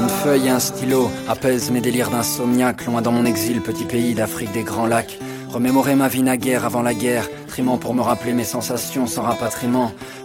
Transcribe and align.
Une 0.00 0.08
feuille 0.08 0.46
et 0.46 0.50
un 0.50 0.58
stylo 0.58 1.08
apaisent 1.28 1.70
mes 1.70 1.80
délires 1.80 2.10
d'insomniaque, 2.10 2.84
loin 2.86 3.02
dans 3.02 3.12
mon 3.12 3.24
exil, 3.24 3.60
petit 3.60 3.84
pays 3.84 4.14
d'Afrique 4.14 4.52
des 4.52 4.62
grands 4.62 4.86
lacs. 4.86 5.18
Remémorer 5.48 5.94
ma 5.94 6.08
vie 6.08 6.22
naguère 6.22 6.64
avant 6.64 6.82
la 6.82 6.92
guerre, 6.92 7.28
trimant 7.46 7.78
pour 7.78 7.94
me 7.94 8.02
rappeler 8.02 8.32
mes 8.32 8.44
sensations 8.44 9.06
sans 9.06 9.22
rapatriement. 9.22 9.92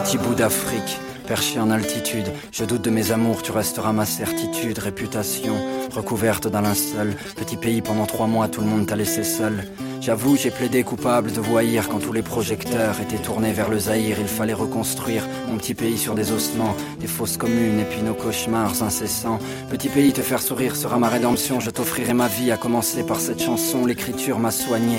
Petit 0.00 0.18
bout 0.18 0.36
d'Afrique, 0.36 1.00
perché 1.26 1.58
en 1.58 1.72
altitude, 1.72 2.30
je 2.52 2.64
doute 2.64 2.82
de 2.82 2.90
mes 2.90 3.10
amours, 3.10 3.42
tu 3.42 3.50
resteras 3.50 3.92
ma 3.92 4.06
certitude, 4.06 4.78
réputation, 4.78 5.54
recouverte 5.92 6.46
d'un 6.46 6.62
linceul. 6.62 7.16
Petit 7.34 7.56
pays, 7.56 7.82
pendant 7.82 8.06
trois 8.06 8.28
mois, 8.28 8.46
tout 8.46 8.60
le 8.60 8.68
monde 8.68 8.86
t'a 8.86 8.94
laissé 8.94 9.24
seul. 9.24 9.64
J'avoue, 10.08 10.38
j'ai 10.38 10.50
plaidé 10.50 10.84
coupable 10.84 11.32
de 11.32 11.40
voyir 11.42 11.86
quand 11.86 11.98
tous 11.98 12.14
les 12.14 12.22
projecteurs 12.22 12.98
étaient 12.98 13.22
tournés 13.22 13.52
vers 13.52 13.68
le 13.68 13.78
Zaïre. 13.78 14.16
Il 14.18 14.26
fallait 14.26 14.54
reconstruire 14.54 15.28
mon 15.50 15.58
petit 15.58 15.74
pays 15.74 15.98
sur 15.98 16.14
des 16.14 16.32
ossements, 16.32 16.74
des 16.98 17.06
fausses 17.06 17.36
communes 17.36 17.78
et 17.78 17.84
puis 17.84 18.00
nos 18.00 18.14
cauchemars 18.14 18.82
incessants. 18.82 19.38
Petit 19.68 19.90
pays, 19.90 20.14
te 20.14 20.22
faire 20.22 20.40
sourire 20.40 20.76
sera 20.76 20.98
ma 20.98 21.10
rédemption. 21.10 21.60
Je 21.60 21.68
t'offrirai 21.68 22.14
ma 22.14 22.26
vie, 22.26 22.50
à 22.50 22.56
commencer 22.56 23.04
par 23.04 23.20
cette 23.20 23.42
chanson. 23.42 23.84
L'écriture 23.84 24.38
m'a 24.38 24.50
soigné. 24.50 24.96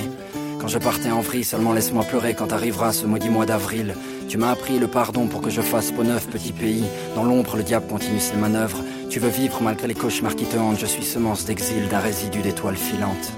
Quand 0.61 0.67
je 0.67 0.77
partais 0.77 1.09
en 1.09 1.21
vrille, 1.21 1.43
seulement 1.43 1.73
laisse-moi 1.73 2.03
pleurer 2.03 2.35
quand 2.35 2.53
arrivera 2.53 2.93
ce 2.93 3.07
maudit 3.07 3.29
mois 3.29 3.47
d'avril. 3.47 3.95
Tu 4.27 4.37
m'as 4.37 4.51
appris 4.51 4.77
le 4.77 4.87
pardon 4.87 5.25
pour 5.25 5.41
que 5.41 5.49
je 5.49 5.61
fasse 5.61 5.91
peau 5.91 6.03
neuf, 6.03 6.27
petit 6.27 6.53
pays. 6.53 6.85
Dans 7.15 7.23
l'ombre, 7.23 7.57
le 7.57 7.63
diable 7.63 7.87
continue 7.87 8.19
ses 8.19 8.37
manœuvres. 8.37 8.83
Tu 9.09 9.19
veux 9.19 9.29
vivre 9.29 9.59
malgré 9.63 9.87
les 9.87 9.95
cauchemars 9.95 10.35
qui 10.35 10.45
te 10.45 10.55
hantent. 10.55 10.79
Je 10.79 10.85
suis 10.85 11.03
semence 11.03 11.45
d'exil 11.45 11.87
d'un 11.89 11.97
résidu 11.97 12.43
d'étoiles 12.43 12.77
filantes. 12.77 13.33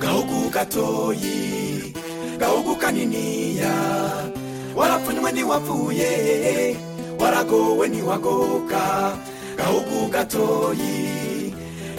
Gahugu 0.00 0.50
gatoyi 0.50 1.92
gahugu 2.38 2.72
kaniniya 2.76 3.72
warapfunywe 4.76 5.30
ntiwapfuye 5.32 6.10
waragowe 7.20 7.84
ntiwagoka 7.88 8.82
gahugu 9.58 9.96
gatoyi 10.14 10.96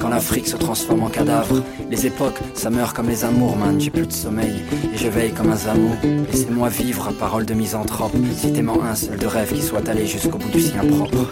Quand 0.00 0.08
l'Afrique 0.08 0.46
se 0.46 0.56
transforme 0.56 1.02
en 1.02 1.08
cadavre, 1.08 1.62
les 1.90 2.06
époques, 2.06 2.38
ça 2.54 2.70
meurt 2.70 2.94
comme 2.94 3.08
les 3.08 3.24
amours, 3.24 3.56
man. 3.56 3.80
J'ai 3.80 3.90
plus 3.90 4.06
de 4.06 4.12
sommeil 4.12 4.62
et 4.94 4.96
je 4.96 5.08
veille 5.08 5.32
comme 5.32 5.50
un 5.50 5.56
zamou. 5.56 5.94
Laissez-moi 6.30 6.68
vivre, 6.68 7.12
parole 7.18 7.46
de 7.46 7.54
misanthrope. 7.54 8.12
Citez-moi 8.36 8.78
un 8.84 8.94
seul 8.94 9.18
de 9.18 9.26
rêve 9.26 9.52
qui 9.52 9.62
soit 9.62 9.88
allé 9.88 10.06
jusqu'au 10.06 10.38
bout 10.38 10.50
du 10.50 10.60
sien 10.60 10.84
propre. 10.84 11.26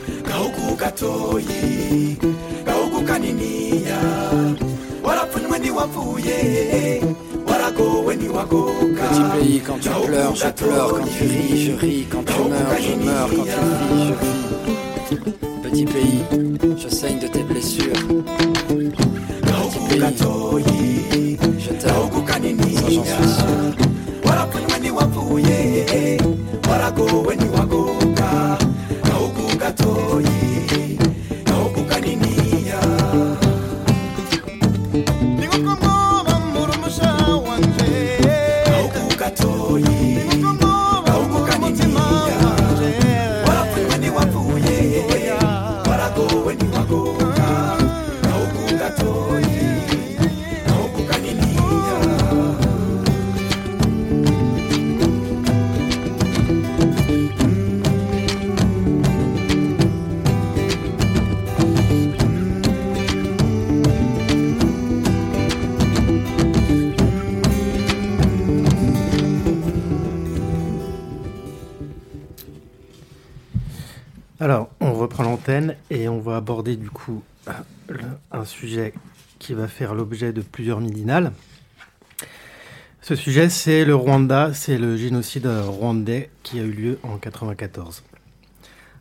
Petit 8.94 9.22
pays, 9.38 9.60
quand 9.60 9.78
tu 9.80 9.88
pleures, 9.88 10.34
je 10.34 10.48
pleure. 10.48 10.88
Quand 10.88 11.04
tu 11.04 11.24
ris, 11.24 11.66
je 11.66 11.72
ris. 11.72 12.06
Quand 12.10 12.24
tu 12.24 12.48
meurs, 12.48 12.80
je 12.80 13.04
meurs. 13.04 13.28
Quand 13.28 13.44
tu 13.44 13.50
vis, 13.50 14.06
je 14.08 14.12
vis. 14.14 15.30
Petit 15.62 15.84
pays, 15.84 16.22
je 16.76 16.88
saigne 16.88 17.18
de 17.18 17.26
tes 17.26 17.42
blessures. 17.42 18.13
Petit 19.94 20.00
pays, 20.00 21.38
gatoyi 22.98 23.83
aborder 76.44 76.76
du 76.76 76.90
coup 76.90 77.22
euh, 77.48 77.52
un 78.30 78.44
sujet 78.44 78.92
qui 79.38 79.54
va 79.54 79.66
faire 79.66 79.94
l'objet 79.94 80.34
de 80.34 80.42
plusieurs 80.42 80.78
midinales. 80.78 81.32
Ce 83.00 83.16
sujet, 83.16 83.48
c'est 83.48 83.86
le 83.86 83.94
Rwanda, 83.94 84.52
c'est 84.52 84.76
le 84.76 84.98
génocide 84.98 85.46
rwandais 85.46 86.28
qui 86.42 86.60
a 86.60 86.62
eu 86.62 86.70
lieu 86.70 86.98
en 87.02 87.16
94. 87.16 88.02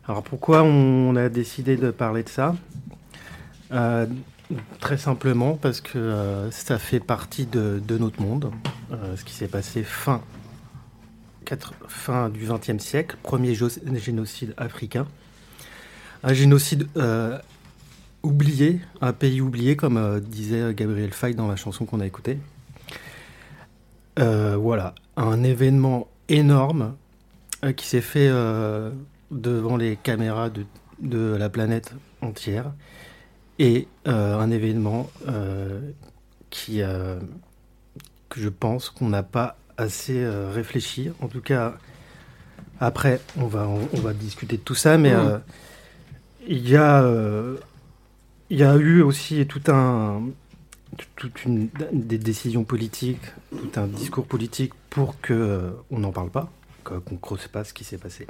Alors 0.08 0.22
pourquoi 0.22 0.62
on 0.62 1.16
a 1.16 1.28
décidé 1.28 1.76
de 1.76 1.90
parler 1.90 2.22
de 2.22 2.30
ça? 2.30 2.56
Euh, 3.72 4.06
Très 4.78 4.98
simplement 4.98 5.56
parce 5.56 5.80
que 5.80 5.98
euh, 5.98 6.50
ça 6.50 6.78
fait 6.78 7.00
partie 7.00 7.46
de, 7.46 7.80
notre 7.98 8.20
monde, 8.20 8.52
ce 9.16 9.24
qui 9.24 9.32
s'est 9.32 9.48
passé 9.48 9.82
fin, 9.82 10.20
fin 11.88 12.28
du 12.28 12.46
XXe 12.46 12.82
siècle, 12.82 13.16
premier 13.22 13.54
génocide 13.54 14.54
africain. 14.58 15.06
Un 16.26 16.32
génocide 16.32 16.88
euh, 16.96 17.38
oublié, 18.22 18.80
un 19.02 19.12
pays 19.12 19.42
oublié, 19.42 19.76
comme 19.76 19.98
euh, 19.98 20.20
disait 20.20 20.72
Gabriel 20.72 21.12
Faye 21.12 21.34
dans 21.34 21.48
la 21.48 21.56
chanson 21.56 21.84
qu'on 21.84 22.00
a 22.00 22.06
écoutée. 22.06 22.38
Euh, 24.18 24.56
voilà, 24.56 24.94
un 25.18 25.42
événement 25.42 26.08
énorme 26.30 26.94
qui 27.76 27.86
s'est 27.86 28.00
fait 28.00 28.30
devant 29.30 29.76
les 29.76 29.96
caméras 29.96 30.50
de, 30.50 30.64
de 31.00 31.34
la 31.36 31.48
planète 31.48 31.94
entière 32.20 32.72
et 33.58 33.88
un 34.04 34.50
événement 34.50 35.10
qui, 36.50 36.80
que 38.28 38.40
je 38.40 38.48
pense 38.50 38.90
qu'on 38.90 39.08
n'a 39.08 39.22
pas 39.22 39.56
assez 39.78 40.26
réfléchi. 40.52 41.10
En 41.22 41.28
tout 41.28 41.40
cas, 41.40 41.74
après, 42.80 43.20
on 43.38 43.46
va, 43.46 43.66
on, 43.66 43.88
on 43.94 44.00
va 44.00 44.12
discuter 44.12 44.58
de 44.58 44.62
tout 44.62 44.74
ça, 44.74 44.98
mais 44.98 45.14
Mhm. 45.14 45.40
Il 46.46 46.68
y 46.68 46.76
a, 46.76 47.02
euh, 47.02 47.56
il 48.50 48.58
y 48.58 48.64
a 48.64 48.76
eu 48.76 49.02
aussi 49.02 49.46
tout 49.46 49.62
un, 49.68 50.22
toute 51.16 51.44
une, 51.44 51.68
des 51.92 52.18
décisions 52.18 52.64
politiques, 52.64 53.22
tout 53.50 53.80
un 53.80 53.86
discours 53.86 54.26
politique 54.26 54.72
pour 54.90 55.20
que 55.20 55.32
euh, 55.32 55.70
on 55.90 56.00
n'en 56.00 56.12
parle 56.12 56.30
pas, 56.30 56.50
qu'on 56.84 57.00
ne 57.10 57.18
creuse 57.20 57.48
pas 57.48 57.64
ce 57.64 57.72
qui 57.72 57.84
s'est 57.84 57.98
passé. 57.98 58.26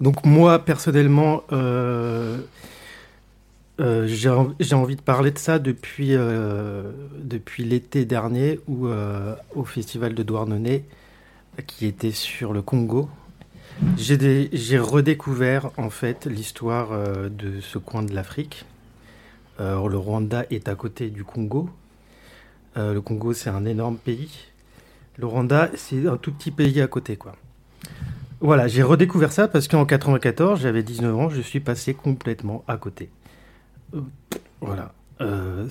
Donc 0.00 0.24
moi, 0.24 0.58
personnellement, 0.58 1.44
euh, 1.52 2.38
j'ai 3.78 4.28
envie 4.74 4.96
de 4.96 5.02
parler 5.02 5.30
de 5.30 5.38
ça 5.38 5.58
depuis, 5.58 6.10
depuis 6.10 7.64
l'été 7.64 8.04
dernier, 8.04 8.58
au 8.68 9.64
festival 9.64 10.14
de 10.14 10.22
Douarnenez, 10.22 10.84
qui 11.66 11.86
était 11.86 12.10
sur 12.10 12.52
le 12.52 12.62
Congo, 12.62 13.08
j'ai 13.96 14.78
redécouvert 14.78 15.70
en 15.76 15.90
fait 15.90 16.26
l'histoire 16.26 16.90
de 17.30 17.60
ce 17.60 17.78
coin 17.78 18.02
de 18.02 18.14
l'Afrique 18.14 18.64
euh, 19.60 19.88
le 19.88 19.98
Rwanda 19.98 20.44
est 20.50 20.68
à 20.68 20.74
côté 20.74 21.10
du 21.10 21.24
Congo. 21.24 21.68
Euh, 22.76 22.94
le 22.94 23.00
Congo, 23.00 23.32
c'est 23.32 23.50
un 23.50 23.64
énorme 23.64 23.96
pays. 23.96 24.30
Le 25.18 25.26
Rwanda, 25.26 25.70
c'est 25.76 26.06
un 26.06 26.16
tout 26.16 26.32
petit 26.32 26.50
pays 26.50 26.80
à 26.80 26.86
côté. 26.86 27.18
Voilà, 28.40 28.66
j'ai 28.66 28.82
redécouvert 28.82 29.30
ça 29.30 29.46
parce 29.46 29.68
qu'en 29.68 29.84
94, 29.84 30.60
j'avais 30.60 30.82
19 30.82 31.16
ans, 31.16 31.28
je 31.28 31.40
suis 31.40 31.60
passé 31.60 31.94
complètement 31.94 32.64
à 32.66 32.76
côté. 32.76 33.10
Euh, 35.20 35.66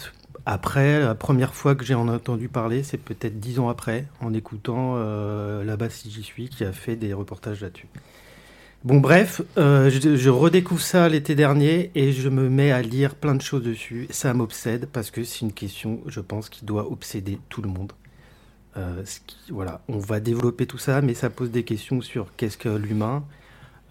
après, 0.46 1.00
la 1.00 1.16
première 1.16 1.54
fois 1.54 1.76
que 1.76 1.84
j'ai 1.84 1.96
en 1.96 2.08
entendu 2.08 2.48
parler, 2.48 2.84
c'est 2.84 2.98
peut-être 2.98 3.40
10 3.40 3.60
ans 3.60 3.70
après, 3.70 4.06
en 4.22 4.34
écoutant 4.34 4.96
là-bas 5.64 5.90
si 5.90 6.10
j'y 6.10 6.24
suis, 6.24 6.50
qui 6.50 6.64
a 6.64 6.72
fait 6.72 6.96
des 6.96 7.14
reportages 7.14 7.62
là-dessus. 7.62 7.88
Bon, 8.84 9.00
bref, 9.00 9.44
euh, 9.60 9.92
je, 9.92 10.30
redécouvre 10.30 10.82
ça 10.82 11.08
l'été 11.08 11.36
dernier 11.36 11.92
et 11.94 12.12
je 12.12 12.30
me 12.30 12.50
mets 12.50 12.72
à 12.72 12.82
lire 12.82 13.14
plein 13.14 13.36
de 13.36 13.42
choses 13.42 13.62
dessus. 13.62 14.08
Ça 14.10 14.34
m'obsède 14.34 14.88
parce 14.92 15.12
que 15.12 15.24
c'est 15.24 15.42
une 15.42 15.54
question, 15.54 16.02
je 16.08 16.20
pense, 16.20 16.50
qui 16.50 16.66
doit 16.66 16.92
obséder 16.92 17.38
tout 17.50 17.62
le 17.62 17.70
monde. 17.70 17.92
Euh, 18.78 19.04
voilà, 19.50 19.82
on 19.88 20.00
va 20.00 20.20
développer 20.20 20.66
tout 20.66 20.80
ça, 20.80 21.02
mais 21.02 21.14
ça 21.14 21.30
pose 21.30 21.52
des 21.52 21.64
questions 21.64 22.02
sur 22.02 22.36
qu'est-ce 22.38 22.58
que 22.58 22.70
l'humain, 22.70 23.24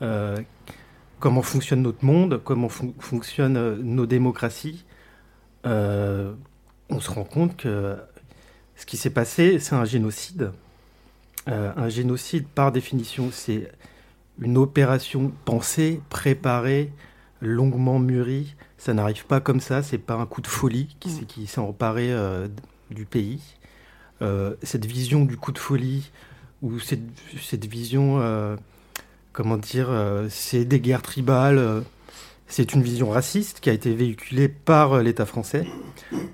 euh, 0.03 0.37
comment 1.21 1.43
fonctionne 1.43 1.83
notre 1.83 2.05
monde, 2.05 2.41
comment 2.43 2.69
fonctionnent 2.69 3.77
nos 3.77 4.07
démocraties. 4.07 4.85
On 5.65 7.01
se 7.01 7.11
rend 7.11 7.25
compte 7.25 7.57
que 7.57 7.97
ce 8.77 8.87
qui 8.87 8.97
s'est 8.97 9.11
passé, 9.11 9.59
c'est 9.59 9.75
un 9.75 9.85
génocide. 9.85 10.53
un 11.47 11.89
génocide, 11.89 12.47
par 12.49 12.73
définition, 12.73 13.31
c'est 13.31 13.71
une 14.41 14.57
opération 14.57 15.33
pensée, 15.45 16.01
préparée, 16.09 16.93
longuement 17.41 17.99
mûrie. 17.99 18.55
Ça 18.79 18.95
n'arrive 18.95 19.27
pas 19.27 19.41
comme 19.41 19.61
ça, 19.61 19.83
c'est 19.83 19.99
pas 19.99 20.15
un 20.15 20.27
coup 20.27 20.41
de 20.41 20.47
folie 20.47 20.97
qui, 21.01 21.11
mm. 21.11 21.47
s'est 21.47 21.61
emparé 21.61 22.13
euh, 22.13 22.49
du 22.91 23.05
pays. 23.05 23.41
Euh, 24.23 24.55
cette 24.63 24.87
vision 24.87 25.25
du 25.25 25.37
coup 25.37 25.53
de 25.53 25.59
folie, 25.59 26.11
ou 26.63 26.79
cette, 26.79 27.01
cette 27.41 27.67
vision, 27.67 28.21
euh, 28.21 28.57
comment 29.33 29.57
dire, 29.57 29.89
c'est 30.29 30.65
des 30.65 30.81
guerres 30.81 31.03
tribales, 31.03 31.83
c'est 32.51 32.75
une 32.75 32.83
vision 32.83 33.09
raciste 33.09 33.61
qui 33.61 33.71
a 33.71 33.73
été 33.73 33.95
véhiculée 33.95 34.49
par 34.49 34.99
l'État 35.03 35.25
français. 35.25 35.67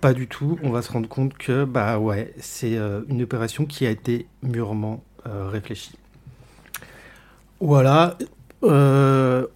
Pas 0.01 0.13
du 0.13 0.27
tout, 0.27 0.59
on 0.65 0.71
va 0.71 0.83
se 0.83 0.91
rendre 0.91 1.09
compte 1.09 1.39
que 1.39 1.65
bah 1.65 2.01
ouais, 2.01 2.35
c'est 2.39 2.77
une 3.09 3.23
opération 3.23 3.67
qui 3.67 3.87
a 3.87 3.91
été 3.91 4.27
mûrement 4.43 5.05
réfléchie. 5.25 5.97
Voilà. 7.61 8.19
Euh, 8.65 9.47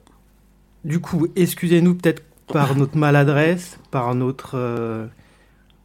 du 0.84 1.00
coup, 1.00 1.26
excusez-nous 1.36 1.94
peut-être 1.94 2.22
par 2.46 2.74
notre 2.76 2.96
maladresse, 2.96 3.78
par 3.90 4.14
notre, 4.14 4.56
euh, 4.56 5.06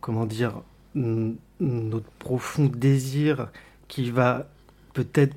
comment 0.01 0.25
dire, 0.25 0.61
notre 0.95 2.09
profond 2.19 2.65
désir 2.65 3.49
qui 3.87 4.09
va 4.09 4.47
peut-être 4.93 5.35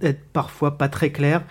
être 0.00 0.24
parfois 0.32 0.78
pas 0.78 0.88
très 0.88 1.10
clair, 1.10 1.44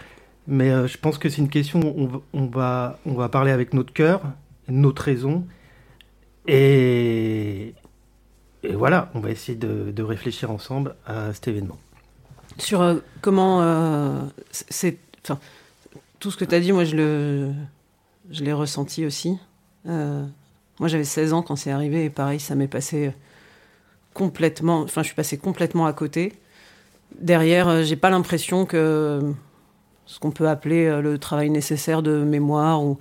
mais 0.48 0.70
euh, 0.70 0.88
je 0.88 0.98
pense 0.98 1.18
que 1.18 1.30
c'est 1.30 1.42
une 1.42 1.50
question 1.50 1.80
où 1.98 2.22
on, 2.34 2.46
va, 2.46 3.00
on 3.06 3.14
va 3.14 3.30
parler 3.30 3.52
avec 3.52 3.74
notre 3.74 3.94
cœur, 3.94 4.22
notre 4.68 5.04
raison, 5.04 5.46
et, 6.48 7.74
et 8.64 8.74
voilà, 8.74 9.10
on 9.16 9.20
va 9.20 9.32
essayer 9.32 9.58
de, 9.58 9.92
de 9.92 10.04
réfléchir 10.04 10.52
ensemble 10.52 10.96
à 11.06 11.34
cet 11.34 11.48
événement. 11.48 11.78
Sur 12.58 12.82
euh, 12.82 12.96
comment 13.22 13.62
euh, 13.62 14.22
c'est 14.52 14.98
enfin 15.24 15.40
tout 16.20 16.32
ce 16.32 16.38
que 16.38 16.46
tu 16.46 16.56
as 16.56 16.60
dit 16.60 16.72
moi 16.72 16.86
je 16.86 16.96
le 16.96 17.52
je 18.30 18.44
l'ai 18.44 18.54
ressenti 18.54 19.06
aussi. 19.06 19.38
Moi 19.86 20.88
j'avais 20.90 21.04
16 21.04 21.34
ans 21.34 21.42
quand 21.42 21.56
c'est 21.56 21.72
arrivé 21.72 22.06
et 22.06 22.10
pareil 22.10 22.40
ça 22.40 22.56
m'est 22.56 22.68
passé 22.68 23.12
complètement 24.14 24.82
enfin 24.82 25.02
je 25.02 25.08
suis 25.08 25.16
passé 25.16 25.38
complètement 25.38 25.86
à 25.86 25.94
côté. 25.94 26.34
Derrière 27.20 27.84
j'ai 27.84 27.96
pas 27.98 28.10
l'impression 28.10 28.66
que 28.66 29.34
ce 30.06 30.20
qu'on 30.20 30.32
peut 30.32 30.48
appeler 30.48 31.02
le 31.02 31.18
travail 31.18 31.50
nécessaire 31.50 32.02
de 32.02 32.24
mémoire 32.24 32.84
ou 32.84 32.98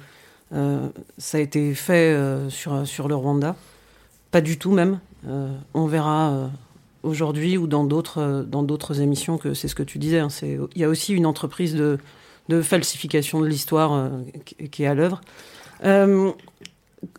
ça 1.18 1.38
a 1.38 1.40
été 1.40 1.74
fait 1.74 2.16
sur 2.48 2.86
sur 2.86 3.08
le 3.08 3.14
Rwanda 3.14 3.56
pas 4.30 4.40
du 4.40 4.58
tout 4.58 4.72
même 4.72 5.00
on 5.74 5.86
verra 5.86 6.50
aujourd'hui 7.04 7.56
ou 7.58 7.66
dans 7.66 7.84
d'autres 7.84 8.20
euh, 8.20 8.42
dans 8.42 8.62
d'autres 8.62 9.00
émissions 9.00 9.38
que 9.38 9.54
c'est 9.54 9.68
ce 9.68 9.74
que 9.74 9.82
tu 9.82 9.98
disais. 9.98 10.18
Hein, 10.18 10.28
il 10.42 10.80
y 10.80 10.84
a 10.84 10.88
aussi 10.88 11.14
une 11.14 11.26
entreprise 11.26 11.74
de, 11.74 11.98
de 12.48 12.62
falsification 12.62 13.40
de 13.40 13.46
l'histoire 13.46 13.92
euh, 13.92 14.08
qui, 14.70 14.82
est 14.82 14.86
à 14.86 14.94
l'œuvre. 14.94 15.20
Euh, 15.84 16.32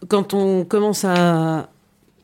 quand 0.10 0.34
on 0.34 0.66
commence 0.66 1.06
à, 1.06 1.70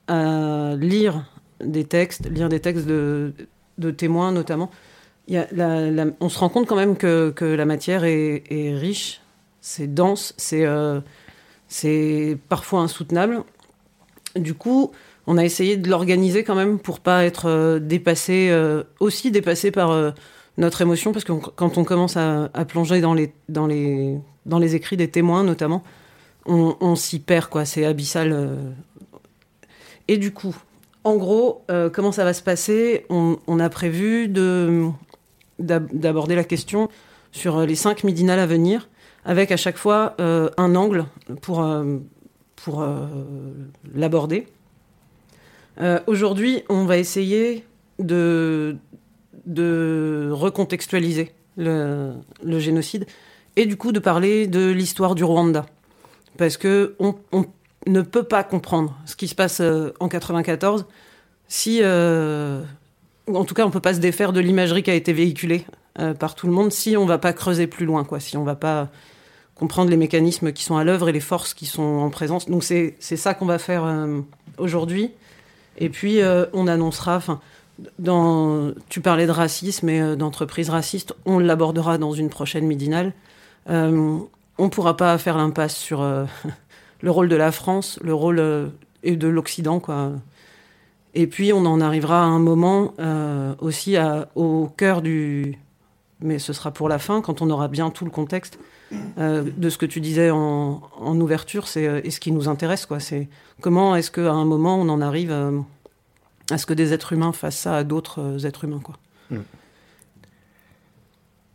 à, 0.07 0.75
lire 0.75 1.25
des 1.63 1.85
textes, 1.85 2.27
lire 2.29 2.49
des 2.49 2.59
textes 2.59 2.87
de, 2.87 3.33
de 3.77 3.91
témoins 3.91 4.31
notamment, 4.31 4.71
on 5.31 6.29
se 6.29 6.39
rend 6.39 6.49
compte 6.49 6.67
quand 6.67 6.75
même 6.75 6.97
que, 6.97 7.31
que 7.31 7.45
la 7.45 7.65
matière 7.65 8.03
est, 8.03 8.43
riche, 8.75 9.21
c'est 9.61 9.93
dense, 9.93 10.33
c'est 10.37 10.65
c'est 11.67 12.37
parfois 12.49 12.81
insoutenable. 12.81 13.43
Du 14.35 14.53
coup, 14.53 14.91
on 15.25 15.37
a 15.37 15.45
essayé 15.45 15.77
de 15.77 15.89
l'organiser 15.89 16.43
quand 16.43 16.55
même 16.55 16.79
pour 16.79 16.99
pas 16.99 17.23
être 17.23 17.47
euh, 17.47 17.79
dépassé, 17.79 18.49
euh, 18.51 18.83
aussi 18.99 19.31
dépassé 19.31 19.71
par 19.71 19.91
euh, 19.91 20.11
notre 20.57 20.81
émotion, 20.81 21.13
parce 21.13 21.23
que 21.23 21.31
quand 21.31 21.77
on 21.77 21.85
commence 21.85 22.17
à, 22.17 22.49
plonger 22.67 22.99
dans 22.99 23.13
les, 23.13 23.33
dans, 23.47 23.67
les, 23.67 24.17
dans 24.45 24.59
les 24.59 24.75
écrits 24.75 24.97
des 24.97 25.09
témoins 25.09 25.43
notamment, 25.43 25.83
on, 26.45 26.95
s'y 26.95 27.19
perd, 27.19 27.47
quoi. 27.47 27.65
C'est 27.65 27.85
abyssal. 27.85 28.57
Et 30.07 30.17
du 30.17 30.33
coup, 30.33 30.55
en 31.03 31.15
gros, 31.15 31.63
comment 31.93 32.11
ça 32.11 32.25
va 32.25 32.33
se 32.33 32.41
passer? 32.41 33.05
On, 33.09 33.59
a 33.59 33.69
prévu 33.69 34.27
de, 34.27 34.89
d'aborder 35.61 36.35
la 36.35 36.43
question 36.43 36.89
sur 37.31 37.61
les 37.61 37.75
cinq 37.75 38.03
midinales 38.03 38.39
à 38.39 38.45
venir, 38.45 38.89
avec 39.25 39.51
à 39.51 39.57
chaque 39.57 39.77
fois 39.77 40.15
un 40.19 40.75
angle 40.75 41.05
pour, 41.41 41.65
pour 42.55 42.85
l'aborder. 43.93 44.47
Euh, 45.79 45.99
aujourd'hui, 46.07 46.63
on 46.69 46.85
va 46.85 46.97
essayer 46.97 47.65
de, 47.99 48.77
recontextualiser 50.31 51.31
le, 51.57 52.13
génocide 52.59 53.05
et 53.55 53.65
du 53.65 53.77
coup 53.77 53.91
de 53.91 53.99
parler 53.99 54.47
de 54.47 54.71
l'histoire 54.71 55.15
du 55.15 55.23
Rwanda. 55.23 55.65
Parce 56.37 56.57
que 56.57 56.95
on, 56.99 57.15
ne 57.87 58.01
peut 58.01 58.23
pas 58.23 58.43
comprendre 58.43 58.95
ce 59.05 59.15
qui 59.15 59.27
se 59.27 59.33
passe 59.35 59.59
euh, 59.59 59.91
en 59.99 60.07
94 60.07 60.85
si, 61.47 61.81
euh, 63.29 63.33
en 63.33 63.45
tout 63.45 63.53
cas, 63.53 63.65
on 63.65 63.71
peut 63.71 63.79
pas 63.79 63.93
se 63.93 63.99
défaire 63.99 64.33
de 64.33 64.39
l'imagerie 64.39 64.83
qui 64.83 64.91
a 64.91 64.95
été 64.95 65.13
véhiculée 65.13 65.65
par 66.19 66.35
tout 66.35 66.47
le 66.47 66.53
monde 66.53 66.71
si 66.71 66.95
on 66.95 67.05
va 67.05 67.17
pas 67.17 67.33
creuser 67.33 67.67
plus 67.67 67.85
loin, 67.85 68.05
quoi, 68.05 68.21
si 68.21 68.37
on 68.37 68.45
va 68.45 68.55
pas 68.55 68.89
comprendre 69.55 69.91
les 69.91 69.97
mécanismes 69.97 70.53
qui 70.53 70.63
sont 70.63 70.77
à 70.77 70.85
l'œuvre 70.85 71.09
et 71.09 71.11
les 71.11 71.19
forces 71.19 71.53
qui 71.53 71.65
sont 71.65 71.83
en 71.83 72.09
présence. 72.09 72.49
Donc 72.49 72.63
c'est 72.63 72.95
ça 72.99 73.33
qu'on 73.33 73.45
va 73.45 73.59
faire 73.59 73.83
aujourd'hui. 74.57 75.11
Et 75.77 75.89
puis, 75.89 76.21
euh, 76.21 76.45
on 76.53 76.67
annoncera, 76.67 77.21
tu 78.89 79.01
parlais 79.01 79.25
de 79.25 79.31
racisme 79.31 79.89
et 79.89 80.01
euh, 80.01 80.15
d'entreprise 80.15 80.69
raciste, 80.69 81.15
on 81.25 81.39
l'abordera 81.39 81.97
dans 81.97 82.13
une 82.13 82.29
prochaine 82.29 82.65
midinale. 82.65 83.13
Euh, 83.69 84.17
on 84.57 84.65
ne 84.65 84.69
pourra 84.69 84.97
pas 84.97 85.17
faire 85.17 85.37
l'impasse 85.37 85.75
sur 85.75 86.01
le 87.01 87.11
rôle 87.11 87.29
de 87.29 87.35
la 87.35 87.51
France, 87.51 87.99
le 88.03 88.13
rôle 88.13 88.71
et 89.03 89.15
de 89.15 89.27
l'Occident, 89.27 89.79
quoi. 89.79 90.11
Et 91.13 91.27
puis, 91.27 91.51
on 91.53 91.65
en 91.65 91.81
arrivera 91.81 92.21
à 92.21 92.25
un 92.25 92.39
moment 92.39 92.93
aussi 93.59 93.95
au 94.35 94.67
cœur 94.77 95.01
du. 95.01 95.57
Mais 96.21 96.37
ce 96.37 96.53
sera 96.53 96.71
pour 96.71 96.87
la 96.87 96.99
fin, 96.99 97.21
quand 97.21 97.41
on 97.41 97.49
aura 97.49 97.67
bien 97.67 97.89
tout 97.89 98.05
le 98.05 98.11
contexte 98.11 98.59
de 99.17 99.69
ce 99.69 99.77
que 99.77 99.85
tu 99.85 100.01
disais 100.01 100.29
en, 100.29 100.81
en 100.99 101.19
ouverture, 101.19 101.67
c'est 101.67 102.09
ce 102.09 102.19
qui 102.19 102.31
nous 102.31 102.47
intéresse, 102.47 102.85
quoi. 102.85 102.99
C'est 102.99 103.27
Comment 103.61 103.95
est-ce 103.95 104.09
qu'à 104.09 104.31
un 104.31 104.43
moment, 104.43 104.75
on 104.77 104.89
en 104.89 105.01
arrive 105.01 105.31
à, 105.31 106.57
ce 106.57 106.65
que 106.65 106.73
des 106.73 106.93
êtres 106.93 107.13
humains 107.13 107.31
fassent 107.31 107.59
ça 107.59 107.77
à 107.77 107.83
d'autres 107.83 108.19
euh, 108.19 108.47
êtres 108.47 108.65
humains 108.65 108.81
quoi. 108.83 108.95
Mm. 109.29 109.37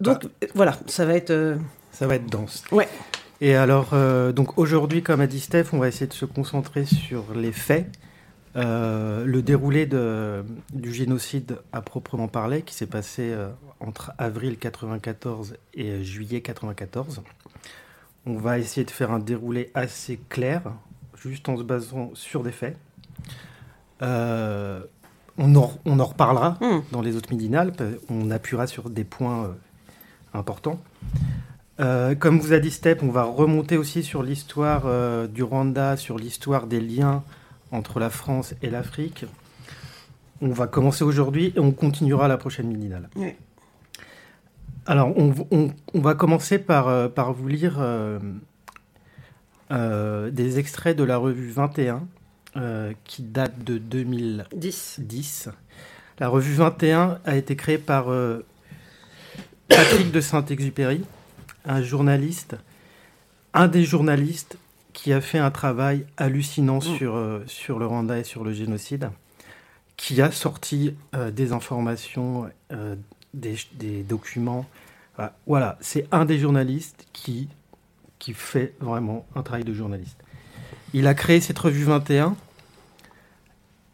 Donc 0.00 0.22
bah. 0.22 0.46
voilà, 0.54 0.78
ça 0.86 1.04
va 1.04 1.14
être... 1.14 1.30
Euh, 1.30 1.56
ça 1.90 2.06
va 2.06 2.14
être 2.14 2.30
dense. 2.30 2.62
Ouais. 2.70 2.88
Et 3.40 3.54
alors, 3.54 3.90
euh, 3.92 4.32
donc 4.32 4.56
aujourd'hui, 4.56 5.02
comme 5.02 5.20
a 5.20 5.26
dit 5.26 5.40
Steph, 5.40 5.66
on 5.72 5.78
va 5.78 5.88
essayer 5.88 6.06
de 6.06 6.14
se 6.14 6.24
concentrer 6.24 6.84
sur 6.84 7.34
les 7.34 7.52
faits, 7.52 7.86
euh, 8.56 9.24
le 9.24 9.42
déroulé 9.42 9.86
de, 9.86 10.44
du 10.72 10.92
génocide 10.92 11.58
à 11.72 11.82
proprement 11.82 12.28
parler, 12.28 12.62
qui 12.62 12.74
s'est 12.74 12.86
passé 12.86 13.30
euh, 13.32 13.48
entre 13.80 14.12
avril 14.18 14.56
94 14.58 15.56
et 15.74 16.02
juillet 16.02 16.40
94. 16.40 17.22
On 18.24 18.36
va 18.38 18.58
essayer 18.58 18.84
de 18.84 18.90
faire 18.90 19.12
un 19.12 19.18
déroulé 19.18 19.70
assez 19.74 20.18
clair, 20.28 20.62
juste 21.16 21.48
en 21.48 21.56
se 21.56 21.62
basant 21.62 22.10
sur 22.14 22.42
des 22.42 22.52
faits. 22.52 22.76
Euh, 24.02 24.80
on, 25.38 25.54
en, 25.54 25.72
on 25.84 26.00
en 26.00 26.04
reparlera 26.04 26.56
Hmm. 26.60 26.80
dans 26.92 27.02
les 27.02 27.16
autres 27.16 27.30
midinales, 27.30 27.72
on 28.08 28.30
appuiera 28.30 28.66
sur 28.66 28.90
des 28.90 29.04
points 29.04 29.54
importants. 30.34 30.80
Euh, 31.78 32.14
comme 32.14 32.38
vous 32.38 32.52
a 32.52 32.58
dit 32.58 32.70
Step, 32.70 33.02
on 33.02 33.10
va 33.10 33.24
remonter 33.24 33.76
aussi 33.76 34.02
sur 34.02 34.22
l'histoire 34.22 34.84
euh, 34.86 35.26
du 35.26 35.42
Rwanda, 35.42 35.96
sur 35.96 36.18
l'histoire 36.18 36.66
des 36.66 36.80
liens 36.80 37.22
entre 37.72 37.98
la 38.00 38.10
France 38.10 38.54
et 38.62 38.70
l'Afrique. 38.70 39.24
On 40.40 40.48
va 40.50 40.66
commencer 40.66 41.02
aujourd'hui 41.04 41.52
et 41.56 41.60
on 41.60 41.72
continuera 41.72 42.28
la 42.28 42.36
prochaine 42.36 42.66
midinale. 42.68 43.08
Oui. 43.16 43.32
Alors, 44.86 45.16
on, 45.16 45.34
on- 45.50 45.70
on 45.94 46.00
va 46.00 46.14
commencer 46.14 46.58
par, 46.58 46.88
euh, 46.88 47.08
par 47.08 47.32
vous 47.32 47.48
lire 47.48 47.76
euh, 47.80 48.18
euh, 49.72 50.30
des 50.30 50.58
extraits 50.58 50.96
de 50.96 51.02
la 51.04 51.16
revue 51.16 51.50
21 51.50 52.06
euh, 52.56 52.92
qui 53.04 53.22
date 53.22 53.64
de 53.64 53.78
2010. 53.78 55.00
10. 55.02 55.48
La 56.18 56.28
revue 56.28 56.54
21 56.54 57.18
a 57.24 57.36
été 57.36 57.56
créée 57.56 57.78
par 57.78 58.06
Patrick 59.68 60.10
de 60.12 60.20
Saint-Exupéry, 60.20 61.02
un 61.66 61.82
journaliste, 61.82 62.56
un 63.52 63.68
des 63.68 63.84
journalistes 63.84 64.56
qui 64.96 65.12
a 65.12 65.20
fait 65.20 65.38
un 65.38 65.50
travail 65.50 66.06
hallucinant 66.16 66.80
sur, 66.80 67.16
euh, 67.16 67.44
sur 67.46 67.78
le 67.78 67.84
Rwanda 67.84 68.18
et 68.18 68.24
sur 68.24 68.44
le 68.44 68.54
génocide, 68.54 69.10
qui 69.98 70.22
a 70.22 70.30
sorti 70.30 70.94
euh, 71.14 71.30
des 71.30 71.52
informations, 71.52 72.50
euh, 72.72 72.96
des, 73.34 73.56
des 73.74 74.02
documents. 74.02 74.64
Voilà, 75.16 75.36
Voilà, 75.46 75.78
c'est 75.82 76.08
un 76.12 76.24
des 76.24 76.38
journalistes 76.38 77.06
qui, 77.12 77.48
qui 78.18 78.32
fait 78.32 78.72
vraiment 78.80 79.26
un 79.36 79.42
travail 79.42 79.64
de 79.64 79.74
journaliste. 79.74 80.16
Il 80.94 81.06
a 81.06 81.12
créé 81.12 81.42
cette 81.42 81.58
revue 81.58 81.84
21 81.84 82.34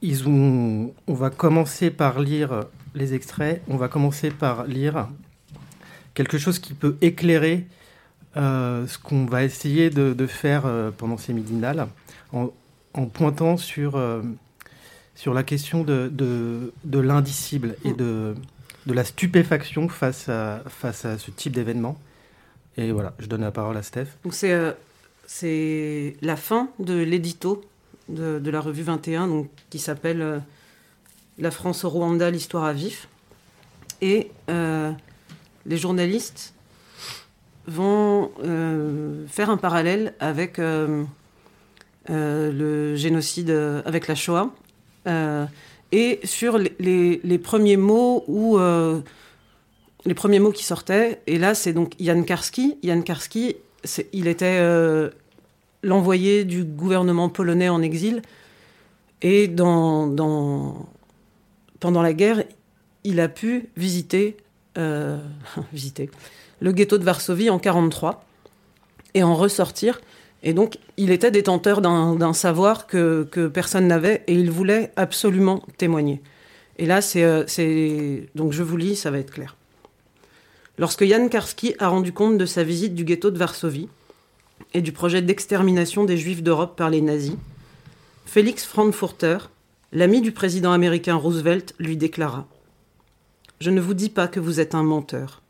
ils 0.02 0.28
ont, 0.28 0.92
on 1.06 1.14
va 1.14 1.30
commencer 1.30 1.90
par 1.90 2.20
lire 2.20 2.64
les 2.94 3.14
extraits. 3.14 3.62
On 3.68 3.76
va 3.76 3.88
commencer 3.88 4.30
par 4.30 4.66
lire 4.66 5.08
quelque 6.14 6.38
chose 6.38 6.58
qui 6.58 6.74
peut 6.74 6.96
éclairer 7.00 7.66
euh, 8.36 8.86
ce 8.86 8.98
qu'on 8.98 9.26
va 9.26 9.44
essayer 9.44 9.90
de, 9.90 10.14
de 10.14 10.26
faire 10.26 10.64
euh, 10.64 10.90
pendant 10.90 11.18
ces 11.18 11.34
midinales, 11.34 11.86
en, 12.32 12.50
en 12.94 13.06
pointant 13.06 13.58
sur, 13.58 13.96
euh, 13.96 14.22
sur 15.14 15.34
la 15.34 15.42
question 15.42 15.84
de, 15.84 16.08
de, 16.10 16.72
de 16.84 16.98
l'indicible 16.98 17.76
et 17.84 17.92
de, 17.92 18.34
de 18.86 18.92
la 18.94 19.04
stupéfaction 19.04 19.88
face 19.88 20.30
à, 20.30 20.62
face 20.66 21.04
à 21.04 21.18
ce 21.18 21.30
type 21.30 21.52
d'événement. 21.52 21.98
Et 22.78 22.90
voilà, 22.90 23.12
je 23.18 23.26
donne 23.26 23.42
la 23.42 23.50
parole 23.50 23.76
à 23.76 23.82
Steph. 23.82 24.06
Donc 24.24 24.32
c'est 24.32 24.74
c'est 25.26 26.16
la 26.20 26.36
fin 26.36 26.68
de 26.78 26.94
l'édito 26.94 27.62
de, 28.08 28.38
de 28.38 28.50
la 28.50 28.60
revue 28.60 28.82
21, 28.82 29.28
donc, 29.28 29.48
qui 29.70 29.78
s'appelle 29.78 30.42
La 31.38 31.50
France 31.50 31.84
au 31.84 31.90
Rwanda, 31.90 32.30
l'histoire 32.30 32.64
à 32.64 32.72
vif. 32.72 33.08
Et 34.00 34.30
les 34.48 35.76
journalistes 35.76 36.54
vont 37.66 38.30
euh, 38.42 39.26
faire 39.28 39.50
un 39.50 39.56
parallèle 39.56 40.14
avec 40.20 40.58
euh, 40.58 41.04
euh, 42.10 42.52
le 42.52 42.96
génocide, 42.96 43.50
avec 43.84 44.08
la 44.08 44.14
Shoah, 44.14 44.50
et 45.94 46.20
sur 46.24 46.58
les, 46.58 47.38
premiers 47.42 47.76
mots 47.76 48.24
où 48.26 48.58
les 50.04 50.14
premiers 50.14 50.40
mots 50.40 50.52
qui 50.52 50.64
sortaient. 50.64 51.20
Et 51.26 51.38
là, 51.38 51.54
c'est 51.54 51.72
donc 51.72 51.92
Yann 52.00 52.24
Karski. 52.24 52.78
Yann 52.82 53.04
Karski, 53.04 53.56
il 54.12 54.26
était 54.26 54.60
l'envoyé 55.82 56.44
du 56.44 56.64
gouvernement 56.64 57.28
polonais 57.28 57.68
en 57.68 57.82
exil. 57.82 58.22
Et 59.22 59.48
pendant 59.48 60.86
la 62.02 62.12
guerre, 62.12 62.42
il 63.04 63.20
a 63.20 63.28
pu 63.28 63.68
visiter, 63.76 64.36
visiter 65.72 66.10
le 66.62 66.70
ghetto 66.72 66.96
de 66.96 67.04
Varsovie 67.04 67.50
en 67.50 67.56
1943 67.56 68.24
et 69.14 69.22
en 69.24 69.34
ressortir. 69.34 70.00
Et 70.44 70.54
donc, 70.54 70.78
il 70.96 71.10
était 71.10 71.30
détenteur 71.30 71.80
d'un 71.80 72.32
savoir 72.32 72.86
que, 72.86 73.24
personne 73.52 73.88
n'avait 73.88 74.22
et 74.28 74.34
il 74.34 74.50
voulait 74.50 74.92
absolument 74.96 75.62
témoigner. 75.76 76.22
Et 76.78 76.86
là, 76.86 77.00
euh, 77.16 77.44
c'est- 77.46 78.28
donc, 78.34 78.52
je 78.52 78.62
vous 78.62 78.76
lis, 78.76 78.96
ça 78.96 79.10
va 79.10 79.18
être 79.18 79.32
clair. 79.32 79.56
Lorsque 80.78 81.04
Jan 81.04 81.28
Karski 81.28 81.74
a 81.78 81.88
rendu 81.88 82.12
compte 82.12 82.38
de 82.38 82.46
sa 82.46 82.64
visite 82.64 82.94
du 82.94 83.04
ghetto 83.04 83.30
de 83.30 83.38
Varsovie 83.38 83.88
et 84.72 84.80
du 84.80 84.92
projet 84.92 85.20
d'extermination 85.20 86.04
des 86.04 86.16
Juifs 86.16 86.42
d'Europe 86.42 86.76
par 86.76 86.90
les 86.90 87.02
nazis, 87.02 87.36
Félix 88.24 88.64
Frankfurter, 88.64 89.38
l'ami 89.92 90.20
du 90.22 90.32
président 90.32 90.72
américain 90.72 91.16
Roosevelt, 91.16 91.74
lui 91.78 91.96
déclara 91.96 92.46
Je 93.60 93.70
ne 93.70 93.80
vous 93.80 93.94
dis 93.94 94.08
pas 94.08 94.28
que 94.28 94.40
vous 94.40 94.60
êtes 94.60 94.74
un 94.74 94.82
menteur, 94.82 95.41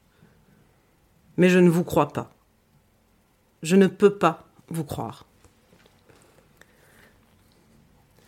mais 1.37 1.49
je 1.49 1.59
ne 1.59 1.69
vous 1.71 1.85
crois 1.85 2.09
pas. 2.13 2.31
Je 3.63 3.77
ne 3.77 3.87
peux 3.87 4.15
pas 4.19 4.45
vous 4.69 4.85
croire. 4.85 5.27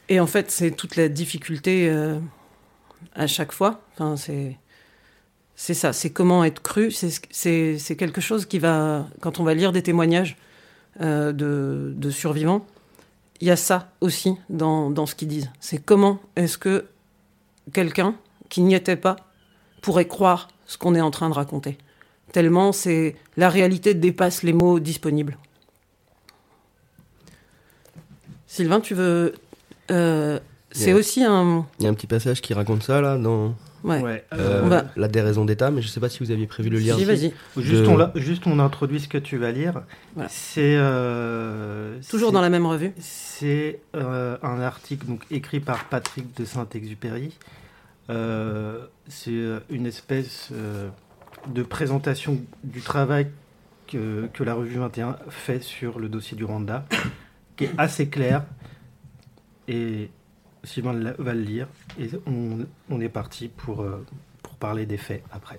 Et 0.09 0.21
en 0.21 0.27
fait, 0.27 0.51
c'est 0.51 0.71
toute 0.71 0.97
la 0.97 1.09
difficulté 1.09 1.89
euh, 1.89 2.19
à 3.15 3.27
chaque 3.27 3.53
fois. 3.53 3.81
C'est 5.57 5.75
ça, 5.75 5.93
c'est 5.93 6.11
comment 6.11 6.45
être 6.45 6.61
cru. 6.63 6.91
C'est 6.91 7.11
ce- 7.11 7.21
C'est 7.31 7.79
c'est 7.79 7.97
quelque 7.97 8.21
chose 8.21 8.45
qui 8.47 8.59
va, 8.59 9.07
quand 9.21 9.41
on 9.41 9.45
va 9.45 9.55
lire 9.55 9.73
des 9.73 9.83
témoignages 9.83 10.37
euh, 11.01 11.33
de, 11.33 11.93
de 11.97 12.11
survivants, 12.11 12.67
il 13.41 13.49
y 13.49 13.51
a 13.51 13.57
ça 13.57 13.91
aussi 14.01 14.37
dans, 14.51 14.91
dans 14.91 15.07
ce 15.07 15.15
qu'ils 15.15 15.29
disent. 15.29 15.51
C'est 15.61 15.79
comment 15.85 16.21
est-ce 16.37 16.59
que 16.59 16.87
quelqu'un 17.73 18.15
qui 18.49 18.61
n'y 18.63 18.75
était 18.75 18.97
pas 18.97 19.17
pourrait 19.81 20.07
croire 20.07 20.49
ce 20.67 20.77
qu'on 20.79 20.95
est 20.95 21.01
en 21.01 21.11
train 21.11 21.29
de 21.29 21.35
raconter. 21.35 21.79
Tellement 22.35 22.73
c'est 22.73 23.15
la 23.37 23.49
réalité 23.49 23.95
dépasse 23.95 24.43
les 24.43 24.53
mots 24.53 24.81
disponibles. 24.81 25.39
Sylvain, 28.49 28.81
tu 28.81 28.95
veux 28.97 29.35
euh, 29.93 30.41
C'est 30.73 30.93
aussi 30.95 31.23
un. 31.23 31.65
Il 31.79 31.85
y 31.85 31.87
a 31.87 31.91
un 31.91 31.95
petit 31.95 32.09
passage 32.09 32.41
qui 32.41 32.53
raconte 32.53 32.83
ça 32.83 33.01
là 33.01 33.19
dans 33.19 33.55
Ouais. 33.85 34.25
euh, 34.33 34.63
On 34.65 34.69
va- 34.69 34.87
la 34.97 35.07
déraison 35.07 35.45
d'État, 35.45 35.71
mais 35.71 35.81
je 35.81 35.87
sais 35.87 36.01
pas 36.01 36.09
si 36.09 36.19
vous 36.25 36.33
aviez 36.33 36.49
prévu 36.49 36.71
de 36.71 36.75
le 36.75 36.81
lire. 36.81 36.97
Si, 36.97 37.05
vas-y. 37.05 37.33
Juste, 37.57 37.83
De- 37.85 37.87
on, 37.89 37.97
la- 37.99 38.11
juste 38.17 38.49
on 38.49 38.59
introduit 38.59 38.99
ce 38.99 39.07
que 39.07 39.19
tu 39.19 39.37
vas 39.39 39.53
lire. 39.53 39.83
Voilà. 40.17 40.29
C'est 40.29 40.75
euh, 40.77 42.01
Toujours 42.11 42.31
c'est- 42.31 42.35
dans 42.35 42.41
la 42.41 42.51
même 42.51 42.67
revue. 42.67 42.93
C'est 42.99 43.79
euh, 43.95 44.37
un 44.43 44.61
article 44.61 45.07
donc, 45.07 45.23
écrit 45.31 45.61
par 45.61 45.85
Patrick 45.85 46.37
de 46.37 46.45
Saint-Exupéry. 46.45 47.39
Euh, 48.11 48.81
c'est 49.07 49.31
euh, 49.31 49.61
une 49.71 49.87
espèce 49.87 50.49
euh, 50.53 50.89
de 51.53 51.63
présentation 51.63 52.41
du 52.63 52.81
travail 52.81 53.29
que, 53.87 54.29
que 54.33 54.45
la 54.45 54.55
revue 54.55 54.79
21 54.79 55.17
fait 55.29 55.63
sur 55.63 55.99
le 55.99 56.09
dossier 56.09 56.37
du 56.37 56.45
Rwanda, 56.45 56.87
qui 57.57 57.65
est 57.65 57.71
assez 57.79 58.09
clair. 58.09 58.45
Et 59.69 60.11
Sylvain 60.63 60.95
va 61.19 61.35
le 61.35 61.41
lire. 61.43 61.69
Et 62.01 62.09
on, 62.27 62.59
on 62.91 63.01
est 63.01 63.09
parti 63.09 63.49
pour, 63.49 63.83
euh, 63.83 64.05
pour 64.43 64.55
parler 64.55 64.87
des 64.87 64.97
faits 64.97 65.23
après. 65.31 65.59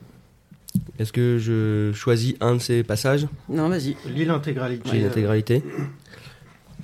Est-ce 1.00 1.14
que 1.14 1.38
je 1.38 1.92
choisis 1.94 2.36
un 2.42 2.56
de 2.56 2.60
ces 2.60 2.84
passages? 2.84 3.28
Non, 3.50 3.70
vas-y. 3.70 3.96
Lis 4.08 4.26
l'intégralité. 4.26 4.90
J'ai 4.92 5.02
l'intégralité. 5.02 5.64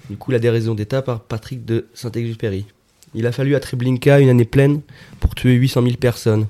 Du 0.10 0.18
coup, 0.18 0.32
la 0.32 0.40
déraison 0.40 0.76
d'État 0.76 1.02
par 1.02 1.22
Patrick 1.22 1.66
de 1.66 1.88
Saint-Exupéry. 1.94 2.66
Il 3.14 3.28
a 3.28 3.32
fallu 3.32 3.56
à 3.56 3.60
Treblinka 3.60 4.20
une 4.20 4.30
année 4.30 4.46
pleine 4.46 4.82
pour 5.20 5.36
tuer 5.36 5.54
800 5.54 5.84
000 5.84 5.96
personnes. 5.98 6.48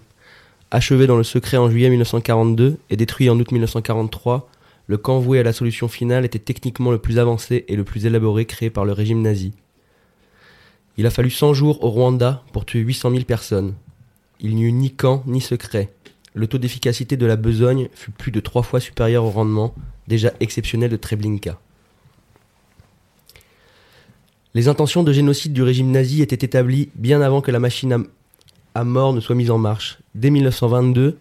Achevé 0.74 1.06
dans 1.06 1.18
le 1.18 1.24
secret 1.24 1.58
en 1.58 1.70
juillet 1.70 1.90
1942 1.90 2.78
et 2.90 2.96
détruit 2.96 3.30
en 3.30 3.38
août 3.38 3.52
1943, 3.52 4.50
le 4.88 4.98
camp 4.98 5.20
voué 5.20 5.40
à 5.40 5.44
la 5.44 5.52
solution 5.52 5.90
finale 5.90 6.24
était 6.24 6.40
techniquement 6.40 6.92
le 6.92 6.98
plus 6.98 7.20
avancé 7.20 7.66
et 7.68 7.76
le 7.76 7.84
plus 7.84 8.06
élaboré 8.06 8.46
créé 8.46 8.70
par 8.70 8.86
le 8.86 8.94
régime 8.94 9.22
nazi. 9.22 9.52
Il 10.96 11.06
a 11.06 11.10
fallu 11.10 11.30
100 11.30 11.54
jours 11.54 11.84
au 11.84 11.90
Rwanda 11.90 12.44
pour 12.54 12.66
tuer 12.66 12.80
800 12.80 13.12
000 13.12 13.24
personnes. 13.26 13.74
Il 14.40 14.56
n'y 14.56 14.64
eut 14.64 14.72
ni 14.72 14.92
camp 14.92 15.24
ni 15.26 15.42
secret. 15.42 15.90
Le 16.34 16.48
taux 16.48 16.58
d'efficacité 16.58 17.18
de 17.18 17.26
la 17.26 17.36
besogne 17.36 17.90
fut 17.94 18.12
plus 18.12 18.32
de 18.32 18.40
trois 18.40 18.64
fois 18.64 18.80
supérieur 18.80 19.26
au 19.26 19.30
rendement, 19.30 19.76
déjà 20.08 20.32
exceptionnel 20.40 20.90
de 20.90 20.96
Treblinka. 20.96 21.60
Les 24.54 24.70
intentions 24.70 25.04
de 25.04 25.12
génocide 25.12 25.52
du 25.52 25.64
régime 25.64 25.92
nazi 25.92 26.22
étaient 26.22 26.46
établies 26.46 26.90
bien 26.96 27.22
avant 27.22 27.42
que 27.42 27.52
la 27.52 27.60
machine 27.60 27.92
à, 27.94 28.00
à 28.80 28.84
mort 28.86 29.14
ne 29.14 29.20
soit 29.20 29.36
mise 29.36 29.52
en 29.52 29.58
marche. 29.58 30.01
Dès 30.16 30.30
1922, 30.30 31.18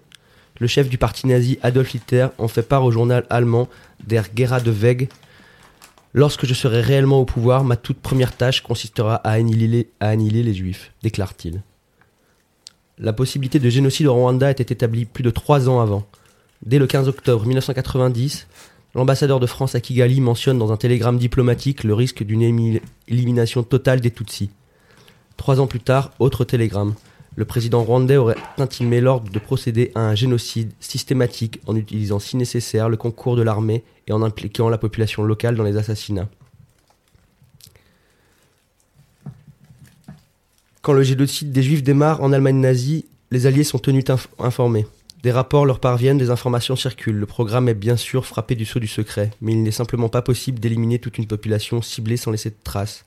le 0.59 0.67
chef 0.67 0.89
du 0.89 0.99
parti 0.99 1.27
nazi 1.27 1.59
Adolf 1.63 1.95
Hitler 1.95 2.29
en 2.39 2.49
fait 2.49 2.63
part 2.63 2.85
au 2.85 2.91
journal 2.91 3.25
allemand 3.31 3.69
Der 4.07 4.25
Gera 4.35 4.61
de 4.61 4.71
Weg 4.71 5.09
Lorsque 6.13 6.45
je 6.45 6.55
serai 6.55 6.81
réellement 6.81 7.21
au 7.21 7.25
pouvoir, 7.25 7.63
ma 7.63 7.77
toute 7.77 8.01
première 8.01 8.37
tâche 8.37 8.63
consistera 8.63 9.17
à 9.17 9.31
annihiler, 9.31 9.87
les 10.01 10.55
juifs, 10.55 10.93
déclare-t-il. 11.03 11.63
La 12.99 13.13
possibilité 13.13 13.61
de 13.61 13.71
génocide 13.71 14.09
au 14.09 14.15
Rwanda 14.15 14.51
était 14.51 14.75
établie 14.75 15.05
plus 15.05 15.23
de 15.23 15.31
trois 15.31 15.69
ans 15.69 15.81
avant. 15.81 16.05
Dès 16.67 16.81
le 16.81 16.89
15 16.89 17.09
octobre 17.09 17.47
1990, 17.47 18.49
l'ambassadeur 18.97 19.39
de 19.39 19.47
France 19.47 19.77
à 19.77 19.81
Kigali 19.81 20.21
mentionne 20.21 20.59
dans 20.59 20.73
un 20.73 20.77
télégramme 20.77 21.17
diplomatique 21.17 21.85
le 21.85 21.95
risque 21.95 22.25
d'une 22.25 22.81
élimination 23.07 23.63
totale 23.63 24.01
des 24.01 24.11
Tutsis. 24.11 24.51
Trois 25.37 25.61
ans 25.61 25.69
plus 25.69 25.81
tard, 25.81 26.11
autre 26.19 26.45
télégramme. 26.45 26.95
Le 27.37 27.45
président 27.45 27.83
rwandais 27.83 28.17
aurait 28.17 28.37
intimé 28.59 29.01
l'ordre 29.01 29.31
de 29.31 29.39
procéder 29.39 29.93
à 29.95 30.01
un 30.01 30.15
génocide 30.15 30.73
systématique 30.81 31.61
en 31.67 31.77
utilisant 31.77 32.19
si 32.19 32.37
nécessaire 32.37 32.89
le 32.89 32.97
concours 32.97 33.37
de 33.37 33.43
l'armée 33.43 33.85
et 34.09 34.13
en 34.13 34.23
impliquant 34.23 34.69
la 34.69 34.79
population 34.79 35.23
locale 35.23 35.55
dans 35.55 35.65
les 35.65 35.77
assassinats. 35.77 36.29
Quand 40.83 40.93
le 40.93 41.03
génocide 41.03 41.53
des 41.53 41.63
Juifs 41.63 41.83
démarre 41.83 42.23
en 42.23 42.33
Allemagne 42.33 42.57
nazie, 42.61 43.07
les 43.31 43.47
Alliés 43.47 43.65
sont 43.65 43.79
tenus 43.79 44.05
inf- 44.07 44.27
informés. 44.39 44.87
Des 45.23 45.31
rapports 45.31 45.67
leur 45.67 45.79
parviennent, 45.79 46.19
des 46.19 46.31
informations 46.31 46.77
circulent. 46.77 47.19
Le 47.19 47.27
programme 47.27 47.69
est 47.69 47.75
bien 47.75 47.97
sûr 47.97 48.25
frappé 48.25 48.55
du 48.55 48.65
sceau 48.65 48.81
du 48.81 48.89
secret, 48.89 49.31
mais 49.43 49.53
il 49.53 49.63
n'est 49.63 49.71
simplement 49.71 50.09
pas 50.09 50.23
possible 50.23 50.59
d'éliminer 50.59 50.99
toute 50.99 51.19
une 51.19 51.27
population 51.27 51.83
ciblée 51.83 52.17
sans 52.17 52.31
laisser 52.31 52.51
de 52.51 52.57
traces. 52.65 53.05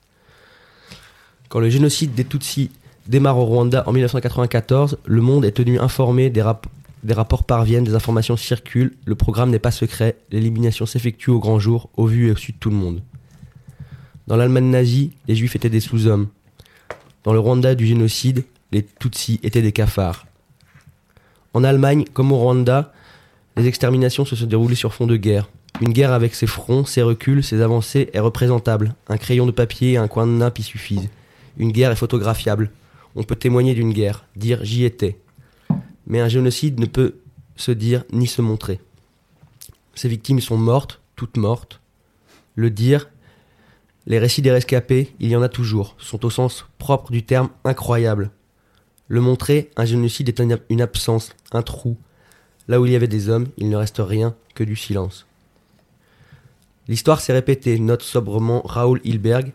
Quand 1.48 1.58
le 1.58 1.68
génocide 1.68 2.14
des 2.14 2.24
Tutsis 2.24 2.70
démarre 3.08 3.38
au 3.38 3.44
Rwanda 3.44 3.84
en 3.86 3.92
1994, 3.92 4.98
le 5.04 5.20
monde 5.20 5.44
est 5.44 5.52
tenu 5.52 5.78
informé, 5.78 6.30
des, 6.30 6.42
rap- 6.42 6.66
des 7.02 7.14
rapports 7.14 7.44
parviennent, 7.44 7.84
des 7.84 7.94
informations 7.94 8.36
circulent, 8.36 8.96
le 9.04 9.14
programme 9.14 9.50
n'est 9.50 9.58
pas 9.58 9.70
secret, 9.70 10.16
l'élimination 10.30 10.86
s'effectue 10.86 11.30
au 11.30 11.38
grand 11.38 11.58
jour, 11.58 11.90
au 11.96 12.06
vu 12.06 12.28
et 12.28 12.30
au 12.32 12.36
su 12.36 12.52
de 12.52 12.58
tout 12.58 12.70
le 12.70 12.76
monde. 12.76 13.00
Dans 14.26 14.36
l'Allemagne 14.36 14.70
nazie, 14.70 15.10
les 15.28 15.36
Juifs 15.36 15.54
étaient 15.56 15.68
des 15.70 15.80
sous-hommes. 15.80 16.28
Dans 17.24 17.32
le 17.32 17.38
Rwanda 17.38 17.74
du 17.74 17.86
génocide, 17.86 18.44
les 18.72 18.82
Tutsis 18.82 19.38
étaient 19.42 19.62
des 19.62 19.72
cafards. 19.72 20.26
En 21.52 21.62
Allemagne, 21.62 22.04
comme 22.12 22.32
au 22.32 22.36
Rwanda, 22.38 22.92
les 23.56 23.66
exterminations 23.66 24.24
se 24.24 24.34
sont 24.34 24.46
déroulées 24.46 24.74
sur 24.74 24.94
fond 24.94 25.06
de 25.06 25.16
guerre. 25.16 25.48
Une 25.80 25.92
guerre 25.92 26.12
avec 26.12 26.34
ses 26.34 26.46
fronts, 26.46 26.84
ses 26.84 27.02
reculs, 27.02 27.44
ses 27.44 27.60
avancées 27.60 28.08
est 28.12 28.18
représentable. 28.20 28.94
Un 29.08 29.16
crayon 29.18 29.46
de 29.46 29.50
papier 29.52 29.92
et 29.92 29.96
un 29.96 30.08
coin 30.08 30.26
de 30.26 30.32
nappe 30.32 30.58
y 30.58 30.62
suffisent. 30.62 31.08
Une 31.58 31.70
guerre 31.72 31.90
est 31.92 31.96
photographiable. 31.96 32.70
On 33.16 33.22
peut 33.22 33.36
témoigner 33.36 33.74
d'une 33.74 33.92
guerre, 33.92 34.26
dire 34.36 34.64
j'y 34.64 34.84
étais. 34.84 35.18
Mais 36.06 36.20
un 36.20 36.28
génocide 36.28 36.80
ne 36.80 36.86
peut 36.86 37.16
se 37.56 37.70
dire 37.70 38.04
ni 38.12 38.26
se 38.26 38.42
montrer. 38.42 38.80
Ces 39.94 40.08
victimes 40.08 40.40
sont 40.40 40.56
mortes, 40.56 41.00
toutes 41.16 41.36
mortes. 41.36 41.80
Le 42.56 42.70
dire, 42.70 43.08
les 44.06 44.18
récits 44.18 44.42
des 44.42 44.50
rescapés, 44.50 45.14
il 45.20 45.28
y 45.30 45.36
en 45.36 45.42
a 45.42 45.48
toujours, 45.48 45.94
sont 45.98 46.24
au 46.24 46.30
sens 46.30 46.66
propre 46.78 47.10
du 47.12 47.22
terme 47.22 47.48
incroyables. 47.64 48.30
Le 49.08 49.20
montrer, 49.20 49.70
un 49.76 49.84
génocide 49.84 50.28
est 50.28 50.40
un- 50.40 50.58
une 50.68 50.82
absence, 50.82 51.30
un 51.52 51.62
trou. 51.62 51.96
Là 52.68 52.80
où 52.80 52.86
il 52.86 52.92
y 52.92 52.96
avait 52.96 53.08
des 53.08 53.28
hommes, 53.28 53.46
il 53.56 53.68
ne 53.68 53.76
reste 53.76 54.00
rien 54.04 54.34
que 54.54 54.64
du 54.64 54.76
silence. 54.76 55.26
L'histoire 56.88 57.20
s'est 57.20 57.32
répétée, 57.32 57.78
note 57.78 58.02
sobrement 58.02 58.62
Raoul 58.64 59.00
Hilberg 59.04 59.52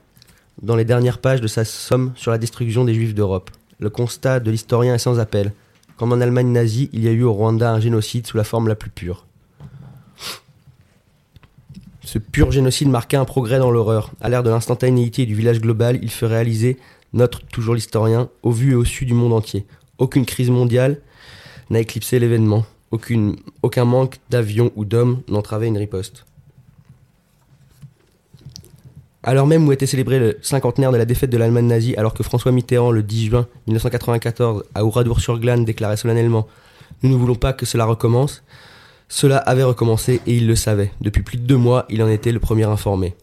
dans 0.61 0.75
les 0.75 0.85
dernières 0.85 1.19
pages 1.19 1.41
de 1.41 1.47
sa 1.47 1.65
somme 1.65 2.11
sur 2.15 2.31
la 2.31 2.37
destruction 2.37 2.85
des 2.85 2.93
Juifs 2.93 3.15
d'Europe. 3.15 3.49
Le 3.79 3.89
constat 3.89 4.39
de 4.39 4.51
l'historien 4.51 4.95
est 4.95 4.99
sans 4.99 5.19
appel. 5.19 5.53
Comme 5.97 6.11
en 6.13 6.21
Allemagne 6.21 6.51
nazie, 6.51 6.89
il 6.93 7.03
y 7.03 7.07
a 7.07 7.11
eu 7.11 7.23
au 7.23 7.33
Rwanda 7.33 7.71
un 7.71 7.79
génocide 7.79 8.27
sous 8.27 8.37
la 8.37 8.43
forme 8.43 8.67
la 8.67 8.75
plus 8.75 8.89
pure. 8.89 9.25
Ce 12.03 12.17
pur 12.17 12.51
génocide 12.51 12.89
marqua 12.89 13.19
un 13.19 13.25
progrès 13.25 13.59
dans 13.59 13.71
l'horreur. 13.71 14.11
À 14.19 14.29
l'ère 14.29 14.43
de 14.43 14.49
l'instantanéité 14.49 15.23
et 15.23 15.25
du 15.25 15.35
village 15.35 15.61
global, 15.61 15.99
il 16.01 16.09
fut 16.09 16.25
réalisé, 16.25 16.77
note 17.13 17.41
toujours 17.51 17.75
l'historien, 17.75 18.29
au 18.41 18.51
vu 18.51 18.71
et 18.71 18.75
au 18.75 18.83
su 18.83 19.05
du 19.05 19.13
monde 19.13 19.33
entier. 19.33 19.65
Aucune 19.99 20.25
crise 20.25 20.49
mondiale 20.49 21.01
n'a 21.69 21.79
éclipsé 21.79 22.17
l'événement. 22.17 22.65
Aucun 23.61 23.85
manque 23.85 24.17
d'avions 24.29 24.71
ou 24.75 24.85
d'hommes 24.85 25.21
n'entravait 25.27 25.67
une 25.67 25.77
riposte. 25.77 26.25
L'heure 29.25 29.47
même 29.47 29.67
où 29.67 29.71
était 29.71 29.85
célébré 29.85 30.19
le 30.19 30.37
cinquantenaire 30.41 30.91
de 30.91 30.97
la 30.97 31.05
défaite 31.05 31.29
de 31.29 31.37
l'Allemagne 31.37 31.67
nazie, 31.67 31.95
alors 31.97 32.13
que 32.13 32.23
François 32.23 32.51
Mitterrand, 32.51 32.91
le 32.91 33.03
10 33.03 33.25
juin 33.27 33.47
1994, 33.67 34.63
à 34.73 34.85
Oradour-sur-Glane, 34.85 35.65
déclarait 35.65 35.97
solennellement 35.97 36.47
Nous 37.03 37.09
ne 37.09 37.15
voulons 37.15 37.35
pas 37.35 37.53
que 37.53 37.65
cela 37.65 37.85
recommence, 37.85 38.43
cela 39.09 39.37
avait 39.37 39.63
recommencé 39.63 40.21
et 40.25 40.37
il 40.37 40.47
le 40.47 40.55
savait. 40.55 40.91
Depuis 41.01 41.23
plus 41.23 41.37
de 41.37 41.45
deux 41.45 41.57
mois, 41.57 41.85
il 41.89 42.01
en 42.01 42.07
était 42.07 42.31
le 42.31 42.39
premier 42.39 42.63
informé. 42.63 43.15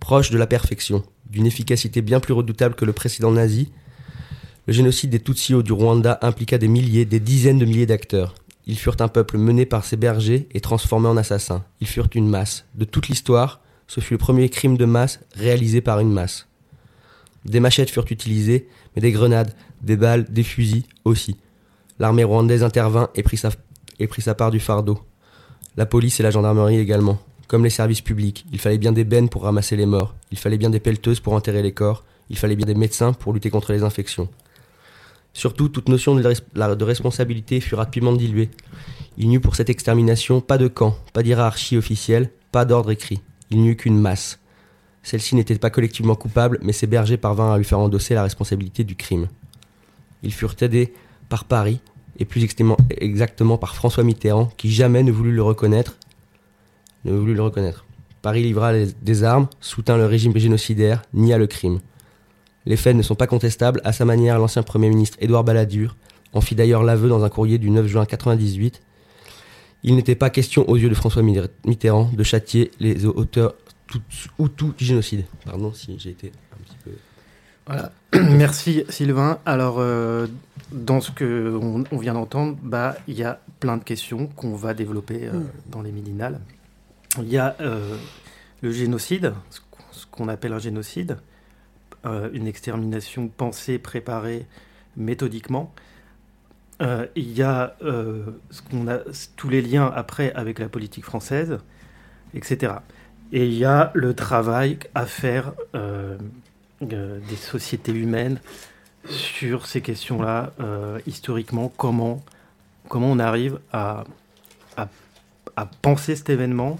Proche 0.00 0.30
de 0.30 0.38
la 0.38 0.46
perfection, 0.46 1.04
d'une 1.28 1.46
efficacité 1.46 2.02
bien 2.02 2.18
plus 2.18 2.34
redoutable 2.34 2.74
que 2.74 2.84
le 2.84 2.92
précédent 2.92 3.30
nazi, 3.30 3.70
le 4.66 4.72
génocide 4.72 5.10
des 5.10 5.20
Tutsis 5.20 5.62
du 5.62 5.72
Rwanda 5.72 6.18
impliqua 6.22 6.58
des 6.58 6.68
milliers, 6.68 7.04
des 7.04 7.20
dizaines 7.20 7.58
de 7.58 7.64
milliers 7.64 7.86
d'acteurs. 7.86 8.34
Ils 8.66 8.78
furent 8.78 8.96
un 9.00 9.08
peuple 9.08 9.36
mené 9.36 9.66
par 9.66 9.84
ses 9.84 9.96
bergers 9.96 10.48
et 10.52 10.60
transformé 10.60 11.08
en 11.08 11.16
assassins. 11.16 11.64
Ils 11.80 11.86
furent 11.86 12.08
une 12.14 12.28
masse. 12.28 12.66
De 12.74 12.84
toute 12.84 13.08
l'histoire, 13.08 13.60
ce 13.90 13.98
fut 13.98 14.14
le 14.14 14.18
premier 14.18 14.48
crime 14.48 14.76
de 14.76 14.84
masse 14.84 15.18
réalisé 15.34 15.80
par 15.80 15.98
une 15.98 16.12
masse. 16.12 16.46
Des 17.44 17.58
machettes 17.58 17.90
furent 17.90 18.06
utilisées, 18.08 18.68
mais 18.94 19.02
des 19.02 19.10
grenades, 19.10 19.52
des 19.82 19.96
balles, 19.96 20.26
des 20.30 20.44
fusils 20.44 20.84
aussi. 21.04 21.36
L'armée 21.98 22.22
rwandaise 22.22 22.62
intervint 22.62 23.10
et 23.16 23.24
prit 23.24 23.36
sa, 23.36 24.34
part 24.36 24.52
du 24.52 24.60
fardeau. 24.60 25.00
La 25.76 25.86
police 25.86 26.20
et 26.20 26.22
la 26.22 26.30
gendarmerie 26.30 26.78
également. 26.78 27.18
Comme 27.48 27.64
les 27.64 27.70
services 27.70 28.00
publics, 28.00 28.46
il 28.52 28.60
fallait 28.60 28.78
bien 28.78 28.92
des 28.92 29.02
bennes 29.02 29.28
pour 29.28 29.42
ramasser 29.42 29.74
les 29.74 29.86
morts, 29.86 30.14
il 30.30 30.38
fallait 30.38 30.56
bien 30.56 30.70
des 30.70 30.78
pelleteuses 30.78 31.18
pour 31.18 31.32
enterrer 31.32 31.62
les 31.62 31.72
corps, 31.72 32.04
il 32.28 32.38
fallait 32.38 32.54
bien 32.54 32.66
des 32.66 32.76
médecins 32.76 33.12
pour 33.12 33.32
lutter 33.32 33.50
contre 33.50 33.72
les 33.72 33.82
infections. 33.82 34.28
Surtout, 35.32 35.68
toute 35.68 35.88
notion 35.88 36.14
de 36.14 36.84
responsabilité 36.84 37.58
fut 37.58 37.74
rapidement 37.74 38.12
diluée. 38.12 38.50
Il 39.18 39.28
n'y 39.28 39.34
eut 39.34 39.40
pour 39.40 39.56
cette 39.56 39.68
extermination 39.68 40.40
pas 40.40 40.58
de 40.58 40.68
camp, 40.68 40.96
pas 41.12 41.24
d'hierarchie 41.24 41.76
officielle, 41.76 42.30
pas 42.52 42.64
d'ordre 42.64 42.92
écrit. 42.92 43.20
Il 43.50 43.60
n'y 43.60 43.68
eut 43.68 43.76
qu'une 43.76 43.98
masse. 43.98 44.38
Celle-ci 45.02 45.34
n'était 45.34 45.56
pas 45.56 45.70
collectivement 45.70 46.14
coupable, 46.14 46.58
mais 46.62 46.72
ses 46.72 46.86
bergers 46.86 47.16
parvinrent 47.16 47.52
à 47.52 47.58
lui 47.58 47.64
faire 47.64 47.78
endosser 47.78 48.14
la 48.14 48.22
responsabilité 48.22 48.84
du 48.84 48.96
crime. 48.96 49.28
Ils 50.22 50.32
furent 50.32 50.56
aidés 50.60 50.92
par 51.28 51.44
Paris, 51.44 51.80
et 52.18 52.24
plus 52.24 52.44
exactement 52.44 53.56
par 53.58 53.74
François 53.74 54.04
Mitterrand, 54.04 54.50
qui 54.56 54.70
jamais 54.70 55.02
ne 55.02 55.10
voulut 55.10 55.32
le 55.32 55.42
reconnaître. 55.42 55.96
Paris 58.22 58.42
livra 58.42 58.72
des 58.74 59.24
armes, 59.24 59.48
soutint 59.60 59.96
le 59.96 60.04
régime 60.04 60.36
génocidaire, 60.36 61.02
nia 61.14 61.38
le 61.38 61.46
crime. 61.46 61.80
Les 62.66 62.76
faits 62.76 62.94
ne 62.94 63.02
sont 63.02 63.14
pas 63.14 63.26
contestables. 63.26 63.80
À 63.84 63.92
sa 63.92 64.04
manière, 64.04 64.38
l'ancien 64.38 64.62
Premier 64.62 64.90
ministre 64.90 65.16
Édouard 65.20 65.44
Balladur 65.44 65.96
en 66.34 66.42
fit 66.42 66.54
d'ailleurs 66.54 66.82
l'aveu 66.82 67.08
dans 67.08 67.24
un 67.24 67.30
courrier 67.30 67.56
du 67.56 67.70
9 67.70 67.86
juin 67.86 68.04
98. 68.04 68.82
Il 69.82 69.94
n'était 69.96 70.14
pas 70.14 70.30
question 70.30 70.68
aux 70.68 70.76
yeux 70.76 70.88
de 70.90 70.94
François 70.94 71.22
Mit- 71.22 71.40
Mitterrand 71.64 72.10
de 72.12 72.22
châtier 72.22 72.70
les 72.80 73.06
auteurs 73.06 73.54
tout, 73.86 74.00
ou 74.38 74.48
tout 74.48 74.74
du 74.76 74.84
génocide. 74.84 75.24
Pardon 75.44 75.72
si 75.72 75.98
j'ai 75.98 76.10
été 76.10 76.32
un 76.52 76.62
petit 76.64 76.76
peu... 76.84 76.90
Voilà. 77.66 77.92
Merci 78.36 78.84
Sylvain. 78.88 79.38
Alors, 79.46 79.76
euh, 79.78 80.26
dans 80.72 81.00
ce 81.00 81.10
que 81.12 81.58
on, 81.92 81.96
vient 81.98 82.14
d'entendre, 82.14 82.58
bah, 82.62 82.96
il 83.08 83.16
y 83.16 83.22
a 83.24 83.40
plein 83.60 83.76
de 83.76 83.84
questions 83.84 84.26
qu'on 84.26 84.54
va 84.54 84.74
développer 84.74 85.26
euh, 85.28 85.32
Mm. 85.40 85.46
dans 85.70 85.82
les 85.82 85.92
midinales. 85.92 86.40
Il 87.18 87.28
y 87.28 87.38
a 87.38 87.56
euh, 87.60 87.96
le 88.62 88.72
génocide, 88.72 89.32
ce 89.50 89.60
qu'on- 89.70 90.24
qu'on 90.24 90.28
appelle 90.28 90.52
un 90.52 90.58
génocide, 90.58 91.18
euh, 92.06 92.28
une 92.32 92.46
extermination 92.46 93.28
pensée, 93.28 93.78
préparée 93.78 94.46
méthodiquement. 94.96 95.72
Euh, 96.80 97.06
il 97.14 97.32
y 97.32 97.42
a 97.42 97.76
euh, 97.82 98.24
a 98.88 98.98
tous 99.36 99.50
les 99.50 99.60
liens 99.60 99.92
après 99.94 100.32
avec 100.32 100.58
la 100.58 100.68
politique 100.68 101.04
française, 101.04 101.58
etc. 102.34 102.74
Et 103.32 103.46
il 103.46 103.54
y 103.54 103.66
a 103.66 103.90
le 103.94 104.14
travail 104.14 104.78
à 104.94 105.04
faire 105.04 105.52
euh, 105.74 106.16
des 106.80 107.36
sociétés 107.36 107.92
humaines 107.92 108.40
sur 109.06 109.66
ces 109.66 109.80
questions-là, 109.80 110.52
historiquement, 111.06 111.72
comment, 111.74 112.22
comment 112.88 113.10
on 113.10 113.18
arrive 113.18 113.58
à, 113.72 114.04
penser 115.80 116.16
cet 116.16 116.28
événement, 116.28 116.78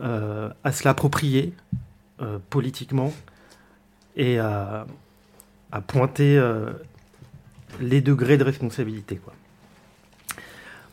à 0.00 0.72
se 0.72 0.84
l'approprier 0.84 1.54
politiquement 2.50 3.12
et 4.16 4.38
à, 4.38 4.86
pointer 5.86 6.38
les 7.80 8.00
degrés 8.00 8.38
de 8.38 8.44
responsabilité. 8.44 9.16
Quoi. 9.16 9.34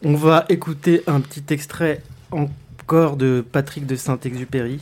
On 0.03 0.15
va 0.15 0.45
écouter 0.49 1.01
un 1.07 1.21
petit 1.21 1.43
extrait 1.53 2.01
encore 2.31 3.15
de 3.17 3.43
Patrick 3.49 3.85
de 3.85 3.95
Saint-Exupéry. 3.95 4.79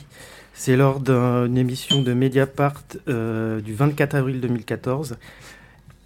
C'est 0.54 0.76
lors 0.76 1.00
d'une 1.00 1.56
émission 1.56 2.02
de 2.02 2.12
Mediapart 2.12 2.82
euh, 3.08 3.60
du 3.60 3.74
24 3.74 4.14
avril 4.14 4.40
2014. 4.40 5.16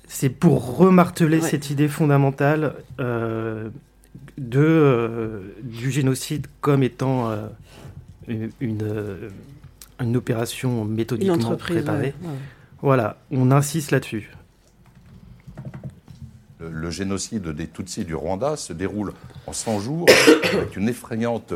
C'est 0.06 0.28
pour 0.28 0.76
remarteler 0.76 1.40
Ouais. 1.40 1.48
cette 1.48 1.70
idée 1.70 1.88
fondamentale 1.88 2.74
euh, 3.00 3.70
de, 4.38 4.60
euh, 4.60 5.40
du 5.62 5.90
génocide 5.90 6.46
comme 6.60 6.82
étant 6.82 7.30
euh, 7.30 7.48
une, 8.28 8.50
une, 8.60 10.16
opération 10.16 10.84
méthodiquement 10.84 11.56
préparée. 11.56 12.14
ouais, 12.22 12.28
ouais. 12.28 12.34
Voilà, 12.82 13.18
on 13.30 13.50
insiste 13.50 13.90
là-dessus. 13.90 14.30
Le, 16.58 16.90
génocide 16.90 17.48
des 17.48 17.66
Tutsis 17.66 18.04
du 18.04 18.14
Rwanda 18.14 18.56
se 18.56 18.72
déroule 18.72 19.12
en 19.46 19.52
100 19.52 19.80
jours 19.80 20.06
avec 20.52 20.76
une 20.76 20.88
effrayante 20.88 21.52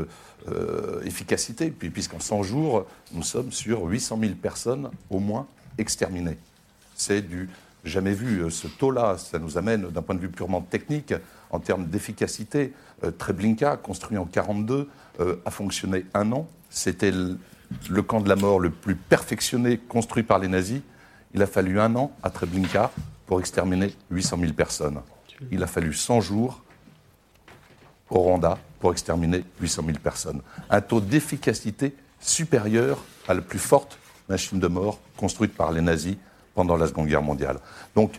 euh, 0.49 1.01
efficacité, 1.05 1.71
puis- 1.71 1.91
puisqu'en 1.91 2.21
100 2.21 2.43
jours, 2.43 2.87
nous 3.13 3.23
sommes 3.23 3.53
sur 3.53 3.83
800 3.85 4.19
000 4.21 4.33
personnes 4.35 4.91
au 5.09 5.19
moins 5.19 5.47
exterminées. 5.79 6.37
C'est 6.95 7.23
du 7.23 7.49
jamais 7.85 8.13
vu. 8.13 8.43
Euh, 8.43 8.51
Ce 8.51 8.67
taux-là, 8.67 9.17
ça 9.19 9.39
nous 9.39 9.57
amène 9.57 9.89
d'un 9.89 10.03
point 10.03 10.15
de 10.15 10.21
vue 10.21 10.29
purement 10.29 10.61
technique, 10.61 11.15
en 11.51 11.59
termes 11.59 11.87
d'efficacité. 11.87 12.73
Euh, 13.05 13.11
Treblinka, 13.11 13.77
construit 13.77 14.19
en 14.19 14.27
42, 14.27 14.89
euh, 15.21 15.37
a 15.45 15.51
fonctionné 15.51 16.05
un 16.15 16.31
an. 16.33 16.47
C'était 16.69 17.11
le 17.13 18.03
camp 18.03 18.21
de 18.21 18.29
la 18.29 18.37
mort 18.37 18.61
le 18.61 18.71
plus 18.71 18.95
perfectionné 18.97 19.79
construit 19.79 20.23
par 20.23 20.39
les 20.39 20.49
nazis. 20.49 20.81
Il 21.35 21.43
a 21.43 21.47
fallu 21.47 21.81
un 21.81 21.95
an 21.97 22.13
à 22.23 22.31
Treblinka 22.31 22.91
pour 23.31 23.38
exterminer 23.38 23.95
800 24.11 24.38
000 24.40 24.53
personnes. 24.55 25.01
Il 25.53 25.62
a 25.62 25.69
fallu 25.69 25.95
100 25.95 26.21
jours 26.21 26.64
au 28.11 28.19
Rwanda 28.19 28.59
pour 28.81 28.90
exterminer 28.90 29.45
800 29.61 29.85
000 29.87 29.99
personnes. 30.03 30.40
Un 30.69 30.81
taux 30.81 31.01
d'efficacité 31.01 31.95
supérieur 32.19 32.99
à 33.29 33.35
la 33.35 33.40
plus 33.40 33.61
forte 33.61 34.01
machine 34.29 34.59
de 34.59 34.66
mort 34.66 34.99
construite 35.16 35.55
par 35.55 35.71
les 35.71 35.81
nazis 35.81 36.16
pendant 36.57 36.77
la 36.77 36.88
Seconde 36.88 37.07
Guerre 37.07 37.23
mondiale. 37.23 37.61
Donc 37.95 38.19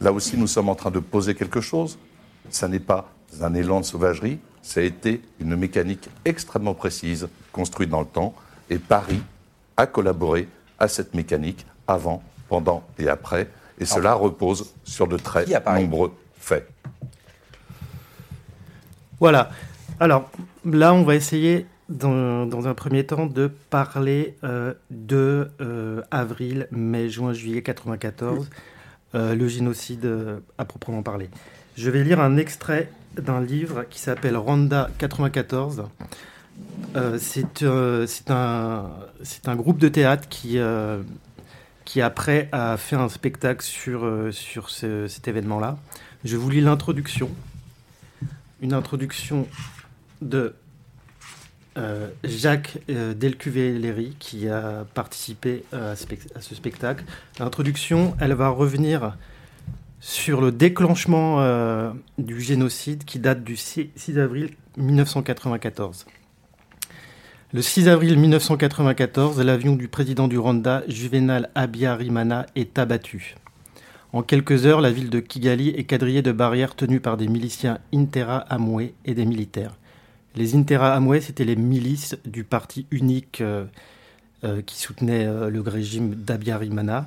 là 0.00 0.10
aussi, 0.10 0.38
nous 0.38 0.46
sommes 0.46 0.70
en 0.70 0.74
train 0.74 0.90
de 0.90 1.00
poser 1.00 1.34
quelque 1.34 1.60
chose. 1.60 1.98
Ça 2.48 2.68
n'est 2.68 2.80
pas 2.80 3.12
un 3.42 3.52
élan 3.52 3.80
de 3.80 3.84
sauvagerie, 3.84 4.38
ça 4.62 4.80
a 4.80 4.82
été 4.82 5.20
une 5.40 5.56
mécanique 5.56 6.08
extrêmement 6.24 6.72
précise 6.72 7.28
construite 7.52 7.90
dans 7.90 8.00
le 8.00 8.06
temps. 8.06 8.34
Et 8.70 8.78
Paris 8.78 9.20
a 9.76 9.86
collaboré 9.86 10.48
à 10.78 10.88
cette 10.88 11.12
mécanique 11.12 11.66
avant, 11.86 12.22
pendant 12.48 12.82
et 12.98 13.10
après. 13.10 13.50
Et 13.82 13.84
cela 13.84 14.14
repose 14.14 14.72
sur 14.84 15.08
de 15.08 15.16
très 15.16 15.44
nombreux 15.74 16.12
faits. 16.38 16.68
Voilà. 19.18 19.50
Alors 19.98 20.30
là, 20.64 20.94
on 20.94 21.02
va 21.02 21.16
essayer 21.16 21.66
dans, 21.88 22.46
dans 22.46 22.68
un 22.68 22.74
premier 22.74 23.04
temps 23.04 23.26
de 23.26 23.50
parler 23.70 24.36
euh, 24.44 24.74
de 24.90 25.50
euh, 25.60 26.00
avril, 26.12 26.68
mai, 26.70 27.08
juin, 27.08 27.32
juillet 27.32 27.62
94, 27.62 28.50
euh, 29.14 29.34
le 29.34 29.48
génocide 29.48 30.04
euh, 30.04 30.38
à 30.58 30.64
proprement 30.64 31.02
parler. 31.02 31.28
Je 31.76 31.90
vais 31.90 32.04
lire 32.04 32.20
un 32.20 32.36
extrait 32.36 32.88
d'un 33.16 33.40
livre 33.40 33.84
qui 33.90 33.98
s'appelle 33.98 34.36
Rwanda 34.36 34.90
94. 34.98 35.84
Euh, 36.94 37.18
c'est 37.18 37.62
euh, 37.62 38.06
un, 38.28 39.56
groupe 39.56 39.78
de 39.78 39.88
théâtre 39.88 40.28
qui, 40.28 40.58
euh, 40.58 41.02
qui 41.84 42.00
après 42.00 42.48
a 42.52 42.76
fait 42.76 42.96
un 42.96 43.08
spectacle 43.08 43.62
sur, 43.64 44.04
euh, 44.04 44.30
sur 44.32 44.70
ce- 44.70 45.08
cet 45.08 45.28
événement-là. 45.28 45.78
Je 46.24 46.36
vous 46.36 46.50
lis 46.50 46.60
l'introduction 46.60 47.30
une 48.60 48.74
introduction 48.74 49.48
de 50.20 50.54
euh, 51.78 52.08
Jacques 52.22 52.78
euh, 52.90 53.12
Delcuvé-Léry 53.12 54.14
qui 54.20 54.48
a 54.48 54.84
participé 54.94 55.64
euh, 55.74 55.94
à, 55.94 56.40
ce 56.40 56.54
spectacle. 56.54 57.04
L'introduction, 57.40 58.14
elle 58.20 58.34
va 58.34 58.50
revenir 58.50 59.16
sur 60.00 60.40
le 60.40 60.52
déclenchement 60.52 61.92
du 62.18 62.40
génocide 62.40 63.04
qui 63.04 63.18
date 63.20 63.42
du 63.44 63.56
6, 63.56 63.90
6 63.96 64.18
avril 64.18 64.50
1994. 64.76 66.06
Le 67.54 67.60
6 67.60 67.86
avril 67.88 68.18
1994, 68.18 69.38
l'avion 69.40 69.76
du 69.76 69.86
président 69.86 70.26
du 70.26 70.38
Rwanda, 70.38 70.84
Juvenal 70.88 71.50
Habyarimana, 71.54 72.46
est 72.56 72.78
abattu. 72.78 73.34
En 74.14 74.22
quelques 74.22 74.64
heures, 74.64 74.80
la 74.80 74.90
ville 74.90 75.10
de 75.10 75.20
Kigali 75.20 75.68
est 75.68 75.84
quadrillée 75.84 76.22
de 76.22 76.32
barrières 76.32 76.74
tenues 76.74 77.00
par 77.00 77.18
des 77.18 77.28
miliciens 77.28 77.78
Intera 77.92 78.38
Amwe 78.38 78.92
et 79.04 79.12
des 79.12 79.26
militaires. 79.26 79.76
Les 80.34 80.56
Intera 80.56 80.94
Amwe, 80.94 81.20
c'était 81.20 81.44
les 81.44 81.56
milices 81.56 82.16
du 82.24 82.42
parti 82.42 82.86
unique 82.90 83.42
euh, 83.42 83.66
euh, 84.44 84.62
qui 84.62 84.80
soutenait 84.80 85.26
euh, 85.26 85.50
le 85.50 85.60
régime 85.60 86.14
d'Abiyarimana. 86.14 87.06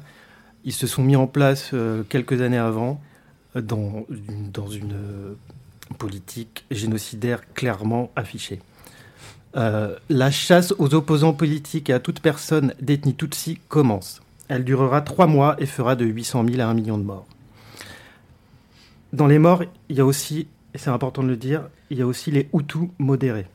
Ils 0.63 0.73
se 0.73 0.85
sont 0.85 1.01
mis 1.01 1.15
en 1.15 1.25
place 1.25 1.73
quelques 2.09 2.41
années 2.41 2.57
avant 2.57 3.01
dans 3.55 4.05
une, 4.09 4.95
politique 5.97 6.65
génocidaire 6.69 7.41
clairement 7.53 8.11
affichée. 8.15 8.59
Euh, 9.55 9.95
la 10.09 10.31
chasse 10.31 10.73
aux 10.79 10.93
opposants 10.95 11.33
politiques 11.33 11.89
et 11.89 11.93
à 11.93 11.99
toute 11.99 12.19
personne 12.19 12.73
d'ethnie 12.81 13.15
Tutsi 13.15 13.59
commence. 13.69 14.21
Elle 14.49 14.63
durera 14.65 15.01
trois 15.01 15.27
mois 15.27 15.55
et 15.59 15.65
fera 15.65 15.95
de 15.95 16.05
800 16.05 16.45
000 16.47 16.61
à 16.61 16.65
1 16.65 16.73
million 16.73 16.97
de 16.97 17.03
morts. 17.03 17.25
Dans 19.13 19.27
les 19.27 19.39
morts, 19.39 19.63
il 19.89 19.95
y 19.95 20.01
a 20.01 20.05
aussi, 20.05 20.47
et 20.73 20.77
c'est 20.77 20.89
important 20.89 21.23
de 21.23 21.29
le 21.29 21.37
dire, 21.37 21.69
il 21.89 21.97
y 21.97 22.01
a 22.01 22.07
aussi 22.07 22.31
les 22.31 22.49
Hutus 22.53 22.89
modérés. 22.99 23.47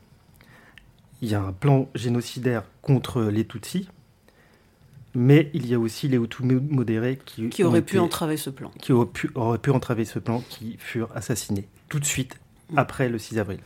Il 1.21 1.29
y 1.29 1.35
a 1.35 1.41
un 1.41 1.51
plan 1.53 1.87
génocidaire 1.93 2.63
contre 2.81 3.21
les 3.23 3.45
Tutsis, 3.45 3.87
mais 5.13 5.51
il 5.53 5.67
y 5.67 5.75
a 5.75 5.79
aussi 5.79 6.07
les 6.07 6.17
Hutus 6.17 6.43
mo- 6.43 6.61
modérés 6.69 7.19
qui, 7.23 7.43
été- 7.45 7.81
pu 7.83 7.99
entraver 7.99 8.37
ce 8.37 8.49
plan. 8.49 8.71
qui 8.81 8.91
auraient 8.91 9.05
pu, 9.05 9.29
auraient 9.35 9.59
pu 9.59 9.69
entraver 9.69 10.05
ce 10.05 10.17
plan, 10.17 10.43
qui 10.49 10.77
furent 10.79 11.09
assassinés 11.15 11.67
tout 11.89 11.99
de 11.99 12.05
suite 12.05 12.37
après 12.75 13.07
le 13.07 13.19
6 13.19 13.37
avril. 13.37 13.59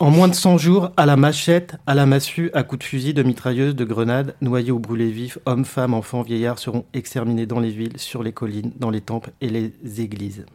En 0.00 0.10
moins 0.10 0.28
de 0.28 0.34
100 0.34 0.56
jours, 0.56 0.92
à 0.96 1.04
la 1.04 1.16
machette, 1.16 1.76
à 1.86 1.94
la 1.94 2.06
massue, 2.06 2.50
à 2.54 2.62
coups 2.62 2.78
de 2.78 2.84
fusil, 2.84 3.12
de 3.12 3.22
mitrailleuse, 3.22 3.76
de 3.76 3.84
grenades, 3.84 4.34
noyés 4.40 4.70
ou 4.70 4.78
brûlés 4.78 5.10
vifs, 5.10 5.36
hommes, 5.44 5.66
femmes, 5.66 5.92
enfants, 5.92 6.22
vieillards 6.22 6.58
seront 6.58 6.86
exterminés 6.94 7.44
dans 7.44 7.60
les 7.60 7.68
villes, 7.68 7.98
sur 7.98 8.22
les 8.22 8.32
collines, 8.32 8.72
dans 8.76 8.88
les 8.88 9.02
temples 9.02 9.30
et 9.42 9.50
les 9.50 9.74
églises. 10.00 10.46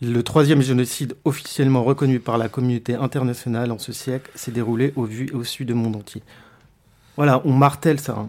Le 0.00 0.22
troisième 0.22 0.62
génocide 0.62 1.16
officiellement 1.24 1.82
reconnu 1.82 2.20
par 2.20 2.38
la 2.38 2.48
communauté 2.48 2.94
internationale 2.94 3.72
en 3.72 3.78
ce 3.78 3.92
siècle 3.92 4.30
s'est 4.36 4.52
déroulé 4.52 4.92
au 4.94 5.02
vu 5.02 5.26
et 5.32 5.34
au 5.34 5.42
su 5.42 5.64
du 5.64 5.74
monde 5.74 5.96
entier. 5.96 6.22
Voilà, 7.16 7.42
on 7.44 7.52
martèle 7.52 7.98
ça. 7.98 8.12
hein. 8.12 8.28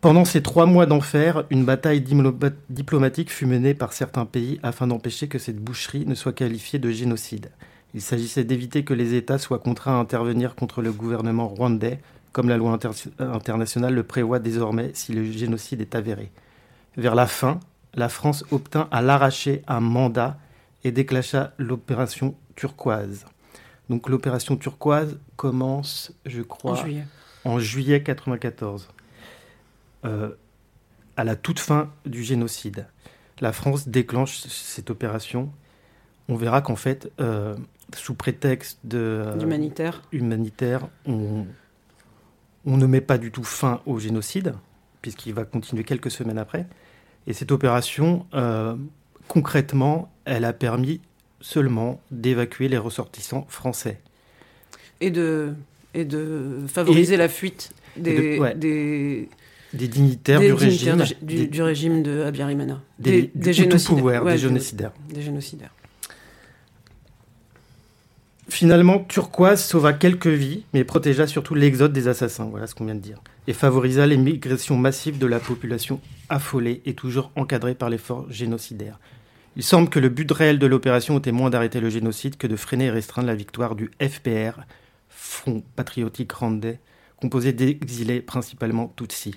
Pendant 0.00 0.24
ces 0.24 0.42
trois 0.42 0.64
mois 0.64 0.86
d'enfer, 0.86 1.44
une 1.50 1.64
bataille 1.64 2.02
diplomatique 2.70 3.30
fut 3.30 3.44
menée 3.46 3.74
par 3.74 3.92
certains 3.92 4.24
pays 4.24 4.58
afin 4.62 4.86
d'empêcher 4.86 5.28
que 5.28 5.38
cette 5.38 5.58
boucherie 5.58 6.06
ne 6.06 6.14
soit 6.14 6.32
qualifiée 6.32 6.78
de 6.78 6.90
génocide. 6.90 7.50
Il 7.92 8.00
s'agissait 8.00 8.44
d'éviter 8.44 8.82
que 8.84 8.94
les 8.94 9.14
États 9.14 9.36
soient 9.38 9.58
contraints 9.58 9.96
à 9.98 10.00
intervenir 10.00 10.54
contre 10.54 10.80
le 10.80 10.92
gouvernement 10.92 11.48
rwandais, 11.48 12.00
comme 12.32 12.48
la 12.48 12.56
loi 12.56 12.70
inter- 12.72 12.90
internationale 13.18 13.92
le 13.94 14.02
prévoit 14.04 14.38
désormais 14.38 14.90
si 14.94 15.12
le 15.12 15.24
génocide 15.24 15.80
est 15.82 15.94
avéré. 15.94 16.30
Vers 16.96 17.14
la 17.14 17.26
fin, 17.26 17.60
la 17.94 18.08
France 18.08 18.44
obtint 18.52 18.88
à 18.92 19.02
l'arraché 19.02 19.62
un 19.66 19.80
mandat 19.80 20.38
et 20.82 20.92
déclencha 20.92 21.52
l'opération 21.58 22.34
turquoise. 22.56 23.26
Donc 23.90 24.08
l'opération 24.08 24.56
turquoise 24.56 25.18
commence, 25.36 26.12
je 26.24 26.40
crois, 26.42 26.72
En 26.72 26.76
juillet. 26.76 27.04
en 27.44 27.58
juillet 27.58 28.02
94, 28.02 28.88
euh, 30.04 30.30
à 31.16 31.24
la 31.24 31.36
toute 31.36 31.58
fin 31.58 31.90
du 32.06 32.22
génocide. 32.22 32.86
La 33.40 33.52
France 33.52 33.88
déclenche 33.88 34.38
cette 34.38 34.90
opération. 34.90 35.50
On 36.28 36.36
verra 36.36 36.60
qu'en 36.62 36.76
fait, 36.76 37.10
euh, 37.20 37.56
sous 37.94 38.14
prétexte 38.14 38.78
de, 38.84 38.98
euh, 38.98 39.36
D'humanitaire. 39.36 40.02
humanitaire, 40.12 40.88
on, 41.06 41.46
on 42.66 42.76
ne 42.76 42.86
met 42.86 43.00
pas 43.00 43.18
du 43.18 43.30
tout 43.32 43.44
fin 43.44 43.80
au 43.86 43.98
génocide, 43.98 44.54
puisqu'il 45.02 45.34
va 45.34 45.44
continuer 45.44 45.84
quelques 45.84 46.10
semaines 46.10 46.38
après. 46.38 46.66
Et 47.26 47.32
cette 47.32 47.50
opération, 47.52 48.26
euh, 48.34 48.76
concrètement, 49.28 50.10
elle 50.24 50.44
a 50.44 50.52
permis 50.52 51.00
seulement 51.40 52.00
d'évacuer 52.10 52.68
les 52.68 52.78
ressortissants 52.78 53.46
français. 53.48 54.00
Et 55.00 55.10
de, 55.10 55.54
et 55.94 56.04
de 56.04 56.58
favoriser 56.68 57.16
la 57.16 57.28
fuite 57.28 57.72
des, 57.96 58.10
Et 58.10 58.36
de- 58.36 58.40
ouais. 58.40 58.54
des, 58.54 59.28
Des 59.72 59.86
dignitaires 59.88 60.40
des 60.40 60.48
du 60.52 60.54
dignitaires 60.56 60.96
régime, 60.98 61.16
du, 61.22 61.34
des- 61.36 61.46
du 61.46 61.62
régime 61.62 62.02
de 62.02 62.22
Abiyarimana. 62.22 62.80
des, 62.98 63.30
génocidaires. 63.52 64.24
Ouais, 64.24 64.32
des 64.32 64.38
génocidaires. 64.38 64.92
Des 65.12 65.22
génocidaires. 65.22 65.70
Finalement, 68.48 68.98
Turquoise 69.04 69.62
sauva 69.62 69.92
quelques 69.92 70.26
vies, 70.26 70.64
mais 70.74 70.82
protégea 70.82 71.28
surtout 71.28 71.54
l'exode 71.54 71.92
des 71.92 72.08
assassins, 72.08 72.46
voilà 72.46 72.66
ce 72.66 72.74
qu'on 72.74 72.84
vient 72.84 72.96
de 72.96 73.00
dire, 73.00 73.20
et 73.46 73.52
favorisa 73.52 74.06
l'émigration 74.08 74.76
massive 74.76 75.18
de 75.18 75.26
la 75.26 75.38
population 75.38 76.00
affolée 76.28 76.82
et 76.84 76.94
toujours 76.94 77.30
encadrée 77.36 77.76
par 77.76 77.90
l'effort 77.90 78.26
génocidaire. 78.30 78.98
Il 79.56 79.62
semble 79.62 79.88
que 79.88 80.00
le 80.00 80.08
but 80.08 80.30
réel 80.32 80.58
de 80.58 80.66
l'opération 80.66 81.18
était 81.18 81.30
moins 81.32 81.50
d'arrêter 81.50 81.78
le 81.80 81.90
génocide 81.90 82.36
que 82.36 82.48
de 82.48 82.56
freiner 82.56 82.86
et 82.86 82.90
restreindre 82.90 83.28
la 83.28 83.34
victoire 83.36 83.76
du 83.76 83.90
FPR, 84.02 84.60
Front 85.08 85.62
Patriotique 85.76 86.32
Rwandais, 86.32 86.80
composé 87.20 87.52
d'exilés 87.52 88.20
principalement 88.20 88.92
Tutsis. 88.96 89.34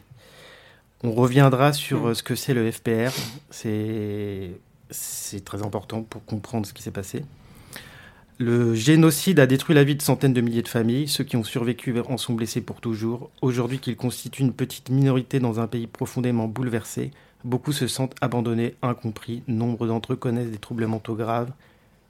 On 1.04 1.12
reviendra 1.12 1.74
sur 1.74 2.08
euh, 2.08 2.13
ce 2.13 2.24
que 2.24 2.36
c'est 2.36 2.54
le 2.54 2.72
FPR, 2.72 3.12
c'est 3.50 4.52
c'est 4.89 5.44
très 5.44 5.63
important 5.63 6.04
pour 6.04 6.24
comprendre 6.24 6.66
ce 6.66 6.74
qui 6.74 6.84
s'est 6.84 6.92
passé. 6.92 7.26
Le 8.38 8.74
génocide 8.74 9.39
a 9.39 9.48
détruit 9.48 9.76
la 9.76 9.84
vie 9.84 9.96
de 9.96 10.02
centaines 10.02 10.34
de 10.34 10.42
milliers 10.42 10.62
de 10.62 10.68
familles. 10.68 11.08
Ceux 11.08 11.24
qui 11.24 11.36
ont 11.36 11.44
survécu 11.44 11.96
en 12.08 12.18
sont 12.18 12.34
blessés 12.34 12.62
pour 12.62 12.80
toujours. 12.80 13.30
Aujourd'hui 13.42 13.80
qu'ils 13.80 13.96
constituent 13.96 14.44
une 14.44 14.54
petite 14.54 14.89
minorité 14.89 15.39
dans 15.39 15.60
un 15.60 15.68
pays 15.68 15.88
profondément 15.88 16.48
bouleversé, 16.48 17.12
beaucoup 17.44 17.72
se 17.72 17.88
sentent 17.88 18.16
abandonnés, 18.22 18.76
incompris. 18.82 19.44
Nombre 19.48 19.88
d'entre 19.88 20.13
eux 20.13 20.16
connaissent 20.16 20.52
des 20.52 20.58
troubles 20.58 20.86
mentaux 20.86 21.16
graves 21.16 21.52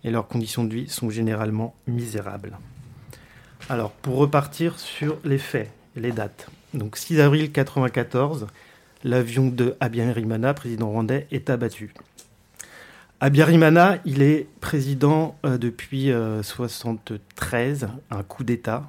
et 0.04 0.12
leurs 0.12 0.28
conditions 0.28 0.64
de 0.64 0.74
vie 0.74 0.90
sont 0.90 1.10
généralement 1.10 1.76
misérables. 1.88 2.58
Alors, 3.70 3.92
pour 3.92 4.18
repartir 4.18 4.80
sur 4.80 5.18
les 5.24 5.38
faits, 5.38 5.72
les 5.96 6.12
dates. 6.12 6.48
Donc, 6.74 6.98
6 6.98 7.20
avril 7.22 7.44
1994, 7.44 8.48
l'avion 9.04 9.48
de 9.48 9.76
Abiyarimana, 9.80 10.54
président 10.54 10.90
rwandais, 10.90 11.28
est 11.32 11.50
abattu. 11.50 11.94
Abiyarimana, 13.20 14.00
il 14.06 14.22
est 14.22 14.48
président 14.60 15.38
euh, 15.46 15.58
depuis 15.58 16.08
1973, 16.08 17.88
un 18.12 18.24
coup 18.24 18.44
d'État. 18.44 18.84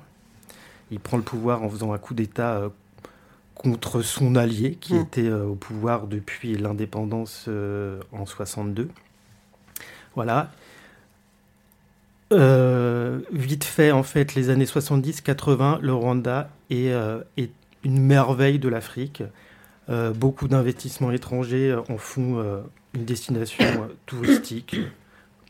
Il 0.91 1.01
prend 1.01 1.17
le 1.17 1.23
pouvoir 1.23 1.63
en 1.63 1.69
faisant 1.71 1.93
un 1.93 1.99
coup 1.99 2.15
d'État 2.15 2.55
euh, 2.57 2.69
contre 3.55 4.03
son 4.03 4.35
allié, 4.35 4.77
qui 4.81 4.95
Mm. 4.95 5.01
était 5.01 5.29
euh, 5.29 5.45
au 5.47 5.55
pouvoir 5.55 6.07
depuis 6.07 6.57
l'indépendance 6.57 7.47
euh, 7.49 8.01
en 8.13 8.27
62. 8.27 8.89
Voilà. 10.15 10.51
Euh, 12.33 13.21
vite 13.33 13.65
fait, 13.65 13.93
en 13.93 14.03
fait, 14.03 14.35
les 14.35 14.51
années 14.51 14.65
70-80, 14.65 15.79
le 15.81 15.95
Rwanda 15.95 16.51
est, 16.71 16.91
euh, 16.91 17.21
est 17.37 17.51
une 17.85 18.01
merveille 18.01 18.59
de 18.59 18.69
l'Afrique. 18.69 19.23
Euh, 19.91 20.13
beaucoup 20.13 20.49
d'investissements 20.49 21.11
étrangers 21.11 21.71
euh, 21.71 21.83
en 21.91 21.99
font 21.99 22.39
euh, 22.39 22.63
une 22.95 23.05
destination 23.05 23.65
touristique 24.07 24.77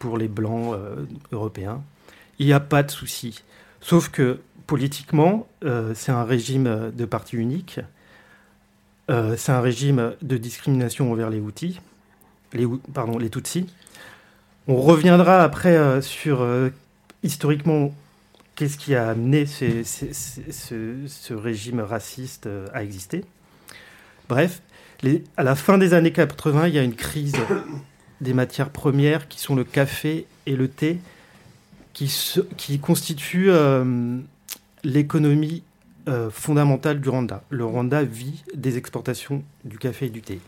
pour 0.00 0.18
les 0.18 0.26
Blancs 0.28 0.76
européens. 1.30 1.82
Il 2.38 2.46
n'y 2.46 2.52
a 2.52 2.60
pas 2.60 2.82
de 2.82 2.90
souci. 2.90 3.42
Sauf 3.80 4.08
que 4.08 4.40
politiquement, 4.66 5.46
c'est 5.94 6.10
un 6.10 6.24
régime 6.24 6.90
de 6.94 7.04
parti 7.04 7.36
unique. 7.36 7.80
C'est 9.08 9.52
un 9.52 9.60
régime 9.60 10.14
de 10.22 10.36
discrimination 10.36 11.12
envers 11.12 11.30
les 11.30 11.40
Hou- 12.64 12.80
pardon, 12.92 13.18
les 13.18 13.30
Tutsis. 13.30 13.66
On 14.68 14.76
reviendra 14.76 15.42
après 15.42 16.00
sur 16.02 16.46
historiquement 17.22 17.94
qu'est-ce 18.56 18.78
qui 18.78 18.94
a 18.94 19.10
amené 19.10 19.46
ce, 19.46 21.34
régime 21.34 21.80
raciste 21.80 22.48
à 22.72 22.82
exister. 22.82 23.24
Bref, 24.28 24.62
à 25.36 25.42
la 25.42 25.54
fin 25.54 25.78
des 25.78 25.94
années 25.94 26.12
80, 26.12 26.68
il 26.68 26.74
y 26.74 26.78
a 26.78 26.82
une 26.82 26.94
crise 26.94 27.36
des 28.20 28.32
matières 28.32 28.70
premières 28.70 29.28
qui 29.28 29.38
sont 29.40 29.54
le 29.54 29.64
café 29.64 30.26
et 30.46 30.56
le 30.56 30.68
thé, 30.68 30.98
qui, 31.92 32.78
constituent 32.80 33.50
euh, 33.50 34.18
l'économie 34.82 35.62
euh, 36.08 36.30
fondamentale 36.30 37.00
du 37.00 37.08
Rwanda. 37.08 37.42
Le 37.50 37.64
Rwanda 37.64 38.02
vit 38.02 38.42
des 38.54 38.76
exportations 38.78 39.44
du 39.64 39.78
café 39.78 40.06
et 40.06 40.10
du 40.10 40.22
thé. 40.22 40.40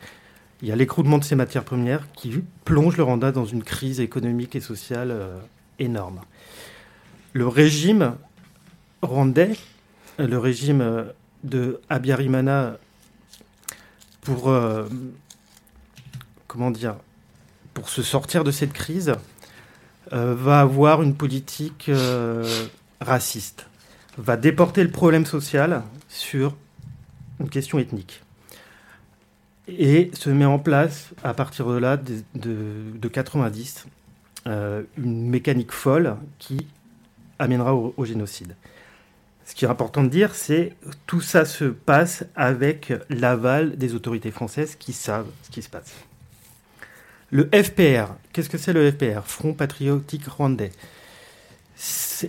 Il 0.62 0.68
y 0.68 0.72
a 0.72 0.76
l'écroulement 0.76 1.18
de 1.18 1.24
ces 1.24 1.36
matières 1.36 1.64
premières 1.64 2.10
qui 2.12 2.42
plonge 2.64 2.96
le 2.96 3.04
Rwanda 3.04 3.30
dans 3.30 3.44
une 3.44 3.62
crise 3.62 4.00
économique 4.00 4.56
et 4.56 4.60
sociale 4.60 5.10
euh, 5.10 5.36
énorme. 5.78 6.20
Le 7.32 7.46
régime 7.46 8.14
rwandais, 9.02 9.52
le 10.18 10.38
régime 10.38 11.04
de 11.44 11.80
Abiyarimana, 11.90 12.78
pour 14.26 14.48
euh, 14.50 14.84
comment 16.48 16.70
dire, 16.72 16.96
pour 17.74 17.88
se 17.88 18.02
sortir 18.02 18.42
de 18.44 18.50
cette 18.50 18.72
crise, 18.72 19.14
euh, 20.12 20.34
va 20.34 20.60
avoir 20.60 21.02
une 21.02 21.14
politique 21.14 21.86
euh, 21.88 22.44
raciste, 23.00 23.66
va 24.18 24.36
déporter 24.36 24.82
le 24.82 24.90
problème 24.90 25.24
social 25.26 25.82
sur 26.08 26.56
une 27.40 27.48
question 27.48 27.78
ethnique 27.78 28.22
et 29.68 30.10
se 30.14 30.30
met 30.30 30.44
en 30.44 30.58
place 30.58 31.10
à 31.22 31.34
partir 31.34 31.68
de 31.68 31.76
là, 31.76 31.96
de, 31.96 32.22
de- 32.34 32.96
de 32.98 33.08
90, 33.08 33.86
euh, 34.46 34.82
une 34.96 35.28
mécanique 35.28 35.72
folle 35.72 36.16
qui 36.38 36.66
amènera 37.38 37.74
au 37.74 38.04
génocide. 38.04 38.54
Ce 39.46 39.54
qui 39.54 39.64
est 39.64 39.68
important 39.68 40.02
de 40.02 40.08
dire, 40.08 40.34
c'est 40.34 40.74
tout 41.06 41.22
ça 41.22 41.44
se 41.44 41.64
passe 41.64 42.24
avec 42.34 42.92
l'aval 43.08 43.76
des 43.76 43.94
autorités 43.94 44.30
françaises 44.30 44.76
qui 44.76 44.92
savent 44.92 45.30
ce 45.44 45.50
qui 45.50 45.62
se 45.62 45.70
passe. 45.70 45.94
Le 47.30 47.48
FPR, 47.52 48.12
qu'est-ce 48.32 48.50
que 48.50 48.58
c'est 48.58 48.72
le 48.72 48.90
FPR 48.90 49.22
Front 49.24 49.54
Patriotique 49.54 50.26
Rwandais. 50.26 50.72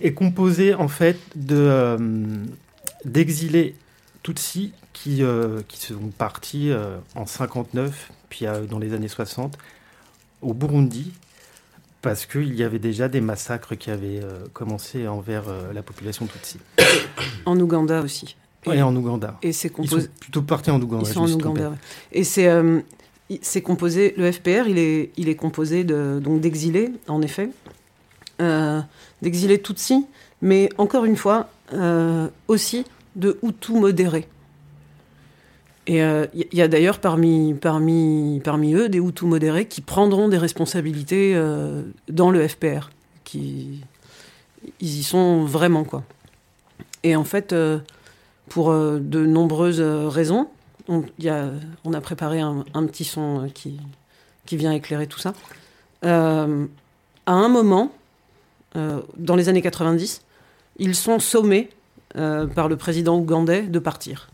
Est 0.02 0.14
composé 0.14 0.74
en 0.74 0.88
fait 0.88 1.18
de, 1.34 1.56
euh, 1.56 1.98
d'exilés 3.04 3.74
Tutsis 4.22 4.72
qui, 4.92 5.22
euh, 5.22 5.60
sont 5.70 6.10
partis 6.16 6.70
euh, 6.70 6.98
en 7.14 7.26
59, 7.26 8.10
puis 8.28 8.46
euh, 8.46 8.66
dans 8.66 8.78
les 8.78 8.94
années 8.94 9.08
60, 9.08 9.56
au 10.42 10.54
Burundi, 10.54 11.12
parce 12.02 12.26
qu'il 12.26 12.54
y 12.54 12.62
avait 12.62 12.78
déjà 12.78 13.08
des 13.08 13.20
massacres 13.20 13.74
qui 13.76 13.90
avaient 13.90 14.20
euh, 14.22 14.44
commencé 14.52 15.08
envers 15.08 15.48
euh, 15.48 15.72
la 15.72 15.82
population 15.82 16.26
Tutsi. 16.26 16.58
En 17.44 17.58
Ouganda 17.58 18.02
aussi. 18.02 18.36
Et 18.66 18.82
en 18.82 18.94
Ouganda. 18.94 19.38
Et 19.42 19.52
c'est 19.52 19.68
Ils 19.68 19.72
composé. 19.72 20.02
sont 20.02 20.08
plutôt 20.20 20.42
partis 20.42 20.70
en 20.70 20.80
Ouganda. 20.80 21.08
Ils 21.08 21.12
sont 21.12 21.20
en. 21.22 21.30
Ouganda. 21.30 21.72
Et 22.12 22.24
c'est 22.24 22.48
euh, 22.48 22.80
c'est 23.40 23.62
composé. 23.62 24.14
Le 24.16 24.30
FPR, 24.30 24.68
il 24.68 24.78
est 24.78 25.10
il 25.16 25.28
est 25.28 25.36
composé 25.36 25.84
de 25.84 26.20
donc 26.22 26.40
d'exilés, 26.40 26.92
en 27.08 27.22
effet, 27.22 27.50
d'exilés 29.22 29.60
Tutsis, 29.60 30.06
mais 30.42 30.68
encore 30.78 31.04
une 31.04 31.16
fois 31.16 31.48
aussi 32.46 32.84
de 33.16 33.38
Hutus 33.42 33.76
modérés. 33.76 34.28
Et 35.88 36.02
euh, 36.02 36.26
il 36.34 36.46
y, 36.52 36.56
y 36.58 36.62
a 36.62 36.68
d'ailleurs 36.68 37.00
parmi 37.00 37.54
eux 38.74 38.88
des 38.88 38.98
Hutus 38.98 39.26
modérés 39.28 39.66
qui 39.66 39.80
prendront 39.80 40.28
des 40.28 40.38
responsabilités 40.38 41.34
euh, 41.34 41.82
dans 42.08 42.30
le 42.30 42.46
FPR, 42.46 42.90
ils 43.34 43.80
y 44.80 45.02
sont 45.02 45.44
vraiment. 45.44 45.84
Et 47.02 47.16
en 47.16 47.24
fait. 47.24 47.52
euh, 47.52 47.80
pour 48.48 48.70
euh, 48.70 48.98
de 49.00 49.24
nombreuses 49.24 49.80
euh, 49.80 50.08
raisons. 50.08 50.48
On, 50.88 51.02
a, 51.92 52.00
préparé 52.00 52.40
un, 52.40 52.64
petit 52.86 53.04
son 53.04 53.44
euh, 53.44 53.48
qui, 53.48 53.78
qui 54.46 54.56
vient 54.56 54.72
éclairer 54.72 55.06
tout 55.06 55.18
ça. 55.18 55.34
Euh, 56.04 56.66
à 57.26 57.32
un 57.32 57.48
moment, 57.48 57.92
euh, 58.74 59.02
dans 59.18 59.36
les 59.36 59.50
années 59.50 59.60
90, 59.60 60.22
ils 60.78 60.94
sont 60.94 61.18
sommés 61.18 61.68
euh, 62.16 62.46
par 62.46 62.68
le 62.68 62.76
président 62.76 63.18
ougandais 63.18 63.62
de 63.62 63.78
partir. 63.78 64.30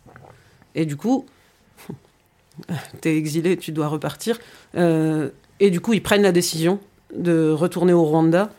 Et 0.77 0.87
du 0.87 0.97
coup, 0.97 1.27
t'es 3.01 3.17
exilé, 3.17 3.57
tu 3.57 3.73
dois 3.73 3.89
repartir. 3.89 4.39
Euh, 4.77 5.31
et 5.61 5.71
du 5.71 5.81
coup, 5.81 5.93
ils 5.93 6.03
prennent 6.03 6.23
la 6.23 6.33
décision 6.33 6.79
de 7.15 7.51
retourner 7.51 7.93
au 7.93 8.05
Rwanda 8.05 8.51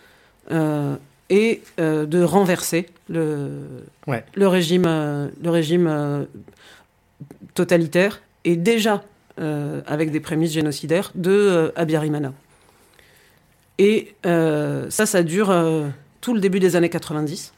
euh, 0.52 0.96
et 1.30 1.62
euh, 1.80 2.06
de 2.06 2.22
renverser 2.24 2.88
le, 3.10 3.50
Ouais. 4.08 4.24
le 4.36 4.48
régime, 4.48 4.84
le 4.86 5.50
régime 5.50 6.26
totalitaire 7.54 8.22
et 8.44 8.56
déjà 8.56 9.04
avec 9.38 10.12
des 10.12 10.20
prémices 10.22 10.52
génocidaires 10.54 11.12
de 11.16 11.74
Abiyarimana. 11.76 12.32
Et 13.78 14.16
ça, 14.24 15.06
ça 15.06 15.24
dure 15.24 15.54
tout 16.22 16.34
le 16.34 16.40
début 16.40 16.60
des 16.60 16.76
années 16.76 16.90
90, 16.90 17.54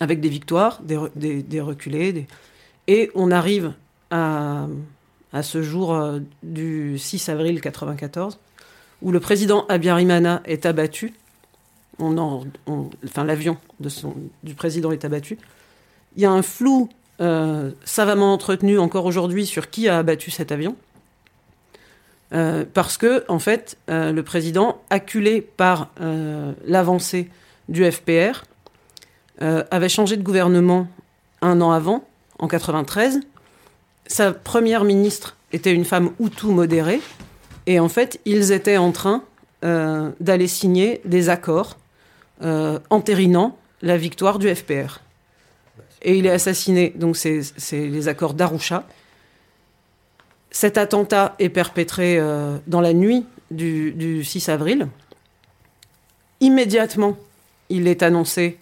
avec 0.00 0.20
des 0.20 0.28
victoires, 0.28 0.80
des, 0.82 0.96
re- 0.96 1.10
des, 1.16 1.42
des 1.42 1.60
reculés, 1.60 2.12
des- 2.12 2.26
et 2.88 3.10
on 3.14 3.30
arrive 3.30 3.72
à, 4.12 5.42
ce 5.42 5.62
jour 5.62 5.94
euh, 5.94 6.20
du 6.42 6.98
6 6.98 7.30
avril 7.30 7.60
94, 7.60 8.38
où 9.00 9.10
le 9.10 9.20
président 9.20 9.66
Abiyarimana 9.68 10.42
est 10.44 10.66
abattu. 10.66 11.14
Enfin, 11.98 13.24
l'avion 13.24 13.56
du 14.42 14.54
président 14.54 14.92
est 14.92 15.04
abattu. 15.04 15.38
Il 16.16 16.22
y 16.22 16.26
a 16.26 16.30
un 16.30 16.42
flou 16.42 16.88
euh, 17.20 17.70
savamment 17.84 18.32
entretenu 18.32 18.78
encore 18.78 19.06
aujourd'hui 19.06 19.46
sur 19.46 19.70
qui 19.70 19.88
a 19.88 19.98
abattu 19.98 20.30
cet 20.30 20.52
avion. 20.52 20.76
Euh, 22.32 22.64
parce 22.72 22.96
que, 22.96 23.24
en 23.28 23.38
fait, 23.38 23.76
le 23.88 24.20
président, 24.22 24.80
acculé 24.90 25.40
par 25.42 25.90
l'avancée 26.66 27.30
du 27.68 27.90
FPR, 27.90 28.44
avait 29.38 29.88
changé 29.88 30.16
de 30.16 30.22
gouvernement 30.22 30.88
un 31.40 31.60
an 31.60 31.72
avant, 31.72 32.04
en 32.38 32.48
93. 32.48 33.20
Sa 34.06 34.32
première 34.32 34.84
ministre 34.84 35.36
était 35.52 35.72
une 35.72 35.84
femme 35.84 36.10
Hutu 36.20 36.46
modérée. 36.46 37.00
Et 37.66 37.78
en 37.78 37.88
fait, 37.88 38.20
ils 38.24 38.52
étaient 38.52 38.76
en 38.76 38.92
train 38.92 39.22
euh, 39.64 40.10
d'aller 40.20 40.48
signer 40.48 41.00
des 41.04 41.28
accords 41.28 41.78
euh, 42.42 42.78
entérinant 42.90 43.56
la 43.82 43.96
victoire 43.96 44.38
du 44.38 44.52
FPR. 44.52 45.00
Et 46.02 46.16
il 46.16 46.26
est 46.26 46.30
assassiné, 46.30 46.92
donc 46.96 47.16
c'est 47.16 47.42
les 47.72 48.08
accords 48.08 48.34
d'Arusha. 48.34 48.84
Cet 50.50 50.76
attentat 50.76 51.36
est 51.38 51.48
perpétré 51.48 52.18
euh, 52.18 52.58
dans 52.66 52.80
la 52.80 52.92
nuit 52.92 53.24
du, 53.50 53.92
du 53.92 54.24
6 54.24 54.48
avril. 54.48 54.88
Immédiatement, 56.40 57.16
il 57.68 57.86
est 57.86 58.02
annoncé 58.02 58.58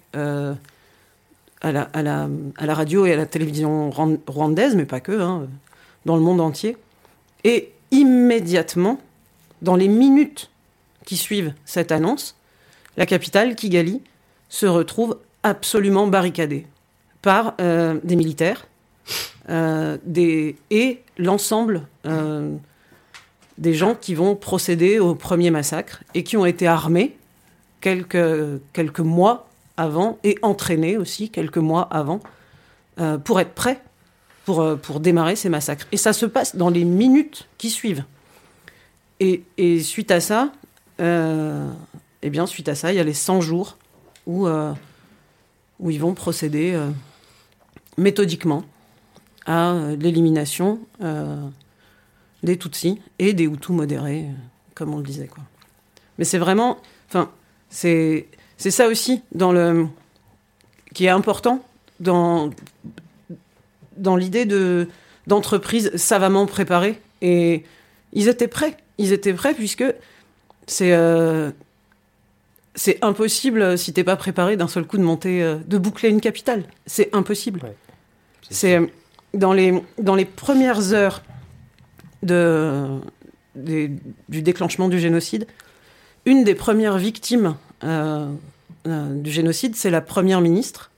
à, 1.62 1.72
la, 1.72 2.74
radio 2.74 3.06
et 3.06 3.12
à 3.12 3.16
la 3.16 3.26
télévision 3.26 3.90
rwandaise, 3.90 4.74
mais 4.74 4.86
pas 4.86 5.00
que, 5.00 5.20
hein, 5.20 5.48
dans 6.06 6.16
le 6.16 6.22
monde 6.22 6.40
entier. 6.40 6.76
Et 7.44 7.72
immédiatement, 7.90 9.00
dans 9.62 9.76
les 9.76 9.88
minutes 9.88 10.50
qui 11.04 11.16
suivent 11.16 11.54
cette 11.64 11.92
annonce, 11.92 12.36
la 12.96 13.06
capitale, 13.06 13.54
Kigali, 13.54 14.00
se 14.48 14.66
retrouve 14.66 15.18
absolument 15.42 16.06
barricadée 16.06 16.66
par 17.22 17.54
euh, 17.60 17.98
des 18.02 18.16
militaires 18.16 18.66
euh, 19.48 19.98
et 20.70 21.02
l'ensemble 21.18 21.86
euh, 22.06 22.54
des 23.58 23.74
gens 23.74 23.94
qui 23.94 24.14
vont 24.14 24.34
procéder 24.36 24.98
au 24.98 25.14
premier 25.14 25.50
massacre 25.50 26.02
et 26.14 26.24
qui 26.24 26.36
ont 26.36 26.46
été 26.46 26.66
armés 26.66 27.16
quelques, 27.80 28.60
quelques 28.72 29.00
mois 29.00 29.49
avant 29.80 30.18
et 30.24 30.38
entraînés 30.42 30.96
aussi 30.98 31.30
quelques 31.30 31.58
mois 31.58 31.88
avant 31.90 32.20
euh, 33.00 33.16
pour 33.18 33.40
être 33.40 33.54
prêts 33.54 33.82
pour, 34.44 34.60
euh, 34.60 34.76
pour 34.76 35.00
démarrer 35.00 35.36
ces 35.36 35.48
massacres. 35.48 35.86
Et 35.92 35.96
ça 35.96 36.12
se 36.12 36.26
passe 36.26 36.56
dans 36.56 36.70
les 36.70 36.84
minutes 36.84 37.48
qui 37.56 37.70
suivent. 37.70 38.04
Et, 39.20 39.44
et 39.58 39.80
suite 39.80 40.10
à 40.10 40.20
ça, 40.20 40.52
euh, 41.00 41.70
eh 42.22 42.30
bien, 42.30 42.46
suite 42.46 42.68
à 42.68 42.74
ça, 42.74 42.92
il 42.92 42.96
y 42.96 43.00
a 43.00 43.04
les 43.04 43.14
100 43.14 43.40
jours 43.40 43.78
où, 44.26 44.46
euh, 44.46 44.72
où 45.78 45.90
ils 45.90 46.00
vont 46.00 46.14
procéder 46.14 46.78
méthodiquement 47.96 48.64
à 49.46 49.74
l'élimination 49.98 50.80
des 52.42 52.58
Tutsis 52.58 53.00
et 53.18 53.32
des 53.32 53.44
Hutus 53.44 53.70
modérés, 53.76 54.26
comme 54.74 54.94
on 54.94 54.98
le 54.98 55.04
disait. 55.04 55.28
Quoi. 55.28 55.44
Mais 56.18 56.24
c'est 56.24 56.38
vraiment. 56.38 56.78
Enfin, 57.08 57.30
c'est 57.68 58.26
ça 58.68 58.88
aussi 58.88 59.22
dans 59.32 59.52
le, 59.52 59.86
qui 60.92 61.06
est 61.06 61.10
important 61.10 61.64
dans, 61.98 62.50
dans 63.96 64.16
l'idée 64.16 64.44
de, 64.44 64.86
d'entreprise 65.26 65.96
savamment 65.96 66.44
préparée. 66.44 67.00
Et 67.22 67.64
ils 68.12 68.28
étaient 68.28 68.48
prêts. 68.48 68.76
Ils 68.98 69.12
étaient 69.12 69.32
prêts 69.32 69.54
puisque 69.54 69.84
c'est 70.66 70.92
euh, 70.92 71.50
c'est 72.74 73.02
impossible 73.02 73.78
si 73.78 73.92
t'es 73.92 74.04
pas 74.04 74.16
préparé 74.16 74.56
d'un 74.56 74.68
seul 74.68 74.84
coup 74.84 74.98
de 74.98 75.02
monter, 75.02 75.42
euh, 75.42 75.56
de 75.66 75.78
boucler 75.78 76.10
une 76.10 76.20
capitale. 76.20 76.64
C'est 76.86 77.14
impossible. 77.14 77.60
Ouais, 77.62 77.74
c'est 78.50 78.76
euh, 78.76 78.86
dans 79.32 79.52
les 79.52 79.82
dans 79.98 80.14
les 80.14 80.26
premières 80.26 80.92
heures 80.92 81.22
de 82.22 83.00
des, 83.54 83.90
du 84.28 84.42
déclenchement 84.42 84.88
du 84.88 84.98
génocide, 84.98 85.46
une 86.26 86.44
des 86.44 86.54
premières 86.54 86.98
victimes 86.98 87.46
euh, 87.46 87.52
euh, 87.52 87.69
du 87.82 89.30
génocide, 89.30 89.76
c'est 89.76 89.90
la 89.90 90.00
première 90.00 90.40
ministre 90.40 90.90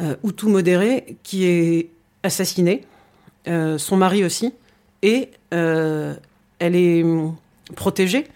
euh, 0.00 0.16
Hutu 0.24 0.46
modérée 0.46 1.16
qui 1.22 1.44
est 1.44 1.90
assassinée, 2.22 2.84
son 3.46 3.96
mari 3.96 4.24
aussi, 4.24 4.54
et 5.02 5.30
elle 5.50 6.20
est 6.60 7.04
protégée 7.74 8.28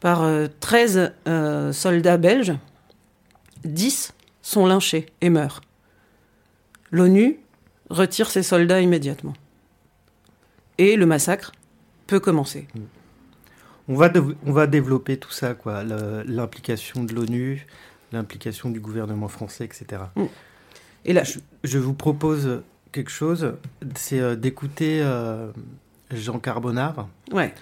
par 0.00 0.24
13 0.60 1.12
soldats 1.72 2.16
belges, 2.16 2.54
10 3.64 4.14
sont 4.42 4.66
lynchés 4.66 5.06
et 5.20 5.28
meurent. 5.28 5.60
L'ONU 6.90 7.38
retire 7.90 8.30
ses 8.30 8.42
soldats 8.42 8.80
immédiatement. 8.80 9.34
Et 10.78 10.96
le 10.96 11.06
massacre 11.06 11.52
peut 12.06 12.20
commencer. 12.20 12.66
On 13.90 13.94
va, 13.94 14.08
de, 14.08 14.22
on 14.46 14.52
va 14.52 14.68
développer 14.68 15.16
tout 15.16 15.32
ça, 15.32 15.54
quoi, 15.54 15.82
l'implication 15.82 17.02
de 17.02 17.12
l'ONU, 17.12 17.66
l'implication 18.12 18.70
du 18.70 18.78
gouvernement 18.78 19.26
français, 19.26 19.64
etc. 19.64 20.02
Mm. 20.14 20.24
Et 21.06 21.12
là, 21.12 21.24
je, 21.24 21.40
je, 21.64 21.78
vous 21.78 21.94
propose 21.94 22.62
quelque 22.92 23.10
chose, 23.10 23.54
c'est 23.96 24.20
euh, 24.20 24.36
d'écouter 24.36 25.00
euh, 25.02 25.50
Jean 26.12 26.38
Carbonard. 26.38 27.08
Ouais. 27.32 27.52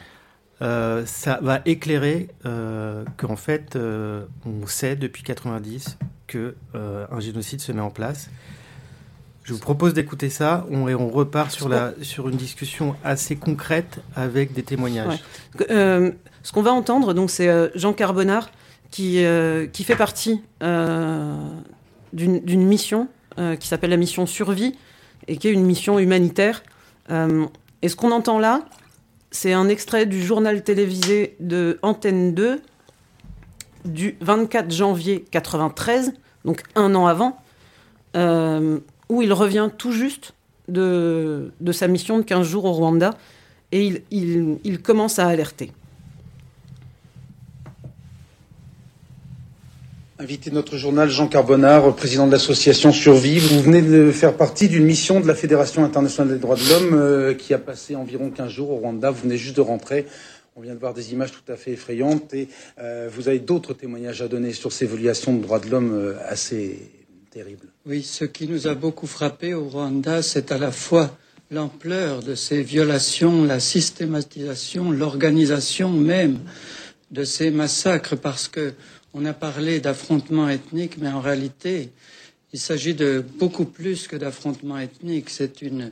Euh, 0.60 1.06
ça 1.06 1.38
va 1.40 1.62
éclairer 1.64 2.28
qu'en 3.16 3.36
fait, 3.36 3.78
on 4.44 4.66
sait 4.66 4.96
depuis 4.96 5.22
90 5.22 5.96
que 6.26 6.56
un 6.74 7.20
génocide 7.20 7.60
se 7.60 7.72
met 7.72 7.80
en 7.80 7.90
place. 7.90 8.28
Je 9.48 9.54
vous 9.54 9.60
propose 9.60 9.94
d'écouter 9.94 10.28
ça 10.28 10.66
et 10.70 10.94
on 10.94 11.08
repart 11.08 11.50
sur, 11.50 11.70
la, 11.70 11.94
sur 12.02 12.28
une 12.28 12.36
discussion 12.36 12.94
assez 13.02 13.34
concrète 13.34 14.00
avec 14.14 14.52
des 14.52 14.62
témoignages. 14.62 15.24
Euh, 15.70 16.10
ce 16.42 16.52
qu'on 16.52 16.60
va 16.60 16.70
entendre, 16.70 17.14
donc, 17.14 17.30
c'est 17.30 17.48
euh, 17.48 17.68
Jean 17.74 17.94
Carbonard 17.94 18.50
qui, 18.90 19.24
euh, 19.24 19.66
qui 19.66 19.84
fait 19.84 19.96
partie 19.96 20.42
d'une 22.12 22.62
mission 22.62 23.08
qui 23.58 23.66
s'appelle 23.66 23.88
la 23.88 23.96
mission 23.96 24.26
Survie 24.26 24.76
et 25.28 25.38
qui 25.38 25.48
est 25.48 25.52
une 25.52 25.64
mission 25.64 25.98
humanitaire. 25.98 26.62
et 27.10 27.88
ce 27.88 27.96
qu'on 27.96 28.12
entend 28.12 28.38
là, 28.38 28.60
c'est 29.30 29.54
un 29.54 29.70
extrait 29.70 30.04
du 30.04 30.22
journal 30.22 30.62
télévisé 30.62 31.36
de 31.40 31.78
Antenne 31.80 32.34
2 32.34 32.60
du 33.86 34.18
24 34.20 34.70
janvier 34.70 35.24
93, 35.30 36.12
donc 36.44 36.64
un 36.74 36.94
an 36.94 37.06
avant. 37.06 37.40
Où 39.08 39.22
il 39.22 39.32
revient 39.32 39.70
tout 39.76 39.92
juste 39.92 40.34
de, 40.68 41.52
de, 41.60 41.72
sa 41.72 41.88
mission 41.88 42.18
de 42.18 42.22
15 42.22 42.46
jours 42.46 42.64
au 42.64 42.72
Rwanda 42.72 43.14
et 43.72 44.02
il, 44.10 44.58
il, 44.64 44.80
commence 44.80 45.18
à 45.18 45.26
alerter. 45.26 45.72
Invité 50.18 50.50
de 50.50 50.54
notre 50.54 50.76
journal, 50.76 51.08
Jean 51.08 51.28
Carbonard, 51.28 51.94
président 51.94 52.26
de 52.26 52.32
l'association 52.32 52.92
Survie. 52.92 53.38
Vous 53.38 53.62
venez 53.62 53.82
de 53.82 54.10
faire 54.10 54.36
partie 54.36 54.68
d'une 54.68 54.84
mission 54.84 55.20
de 55.20 55.28
la 55.28 55.34
Fédération 55.34 55.84
internationale 55.84 56.34
des 56.34 56.40
droits 56.40 56.56
de 56.56 56.68
l'homme 56.68 56.94
euh, 56.94 57.34
qui 57.34 57.54
a 57.54 57.58
passé 57.58 57.94
environ 57.94 58.30
15 58.30 58.50
jours 58.50 58.70
au 58.70 58.76
Rwanda. 58.76 59.10
Vous 59.10 59.22
venez 59.22 59.36
juste 59.36 59.56
de 59.56 59.60
rentrer. 59.60 60.06
On 60.56 60.60
vient 60.60 60.74
de 60.74 60.80
voir 60.80 60.92
des 60.92 61.12
images 61.12 61.30
tout 61.30 61.52
à 61.52 61.54
fait 61.54 61.70
effrayantes 61.70 62.34
et 62.34 62.48
euh, 62.80 63.08
vous 63.12 63.28
avez 63.28 63.38
d'autres 63.38 63.74
témoignages 63.74 64.22
à 64.22 64.26
donner 64.26 64.52
sur 64.52 64.72
ces 64.72 64.86
violations 64.86 65.32
de 65.32 65.40
droits 65.40 65.60
de 65.60 65.70
l'homme 65.70 65.92
euh, 65.94 66.14
assez 66.26 66.90
terribles. 67.30 67.68
Oui, 67.90 68.02
ce 68.02 68.26
qui 68.26 68.46
nous 68.46 68.66
a 68.66 68.74
beaucoup 68.74 69.06
frappé 69.06 69.54
au 69.54 69.66
Rwanda, 69.66 70.20
c'est 70.20 70.52
à 70.52 70.58
la 70.58 70.70
fois 70.70 71.16
l'ampleur 71.50 72.22
de 72.22 72.34
ces 72.34 72.62
violations, 72.62 73.44
la 73.44 73.60
systématisation, 73.60 74.90
l'organisation 74.90 75.90
même 75.90 76.38
de 77.10 77.24
ces 77.24 77.50
massacres, 77.50 78.14
parce 78.14 78.46
que 78.46 78.74
on 79.14 79.24
a 79.24 79.32
parlé 79.32 79.80
d'affrontements 79.80 80.50
ethniques, 80.50 80.98
mais 80.98 81.08
en 81.08 81.22
réalité, 81.22 81.88
il 82.52 82.58
s'agit 82.60 82.92
de 82.92 83.24
beaucoup 83.38 83.64
plus 83.64 84.06
que 84.06 84.16
d'affrontements 84.16 84.78
ethniques. 84.78 85.30
C'est 85.30 85.62
une, 85.62 85.90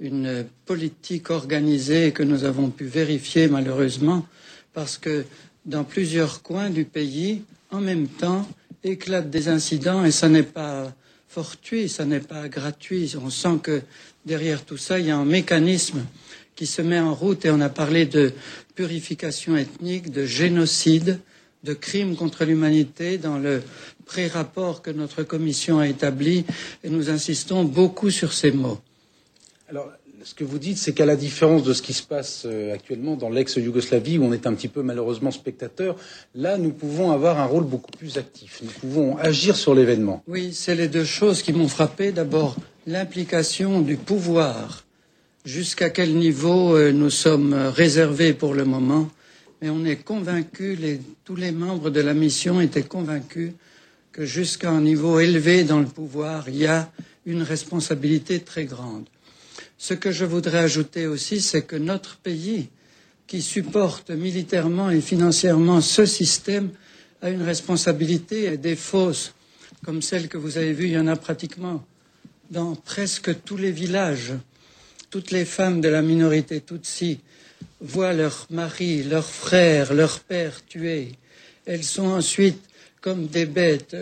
une 0.00 0.46
politique 0.64 1.28
organisée 1.28 2.12
que 2.12 2.22
nous 2.22 2.44
avons 2.44 2.70
pu 2.70 2.86
vérifier 2.86 3.48
malheureusement, 3.48 4.24
parce 4.72 4.96
que 4.96 5.26
dans 5.66 5.84
plusieurs 5.84 6.40
coins 6.40 6.70
du 6.70 6.86
pays, 6.86 7.42
en 7.70 7.82
même 7.82 8.08
temps, 8.08 8.48
éclatent 8.82 9.28
des 9.28 9.48
incidents 9.48 10.06
et 10.06 10.10
ça 10.10 10.30
n'est 10.30 10.42
pas 10.42 10.94
fortuit, 11.34 11.88
ça 11.88 12.04
n'est 12.04 12.20
pas 12.20 12.48
gratuit. 12.48 13.12
On 13.20 13.28
sent 13.28 13.58
que 13.60 13.82
derrière 14.24 14.64
tout 14.64 14.76
ça, 14.76 15.00
il 15.00 15.06
y 15.06 15.10
a 15.10 15.16
un 15.16 15.24
mécanisme 15.24 16.04
qui 16.54 16.64
se 16.64 16.80
met 16.80 17.00
en 17.00 17.12
route 17.12 17.44
et 17.44 17.50
on 17.50 17.60
a 17.60 17.68
parlé 17.68 18.06
de 18.06 18.32
purification 18.76 19.56
ethnique, 19.56 20.12
de 20.12 20.24
génocide, 20.26 21.18
de 21.64 21.74
crimes 21.74 22.14
contre 22.14 22.44
l'humanité 22.44 23.18
dans 23.18 23.38
le 23.38 23.62
pré-rapport 24.06 24.80
que 24.80 24.92
notre 24.92 25.24
commission 25.24 25.80
a 25.80 25.88
établi 25.88 26.44
et 26.84 26.88
nous 26.88 27.10
insistons 27.10 27.64
beaucoup 27.64 28.10
sur 28.10 28.32
ces 28.32 28.52
mots. 28.52 28.78
Ce 30.24 30.34
que 30.34 30.42
vous 30.42 30.58
dites, 30.58 30.78
c'est 30.78 30.92
qu'à 30.92 31.04
la 31.06 31.16
différence 31.16 31.62
de 31.62 31.72
ce 31.72 31.82
qui 31.82 31.92
se 31.92 32.02
passe 32.02 32.46
actuellement 32.72 33.14
dans 33.14 33.28
l'ex-Yougoslavie, 33.28 34.18
où 34.18 34.24
on 34.24 34.32
est 34.32 34.46
un 34.46 34.54
petit 34.54 34.68
peu 34.68 34.82
malheureusement 34.82 35.30
spectateur, 35.30 35.96
là, 36.34 36.56
nous 36.56 36.70
pouvons 36.70 37.10
avoir 37.12 37.38
un 37.38 37.44
rôle 37.44 37.64
beaucoup 37.64 37.90
plus 37.92 38.16
actif. 38.16 38.60
Nous 38.62 38.70
pouvons 38.80 39.18
agir 39.18 39.54
sur 39.54 39.74
l'événement. 39.74 40.22
Oui, 40.26 40.52
c'est 40.54 40.74
les 40.74 40.88
deux 40.88 41.04
choses 41.04 41.42
qui 41.42 41.52
m'ont 41.52 41.68
frappé. 41.68 42.10
D'abord, 42.10 42.56
l'implication 42.86 43.80
du 43.82 43.96
pouvoir. 43.96 44.84
Jusqu'à 45.44 45.90
quel 45.90 46.14
niveau 46.16 46.74
euh, 46.74 46.90
nous 46.90 47.10
sommes 47.10 47.52
réservés 47.52 48.32
pour 48.32 48.54
le 48.54 48.64
moment. 48.64 49.10
Mais 49.60 49.68
on 49.68 49.84
est 49.84 49.96
convaincus, 49.96 50.78
les, 50.80 51.00
tous 51.24 51.36
les 51.36 51.52
membres 51.52 51.90
de 51.90 52.00
la 52.00 52.14
mission 52.14 52.60
étaient 52.62 52.82
convaincus 52.82 53.52
que 54.12 54.24
jusqu'à 54.24 54.70
un 54.70 54.80
niveau 54.80 55.20
élevé 55.20 55.64
dans 55.64 55.80
le 55.80 55.86
pouvoir, 55.86 56.48
il 56.48 56.56
y 56.56 56.66
a 56.66 56.90
une 57.26 57.42
responsabilité 57.42 58.40
très 58.40 58.64
grande. 58.64 59.04
Ce 59.86 59.92
que 59.92 60.10
je 60.12 60.24
voudrais 60.24 60.60
ajouter 60.60 61.06
aussi, 61.06 61.42
c'est 61.42 61.60
que 61.60 61.76
notre 61.76 62.16
pays, 62.16 62.70
qui 63.26 63.42
supporte 63.42 64.08
militairement 64.08 64.88
et 64.90 65.02
financièrement 65.02 65.82
ce 65.82 66.06
système, 66.06 66.70
a 67.20 67.28
une 67.28 67.42
responsabilité 67.42 68.44
et 68.44 68.56
des 68.56 68.76
fausses, 68.76 69.34
comme 69.84 70.00
celle 70.00 70.28
que 70.28 70.38
vous 70.38 70.56
avez 70.56 70.72
vue, 70.72 70.86
il 70.86 70.92
y 70.92 70.98
en 70.98 71.06
a 71.06 71.16
pratiquement 71.16 71.84
dans 72.50 72.74
presque 72.76 73.42
tous 73.44 73.58
les 73.58 73.72
villages. 73.72 74.32
Toutes 75.10 75.32
les 75.32 75.44
femmes 75.44 75.82
de 75.82 75.90
la 75.90 76.00
minorité 76.00 76.62
Tutsi 76.62 77.20
voient 77.82 78.14
leur 78.14 78.46
mari, 78.48 79.02
leur 79.02 79.26
frère, 79.28 79.92
leur 79.92 80.20
père 80.20 80.64
tués. 80.64 81.12
Elles 81.66 81.84
sont 81.84 82.06
ensuite 82.06 82.62
comme 83.02 83.26
des 83.26 83.44
bêtes, 83.44 83.98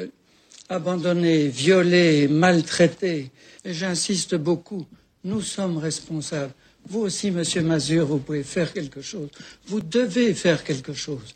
abandonnées, 0.68 1.48
violées, 1.48 2.28
maltraitées. 2.28 3.32
Et 3.64 3.74
j'insiste 3.74 4.36
beaucoup, 4.36 4.86
nous 5.24 5.40
sommes 5.40 5.78
responsables. 5.78 6.52
Vous 6.86 7.00
aussi, 7.00 7.30
Monsieur 7.30 7.62
Mazur, 7.62 8.06
vous 8.06 8.18
pouvez 8.18 8.42
faire 8.42 8.72
quelque 8.72 9.00
chose. 9.00 9.28
Vous 9.66 9.80
devez 9.80 10.34
faire 10.34 10.64
quelque 10.64 10.92
chose 10.92 11.34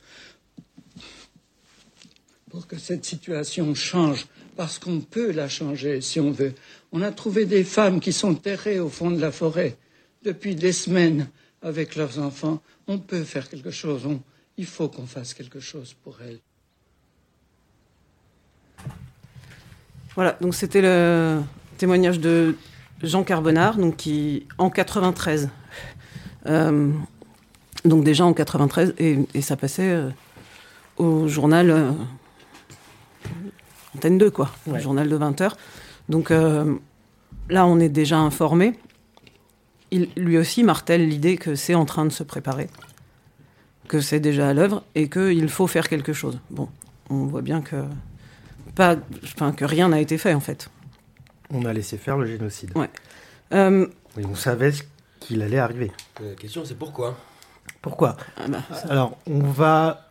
pour 2.50 2.66
que 2.66 2.78
cette 2.78 3.04
situation 3.04 3.74
change, 3.74 4.26
parce 4.56 4.78
qu'on 4.78 5.00
peut 5.00 5.30
la 5.30 5.48
changer 5.48 6.00
si 6.00 6.20
on 6.20 6.30
veut. 6.30 6.54
On 6.90 7.02
a 7.02 7.12
trouvé 7.12 7.44
des 7.44 7.64
femmes 7.64 8.00
qui 8.00 8.12
sont 8.12 8.34
terrées 8.34 8.80
au 8.80 8.88
fond 8.88 9.10
de 9.10 9.20
la 9.20 9.30
forêt 9.30 9.76
depuis 10.22 10.54
des 10.54 10.72
semaines 10.72 11.28
avec 11.60 11.96
leurs 11.96 12.18
enfants. 12.18 12.62
On 12.86 12.98
peut 12.98 13.24
faire 13.24 13.48
quelque 13.48 13.70
chose. 13.70 14.08
Il 14.56 14.66
faut 14.66 14.88
qu'on 14.88 15.06
fasse 15.06 15.34
quelque 15.34 15.60
chose 15.60 15.94
pour 16.02 16.16
elles. 16.22 16.38
Voilà, 20.14 20.38
donc 20.40 20.54
c'était 20.54 20.80
le 20.80 21.42
témoignage 21.76 22.18
de 22.18 22.54
Jean 23.02 23.24
Carbonard, 23.24 23.76
donc 23.76 23.96
qui 23.96 24.46
en 24.58 24.70
93. 24.70 25.48
euh, 26.46 26.90
donc 27.84 28.04
déjà 28.04 28.24
en 28.24 28.32
93, 28.32 28.94
et, 28.98 29.18
et 29.34 29.42
ça 29.42 29.56
passait 29.56 29.90
euh, 29.90 30.10
au 30.96 31.28
journal 31.28 31.70
euh, 31.70 31.90
Antenne 33.94 34.18
2, 34.18 34.30
quoi, 34.30 34.50
Ouais. 34.66 34.74
le 34.74 34.80
journal 34.82 35.08
de 35.08 35.16
20h. 35.16 35.52
Donc 36.08 36.30
là, 36.30 37.66
on 37.66 37.80
est 37.80 37.88
déjà 37.88 38.18
informé. 38.18 38.78
Il, 39.90 40.08
lui 40.16 40.36
aussi 40.38 40.62
martèle 40.62 41.08
l'idée 41.08 41.36
que 41.36 41.54
c'est 41.54 41.74
en 41.74 41.84
train 41.84 42.04
de 42.04 42.10
se 42.10 42.22
préparer, 42.22 42.68
que 43.88 44.00
c'est 44.00 44.20
déjà 44.20 44.48
à 44.48 44.54
l'œuvre 44.54 44.82
et 44.94 45.08
qu'il 45.08 45.48
faut 45.48 45.66
faire 45.66 45.88
quelque 45.88 46.12
chose. 46.12 46.38
Bon, 46.50 46.68
on 47.10 47.24
voit 47.26 47.42
bien 47.42 47.60
que 47.62 47.84
pas, 48.74 48.96
que 49.56 49.64
rien 49.64 49.88
n'a 49.88 50.00
été 50.00 50.18
fait 50.18 50.34
en 50.34 50.40
fait. 50.40 50.70
On 51.52 51.64
a 51.64 51.72
laissé 51.72 51.96
faire 51.96 52.16
le 52.18 52.26
génocide. 52.26 52.70
Ouais. 52.76 52.90
Euh, 53.52 53.86
Et 54.18 54.24
on 54.24 54.34
savait 54.34 54.72
ce 54.72 54.82
qu'il 55.20 55.42
allait 55.42 55.58
arriver. 55.58 55.92
La 56.20 56.34
question, 56.34 56.64
c'est 56.64 56.74
pourquoi 56.76 57.16
Pourquoi 57.82 58.16
ah 58.36 58.48
bah, 58.48 58.62
Alors, 58.88 59.16
on 59.26 59.40
va 59.40 60.08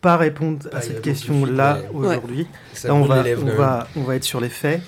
pas 0.00 0.16
répondre 0.16 0.68
à 0.72 0.80
cette 0.80 1.02
question-là 1.02 1.78
aujourd'hui. 1.92 2.46
Là, 2.84 2.94
on 2.94 3.04
va, 3.04 3.22
on, 3.38 3.44
va, 3.56 3.86
on 3.96 4.02
va 4.02 4.16
être 4.16 4.24
sur 4.24 4.40
les 4.40 4.48
faits, 4.48 4.80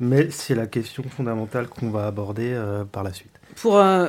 mais 0.00 0.30
c'est 0.30 0.54
la 0.56 0.66
question 0.66 1.04
fondamentale 1.04 1.68
qu'on 1.68 1.90
va 1.90 2.06
aborder 2.06 2.52
euh, 2.52 2.84
par 2.84 3.04
la 3.04 3.12
suite. 3.12 3.30
pour 3.56 3.76
euh, 3.78 4.08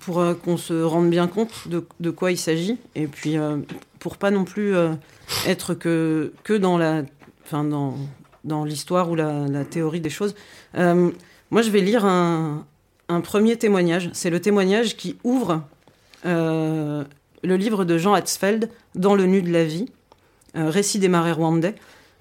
pour 0.00 0.20
euh, 0.20 0.34
qu'on 0.34 0.56
se 0.56 0.82
rende 0.82 1.10
bien 1.10 1.28
compte 1.28 1.68
de, 1.68 1.86
de 2.00 2.10
quoi 2.10 2.32
il 2.32 2.38
s'agit 2.38 2.78
et 2.94 3.06
puis 3.06 3.36
euh, 3.36 3.58
pour 3.98 4.16
pas 4.16 4.30
non 4.30 4.44
plus 4.44 4.74
euh, 4.74 4.94
être 5.46 5.74
que 5.74 6.32
que 6.44 6.54
dans 6.54 6.78
la 6.78 7.02
enfin 7.44 7.62
dans 7.62 7.94
dans 8.44 8.64
l'histoire 8.64 9.10
ou 9.10 9.14
la, 9.14 9.64
théorie 9.64 10.00
des 10.00 10.10
choses. 10.10 10.34
Euh, 10.76 11.10
moi, 11.52 11.60
je 11.60 11.70
vais 11.70 11.80
lire 11.80 12.06
un, 12.06 12.64
premier 13.22 13.58
témoignage. 13.58 14.08
C'est 14.14 14.30
le 14.30 14.40
témoignage 14.40 14.96
qui 14.96 15.18
ouvre 15.22 15.60
euh, 16.24 17.04
le 17.44 17.56
livre 17.56 17.84
de 17.84 17.98
Jean 17.98 18.14
Hatzfeld, 18.14 18.70
Dans 18.94 19.14
le 19.14 19.26
nu 19.26 19.42
de 19.42 19.52
la 19.52 19.64
vie, 19.64 19.86
euh, 20.56 20.70
récit 20.70 20.98
des 20.98 21.08
marais 21.08 21.32
rwandais. 21.32 21.74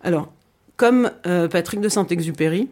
Alors, 0.03 0.33
comme 0.75 1.11
euh, 1.25 1.47
Patrick 1.47 1.79
de 1.79 1.87
Saint-Exupéry, 1.87 2.67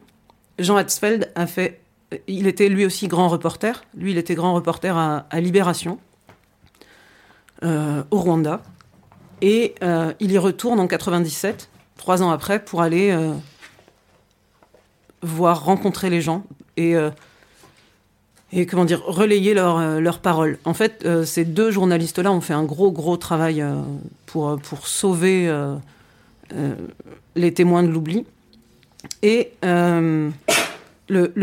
Jean 0.58 0.76
Hatzfeld 0.76 1.32
a 1.36 1.48
fait. 1.48 1.80
Il 2.28 2.46
était 2.46 2.68
lui 2.68 2.86
aussi 2.86 3.08
grand 3.08 3.30
reporter. 3.30 3.86
Lui, 3.96 4.12
il 4.12 4.18
était 4.18 4.36
grand 4.36 4.54
reporter 4.54 4.98
à, 4.98 5.28
à 5.30 5.40
Libération, 5.40 5.98
au 7.64 8.20
Rwanda. 8.20 8.64
Et 9.42 9.76
il 10.20 10.32
y 10.32 10.38
retourne 10.38 10.80
en 10.82 10.88
97, 10.88 11.70
trois 12.00 12.24
ans 12.24 12.32
après, 12.32 12.64
pour 12.64 12.82
aller 12.82 13.12
euh, 13.12 13.34
voir, 15.22 15.64
rencontrer 15.64 16.10
les 16.10 16.22
gens 16.22 16.44
et, 16.78 16.96
euh, 16.96 17.12
et 18.52 18.66
comment 18.66 18.86
dire, 18.86 19.04
relayer 19.06 19.54
leurs 19.54 19.78
euh, 19.78 20.00
leurs 20.00 20.20
paroles. 20.20 20.58
En 20.66 20.74
fait, 20.74 21.06
ces 21.26 21.46
deux 21.46 21.70
journalistes-là 21.70 22.32
ont 22.32 22.42
fait 22.42 22.54
un 22.54 22.64
gros, 22.64 22.92
gros 22.92 23.18
travail 23.18 23.64
pour, 24.26 24.58
pour 24.62 24.88
sauver 24.88 25.54
les 27.36 27.54
témoins 27.54 27.84
de 27.84 27.90
l'oubli. 27.90 28.26
Et 29.22 29.52
le, 29.62 30.32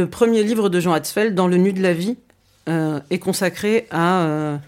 premier 0.06 0.42
livre 0.42 0.68
de 0.68 0.80
Jean 0.80 0.92
Hatzfeld, 0.92 1.34
Dans 1.34 1.48
le 1.48 1.58
nu 1.58 1.72
de 1.72 1.82
la 1.82 1.92
vie, 1.92 2.16
est 2.66 3.18
consacré 3.18 3.86
à 3.90 4.58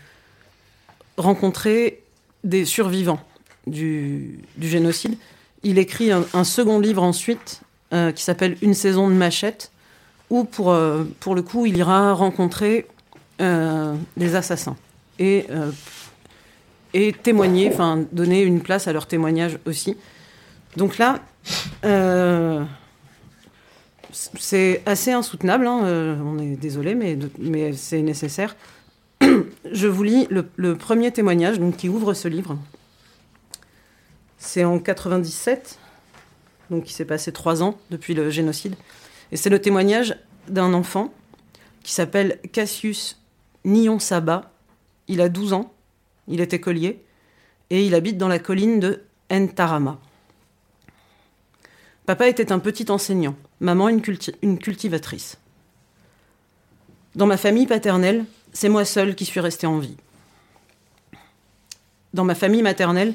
rencontrer 1.16 2.02
des 2.44 2.64
survivants 2.64 3.20
du, 3.66 4.38
du 4.56 4.68
génocide. 4.68 5.16
Il 5.62 5.78
écrit 5.78 6.12
un, 6.12 6.44
second 6.44 6.78
livre 6.78 7.02
ensuite 7.02 7.62
euh, 7.92 8.12
qui 8.12 8.22
s'appelle 8.22 8.56
Une 8.62 8.74
saison 8.74 9.08
de 9.08 9.14
machette, 9.14 9.72
où 10.30 10.44
pour, 10.44 10.70
euh, 10.70 11.04
pour 11.20 11.34
le 11.34 11.42
coup, 11.42 11.66
il 11.66 11.76
ira 11.76 12.12
rencontrer 12.12 12.86
euh, 13.40 13.94
des 14.16 14.34
assassins 14.36 14.76
et, 15.18 15.46
et 16.94 17.12
témoigner, 17.12 17.70
enfin 17.72 18.04
donner 18.12 18.42
une 18.42 18.60
place 18.60 18.86
à 18.86 18.92
leur 18.92 19.06
témoignage 19.06 19.58
aussi. 19.66 19.96
Donc 20.76 20.96
là, 20.96 21.20
c'est 24.12 24.82
assez 24.86 25.10
insoutenable, 25.10 25.66
hein, 25.66 26.18
on 26.24 26.38
est 26.38 26.54
désolé, 26.54 26.94
mais, 26.94 27.18
mais 27.40 27.72
c'est 27.72 28.02
nécessaire. 28.02 28.54
Je 29.72 29.88
vous 29.88 30.02
lis 30.04 30.28
le, 30.30 30.48
le 30.54 30.76
premier 30.76 31.10
témoignage 31.10 31.58
donc, 31.58 31.76
qui 31.76 31.88
ouvre 31.88 32.14
ce 32.14 32.28
livre. 32.28 32.56
C'est 34.38 34.64
en 34.64 34.78
97, 34.78 35.78
donc 36.70 36.88
il 36.88 36.92
s'est 36.92 37.04
passé 37.04 37.32
trois 37.32 37.62
ans 37.62 37.76
depuis 37.90 38.14
le 38.14 38.30
génocide. 38.30 38.76
Et 39.32 39.36
c'est 39.36 39.50
le 39.50 39.60
témoignage 39.60 40.16
d'un 40.48 40.72
enfant 40.74 41.12
qui 41.82 41.92
s'appelle 41.92 42.38
Cassius 42.52 43.20
Nion 43.64 43.98
Saba. 43.98 44.52
Il 45.08 45.20
a 45.20 45.28
12 45.28 45.52
ans, 45.54 45.72
il 46.28 46.40
est 46.40 46.52
écolier, 46.52 47.02
et 47.70 47.84
il 47.84 47.94
habite 47.94 48.16
dans 48.16 48.28
la 48.28 48.38
colline 48.38 48.78
de 48.78 49.02
Ntarama. 49.30 49.98
Papa 52.06 52.28
était 52.28 52.52
un 52.52 52.58
petit 52.58 52.90
enseignant, 52.90 53.36
maman 53.60 53.88
une, 53.88 54.02
une 54.42 54.58
cultivatrice. 54.58 55.36
Dans 57.14 57.26
ma 57.26 57.36
famille 57.36 57.66
paternelle, 57.66 58.24
c'est 58.52 58.68
moi 58.68 58.84
seule 58.84 59.14
qui 59.14 59.24
suis 59.24 59.40
restée 59.40 59.66
en 59.66 59.78
vie. 59.78 59.96
Dans 62.14 62.24
ma 62.24 62.34
famille 62.34 62.62
maternelle, 62.62 63.14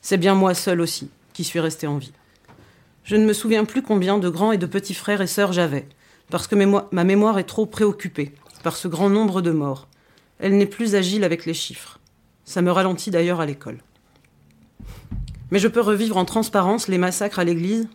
c'est 0.00 0.16
bien 0.16 0.34
moi 0.34 0.54
seule 0.54 0.80
aussi 0.80 1.10
qui 1.32 1.44
suis 1.44 1.60
restée 1.60 1.86
en 1.86 1.98
vie. 1.98 2.12
Je 3.04 3.16
ne 3.16 3.24
me 3.24 3.32
souviens 3.32 3.64
plus 3.64 3.82
combien 3.82 4.18
de 4.18 4.28
grands 4.28 4.52
et 4.52 4.58
de 4.58 4.66
petits 4.66 4.94
frères 4.94 5.20
et 5.20 5.26
sœurs 5.26 5.52
j'avais, 5.52 5.88
parce 6.30 6.46
que 6.46 6.54
ma 6.56 7.04
mémoire 7.04 7.38
est 7.38 7.44
trop 7.44 7.64
préoccupée 7.64 8.34
par 8.62 8.76
ce 8.76 8.88
grand 8.88 9.08
nombre 9.08 9.40
de 9.40 9.50
morts. 9.50 9.88
Elle 10.38 10.56
n'est 10.56 10.66
plus 10.66 10.94
agile 10.94 11.24
avec 11.24 11.46
les 11.46 11.54
chiffres. 11.54 11.98
Ça 12.44 12.62
me 12.62 12.70
ralentit 12.70 13.10
d'ailleurs 13.10 13.40
à 13.40 13.46
l'école. 13.46 13.78
Mais 15.50 15.58
je 15.58 15.68
peux 15.68 15.80
revivre 15.80 16.16
en 16.16 16.24
transparence 16.24 16.88
les 16.88 16.98
massacres 16.98 17.38
à 17.38 17.44
l'église 17.44 17.88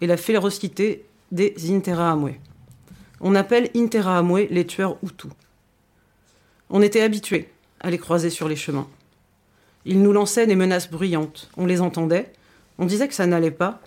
et 0.00 0.06
la 0.06 0.16
férocité 0.16 1.04
des 1.32 1.54
Interahamwe. 1.70 2.34
On 3.20 3.34
appelle 3.34 3.70
Interahamwe 3.74 4.46
les 4.50 4.66
tueurs 4.66 4.96
Hutus. 5.02 5.30
On 6.70 6.82
était 6.82 7.00
habitués 7.00 7.48
à 7.80 7.90
les 7.90 7.98
croiser 7.98 8.30
sur 8.30 8.48
les 8.48 8.56
chemins. 8.56 8.88
Ils 9.88 10.02
nous 10.02 10.12
lançaient 10.12 10.48
des 10.48 10.56
menaces 10.56 10.90
bruyantes. 10.90 11.48
On 11.56 11.64
les 11.64 11.80
entendait. 11.80 12.32
On 12.78 12.86
disait 12.86 13.06
que 13.06 13.14
ça 13.14 13.26
n'allait 13.26 13.52
pas. 13.52 13.80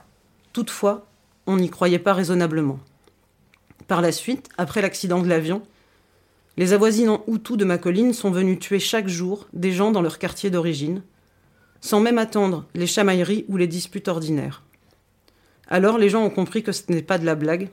Toutefois, 0.53 1.05
on 1.45 1.57
n'y 1.57 1.69
croyait 1.69 1.99
pas 1.99 2.13
raisonnablement. 2.13 2.79
Par 3.87 4.01
la 4.01 4.13
suite, 4.13 4.47
après 4.57 4.81
l'accident 4.81 5.21
de 5.21 5.27
l'avion, 5.27 5.61
les 6.55 6.71
avoisinants 6.71 7.23
Hutus 7.27 7.57
de 7.57 7.65
ma 7.65 7.77
colline 7.77 8.13
sont 8.13 8.31
venus 8.31 8.59
tuer 8.59 8.79
chaque 8.79 9.09
jour 9.09 9.47
des 9.51 9.73
gens 9.73 9.91
dans 9.91 10.01
leur 10.01 10.19
quartier 10.19 10.49
d'origine, 10.49 11.03
sans 11.81 11.99
même 11.99 12.17
attendre 12.17 12.65
les 12.75 12.87
chamailleries 12.87 13.43
ou 13.49 13.57
les 13.57 13.67
disputes 13.67 14.07
ordinaires. 14.07 14.63
Alors 15.67 15.97
les 15.97 16.09
gens 16.09 16.23
ont 16.23 16.29
compris 16.29 16.63
que 16.63 16.71
ce 16.71 16.83
n'est 16.89 17.01
pas 17.01 17.17
de 17.17 17.25
la 17.25 17.35
blague. 17.35 17.69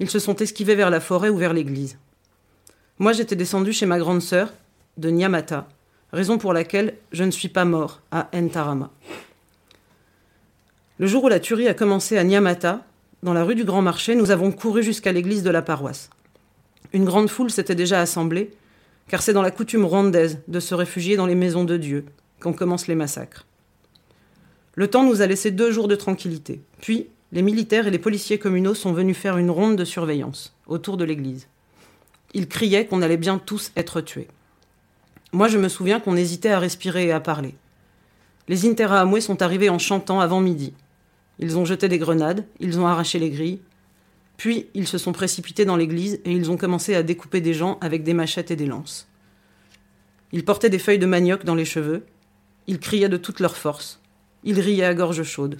Ils 0.00 0.10
se 0.10 0.18
sont 0.18 0.36
esquivés 0.36 0.74
vers 0.74 0.90
la 0.90 1.00
forêt 1.00 1.30
ou 1.30 1.38
vers 1.38 1.54
l'église. 1.54 1.98
Moi, 2.98 3.12
j'étais 3.12 3.36
descendu 3.36 3.72
chez 3.72 3.86
ma 3.86 3.98
grande 3.98 4.20
sœur, 4.20 4.52
de 4.98 5.08
Nyamata, 5.08 5.66
raison 6.12 6.38
pour 6.38 6.52
laquelle 6.52 6.94
je 7.12 7.24
ne 7.24 7.30
suis 7.30 7.48
pas 7.48 7.64
mort 7.64 8.00
à 8.10 8.28
Ntarama. 8.34 8.90
Le 10.98 11.06
jour 11.06 11.24
où 11.24 11.28
la 11.28 11.40
tuerie 11.40 11.68
a 11.68 11.74
commencé 11.74 12.18
à 12.18 12.24
Nyamata, 12.24 12.84
dans 13.22 13.32
la 13.32 13.44
rue 13.44 13.54
du 13.54 13.64
Grand 13.64 13.82
Marché, 13.82 14.14
nous 14.14 14.30
avons 14.30 14.52
couru 14.52 14.82
jusqu'à 14.82 15.12
l'église 15.12 15.42
de 15.42 15.50
la 15.50 15.62
paroisse. 15.62 16.10
Une 16.92 17.04
grande 17.04 17.30
foule 17.30 17.50
s'était 17.50 17.74
déjà 17.74 18.00
assemblée, 18.00 18.50
car 19.08 19.22
c'est 19.22 19.32
dans 19.32 19.42
la 19.42 19.50
coutume 19.50 19.84
rwandaise 19.84 20.40
de 20.48 20.60
se 20.60 20.74
réfugier 20.74 21.16
dans 21.16 21.26
les 21.26 21.34
maisons 21.34 21.64
de 21.64 21.76
Dieu 21.76 22.04
quand 22.40 22.52
commencent 22.52 22.88
les 22.88 22.94
massacres. 22.94 23.46
Le 24.74 24.88
temps 24.88 25.04
nous 25.04 25.22
a 25.22 25.26
laissé 25.26 25.50
deux 25.50 25.70
jours 25.70 25.88
de 25.88 25.94
tranquillité. 25.94 26.60
Puis, 26.80 27.08
les 27.30 27.42
militaires 27.42 27.86
et 27.86 27.90
les 27.90 27.98
policiers 27.98 28.38
communaux 28.38 28.74
sont 28.74 28.92
venus 28.92 29.16
faire 29.16 29.38
une 29.38 29.50
ronde 29.50 29.76
de 29.76 29.84
surveillance 29.84 30.54
autour 30.66 30.96
de 30.96 31.04
l'église. 31.04 31.46
Ils 32.34 32.48
criaient 32.48 32.86
qu'on 32.86 33.02
allait 33.02 33.16
bien 33.16 33.38
tous 33.38 33.72
être 33.76 34.00
tués. 34.00 34.28
Moi, 35.34 35.48
je 35.48 35.56
me 35.56 35.68
souviens 35.68 35.98
qu'on 35.98 36.16
hésitait 36.16 36.50
à 36.50 36.58
respirer 36.58 37.06
et 37.06 37.12
à 37.12 37.20
parler. 37.20 37.54
Les 38.48 38.66
Interahamwe 38.66 39.20
sont 39.20 39.40
arrivés 39.40 39.70
en 39.70 39.78
chantant 39.78 40.20
avant 40.20 40.42
midi. 40.42 40.74
Ils 41.38 41.56
ont 41.56 41.64
jeté 41.64 41.88
des 41.88 41.98
grenades, 41.98 42.44
ils 42.60 42.78
ont 42.78 42.86
arraché 42.86 43.18
les 43.18 43.30
grilles, 43.30 43.60
puis 44.36 44.66
ils 44.74 44.86
se 44.86 44.98
sont 44.98 45.12
précipités 45.12 45.64
dans 45.64 45.76
l'église 45.76 46.20
et 46.26 46.32
ils 46.32 46.50
ont 46.50 46.58
commencé 46.58 46.94
à 46.94 47.02
découper 47.02 47.40
des 47.40 47.54
gens 47.54 47.78
avec 47.80 48.02
des 48.02 48.12
machettes 48.12 48.50
et 48.50 48.56
des 48.56 48.66
lances. 48.66 49.08
Ils 50.32 50.44
portaient 50.44 50.68
des 50.68 50.78
feuilles 50.78 50.98
de 50.98 51.06
manioc 51.06 51.44
dans 51.44 51.54
les 51.54 51.64
cheveux, 51.64 52.04
ils 52.66 52.78
criaient 52.78 53.08
de 53.08 53.16
toute 53.16 53.40
leur 53.40 53.56
force, 53.56 54.00
ils 54.44 54.60
riaient 54.60 54.84
à 54.84 54.94
gorge 54.94 55.22
chaude, 55.22 55.58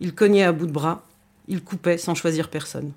ils 0.00 0.14
cognaient 0.14 0.44
à 0.44 0.52
bout 0.52 0.66
de 0.66 0.72
bras, 0.72 1.06
ils 1.46 1.64
coupaient 1.64 1.98
sans 1.98 2.14
choisir 2.14 2.50
personne. 2.50 2.92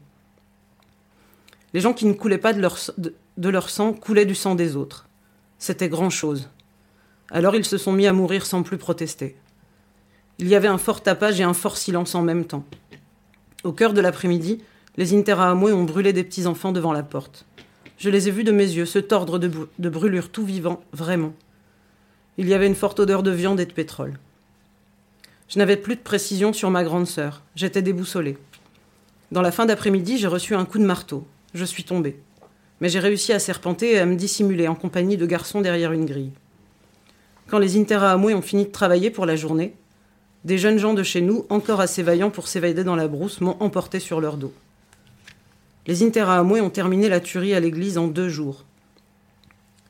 Les 1.73 1.79
gens 1.79 1.93
qui 1.93 2.05
ne 2.05 2.13
coulaient 2.13 2.37
pas 2.37 2.51
de 2.51 2.59
leur, 2.59 2.77
de, 2.97 3.13
de 3.37 3.49
leur 3.49 3.69
sang 3.69 3.93
coulaient 3.93 4.25
du 4.25 4.35
sang 4.35 4.55
des 4.55 4.75
autres. 4.75 5.07
C'était 5.61 5.89
grand-chose. 5.89 6.49
Alors 7.29 7.55
ils 7.55 7.65
se 7.65 7.77
sont 7.77 7.91
mis 7.91 8.07
à 8.07 8.13
mourir 8.13 8.47
sans 8.47 8.63
plus 8.63 8.79
protester. 8.79 9.35
Il 10.39 10.47
y 10.47 10.55
avait 10.55 10.67
un 10.67 10.79
fort 10.79 11.03
tapage 11.03 11.39
et 11.39 11.43
un 11.43 11.53
fort 11.53 11.77
silence 11.77 12.15
en 12.15 12.23
même 12.23 12.45
temps. 12.45 12.65
Au 13.63 13.71
cœur 13.71 13.93
de 13.93 14.01
l'après-midi, 14.01 14.63
les 14.97 15.13
Interahamwe 15.13 15.71
ont 15.71 15.83
brûlé 15.83 16.13
des 16.13 16.23
petits 16.23 16.47
enfants 16.47 16.71
devant 16.71 16.93
la 16.93 17.03
porte. 17.03 17.45
Je 17.99 18.09
les 18.09 18.27
ai 18.27 18.31
vus 18.31 18.43
de 18.43 18.51
mes 18.51 18.65
yeux 18.65 18.87
se 18.87 18.97
tordre 18.97 19.37
de 19.37 19.89
brûlures 19.89 20.31
tout 20.31 20.43
vivants, 20.43 20.81
vraiment. 20.93 21.33
Il 22.39 22.49
y 22.49 22.55
avait 22.55 22.65
une 22.65 22.73
forte 22.73 22.99
odeur 22.99 23.21
de 23.21 23.29
viande 23.29 23.59
et 23.59 23.67
de 23.67 23.71
pétrole. 23.71 24.17
Je 25.47 25.59
n'avais 25.59 25.77
plus 25.77 25.95
de 25.95 26.01
précision 26.01 26.53
sur 26.53 26.71
ma 26.71 26.83
grande 26.83 27.05
sœur. 27.05 27.43
J'étais 27.53 27.83
déboussolée. 27.83 28.39
Dans 29.31 29.43
la 29.43 29.51
fin 29.51 29.67
d'après-midi, 29.67 30.17
j'ai 30.17 30.25
reçu 30.25 30.55
un 30.55 30.65
coup 30.65 30.79
de 30.79 30.85
marteau. 30.85 31.27
Je 31.53 31.65
suis 31.65 31.83
tombée. 31.83 32.17
Mais 32.81 32.89
j'ai 32.89 32.99
réussi 32.99 33.31
à 33.31 33.39
serpenter 33.39 33.93
et 33.93 33.99
à 33.99 34.05
me 34.05 34.15
dissimuler 34.15 34.67
en 34.67 34.75
compagnie 34.75 35.15
de 35.15 35.25
garçons 35.25 35.61
derrière 35.61 35.93
une 35.93 36.05
grille. 36.05 36.31
Quand 37.47 37.59
les 37.59 37.77
Interahamwe 37.77 38.33
ont 38.33 38.41
fini 38.41 38.65
de 38.65 38.71
travailler 38.71 39.11
pour 39.11 39.25
la 39.25 39.35
journée, 39.35 39.75
des 40.45 40.57
jeunes 40.57 40.79
gens 40.79 40.95
de 40.95 41.03
chez 41.03 41.21
nous, 41.21 41.45
encore 41.49 41.79
assez 41.79 42.01
vaillants 42.01 42.31
pour 42.31 42.47
s'évader 42.47 42.83
dans 42.83 42.95
la 42.95 43.07
brousse, 43.07 43.39
m'ont 43.39 43.57
emporté 43.59 43.99
sur 43.99 44.19
leur 44.19 44.35
dos. 44.35 44.53
Les 45.85 46.03
Interahamwe 46.03 46.59
ont 46.61 46.71
terminé 46.71 47.07
la 47.07 47.19
tuerie 47.19 47.53
à 47.53 47.59
l'église 47.59 47.99
en 47.99 48.07
deux 48.07 48.29
jours. 48.29 48.65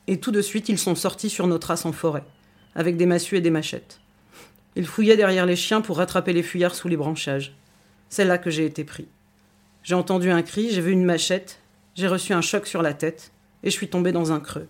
Et 0.08 0.20
tout 0.20 0.32
de 0.32 0.42
suite, 0.42 0.68
ils 0.68 0.78
sont 0.78 0.96
sortis 0.96 1.30
sur 1.30 1.48
nos 1.48 1.60
traces 1.60 1.86
en 1.86 1.94
forêt, 1.94 2.26
avec 2.76 2.98
des 2.98 3.06
massues 3.06 3.38
et 3.38 3.42
des 3.42 3.50
machettes. 3.52 4.02
Ils 4.76 4.88
fouillaient 4.88 5.18
derrière 5.18 5.46
les 5.46 5.56
chiens 5.56 5.80
pour 5.80 5.98
rattraper 5.98 6.34
les 6.34 6.44
fuyards 6.44 6.76
sous 6.76 6.90
les 6.90 6.98
branchages. 6.98 7.56
C'est 8.10 8.26
là 8.26 8.38
que 8.38 8.50
j'ai 8.50 8.66
été 8.66 8.84
pris. 8.84 9.08
J'ai 9.84 9.96
entendu 9.96 10.30
un 10.30 10.42
cri, 10.42 10.70
j'ai 10.72 10.82
vu 10.82 10.92
une 10.92 11.06
machette, 11.06 11.61
j'ai 11.96 12.08
reçu 12.08 12.34
un 12.34 12.42
choc 12.42 12.68
sur 12.68 12.82
la 12.82 12.94
tête, 12.94 13.32
et 13.64 13.70
je 13.70 13.76
suis 13.76 13.90
tombé 13.90 14.12
dans 14.12 14.32
un 14.32 14.40
creux. 14.40 14.68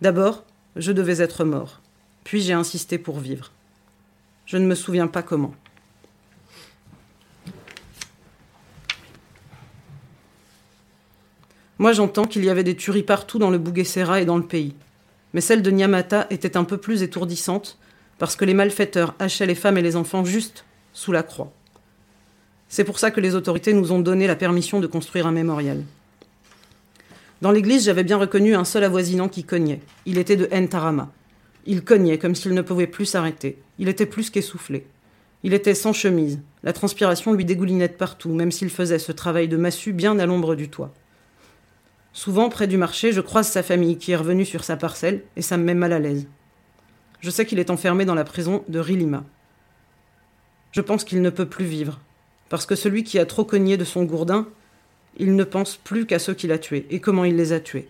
D'abord, 0.00 0.44
je 0.76 0.92
devais 0.92 1.20
être 1.20 1.44
mort, 1.44 1.80
puis 2.24 2.40
j'ai 2.40 2.52
insisté 2.52 2.98
pour 2.98 3.18
vivre. 3.18 3.52
Je 4.46 4.56
ne 4.56 4.66
me 4.66 4.74
souviens 4.74 5.06
pas 5.06 5.22
comment. 5.22 5.54
Moi, 11.78 11.92
j'entends 11.92 12.24
qu'il 12.24 12.44
y 12.44 12.50
avait 12.50 12.64
des 12.64 12.76
tueries 12.76 13.04
partout 13.04 13.38
dans 13.38 13.50
le 13.50 13.58
Bouguessera 13.58 14.20
et 14.20 14.24
dans 14.24 14.36
le 14.36 14.46
pays. 14.46 14.74
Mais 15.32 15.40
celle 15.40 15.62
de 15.62 15.70
Nyamata 15.70 16.26
était 16.30 16.56
un 16.56 16.64
peu 16.64 16.78
plus 16.78 17.02
étourdissante 17.02 17.78
parce 18.18 18.34
que 18.34 18.44
les 18.44 18.54
malfaiteurs 18.54 19.14
hachaient 19.20 19.46
les 19.46 19.54
femmes 19.54 19.78
et 19.78 19.82
les 19.82 19.94
enfants 19.94 20.24
juste 20.24 20.64
sous 20.92 21.12
la 21.12 21.22
croix. 21.22 21.52
C'est 22.68 22.84
pour 22.84 22.98
ça 22.98 23.10
que 23.10 23.20
les 23.20 23.34
autorités 23.34 23.72
nous 23.72 23.92
ont 23.92 23.98
donné 23.98 24.26
la 24.26 24.36
permission 24.36 24.78
de 24.78 24.86
construire 24.86 25.26
un 25.26 25.32
mémorial. 25.32 25.84
Dans 27.40 27.50
l'église, 27.50 27.84
j'avais 27.84 28.04
bien 28.04 28.16
reconnu 28.16 28.54
un 28.54 28.64
seul 28.64 28.84
avoisinant 28.84 29.28
qui 29.28 29.44
cognait. 29.44 29.80
Il 30.06 30.18
était 30.18 30.36
de 30.36 30.48
Ntarama. 30.54 31.10
Il 31.66 31.84
cognait 31.84 32.18
comme 32.18 32.34
s'il 32.34 32.52
ne 32.52 32.62
pouvait 32.62 32.86
plus 32.86 33.06
s'arrêter. 33.06 33.58
Il 33.78 33.88
était 33.88 34.06
plus 34.06 34.30
qu'essoufflé. 34.30 34.86
Il 35.44 35.54
était 35.54 35.74
sans 35.74 35.92
chemise. 35.92 36.40
La 36.62 36.72
transpiration 36.72 37.32
lui 37.32 37.44
dégoulinait 37.44 37.88
de 37.88 37.92
partout, 37.92 38.34
même 38.34 38.50
s'il 38.50 38.70
faisait 38.70 38.98
ce 38.98 39.12
travail 39.12 39.48
de 39.48 39.56
massue 39.56 39.92
bien 39.92 40.18
à 40.18 40.26
l'ombre 40.26 40.54
du 40.56 40.68
toit. 40.68 40.92
Souvent, 42.12 42.48
près 42.48 42.66
du 42.66 42.76
marché, 42.76 43.12
je 43.12 43.20
croise 43.20 43.46
sa 43.48 43.62
famille 43.62 43.96
qui 43.96 44.10
est 44.12 44.16
revenue 44.16 44.44
sur 44.44 44.64
sa 44.64 44.76
parcelle 44.76 45.22
et 45.36 45.42
ça 45.42 45.56
me 45.56 45.62
met 45.62 45.74
mal 45.74 45.92
à 45.92 46.00
l'aise. 46.00 46.26
Je 47.20 47.30
sais 47.30 47.46
qu'il 47.46 47.60
est 47.60 47.70
enfermé 47.70 48.04
dans 48.04 48.16
la 48.16 48.24
prison 48.24 48.64
de 48.68 48.80
Rilima. 48.80 49.24
Je 50.72 50.80
pense 50.80 51.04
qu'il 51.04 51.22
ne 51.22 51.30
peut 51.30 51.46
plus 51.46 51.64
vivre, 51.64 52.00
parce 52.48 52.66
que 52.66 52.74
celui 52.74 53.04
qui 53.04 53.18
a 53.18 53.26
trop 53.26 53.44
cogné 53.44 53.76
de 53.76 53.84
son 53.84 54.04
gourdin, 54.04 54.48
il 55.16 55.34
ne 55.36 55.44
pense 55.44 55.76
plus 55.76 56.06
qu'à 56.06 56.18
ceux 56.18 56.34
qu'il 56.34 56.52
a 56.52 56.58
tués 56.58 56.86
et 56.90 57.00
comment 57.00 57.24
il 57.24 57.36
les 57.36 57.52
a 57.52 57.60
tués. 57.60 57.88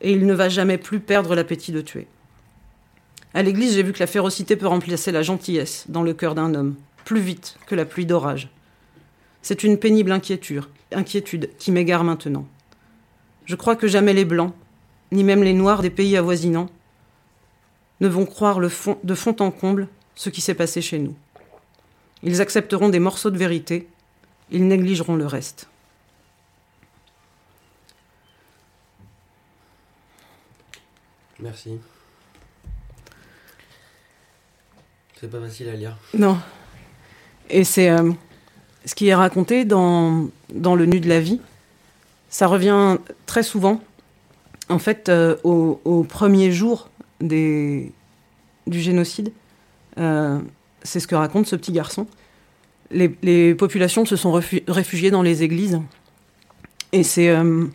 Et 0.00 0.12
il 0.12 0.26
ne 0.26 0.34
va 0.34 0.48
jamais 0.48 0.78
plus 0.78 1.00
perdre 1.00 1.34
l'appétit 1.34 1.72
de 1.72 1.80
tuer. 1.80 2.06
À 3.32 3.42
l'église, 3.42 3.74
j'ai 3.74 3.82
vu 3.82 3.92
que 3.92 4.00
la 4.00 4.06
férocité 4.06 4.56
peut 4.56 4.66
remplacer 4.66 5.12
la 5.12 5.22
gentillesse 5.22 5.86
dans 5.88 6.02
le 6.02 6.14
cœur 6.14 6.34
d'un 6.34 6.54
homme, 6.54 6.76
plus 7.04 7.20
vite 7.20 7.56
que 7.66 7.74
la 7.74 7.84
pluie 7.84 8.06
d'orage. 8.06 8.48
C'est 9.42 9.64
une 9.64 9.78
pénible 9.78 10.12
inquiétude, 10.12 11.50
qui 11.58 11.72
m'égare 11.72 12.04
maintenant. 12.04 12.46
Je 13.44 13.56
crois 13.56 13.76
que 13.76 13.88
jamais 13.88 14.12
les 14.12 14.24
Blancs, 14.24 14.54
ni 15.12 15.24
même 15.24 15.42
les 15.42 15.52
Noirs 15.52 15.82
des 15.82 15.90
pays 15.90 16.16
avoisinants, 16.16 16.70
ne 18.00 18.08
vont 18.08 18.26
croire 18.26 18.60
de 18.60 18.68
fond 18.68 19.36
en 19.40 19.50
comble 19.50 19.88
ce 20.14 20.30
qui 20.30 20.40
s'est 20.40 20.54
passé 20.54 20.80
chez 20.80 20.98
nous. 20.98 21.14
Ils 22.22 22.40
accepteront 22.40 22.88
des 22.88 23.00
morceaux 23.00 23.30
de 23.30 23.38
vérité, 23.38 23.88
ils 24.50 24.66
négligeront 24.66 25.16
le 25.16 25.26
reste. 25.26 25.68
Merci. 31.40 31.78
C'est 35.20 35.30
pas 35.30 35.40
facile 35.40 35.68
à 35.68 35.74
lire. 35.74 35.96
Non. 36.16 36.38
Et 37.50 37.64
c'est 37.64 37.90
euh, 37.90 38.12
ce 38.86 38.94
qui 38.94 39.08
est 39.08 39.14
raconté 39.14 39.64
dans, 39.64 40.28
dans 40.50 40.74
Le 40.74 40.86
Nu 40.86 41.00
de 41.00 41.08
la 41.08 41.20
vie. 41.20 41.40
Ça 42.30 42.46
revient 42.46 42.98
très 43.26 43.42
souvent, 43.42 43.82
en 44.68 44.78
fait, 44.78 45.08
euh, 45.08 45.36
au, 45.44 45.80
au 45.84 46.04
premier 46.04 46.52
jour 46.52 46.88
des, 47.20 47.92
du 48.66 48.80
génocide. 48.80 49.32
Euh, 49.98 50.40
c'est 50.84 51.00
ce 51.00 51.06
que 51.08 51.14
raconte 51.14 51.46
ce 51.46 51.56
petit 51.56 51.72
garçon. 51.72 52.06
Les, 52.90 53.54
populations 53.54 54.04
se 54.04 54.14
sont 54.14 54.30
réfugiées 54.68 55.10
dans 55.10 55.22
les 55.22 55.42
églises. 55.42 55.80
Et 56.92 57.02
c'est. 57.02 57.30
euh, 57.30 57.66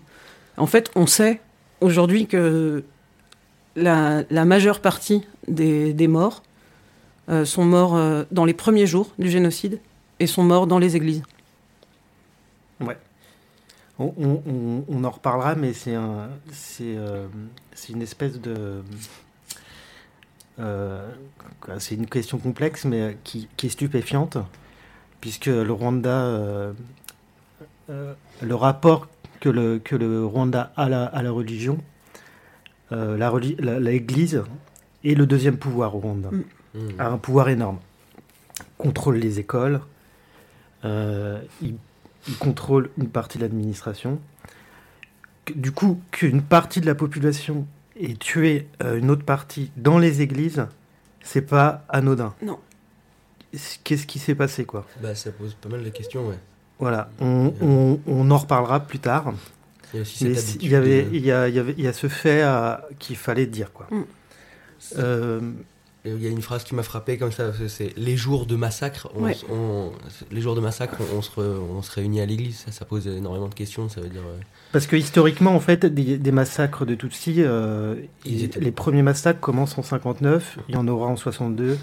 en 0.55 0.67
fait, 0.67 0.91
on 0.95 1.07
sait 1.07 1.41
aujourd'hui 1.81 2.27
que 2.27 2.83
la, 3.75 4.23
majeure 4.45 4.79
partie 4.79 5.25
des, 5.47 6.07
morts 6.07 6.43
euh, 7.29 7.43
sont 7.43 7.65
morts 7.65 7.95
euh, 7.95 8.23
dans 8.31 8.45
les 8.45 8.53
premiers 8.53 8.85
jours 8.85 9.13
du 9.19 9.29
génocide 9.29 9.79
et 10.19 10.27
sont 10.27 10.43
morts 10.43 10.67
dans 10.67 10.79
les 10.79 10.95
églises. 10.95 11.23
On, 14.01 14.13
on- 14.87 15.03
en 15.03 15.09
reparlera, 15.09 15.55
mais 15.55 15.73
c'est 15.73 15.97
c'est 16.53 17.91
une 17.91 18.01
espèce 18.01 18.39
de. 18.39 18.81
Euh, 20.59 21.07
c'est 21.79 21.95
une 21.95 22.07
question 22.07 22.37
complexe, 22.37 22.85
mais 22.85 23.17
qui, 23.23 23.47
qui 23.57 23.67
est 23.67 23.69
stupéfiante, 23.69 24.37
puisque 25.21 25.45
le 25.47 25.71
Rwanda, 25.71 26.09
euh, 26.09 26.73
euh, 27.89 28.13
le 28.41 28.55
rapport 28.55 29.07
que 29.39 29.49
le, 29.49 29.79
que 29.79 29.95
le 29.95 30.25
Rwanda 30.25 30.71
a 30.75 30.83
à 30.83 30.89
la, 30.89 31.05
à 31.05 31.21
la 31.21 31.31
religion, 31.31 31.77
la 32.91 33.29
reli- 33.29 33.55
la- 33.59 33.79
l'Église 33.79 34.43
est 35.03 35.13
le 35.13 35.25
deuxième 35.27 35.57
pouvoir 35.57 35.95
au 35.95 35.99
Rwanda, 35.99 36.29
Mm. 36.31 36.43
Mmh. 36.75 36.99
a 36.99 37.07
un 37.09 37.17
pouvoir 37.17 37.49
énorme. 37.49 37.79
Contrôle 38.77 39.17
les 39.17 39.39
écoles, 39.39 39.79
euh, 40.85 41.39
il 41.61 41.75
il 42.27 42.35
contrôle 42.37 42.89
une 42.97 43.07
partie 43.09 43.37
de 43.39 43.43
l'administration. 43.43 44.19
Du 45.55 45.71
coup, 45.71 45.99
qu'une 46.11 46.41
partie 46.43 46.79
de 46.81 46.85
la 46.85 46.93
population 46.93 47.65
ait 47.99 48.13
tué 48.15 48.67
euh, 48.83 48.97
une 48.97 49.09
autre 49.11 49.23
partie 49.25 49.71
dans 49.77 49.97
les 49.99 50.21
églises, 50.21 50.65
c'est 51.23 51.41
pas 51.41 51.83
anodin. 51.89 52.33
Non. 52.41 52.57
Qu'est-ce 53.83 54.05
qui 54.05 54.19
s'est 54.19 54.35
passé, 54.35 54.65
quoi? 54.65 54.85
Bah, 55.01 55.15
ça 55.15 55.31
pose 55.31 55.55
pas 55.55 55.69
mal 55.69 55.83
de 55.83 55.89
questions, 55.89 56.27
ouais. 56.27 56.37
Voilà, 56.79 57.09
on, 57.19 57.53
on- 57.61 57.99
on 58.07 58.31
en 58.31 58.37
reparlera 58.37 58.79
plus 58.81 58.99
tard. 58.99 59.33
Il 59.93 59.97
y 59.97 59.99
a 59.99 60.01
aussi 60.03 60.35
cette 60.35 60.61
il 60.63 60.69
y 60.69 60.75
avait, 60.75 61.01
de- 61.03 61.15
il 61.15 61.25
y 61.25 61.31
a, 61.31 61.49
il 61.49 61.55
y 61.55 61.59
avait, 61.59 61.73
il 61.77 61.83
y 61.83 61.87
a 61.87 61.93
ce 61.93 62.07
fait 62.07 62.43
euh, 62.43 62.75
qu'il 62.99 63.15
fallait 63.17 63.47
dire, 63.47 63.73
quoi. 63.73 63.87
Mm. 63.91 64.03
Euh, 64.97 65.51
Il 66.05 66.21
y 66.23 66.27
a 66.27 66.29
une 66.29 66.41
phrase 66.41 66.63
qui 66.63 66.75
m'a 66.75 66.83
frappé 66.83 67.17
comme 67.17 67.31
ça, 67.33 67.51
c'est- 67.67 67.93
les 67.97 68.15
jours 68.15 68.45
de 68.45 68.55
massacre. 68.55 69.09
On, 69.15 69.23
Ouais. 69.23 69.31
s- 69.31 69.43
on- 69.51 69.91
les 70.31 70.39
jours 70.41 70.55
de 70.55 70.61
massacre, 70.61 70.95
on, 71.13 71.17
on 71.17 71.21
se, 71.21 71.31
re- 71.31 71.59
on 71.59 71.81
se 71.81 71.91
réunit 71.91 72.21
à 72.21 72.25
l'église. 72.25 72.59
Ça, 72.59 72.71
ça 72.71 72.85
pose 72.85 73.05
énormément 73.07 73.49
de 73.49 73.53
questions. 73.55 73.89
Ça 73.89 73.99
veut 73.99 74.07
dire. 74.09 74.21
Parce 74.71 74.85
que 74.85 74.95
historiquement, 74.95 75.55
en 75.55 75.59
fait, 75.59 75.85
des, 75.85 76.17
des 76.17 76.31
massacres 76.31 76.85
de 76.85 76.93
Tutsis, 76.95 77.35
euh, 77.39 77.95
Ils 78.25 78.33
ils- 78.35 78.43
étaient- 78.45 78.59
les 78.59 78.71
premiers 78.71 79.01
massacres 79.01 79.39
commencent 79.39 79.77
en 79.77 79.83
59, 79.83 80.57
il 80.69 80.75
y 80.75 80.77
en 80.77 80.87
aura 80.87 81.07
en 81.07 81.15
62, 81.15 81.77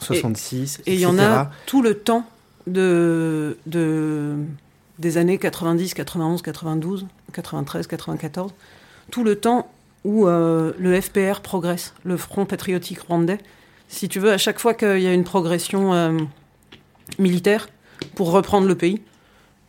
66, 0.00 0.82
Et 0.86 0.94
il 0.94 1.00
y 1.00 1.06
en 1.06 1.18
a 1.18 1.50
tout 1.66 1.80
le 1.82 1.94
temps 1.94 2.26
de, 2.66 3.56
de, 3.66 4.34
des 4.98 5.16
années 5.18 5.38
90, 5.38 5.94
91, 5.94 6.42
92, 6.42 7.06
93, 7.32 7.86
94. 7.86 8.52
Tout 9.10 9.22
le 9.22 9.36
temps 9.36 9.70
où 10.04 10.26
euh, 10.26 10.72
le 10.78 11.00
FPR 11.00 11.40
progresse, 11.40 11.94
le 12.04 12.16
Front 12.16 12.46
patriotique 12.46 13.00
rwandais. 13.00 13.38
si 13.88 14.08
tu 14.08 14.18
veux, 14.18 14.32
à 14.32 14.38
chaque 14.38 14.58
fois 14.58 14.74
qu'il 14.74 15.00
y 15.00 15.06
a 15.06 15.12
une 15.14 15.24
progression 15.24 15.94
euh, 15.94 16.18
militaire 17.18 17.68
pour 18.16 18.32
reprendre 18.32 18.66
le 18.66 18.74
pays, 18.74 19.00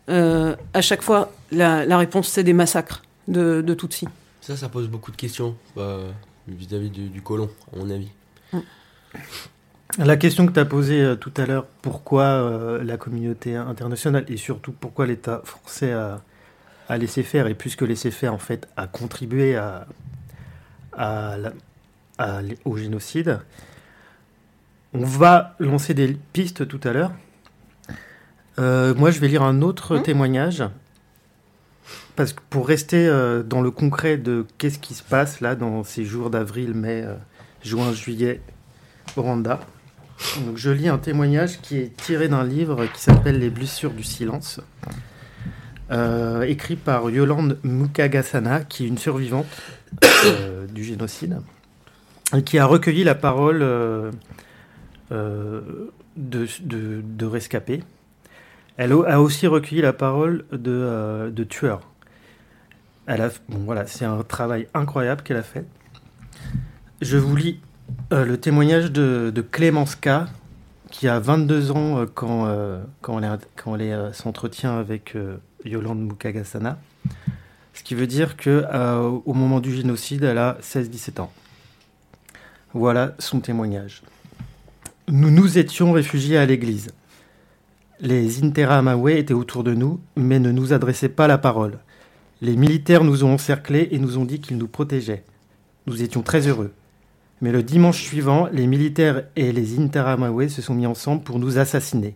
euh, 0.09 0.55
à 0.73 0.81
chaque 0.81 1.01
fois, 1.01 1.31
la, 1.55 1.85
la 1.85 1.97
réponse, 1.97 2.27
c'est 2.27 2.43
des 2.43 2.53
massacres 2.53 3.01
de, 3.27 3.61
de 3.61 3.73
Tutsis. 3.73 4.07
Ça, 4.41 4.55
ça 4.55 4.69
pose 4.69 4.87
beaucoup 4.87 5.11
de 5.11 5.15
questions 5.17 5.55
bah, 5.75 5.99
vis-à-vis 6.47 6.89
du, 6.91 7.09
du 7.09 7.21
colon, 7.21 7.49
à 7.73 7.77
mon 7.79 7.89
avis. 7.89 8.09
La 9.97 10.17
question 10.17 10.45
que 10.45 10.51
tu 10.51 10.59
as 10.59 10.65
posée 10.65 11.01
euh, 11.01 11.15
tout 11.15 11.31
à 11.37 11.45
l'heure, 11.45 11.65
pourquoi 11.81 12.23
euh, 12.23 12.83
la 12.83 12.97
communauté 12.97 13.55
internationale 13.55 14.25
et 14.27 14.37
surtout 14.37 14.71
pourquoi 14.73 15.07
l'État 15.07 15.41
français 15.45 15.93
a, 15.93 16.21
a 16.89 16.97
laissé 16.97 17.23
faire, 17.23 17.47
et 17.47 17.53
puisque 17.55 17.81
laissé 17.81 18.11
faire 18.11 18.33
en 18.33 18.37
fait 18.37 18.67
a 18.77 18.87
contribué 18.87 19.55
à, 19.55 19.87
à 20.93 21.37
la- 21.37 21.53
à 22.17 22.39
l- 22.41 22.57
au 22.65 22.77
génocide, 22.77 23.39
on 24.93 25.03
va 25.05 25.55
lancer 25.59 25.93
des 25.93 26.17
pistes 26.33 26.67
tout 26.67 26.79
à 26.83 26.91
l'heure. 26.93 27.11
Euh, 28.59 28.93
moi, 28.95 29.11
je 29.11 29.19
vais 29.19 29.27
lire 29.27 29.43
un 29.43 29.61
autre 29.61 29.95
Mhm. 29.97 30.03
témoignage. 30.03 30.63
Parce 32.15 32.31
que 32.31 32.39
pour 32.49 32.67
rester 32.67 33.07
euh, 33.07 33.43
dans 33.43 33.61
le 33.61 33.71
concret 33.71 34.17
de 34.17 34.45
qu'est-ce 34.57 34.79
qui 34.79 34.93
se 34.93 35.03
passe 35.03 35.41
là 35.41 35.55
dans 35.55 35.83
ces 35.83 36.05
jours 36.05 36.29
d'avril, 36.29 36.73
mai, 36.73 37.03
euh, 37.03 37.15
juin, 37.61 37.91
juillet 37.91 38.39
au 39.17 39.21
Rwanda. 39.21 39.59
Donc, 40.45 40.55
je 40.55 40.69
lis 40.69 40.87
un 40.87 40.97
témoignage 40.97 41.59
qui 41.61 41.77
est 41.77 41.95
tiré 41.97 42.29
d'un 42.29 42.45
livre 42.45 42.85
qui 42.85 43.01
s'appelle 43.01 43.37
Les 43.37 43.49
blessures 43.49 43.91
du 43.91 44.03
silence, 44.03 44.61
euh, 45.91 46.43
écrit 46.43 46.77
par 46.77 47.09
Yolande 47.09 47.59
Mukagasana, 47.63 48.61
qui 48.61 48.85
est 48.85 48.87
une 48.87 48.97
survivante 48.97 49.47
du 50.73 50.85
génocide, 50.85 51.41
qui 52.45 52.59
a 52.59 52.65
recueilli 52.65 53.03
la 53.03 53.15
parole 53.15 53.59
de, 55.09 55.91
rescapés. 57.21 57.83
Elle 58.77 58.93
a 58.93 59.21
aussi 59.21 59.47
recueilli 59.47 59.81
la 59.81 59.93
parole 59.93 60.45
de, 60.53 61.29
de 61.29 61.43
tueurs. 61.43 61.81
Elle 63.07 63.29
voilà, 63.49 63.85
c'est 63.87 64.05
un 64.05 64.23
travail 64.23 64.67
incroyable 64.73 65.21
qu'elle 65.21 65.37
a 65.37 65.43
fait. 65.43 65.65
Je 67.01 67.17
vous 67.17 67.35
lis 67.35 67.59
euh, 68.11 68.25
le 68.25 68.39
témoignage 68.39 68.91
de, 68.91 69.45
Clémence 69.51 69.95
K, 69.95 70.09
qui 70.89 71.07
a 71.07 71.19
22 71.19 71.71
ans 71.71 71.99
euh, 71.99 72.05
quand, 72.11 72.47
euh, 72.47 72.83
quand 73.01 73.19
elle, 73.21 74.13
s'entretient 74.13 74.77
avec 74.77 75.15
Yolande 75.65 75.99
Mukagasana. 75.99 76.79
Ce 77.75 77.83
qui 77.83 77.93
veut 77.93 78.07
dire 78.07 78.37
que 78.37 78.65
euh, 78.73 79.19
au 79.25 79.33
moment 79.33 79.59
du 79.59 79.75
génocide, 79.75 80.23
elle 80.23 80.37
a 80.37 80.57
16-17 80.61 81.19
ans. 81.19 81.31
Voilà 82.73 83.15
son 83.19 83.41
témoignage. 83.41 84.01
Nous 85.09 85.29
nous 85.29 85.57
étions 85.57 85.91
réfugiés 85.91 86.37
à 86.37 86.45
l'église. 86.45 86.91
Les 87.99 88.43
Interahamwe 88.43 89.09
étaient 89.09 89.33
autour 89.33 89.63
de 89.63 89.73
nous, 89.73 89.99
mais 90.15 90.39
ne 90.39 90.51
nous 90.51 90.71
adressaient 90.71 91.09
pas 91.09 91.27
la 91.27 91.37
parole. 91.37 91.79
Les 92.41 92.57
militaires 92.57 93.05
nous 93.05 93.23
ont 93.23 93.33
encerclés 93.33 93.87
et 93.91 93.97
nous 93.97 94.17
ont 94.17 94.25
dit 94.25 94.41
qu'ils 94.41 94.57
nous 94.57 94.67
protégeaient. 94.67 95.23
Nous 95.87 96.03
étions 96.03 96.21
très 96.21 96.47
heureux. 96.47 96.73
Mais 97.41 97.53
le 97.53 97.63
dimanche 97.63 98.01
suivant, 98.01 98.49
les 98.51 98.67
militaires 98.67 99.23
et 99.37 99.53
les 99.53 99.79
Interahamwe 99.79 100.49
se 100.49 100.61
sont 100.61 100.73
mis 100.73 100.85
ensemble 100.85 101.23
pour 101.23 101.39
nous 101.39 101.57
assassiner. 101.57 102.15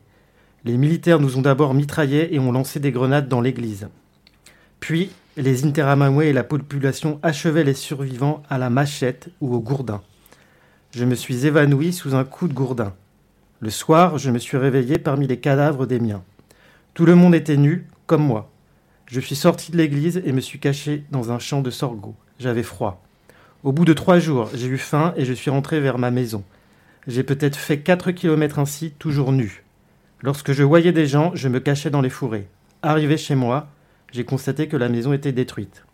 Les 0.65 0.75
militaires 0.75 1.19
nous 1.21 1.37
ont 1.37 1.41
d'abord 1.41 1.73
mitraillés 1.73 2.35
et 2.35 2.39
ont 2.39 2.51
lancé 2.51 2.81
des 2.81 2.91
grenades 2.91 3.29
dans 3.29 3.39
l'église. 3.39 3.87
Puis, 4.81 5.09
les 5.37 5.65
Interahamwe 5.65 6.23
et 6.23 6.33
la 6.33 6.43
population 6.43 7.19
achevaient 7.23 7.63
les 7.63 7.73
survivants 7.73 8.43
à 8.49 8.57
la 8.57 8.69
machette 8.69 9.29
ou 9.39 9.55
au 9.55 9.61
gourdin. 9.61 10.01
Je 10.91 11.05
me 11.05 11.15
suis 11.15 11.45
évanoui 11.45 11.93
sous 11.93 12.15
un 12.15 12.25
coup 12.25 12.49
de 12.49 12.53
gourdin. 12.53 12.93
Le 13.61 13.69
soir, 13.69 14.17
je 14.17 14.31
me 14.31 14.39
suis 14.39 14.57
réveillé 14.57 14.99
parmi 14.99 15.27
les 15.27 15.39
cadavres 15.39 15.85
des 15.85 15.99
miens. 15.99 16.23
Tout 16.93 17.05
le 17.05 17.15
monde 17.15 17.35
était 17.35 17.57
nu, 17.57 17.87
comme 18.05 18.25
moi. 18.25 18.49
Je 19.09 19.19
suis 19.19 19.35
sorti 19.35 19.71
de 19.71 19.77
l'église 19.77 20.21
et 20.23 20.31
me 20.31 20.39
suis 20.39 20.59
caché 20.59 21.03
dans 21.09 21.31
un 21.31 21.39
champ 21.39 21.61
de 21.61 21.71
sorgho. 21.71 22.13
J'avais 22.37 22.61
froid. 22.61 23.03
Au 23.63 23.71
bout 23.71 23.83
de 23.83 23.93
trois 23.93 24.19
jours, 24.19 24.51
j'ai 24.53 24.67
eu 24.67 24.77
faim 24.77 25.15
et 25.17 25.25
je 25.25 25.33
suis 25.33 25.49
rentré 25.49 25.79
vers 25.79 25.97
ma 25.97 26.11
maison. 26.11 26.43
J'ai 27.07 27.23
peut-être 27.23 27.55
fait 27.55 27.79
quatre 27.79 28.11
kilomètres 28.11 28.59
ainsi, 28.59 28.91
toujours 28.99 29.31
nu. 29.31 29.63
Lorsque 30.21 30.51
je 30.51 30.61
voyais 30.61 30.91
des 30.91 31.07
gens, 31.07 31.31
je 31.33 31.47
me 31.47 31.59
cachais 31.59 31.89
dans 31.89 32.01
les 32.01 32.11
fourrés. 32.11 32.47
Arrivé 32.83 33.17
chez 33.17 33.33
moi, 33.33 33.69
j'ai 34.11 34.25
constaté 34.25 34.67
que 34.67 34.77
la 34.77 34.89
maison 34.89 35.11
était 35.11 35.31
détruite. 35.31 35.85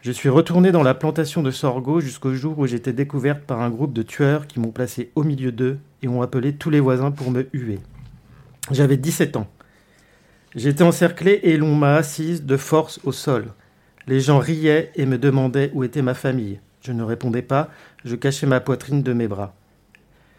Je 0.00 0.12
suis 0.12 0.28
retourné 0.28 0.70
dans 0.70 0.84
la 0.84 0.94
plantation 0.94 1.42
de 1.42 1.50
sorgho 1.50 1.98
jusqu'au 1.98 2.34
jour 2.34 2.56
où 2.60 2.68
j'étais 2.68 2.92
découverte 2.92 3.40
par 3.40 3.62
un 3.62 3.70
groupe 3.70 3.92
de 3.92 4.02
tueurs 4.02 4.46
qui 4.46 4.60
m'ont 4.60 4.70
placé 4.70 5.10
au 5.16 5.24
milieu 5.24 5.50
d'eux 5.50 5.80
et 6.02 6.08
ont 6.08 6.22
appelé 6.22 6.54
tous 6.54 6.70
les 6.70 6.78
voisins 6.78 7.10
pour 7.10 7.32
me 7.32 7.48
huer. 7.52 7.80
J'avais 8.70 8.96
17 8.96 9.38
ans. 9.38 9.48
J'étais 10.54 10.84
encerclé 10.84 11.40
et 11.42 11.56
l'on 11.56 11.74
m'a 11.74 11.96
assise 11.96 12.44
de 12.44 12.56
force 12.56 13.00
au 13.02 13.10
sol. 13.10 13.46
Les 14.06 14.20
gens 14.20 14.38
riaient 14.38 14.92
et 14.94 15.04
me 15.04 15.18
demandaient 15.18 15.70
où 15.74 15.82
était 15.82 16.02
ma 16.02 16.14
famille. 16.14 16.60
Je 16.80 16.92
ne 16.92 17.02
répondais 17.02 17.42
pas, 17.42 17.70
je 18.04 18.14
cachais 18.14 18.46
ma 18.46 18.60
poitrine 18.60 19.02
de 19.02 19.12
mes 19.12 19.26
bras. 19.26 19.54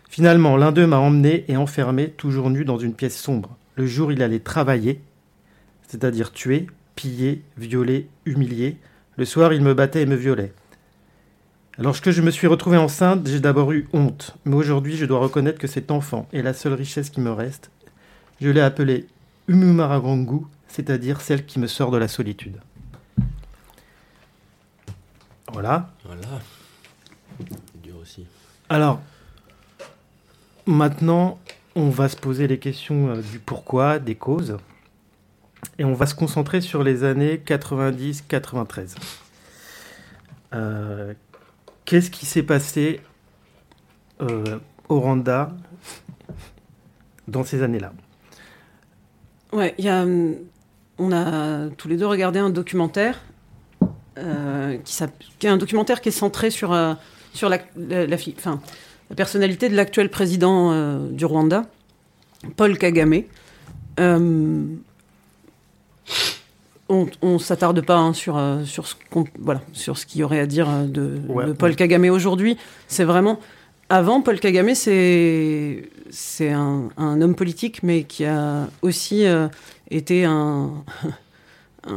Finalement, 0.09 0.55
l'un 0.55 0.71
d'eux 0.71 0.87
m'a 0.87 0.99
emmené 0.99 1.43
et 1.49 1.57
enfermé, 1.57 2.09
toujours 2.11 2.49
nu, 2.49 2.63
dans 2.63 2.77
une 2.77 2.93
pièce 2.93 3.17
sombre. 3.17 3.57
Le 3.75 3.85
jour, 3.85 4.13
il 4.13 4.21
allait 4.21 4.39
travailler, 4.39 5.01
c'est-à-dire 5.87 6.31
tuer, 6.31 6.67
piller, 6.95 7.41
violer, 7.57 8.07
humilier. 8.25 8.77
Le 9.17 9.25
soir, 9.25 9.51
il 9.51 9.61
me 9.61 9.73
battait 9.73 10.03
et 10.03 10.05
me 10.05 10.15
violait. 10.15 10.53
Lorsque 11.77 12.11
je 12.11 12.21
me 12.21 12.31
suis 12.31 12.47
retrouvé 12.47 12.77
enceinte, 12.77 13.27
j'ai 13.27 13.41
d'abord 13.41 13.73
eu 13.73 13.89
honte, 13.91 14.37
mais 14.45 14.55
aujourd'hui, 14.55 14.95
je 14.95 15.05
dois 15.05 15.19
reconnaître 15.19 15.59
que 15.59 15.67
cet 15.67 15.91
enfant 15.91 16.29
est 16.31 16.41
la 16.41 16.53
seule 16.53 16.73
richesse 16.73 17.09
qui 17.09 17.19
me 17.19 17.31
reste. 17.31 17.69
Je 18.39 18.49
l'ai 18.49 18.61
appelée 18.61 19.07
Umumaragangu, 19.47 20.45
c'est-à-dire 20.67 21.21
celle 21.21 21.45
qui 21.45 21.59
me 21.59 21.67
sort 21.67 21.91
de 21.91 21.97
la 21.97 22.07
solitude. 22.07 22.59
Voilà. 25.51 25.89
Voilà. 26.03 26.41
C'est 27.37 27.81
dur 27.81 27.97
aussi. 28.01 28.25
Alors, 28.69 29.01
maintenant, 30.65 31.39
on 31.75 31.89
va 31.89 32.09
se 32.09 32.17
poser 32.17 32.47
les 32.47 32.59
questions 32.59 33.09
euh, 33.09 33.21
du 33.21 33.39
pourquoi, 33.39 33.99
des 33.99 34.15
causes. 34.15 34.57
Et 35.77 35.85
on 35.85 35.93
va 35.93 36.05
se 36.05 36.15
concentrer 36.15 36.61
sur 36.61 36.83
les 36.83 37.03
années 37.03 37.37
90-93. 37.37 38.95
Euh, 40.53 41.13
Qu'est-ce 41.85 42.09
qui 42.09 42.25
s'est 42.25 42.43
passé 42.43 43.01
euh, 44.21 44.59
au 44.89 44.99
Rwanda 44.99 45.51
dans 47.27 47.43
ces 47.43 47.61
années-là? 47.61 47.93
Ouais, 49.55 49.73
il 49.77 49.85
y 49.85 49.89
a, 49.89 50.03
hum, 50.03 50.35
on 50.97 51.11
a 51.11 51.69
tous 51.77 51.87
les 51.87 51.97
deux 51.97 52.05
regardé 52.07 52.39
un 52.39 52.49
documentaire 52.49 53.21
euh, 54.17 54.77
qui, 55.39 55.47
est 55.47 55.49
un 55.49 55.57
documentaire 55.57 56.01
qui 56.01 56.09
est 56.09 56.11
centré 56.13 56.49
sur, 56.49 56.73
euh, 56.73 56.93
sur 57.33 57.49
la, 57.49 57.59
la, 57.77 58.05
la 58.05 58.17
fi- 58.17 58.35
enfin, 58.37 58.59
la 59.09 59.15
personnalité 59.15 59.69
de 59.69 59.75
l'actuel 59.75 60.09
président 60.09 60.71
euh, 60.71 61.07
du 61.09 61.25
Rwanda, 61.25 61.63
Paul 62.57 62.77
Kagame. 62.77 63.21
Euh, 63.99 64.63
on 66.87 67.07
ne 67.23 67.37
s'attarde 67.39 67.81
pas 67.81 67.95
hein, 67.97 68.13
sur, 68.13 68.39
sur, 68.65 68.85
ce 68.87 68.95
qu'on- 69.09 69.25
voilà, 69.39 69.61
sur 69.73 69.97
ce 69.97 70.05
qu'il 70.05 70.21
y 70.21 70.23
aurait 70.23 70.39
à 70.39 70.45
dire 70.45 70.67
de, 70.85 71.19
Ouais. 71.27 71.45
de 71.47 71.53
Paul 71.53 71.75
Kagame 71.75 72.05
aujourd'hui. 72.09 72.57
C'est 72.87 73.05
vraiment. 73.05 73.39
Avant, 73.89 74.21
Paul 74.21 74.39
Kagame, 74.39 74.73
c'est 74.73 75.83
un, 76.41 76.89
un 76.97 77.21
homme 77.21 77.35
politique, 77.35 77.83
mais 77.83 78.03
qui 78.03 78.25
a 78.25 78.67
aussi 78.81 79.27
euh, 79.27 79.47
été 79.91 80.25
un, 80.25 80.83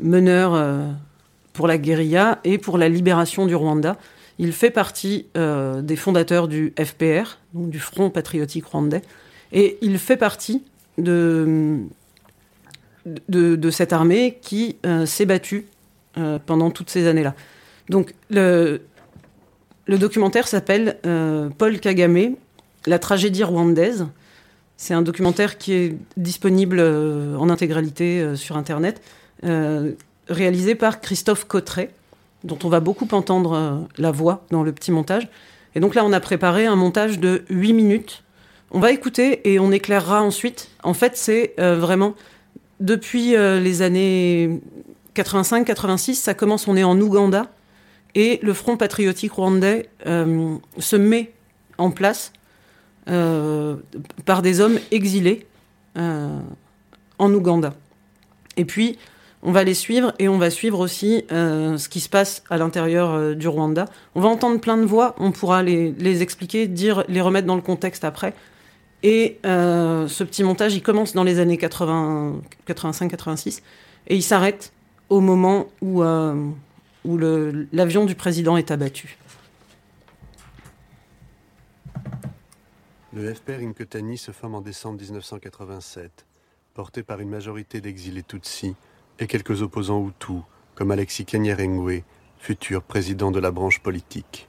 meneur 0.00 0.54
euh, 0.54 0.90
pour 1.52 1.68
la 1.68 1.78
guérilla 1.78 2.40
et 2.42 2.58
pour 2.58 2.76
la 2.76 2.88
libération 2.88 3.46
du 3.46 3.54
Rwanda. 3.54 3.98
Il 4.40 4.52
fait 4.52 4.70
partie 4.70 5.26
euh, 5.36 5.80
des 5.80 5.94
fondateurs 5.94 6.48
du 6.48 6.74
FPR, 6.76 7.38
donc 7.54 7.70
du 7.70 7.78
Front 7.78 8.10
patriotique 8.10 8.66
rwandais, 8.66 9.02
et 9.52 9.78
il 9.80 9.96
fait 9.98 10.16
partie 10.16 10.64
de, 10.96 11.78
de, 13.28 13.54
de 13.54 13.70
cette 13.70 13.92
armée 13.92 14.38
qui 14.42 14.76
s'est 15.06 15.26
battue 15.26 15.66
pendant 16.46 16.70
toutes 16.70 16.90
ces 16.90 17.06
années-là. 17.06 17.34
Donc 17.88 18.14
le, 18.30 18.82
le 19.88 19.96
documentaire 19.96 20.46
s'appelle 20.46 20.98
euh, 21.06 21.48
Paul 21.56 21.80
Kagame, 21.80 22.34
la 22.86 22.98
tragédie 22.98 23.42
rwandaise. 23.42 24.06
C'est 24.76 24.94
un 24.94 25.02
documentaire 25.02 25.58
qui 25.58 25.72
est 25.72 25.96
disponible 26.16 26.78
euh, 26.78 27.36
en 27.36 27.48
intégralité 27.48 28.20
euh, 28.20 28.36
sur 28.36 28.56
Internet, 28.56 29.02
réalisé 30.28 30.74
par 30.74 31.00
Christophe 31.00 31.46
Cotteret, 31.46 31.90
dont 32.44 32.58
on 32.64 32.68
va 32.68 32.80
beaucoup 32.80 33.08
entendre 33.12 33.86
la 33.96 34.10
voix 34.10 34.44
dans 34.50 34.64
le 34.64 34.72
petit 34.72 34.90
montage. 34.90 35.28
Et 35.76 35.80
donc 35.80 35.94
là, 35.94 36.04
on 36.04 36.12
a 36.12 36.18
préparé 36.18 36.66
un 36.66 36.74
montage 36.74 37.20
de 37.20 37.44
8 37.48 37.72
minutes. 37.72 38.24
On 38.72 38.80
va 38.80 38.90
écouter 38.90 39.48
et 39.50 39.60
on 39.60 39.70
éclairera 39.70 40.22
ensuite. 40.22 40.70
En 40.82 40.92
fait, 40.92 41.16
c'est 41.16 41.54
vraiment 41.56 42.14
depuis 42.80 43.36
les 43.36 43.80
années 43.80 44.60
85-86, 45.14 46.14
ça 46.14 46.34
commence, 46.34 46.66
on 46.66 46.76
est 46.76 46.82
en 46.82 47.00
Ouganda, 47.00 47.46
et 48.14 48.38
le 48.42 48.52
Front 48.52 48.76
patriotique 48.76 49.32
rwandais 49.32 49.88
euh, 50.06 50.56
se 50.78 50.96
met 50.96 51.32
en 51.76 51.90
place 51.90 52.32
euh, 53.08 53.76
par 54.24 54.42
des 54.42 54.60
hommes 54.60 54.78
exilés 54.90 55.46
euh, 55.96 56.38
en 57.18 57.32
Ouganda. 57.32 57.74
Et 58.56 58.64
puis, 58.64 58.98
on 59.42 59.52
va 59.52 59.62
les 59.62 59.74
suivre 59.74 60.14
et 60.18 60.28
on 60.28 60.38
va 60.38 60.50
suivre 60.50 60.80
aussi 60.80 61.24
ce 61.30 61.88
qui 61.88 62.00
se 62.00 62.08
passe 62.08 62.42
à 62.50 62.58
l'intérieur 62.58 63.36
du 63.36 63.46
Rwanda. 63.46 63.84
On 64.16 64.20
va 64.20 64.28
entendre 64.28 64.58
plein 64.58 64.76
de 64.76 64.84
voix, 64.84 65.14
on 65.18 65.30
pourra 65.30 65.62
les, 65.62 65.92
les 65.92 66.22
expliquer, 66.22 66.66
dire, 66.66 67.04
les 67.06 67.20
remettre 67.20 67.46
dans 67.46 67.54
le 67.54 67.62
contexte 67.62 68.02
après. 68.02 68.34
Et 69.04 69.38
ce 69.44 70.24
petit 70.24 70.42
montage, 70.42 70.74
il 70.74 70.82
commence 70.82 71.12
dans 71.12 71.22
les 71.22 71.38
années 71.38 71.56
80 71.56 72.40
85-86 72.66 73.62
et 74.08 74.16
il 74.16 74.22
s'arrête 74.24 74.72
au 75.08 75.20
moment 75.20 75.68
où, 75.82 76.02
où 77.04 77.18
l'avion 77.18 78.04
du 78.04 78.14
président 78.14 78.56
est 78.56 78.70
abattu. 78.70 79.18
Le 83.14 83.34
FPR 83.34 83.60
Inkotani 83.62 84.18
se 84.18 84.32
forme 84.32 84.56
en 84.56 84.60
décembre 84.60 85.00
1987, 85.00 86.26
porté 86.74 87.02
par 87.02 87.20
une 87.20 87.30
majorité 87.30 87.80
d'exilés 87.80 88.22
Tutsis 88.22 88.76
et 89.18 89.26
quelques 89.26 89.62
opposants 89.62 90.06
Hutus, 90.06 90.42
comme 90.74 90.90
Alexis 90.90 91.24
Kanyerengwe, 91.24 92.02
futur 92.38 92.82
président 92.82 93.30
de 93.30 93.40
la 93.40 93.50
branche 93.50 93.80
politique. 93.80 94.46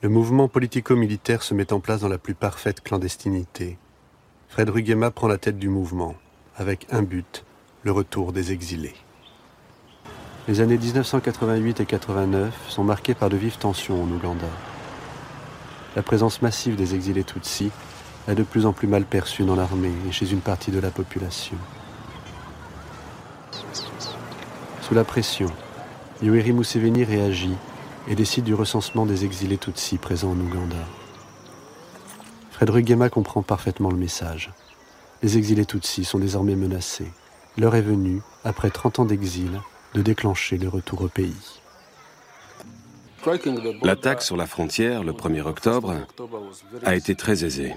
Le 0.00 0.08
mouvement 0.08 0.48
politico-militaire 0.48 1.42
se 1.42 1.54
met 1.54 1.72
en 1.72 1.80
place 1.80 2.00
dans 2.00 2.08
la 2.08 2.18
plus 2.18 2.34
parfaite 2.34 2.80
clandestinité. 2.80 3.76
Fred 4.48 4.70
Rugema 4.70 5.10
prend 5.10 5.28
la 5.28 5.38
tête 5.38 5.58
du 5.58 5.68
mouvement, 5.68 6.14
avec 6.56 6.86
un 6.90 7.02
but, 7.02 7.44
le 7.82 7.92
retour 7.92 8.32
des 8.32 8.52
exilés. 8.52 8.94
Les 10.48 10.60
années 10.60 10.78
1988 10.78 11.80
et 11.80 11.86
89 11.86 12.52
sont 12.68 12.82
marquées 12.82 13.14
par 13.14 13.28
de 13.28 13.36
vives 13.36 13.58
tensions 13.58 14.02
en 14.02 14.06
Ouganda 14.06 14.48
la 15.98 16.04
présence 16.04 16.42
massive 16.42 16.76
des 16.76 16.94
exilés 16.94 17.24
Tutsis 17.24 17.72
est 18.28 18.36
de 18.36 18.44
plus 18.44 18.66
en 18.66 18.72
plus 18.72 18.86
mal 18.86 19.04
perçue 19.04 19.42
dans 19.42 19.56
l'armée 19.56 19.92
et 20.08 20.12
chez 20.12 20.30
une 20.30 20.40
partie 20.40 20.70
de 20.70 20.78
la 20.78 20.92
population. 20.92 21.56
Sous 24.82 24.94
la 24.94 25.02
pression, 25.02 25.48
Yoweri 26.22 26.52
Museveni 26.52 27.02
réagit 27.02 27.56
et 28.06 28.14
décide 28.14 28.44
du 28.44 28.54
recensement 28.54 29.06
des 29.06 29.24
exilés 29.24 29.58
Tutsis 29.58 29.98
présents 29.98 30.30
en 30.30 30.38
Ouganda. 30.38 30.76
Fred 32.52 32.70
Rugema 32.70 33.08
comprend 33.10 33.42
parfaitement 33.42 33.90
le 33.90 33.96
message. 33.96 34.52
Les 35.24 35.36
exilés 35.36 35.66
Tutsis 35.66 36.04
sont 36.04 36.20
désormais 36.20 36.54
menacés. 36.54 37.10
L'heure 37.56 37.74
est 37.74 37.82
venue, 37.82 38.22
après 38.44 38.70
30 38.70 39.00
ans 39.00 39.04
d'exil, 39.04 39.60
de 39.94 40.02
déclencher 40.02 40.58
le 40.58 40.68
retour 40.68 41.02
au 41.02 41.08
pays. 41.08 41.60
L'attaque 43.82 44.22
sur 44.22 44.36
la 44.36 44.46
frontière 44.46 45.02
le 45.02 45.12
1er 45.12 45.42
octobre 45.42 45.94
a 46.84 46.94
été 46.94 47.14
très 47.14 47.44
aisée. 47.44 47.74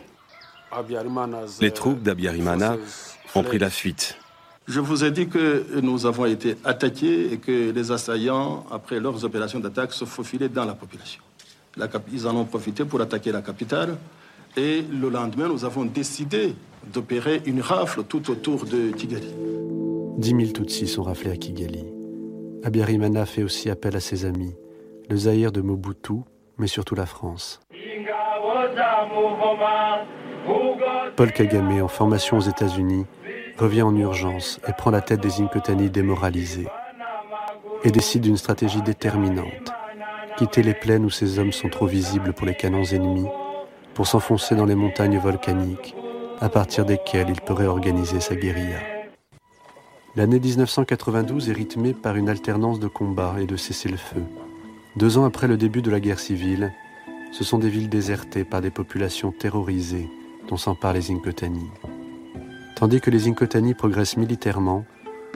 Les 1.59 1.71
troupes 1.71 2.01
d'Abiyarimana 2.01 2.77
ont 3.35 3.43
pris 3.43 3.59
la 3.59 3.69
fuite. 3.69 4.17
Je 4.67 4.79
vous 4.79 5.03
ai 5.03 5.11
dit 5.11 5.27
que 5.27 5.65
nous 5.81 6.05
avons 6.05 6.25
été 6.25 6.55
attaqués 6.63 7.33
et 7.33 7.37
que 7.37 7.71
les 7.71 7.91
assaillants, 7.91 8.65
après 8.71 8.99
leurs 8.99 9.25
opérations 9.25 9.59
d'attaque, 9.59 9.91
se 9.91 10.05
faufilaient 10.05 10.49
dans 10.49 10.65
la 10.65 10.75
population. 10.75 11.21
Ils 12.13 12.27
en 12.27 12.35
ont 12.35 12.45
profité 12.45 12.85
pour 12.85 13.01
attaquer 13.01 13.31
la 13.31 13.41
capitale. 13.41 13.97
Et 14.55 14.81
le 14.81 15.09
lendemain, 15.09 15.47
nous 15.47 15.65
avons 15.65 15.85
décidé 15.85 16.53
d'opérer 16.93 17.41
une 17.45 17.61
rafle 17.61 18.03
tout 18.03 18.29
autour 18.29 18.65
de 18.65 18.91
Kigali. 18.91 19.33
10 20.17 20.29
000 20.29 20.41
Tutsis 20.51 20.87
sont 20.87 21.03
raflés 21.03 21.31
à 21.31 21.37
Kigali. 21.37 21.85
Abiyarimana 22.63 23.25
fait 23.25 23.43
aussi 23.43 23.69
appel 23.69 23.95
à 23.95 23.99
ses 23.99 24.25
amis, 24.25 24.55
le 25.09 25.15
Zaïre 25.17 25.51
de 25.51 25.61
Mobutu, 25.61 26.21
mais 26.57 26.67
surtout 26.67 26.95
la 26.95 27.05
France. 27.07 27.59
Paul 31.15 31.31
Kagame, 31.31 31.81
en 31.81 31.87
formation 31.87 32.37
aux 32.37 32.41
États-Unis, 32.41 33.05
revient 33.57 33.81
en 33.81 33.95
urgence 33.95 34.59
et 34.67 34.73
prend 34.73 34.91
la 34.91 35.01
tête 35.01 35.21
des 35.21 35.41
Inkotani 35.41 35.89
démoralisés 35.89 36.67
et 37.83 37.91
décide 37.91 38.21
d'une 38.21 38.37
stratégie 38.37 38.81
déterminante. 38.81 39.73
Quitter 40.37 40.63
les 40.63 40.73
plaines 40.73 41.05
où 41.05 41.09
ces 41.09 41.39
hommes 41.39 41.51
sont 41.51 41.69
trop 41.69 41.87
visibles 41.87 42.33
pour 42.33 42.45
les 42.45 42.55
canons 42.55 42.85
ennemis 42.85 43.27
pour 43.93 44.07
s'enfoncer 44.07 44.55
dans 44.55 44.65
les 44.65 44.75
montagnes 44.75 45.19
volcaniques 45.19 45.95
à 46.39 46.49
partir 46.49 46.85
desquelles 46.85 47.29
il 47.29 47.41
pourrait 47.41 47.65
organiser 47.67 48.19
sa 48.19 48.35
guérilla. 48.35 49.00
L'année 50.17 50.41
1992 50.41 51.49
est 51.49 51.53
rythmée 51.53 51.93
par 51.93 52.17
une 52.17 52.27
alternance 52.27 52.81
de 52.81 52.89
combats 52.89 53.37
et 53.39 53.45
de 53.45 53.55
cessez-le-feu. 53.55 54.23
Deux 54.97 55.17
ans 55.17 55.23
après 55.23 55.47
le 55.47 55.55
début 55.55 55.81
de 55.81 55.89
la 55.89 56.01
guerre 56.01 56.19
civile, 56.19 56.73
ce 57.31 57.45
sont 57.45 57.57
des 57.57 57.69
villes 57.69 57.87
désertées 57.87 58.43
par 58.43 58.59
des 58.59 58.71
populations 58.71 59.31
terrorisées 59.31 60.09
dont 60.49 60.57
s'emparent 60.57 60.91
les 60.91 61.11
Inkotani. 61.11 61.65
Tandis 62.75 62.99
que 62.99 63.09
les 63.09 63.29
Inkotani 63.29 63.73
progressent 63.73 64.17
militairement, 64.17 64.83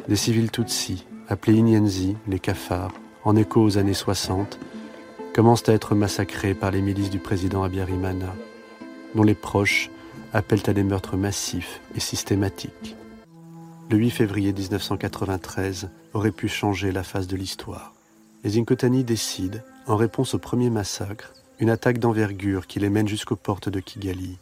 des 0.10 0.18
civils 0.18 0.52
Tutsis, 0.52 1.06
appelés 1.30 1.56
Inyenzi, 1.56 2.18
les 2.28 2.40
cafards, 2.40 2.92
en 3.24 3.38
écho 3.38 3.62
aux 3.62 3.78
années 3.78 3.94
60, 3.94 4.60
commencent 5.34 5.70
à 5.70 5.74
être 5.74 5.96
massacrés 5.96 6.54
par 6.54 6.72
les 6.72 6.82
milices 6.82 7.10
du 7.10 7.20
président 7.20 7.64
Abiyarimana, 7.64 8.36
dont 9.16 9.24
les 9.24 9.36
proches 9.36 9.90
appellent 10.34 10.68
à 10.68 10.74
des 10.74 10.84
meurtres 10.84 11.16
massifs 11.16 11.80
et 11.96 12.02
systématiques. 12.02 12.98
Le 13.90 13.98
8 13.98 14.10
février 14.10 14.52
1993 14.52 15.90
aurait 16.14 16.32
pu 16.32 16.48
changer 16.48 16.92
la 16.92 17.04
face 17.04 17.28
de 17.28 17.36
l'histoire. 17.36 17.94
Les 18.44 18.58
Inkotani 18.58 19.04
décident, 19.04 19.60
en 19.86 19.96
réponse 19.96 20.34
au 20.34 20.40
premier 20.40 20.72
massacre, 20.72 21.34
une 21.60 21.70
attaque 21.70 22.00
d'envergure 22.00 22.66
qui 22.66 22.80
les 22.80 22.90
mène 22.90 23.08
jusqu'aux 23.08 23.36
portes 23.36 23.70
de 23.70 23.80
Kigali. 23.80 24.38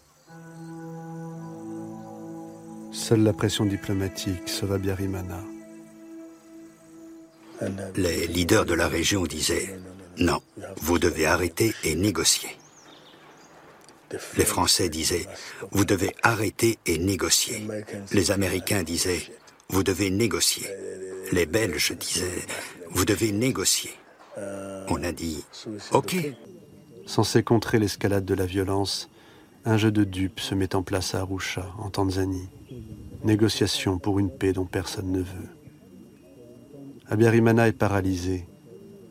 Seule 2.93 3.23
la 3.23 3.33
pression 3.33 3.65
diplomatique 3.65 4.47
sauva 4.47 4.77
Biarimana. 4.77 5.39
Les 7.95 8.27
leaders 8.27 8.65
de 8.65 8.73
la 8.73 8.87
région 8.87 9.23
disaient 9.23 9.77
non, 10.19 10.39
vous 10.79 10.99
devez 10.99 11.25
arrêter 11.25 11.73
et 11.83 11.95
négocier. 11.95 12.49
Les 14.37 14.45
Français 14.45 14.89
disaient 14.89 15.27
vous 15.71 15.85
devez 15.85 16.15
arrêter 16.23 16.77
et 16.85 16.97
négocier. 16.97 17.67
Les 18.11 18.31
Américains 18.31 18.83
disaient 18.83 19.21
vous 19.69 19.83
devez 19.83 20.09
négocier. 20.09 20.67
Les 21.31 21.45
Belges 21.45 21.93
disaient 21.97 22.45
vous 22.91 23.05
devez 23.05 23.31
négocier. 23.31 23.91
On 24.87 25.03
a 25.03 25.11
dit 25.11 25.43
ok. 25.91 26.15
Censé 27.05 27.43
contrer 27.43 27.79
l'escalade 27.79 28.23
de 28.23 28.33
la 28.33 28.45
violence, 28.45 29.09
un 29.65 29.77
jeu 29.77 29.91
de 29.91 30.03
dupes 30.03 30.39
se 30.39 30.55
met 30.55 30.73
en 30.73 30.83
place 30.83 31.15
à 31.15 31.19
Arusha, 31.19 31.69
en 31.77 31.89
Tanzanie. 31.89 32.49
Négociation 33.23 33.99
pour 33.99 34.19
une 34.19 34.29
paix 34.29 34.53
dont 34.53 34.65
personne 34.65 35.11
ne 35.11 35.19
veut. 35.19 35.49
Abiyarimana 37.07 37.67
est 37.67 37.73
paralysé. 37.73 38.45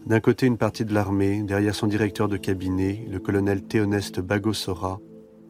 D'un 0.07 0.21
côté, 0.21 0.47
une 0.47 0.59
partie 0.59 0.85
de 0.85 0.93
l'armée, 0.93 1.43
derrière 1.43 1.75
son 1.75 1.87
directeur 1.87 2.29
de 2.29 2.37
cabinet, 2.37 3.07
le 3.09 3.21
colonel 3.21 3.63
Théoneste 3.63 4.21
Bagosora, 4.21 5.01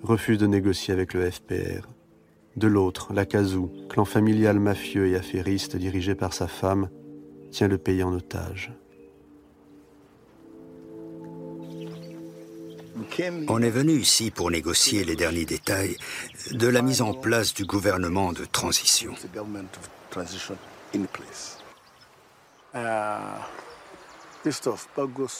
refuse 0.03 0.39
de 0.39 0.47
négocier 0.47 0.93
avec 0.93 1.15
le 1.15 1.31
FPR. 1.31 1.89
De 2.57 2.67
l'autre, 2.67 3.15
la 3.15 3.25
Kazoo, 3.25 3.73
clan 3.89 4.05
familial 4.05 4.61
mafieux 4.61 5.09
et 5.09 5.17
affairiste 5.17 5.77
dirigé 5.77 6.15
par 6.15 6.35
sa 6.35 6.49
femme, 6.49 6.91
tient 7.51 7.69
le 7.69 7.79
pays 7.79 8.03
en 8.03 8.13
otage. 8.13 8.73
On 13.49 13.63
est 13.63 13.71
venu 13.71 13.93
ici 13.93 14.31
pour 14.31 14.51
négocier 14.51 15.05
les 15.05 15.17
derniers 15.17 15.45
détails 15.45 15.97
de 16.51 16.67
la 16.67 16.83
mise 16.83 17.03
en 17.03 17.15
place 17.15 17.55
du 17.55 17.65
gouvernement 17.65 18.33
de 18.33 18.45
transition. 18.45 19.15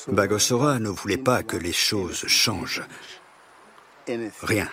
Bagosora 0.09 0.79
ne 0.79 0.89
voulait 0.89 1.17
pas 1.17 1.43
que 1.43 1.57
les 1.57 1.73
choses 1.73 2.27
changent. 2.27 2.83
Rien. 4.43 4.69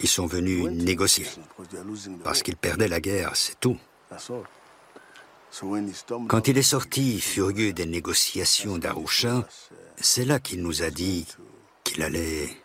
Ils 0.00 0.08
sont 0.08 0.26
venus 0.26 0.64
négocier. 0.64 1.26
Parce 2.24 2.42
qu'ils 2.42 2.56
perdaient 2.56 2.88
la 2.88 3.00
guerre, 3.00 3.36
c'est 3.36 3.58
tout. 3.60 3.78
Quand 6.28 6.48
il 6.48 6.56
est 6.56 6.62
sorti, 6.62 7.20
furieux 7.20 7.72
des 7.72 7.86
négociations 7.86 8.78
d'Arusha, 8.78 9.46
c'est 9.96 10.24
là 10.24 10.38
qu'il 10.38 10.62
nous 10.62 10.82
a 10.82 10.90
dit 10.90 11.26
qu'il 11.84 12.02
allait 12.02 12.56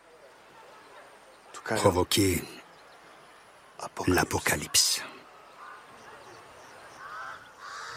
provoquer 1.64 2.44
l'apocalypse. 4.08 5.02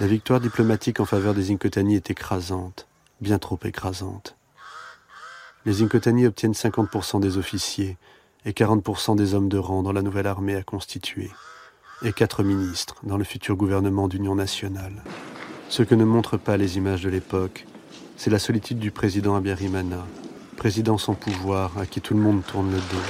La 0.01 0.07
victoire 0.07 0.39
diplomatique 0.39 1.01
en 1.01 1.05
faveur 1.05 1.35
des 1.35 1.51
Inkotani 1.51 1.97
est 1.97 2.09
écrasante, 2.09 2.87
bien 3.21 3.41
trop 3.41 3.59
écrasante. 3.65 4.37
Les 5.67 5.83
Inkotani 5.83 6.25
obtiennent 6.25 6.53
50% 6.53 7.19
des 7.19 7.37
officiers 7.37 7.97
et 8.45 8.53
40% 8.53 9.17
des 9.17 9.35
hommes 9.35 9.49
de 9.49 9.59
rang 9.59 9.83
dans 9.83 9.91
la 9.91 10.03
nouvelle 10.03 10.29
armée 10.29 10.55
à 10.55 10.63
constituer, 10.63 11.33
et 12.03 12.13
quatre 12.13 12.45
ministres 12.45 12.95
dans 13.03 13.17
le 13.17 13.25
futur 13.25 13.57
gouvernement 13.57 14.07
d'union 14.07 14.37
nationale. 14.37 15.03
Ce 15.69 15.83
que 15.83 15.97
ne 15.97 16.05
montrent 16.05 16.39
pas 16.39 16.57
les 16.57 16.77
images 16.77 17.03
de 17.03 17.09
l'époque, 17.09 17.67
c'est 18.17 18.31
la 18.31 18.39
solitude 18.39 18.79
du 18.79 18.93
président 18.93 19.35
Abiyarimana, 19.35 20.07
président 20.57 20.97
sans 20.97 21.15
pouvoir 21.15 21.77
à 21.77 21.87
qui 21.87 22.01
tout 22.01 22.15
le 22.15 22.21
monde 22.21 22.45
tourne 22.47 22.71
le 22.71 22.79
dos. 22.79 23.05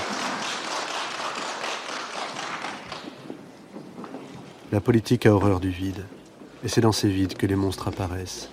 La 4.73 4.81
politique 4.81 5.27
a 5.27 5.35
horreur 5.35 5.61
du 5.61 5.69
vide, 5.69 6.03
et 6.65 6.69
c'est 6.69 6.81
dans 6.81 6.93
ces 6.93 7.09
vides 7.09 7.35
que 7.35 7.47
les 7.47 7.57
monstres 7.57 7.89
apparaissent. 7.89 8.51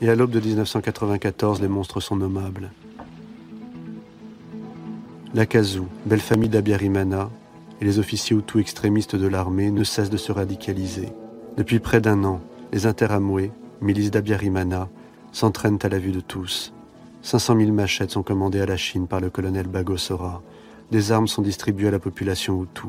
Et 0.00 0.08
à 0.08 0.14
l'aube 0.14 0.30
de 0.30 0.40
1994, 0.40 1.60
les 1.60 1.68
monstres 1.68 2.00
sont 2.00 2.16
nommables. 2.16 2.70
L'Akazou, 5.34 5.86
belle 6.04 6.20
famille 6.20 6.48
d'Abiyarimana, 6.48 7.30
et 7.80 7.84
les 7.84 7.98
officiers 7.98 8.36
hutus 8.36 8.60
extrémistes 8.60 9.16
de 9.16 9.26
l'armée 9.26 9.70
ne 9.70 9.84
cessent 9.84 10.10
de 10.10 10.16
se 10.16 10.32
radicaliser. 10.32 11.08
Depuis 11.56 11.78
près 11.78 12.00
d'un 12.00 12.24
an, 12.24 12.40
les 12.72 12.86
Interamoués, 12.86 13.52
milices 13.80 14.10
d'Abiyarimana, 14.10 14.88
s'entraînent 15.32 15.78
à 15.82 15.88
la 15.88 15.98
vue 15.98 16.12
de 16.12 16.20
tous. 16.20 16.72
500 17.22 17.58
000 17.58 17.72
machettes 17.72 18.12
sont 18.12 18.22
commandées 18.22 18.60
à 18.60 18.66
la 18.66 18.76
Chine 18.76 19.06
par 19.06 19.20
le 19.20 19.30
colonel 19.30 19.66
Bagosora. 19.66 20.42
Des 20.90 21.12
armes 21.12 21.26
sont 21.26 21.42
distribuées 21.42 21.88
à 21.88 21.90
la 21.90 21.98
population 21.98 22.62
hutu. 22.62 22.88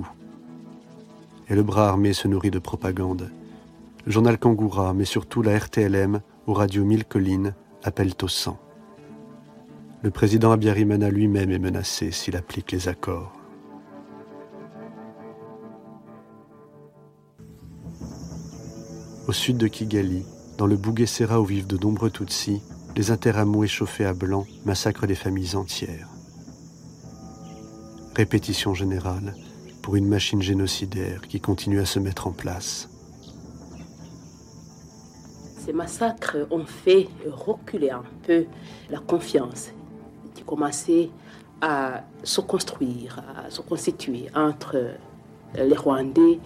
Et 1.49 1.55
le 1.55 1.63
bras 1.63 1.89
armé 1.89 2.13
se 2.13 2.28
nourrit 2.28 2.51
de 2.51 2.59
propagande. 2.59 3.30
Journal 4.08 4.38
Kangoura, 4.38 4.93
mais 4.93 5.03
surtout 5.03 5.41
la 5.41 5.58
RTLM, 5.58 6.22
aux 6.47 6.53
radios 6.53 6.86
Mille 6.86 7.03
Collines, 7.03 7.53
appellent 7.84 8.16
au 8.22 8.30
sang. 8.30 8.58
Le 10.01 10.12
président 10.12 10.53
Abiyarimana 10.53 11.10
lui-même 11.10 11.51
est 11.51 11.60
menacé 11.60 12.12
s'il 12.12 12.38
applique 12.38 12.72
les 12.72 12.88
accords. 12.88 13.34
Au 19.28 19.34
sud 19.34 19.58
de 19.58 19.68
Kigali, 19.68 20.24
dans 20.58 20.68
le 20.68 20.78
Bouguessera 20.78 21.41
où 21.41 21.45
vivent 21.45 21.68
de 21.68 21.78
nombreux 21.78 22.10
Tutsis, 22.10 22.62
les 22.95 23.12
interamous 23.12 23.66
échauffés 23.66 24.05
à 24.05 24.14
blanc 24.14 24.45
massacrent 24.64 25.05
des 25.05 25.16
familles 25.16 25.58
entières. 25.58 26.08
Répétition 28.16 28.74
générale 28.74 29.36
pour 29.82 29.97
une 29.97 30.08
machine 30.08 30.41
génocidaire 30.41 31.28
qui 31.28 31.41
continue 31.41 31.82
à 31.82 31.86
se 31.86 31.99
mettre 31.99 32.28
en 32.28 32.32
place. 32.32 32.89
Ces 35.68 35.74
massacres 35.74 36.38
ont 36.49 36.63
fait 36.63 37.09
reculer 37.30 37.89
un 37.89 38.03
peu 38.26 38.45
la 38.89 38.99
confiance 38.99 39.74
qui 40.34 40.41
commençait 40.43 41.09
à 41.59 42.05
se 42.24 42.39
construire, 42.39 43.22
à 43.36 43.49
se 43.49 43.59
constituer 43.59 44.30
entre 44.34 44.78
les 45.55 45.76
Rwandais 45.76 46.39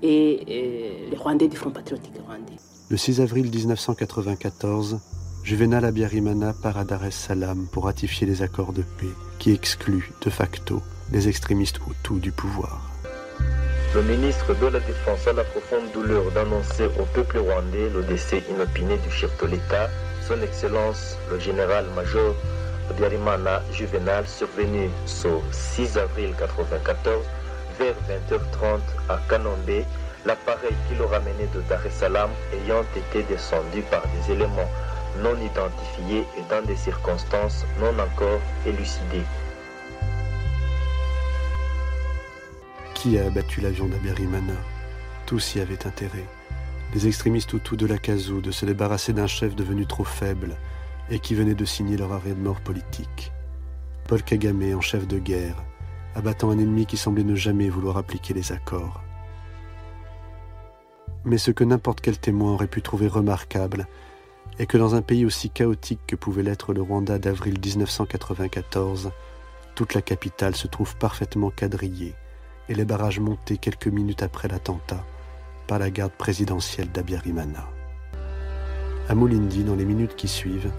et 0.00 1.08
les 1.10 1.16
Rwandais 1.16 1.48
du 1.48 1.56
Front 1.56 1.70
patriotique 1.70 2.14
rwandais. 2.24 2.54
Le 2.88 2.96
6 2.96 3.20
avril 3.20 3.50
1994, 3.50 5.00
Juvenal 5.42 5.84
Abiyarimana 5.84 6.52
part 6.52 6.78
à 6.78 6.84
Dar 6.84 7.04
es 7.04 7.10
Salaam 7.10 7.66
pour 7.72 7.86
ratifier 7.86 8.28
les 8.28 8.42
accords 8.42 8.72
de 8.72 8.82
paix 8.82 9.10
qui 9.40 9.50
excluent 9.50 10.12
de 10.24 10.30
facto 10.30 10.80
les 11.10 11.26
extrémistes 11.26 11.80
hutus 11.90 12.20
du 12.20 12.30
pouvoir. 12.30 12.91
Le 13.94 14.00
ministre 14.02 14.54
de 14.54 14.68
la 14.68 14.80
Défense 14.80 15.28
a 15.28 15.34
la 15.34 15.44
profonde 15.44 15.90
douleur 15.92 16.30
d'annoncer 16.30 16.86
au 16.98 17.04
peuple 17.12 17.36
rwandais 17.36 17.90
le 17.90 18.02
décès 18.02 18.42
inopiné 18.48 18.96
du 18.96 19.10
chef 19.10 19.30
de 19.42 19.48
l'État, 19.48 19.90
son 20.26 20.40
Excellence 20.40 21.18
le 21.30 21.38
général-major 21.38 22.34
Abiyarimana 22.88 23.60
Juvenal, 23.70 24.26
survenu 24.26 24.88
ce 25.04 25.28
6 25.50 25.98
avril 25.98 26.30
1994 26.30 27.22
vers 27.78 27.94
20h30 28.08 28.80
à 29.10 29.18
Kanombe, 29.28 29.84
l'appareil 30.24 30.74
qui 30.88 30.94
le 30.94 31.04
ramenait 31.04 31.50
de 31.54 31.60
Dar 31.68 31.84
es 31.84 31.90
Salaam 31.90 32.30
ayant 32.64 32.84
été 32.96 33.22
descendu 33.24 33.82
par 33.90 34.04
des 34.08 34.32
éléments 34.32 34.70
non 35.22 35.36
identifiés 35.36 36.24
et 36.38 36.42
dans 36.48 36.62
des 36.66 36.76
circonstances 36.76 37.66
non 37.78 37.92
encore 37.98 38.40
élucidées. 38.66 39.26
Qui 43.02 43.18
a 43.18 43.26
abattu 43.26 43.60
l'avion 43.60 43.88
d'Abiyarimana 43.88 44.54
Tous 45.26 45.56
y 45.56 45.60
avaient 45.60 45.88
intérêt. 45.88 46.24
Les 46.94 47.08
extrémistes 47.08 47.52
Hutus 47.52 47.76
de 47.76 47.86
l'Akazou 47.86 48.40
de 48.40 48.52
se 48.52 48.64
débarrasser 48.64 49.12
d'un 49.12 49.26
chef 49.26 49.56
devenu 49.56 49.86
trop 49.86 50.04
faible 50.04 50.56
et 51.10 51.18
qui 51.18 51.34
venait 51.34 51.56
de 51.56 51.64
signer 51.64 51.96
leur 51.96 52.12
arrêt 52.12 52.30
de 52.30 52.40
mort 52.40 52.60
politique. 52.60 53.32
Paul 54.06 54.22
Kagame 54.22 54.72
en 54.76 54.80
chef 54.80 55.08
de 55.08 55.18
guerre, 55.18 55.56
abattant 56.14 56.50
un 56.50 56.60
ennemi 56.60 56.86
qui 56.86 56.96
semblait 56.96 57.24
ne 57.24 57.34
jamais 57.34 57.70
vouloir 57.70 57.96
appliquer 57.96 58.34
les 58.34 58.52
accords. 58.52 59.02
Mais 61.24 61.38
ce 61.38 61.50
que 61.50 61.64
n'importe 61.64 62.02
quel 62.02 62.20
témoin 62.20 62.52
aurait 62.52 62.68
pu 62.68 62.82
trouver 62.82 63.08
remarquable 63.08 63.88
est 64.60 64.66
que 64.66 64.78
dans 64.78 64.94
un 64.94 65.02
pays 65.02 65.26
aussi 65.26 65.50
chaotique 65.50 66.06
que 66.06 66.14
pouvait 66.14 66.44
l'être 66.44 66.72
le 66.72 66.82
Rwanda 66.82 67.18
d'avril 67.18 67.58
1994, 67.58 69.10
toute 69.74 69.94
la 69.94 70.02
capitale 70.02 70.54
se 70.54 70.68
trouve 70.68 70.94
parfaitement 70.98 71.50
quadrillée 71.50 72.14
et 72.72 72.74
les 72.74 72.86
barrages 72.86 73.20
montés 73.20 73.58
quelques 73.58 73.86
minutes 73.86 74.22
après 74.22 74.48
l'attentat 74.48 75.04
par 75.66 75.78
la 75.78 75.90
garde 75.90 76.12
présidentielle 76.12 76.90
d'Abiyarimana. 76.90 77.68
À 79.10 79.14
Moulindi, 79.14 79.62
dans 79.62 79.74
les 79.74 79.84
minutes 79.84 80.16
qui 80.16 80.26
suivent, 80.26 80.72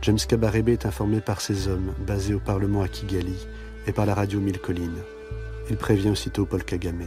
James 0.00 0.18
Kabarebe 0.26 0.70
est 0.70 0.86
informé 0.86 1.20
par 1.20 1.42
ses 1.42 1.68
hommes 1.68 1.92
basés 1.98 2.32
au 2.32 2.40
Parlement 2.40 2.80
à 2.80 2.88
Kigali 2.88 3.46
et 3.86 3.92
par 3.92 4.06
la 4.06 4.14
radio 4.14 4.40
Mille 4.40 4.58
Collines. 4.58 5.02
Il 5.68 5.76
prévient 5.76 6.10
aussitôt 6.10 6.46
Paul 6.46 6.64
Kagame. 6.64 7.04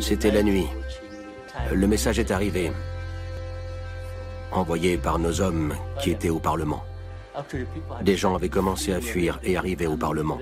C'était 0.00 0.32
la 0.32 0.42
nuit. 0.42 0.66
Le 1.72 1.86
message 1.86 2.18
est 2.18 2.32
arrivé, 2.32 2.72
envoyé 4.50 4.96
par 4.96 5.20
nos 5.20 5.40
hommes 5.40 5.74
qui 6.00 6.10
étaient 6.10 6.30
au 6.30 6.40
Parlement. 6.40 6.84
Des 8.02 8.16
gens 8.16 8.34
avaient 8.34 8.48
commencé 8.48 8.92
à 8.92 9.00
fuir 9.00 9.38
et 9.44 9.56
arriver 9.56 9.86
au 9.86 9.96
Parlement. 9.96 10.38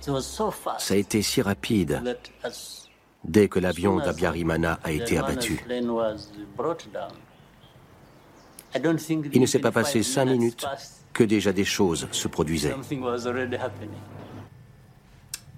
Ça 0.00 0.94
a 0.94 0.96
été 0.96 1.22
si 1.22 1.42
rapide 1.42 2.18
dès 3.24 3.48
que 3.48 3.58
l'avion 3.58 3.98
d'Abiyarimana 3.98 4.78
a 4.82 4.92
été 4.92 5.18
abattu. 5.18 5.64
Il 9.34 9.40
ne 9.40 9.46
s'est 9.46 9.58
pas 9.58 9.72
passé 9.72 10.02
cinq 10.02 10.26
minutes 10.26 10.66
que 11.12 11.24
déjà 11.24 11.52
des 11.52 11.64
choses 11.64 12.08
se 12.12 12.28
produisaient. 12.28 12.76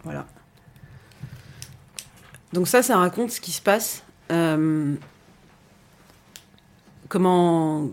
Voilà. 0.04 0.26
Donc 2.52 2.68
ça, 2.68 2.82
ça 2.82 2.96
raconte 2.96 3.30
ce 3.30 3.40
qui 3.40 3.52
se 3.52 3.62
passe. 3.62 4.02
Euh, 4.30 4.94
comment, 7.08 7.90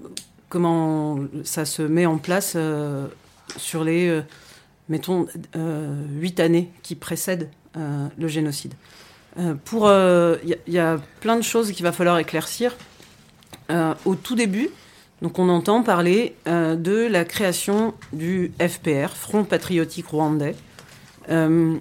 comment 0.48 1.20
ça 1.44 1.66
se 1.66 1.82
met 1.82 2.06
en 2.06 2.18
place 2.18 2.54
euh, 2.56 3.08
sur 3.58 3.84
les, 3.84 4.08
euh, 4.08 4.22
mettons, 4.90 5.28
euh, 5.56 6.04
huit 6.12 6.40
années 6.40 6.70
qui 6.84 6.96
précèdent 6.96 7.50
euh, 7.78 8.08
le 8.18 8.28
génocide. 8.28 8.74
Euh, 9.38 10.38
il 10.44 10.58
y, 10.68 10.72
y, 10.72 10.80
a 10.80 11.00
plein 11.22 11.38
de 11.38 11.44
choses 11.44 11.72
qu'il 11.72 11.84
va 11.84 11.92
falloir 11.92 12.18
éclaircir. 12.20 12.76
Euh, 13.72 13.94
au 14.06 14.16
tout 14.16 14.36
début, 14.36 14.70
donc 15.22 15.38
on 15.38 15.50
entend 15.50 15.84
parler 15.84 16.36
euh, 16.48 16.76
de 16.76 17.08
la 17.08 17.26
création 17.26 17.94
du 18.14 18.52
FPR, 18.60 19.10
Front 19.10 19.44
Patriotique 19.44 20.08
Rwandais. 20.08 20.56
Euh, 21.30 21.76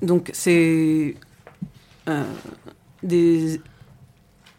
donc 0.00 0.30
c'est 0.32 1.16
euh, 2.08 2.22
des 3.02 3.60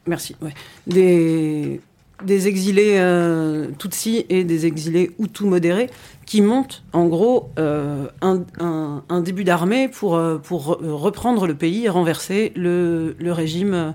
merci 0.06 0.36
ouais, 0.42 0.54
des 0.86 1.82
des 2.24 2.48
exilés 2.48 2.98
euh, 2.98 3.68
Tutsis 3.78 4.26
et 4.30 4.44
des 4.44 4.66
exilés 4.66 5.12
Hutus 5.20 5.48
modérés 5.48 5.90
qui 6.30 6.42
montent 6.42 6.84
en 6.94 7.08
gros 7.08 7.50
euh, 7.58 8.08
un, 8.22 9.22
début 9.22 9.44
d'armée 9.44 9.88
pour, 9.88 10.16
euh, 10.16 10.38
pour 10.38 10.78
reprendre 10.80 11.48
le 11.48 11.56
pays 11.56 11.86
et 11.86 11.90
renverser 11.90 12.54
le, 12.56 13.16
le 13.18 13.32
régime 13.32 13.94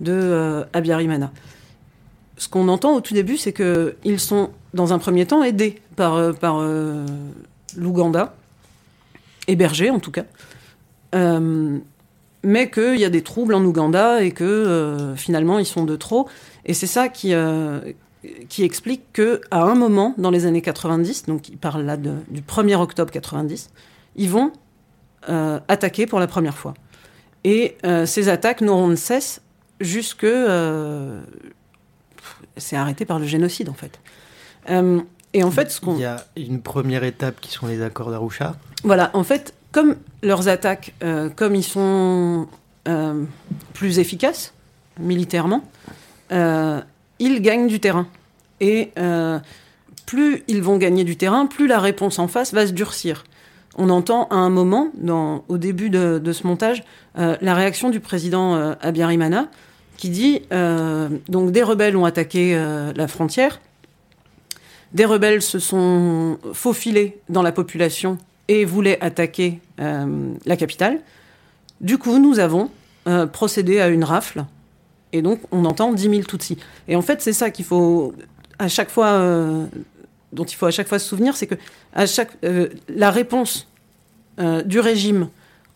de 0.00 0.12
euh, 0.12 0.64
Abiyarimana. 0.72 1.30
Ce 2.36 2.48
qu'on 2.48 2.66
entend 2.68 2.96
au 2.96 3.00
tout 3.00 3.14
début, 3.14 3.36
c'est 3.36 3.52
qu'ils 3.52 4.18
sont 4.18 4.50
dans 4.74 4.92
un 4.92 4.98
premier 4.98 5.24
temps 5.24 5.44
aidés 5.44 5.80
par, 5.94 6.14
euh, 6.14 6.32
par 6.32 6.60
l'Ouganda, 7.76 8.34
hébergés 9.46 9.90
en 9.90 10.00
tout 10.00 10.10
cas, 10.10 10.24
mais 12.42 12.70
qu'il 12.70 12.98
y 12.98 13.04
a 13.04 13.10
des 13.10 13.22
troubles 13.22 13.54
en 13.54 13.64
Ouganda 13.64 14.22
et 14.22 14.32
que 14.32 15.14
finalement 15.16 15.60
ils 15.60 15.66
sont 15.66 15.84
de 15.84 15.94
trop. 15.94 16.28
Et 16.68 16.74
c'est 16.74 16.86
ça 16.86 17.08
qui, 17.08 17.32
euh, 17.32 17.80
qui 18.50 18.62
explique 18.62 19.12
qu'à 19.14 19.38
un 19.62 19.74
moment, 19.74 20.14
dans 20.18 20.30
les 20.30 20.44
années 20.44 20.60
90, 20.60 21.24
donc 21.24 21.48
il 21.48 21.56
parle 21.56 21.82
là 21.82 21.96
de, 21.96 22.12
du 22.28 22.42
1er 22.42 22.76
octobre 22.76 23.10
90, 23.10 23.70
ils 24.16 24.28
vont 24.28 24.52
euh, 25.30 25.58
attaquer 25.66 26.06
pour 26.06 26.20
la 26.20 26.26
première 26.26 26.56
fois. 26.56 26.74
Et 27.42 27.76
euh, 27.86 28.04
ces 28.04 28.28
attaques 28.28 28.60
n'auront 28.60 28.88
de 28.88 28.96
cesse 28.96 29.40
jusque... 29.80 30.26
C'est 32.56 32.76
arrêté 32.76 33.04
par 33.04 33.20
le 33.20 33.26
génocide, 33.26 33.68
en 33.68 33.74
fait. 33.74 34.00
Et 35.32 35.44
en 35.44 35.50
fait, 35.50 35.70
ce 35.70 35.80
qu'on... 35.80 35.94
Il 35.94 36.00
y 36.00 36.04
a 36.04 36.26
une 36.36 36.60
première 36.60 37.04
étape 37.04 37.40
qui 37.40 37.52
sont 37.52 37.66
les 37.68 37.80
accords 37.82 38.10
d'Arusha. 38.10 38.56
Voilà, 38.82 39.10
en 39.14 39.22
fait, 39.22 39.54
comme 39.70 39.96
leurs 40.22 40.48
attaques, 40.48 40.92
comme 41.36 41.54
ils 41.54 41.62
sont 41.64 42.48
plus 43.74 44.00
efficaces 44.00 44.52
militairement, 44.98 45.62
ils 46.30 47.42
gagnent 47.42 47.66
du 47.66 47.80
terrain. 47.80 48.06
Et 48.60 48.90
euh, 48.98 49.38
plus 50.06 50.42
ils 50.48 50.62
vont 50.62 50.78
gagner 50.78 51.04
du 51.04 51.16
terrain, 51.16 51.46
plus 51.46 51.66
la 51.66 51.78
réponse 51.78 52.18
en 52.18 52.28
face 52.28 52.52
va 52.54 52.66
se 52.66 52.72
durcir. 52.72 53.24
On 53.76 53.90
entend 53.90 54.26
à 54.30 54.36
un 54.36 54.50
moment, 54.50 54.90
au 55.48 55.58
début 55.58 55.90
de, 55.90 56.32
ce 56.32 56.46
montage, 56.46 56.82
euh, 57.18 57.36
la 57.40 57.54
réaction 57.54 57.90
du 57.90 58.00
président 58.00 58.56
euh, 58.56 58.74
Abiyarimana, 58.80 59.48
qui 59.96 60.08
dit 60.08 60.42
euh, 60.52 61.08
donc 61.28 61.52
des 61.52 61.62
rebelles 61.62 61.96
ont 61.96 62.04
attaqué 62.04 62.54
euh, 62.54 62.92
la 62.96 63.06
frontière, 63.06 63.60
des 64.92 65.04
rebelles 65.04 65.42
se 65.42 65.58
sont 65.58 66.38
faufilés 66.54 67.18
dans 67.28 67.42
la 67.42 67.52
population 67.52 68.18
et 68.48 68.64
voulaient 68.64 68.98
attaquer 69.00 69.60
euh, 69.80 70.32
la 70.46 70.56
capitale. 70.56 71.00
Du 71.80 71.98
coup, 71.98 72.18
nous 72.18 72.40
avons 72.40 72.70
euh, 73.06 73.26
procédé 73.26 73.80
à 73.80 73.88
une 73.88 74.02
rafle 74.02 74.44
et 75.12 75.22
donc 75.22 75.40
on 75.52 75.64
entend 75.64 75.92
10 75.92 76.02
000 76.10 76.22
Tutsis. 76.22 76.58
Et 76.88 76.96
en 76.96 77.02
fait, 77.02 77.20
c'est 77.22 77.32
ça 77.32 77.50
qu'il 77.50 77.64
faut 77.64 78.12
à 78.58 78.68
chaque 78.68 78.90
fois, 78.90 79.08
euh, 79.08 79.66
dont 80.32 80.44
il 80.44 80.54
faut 80.54 80.66
à 80.66 80.70
chaque 80.70 80.88
fois 80.88 80.98
se 80.98 81.08
souvenir, 81.08 81.36
c'est 81.36 81.46
que 81.46 81.54
à 81.94 82.06
chaque 82.06 82.32
euh, 82.44 82.68
la 82.88 83.10
réponse 83.10 83.68
euh, 84.40 84.62
du 84.62 84.80
régime 84.80 85.28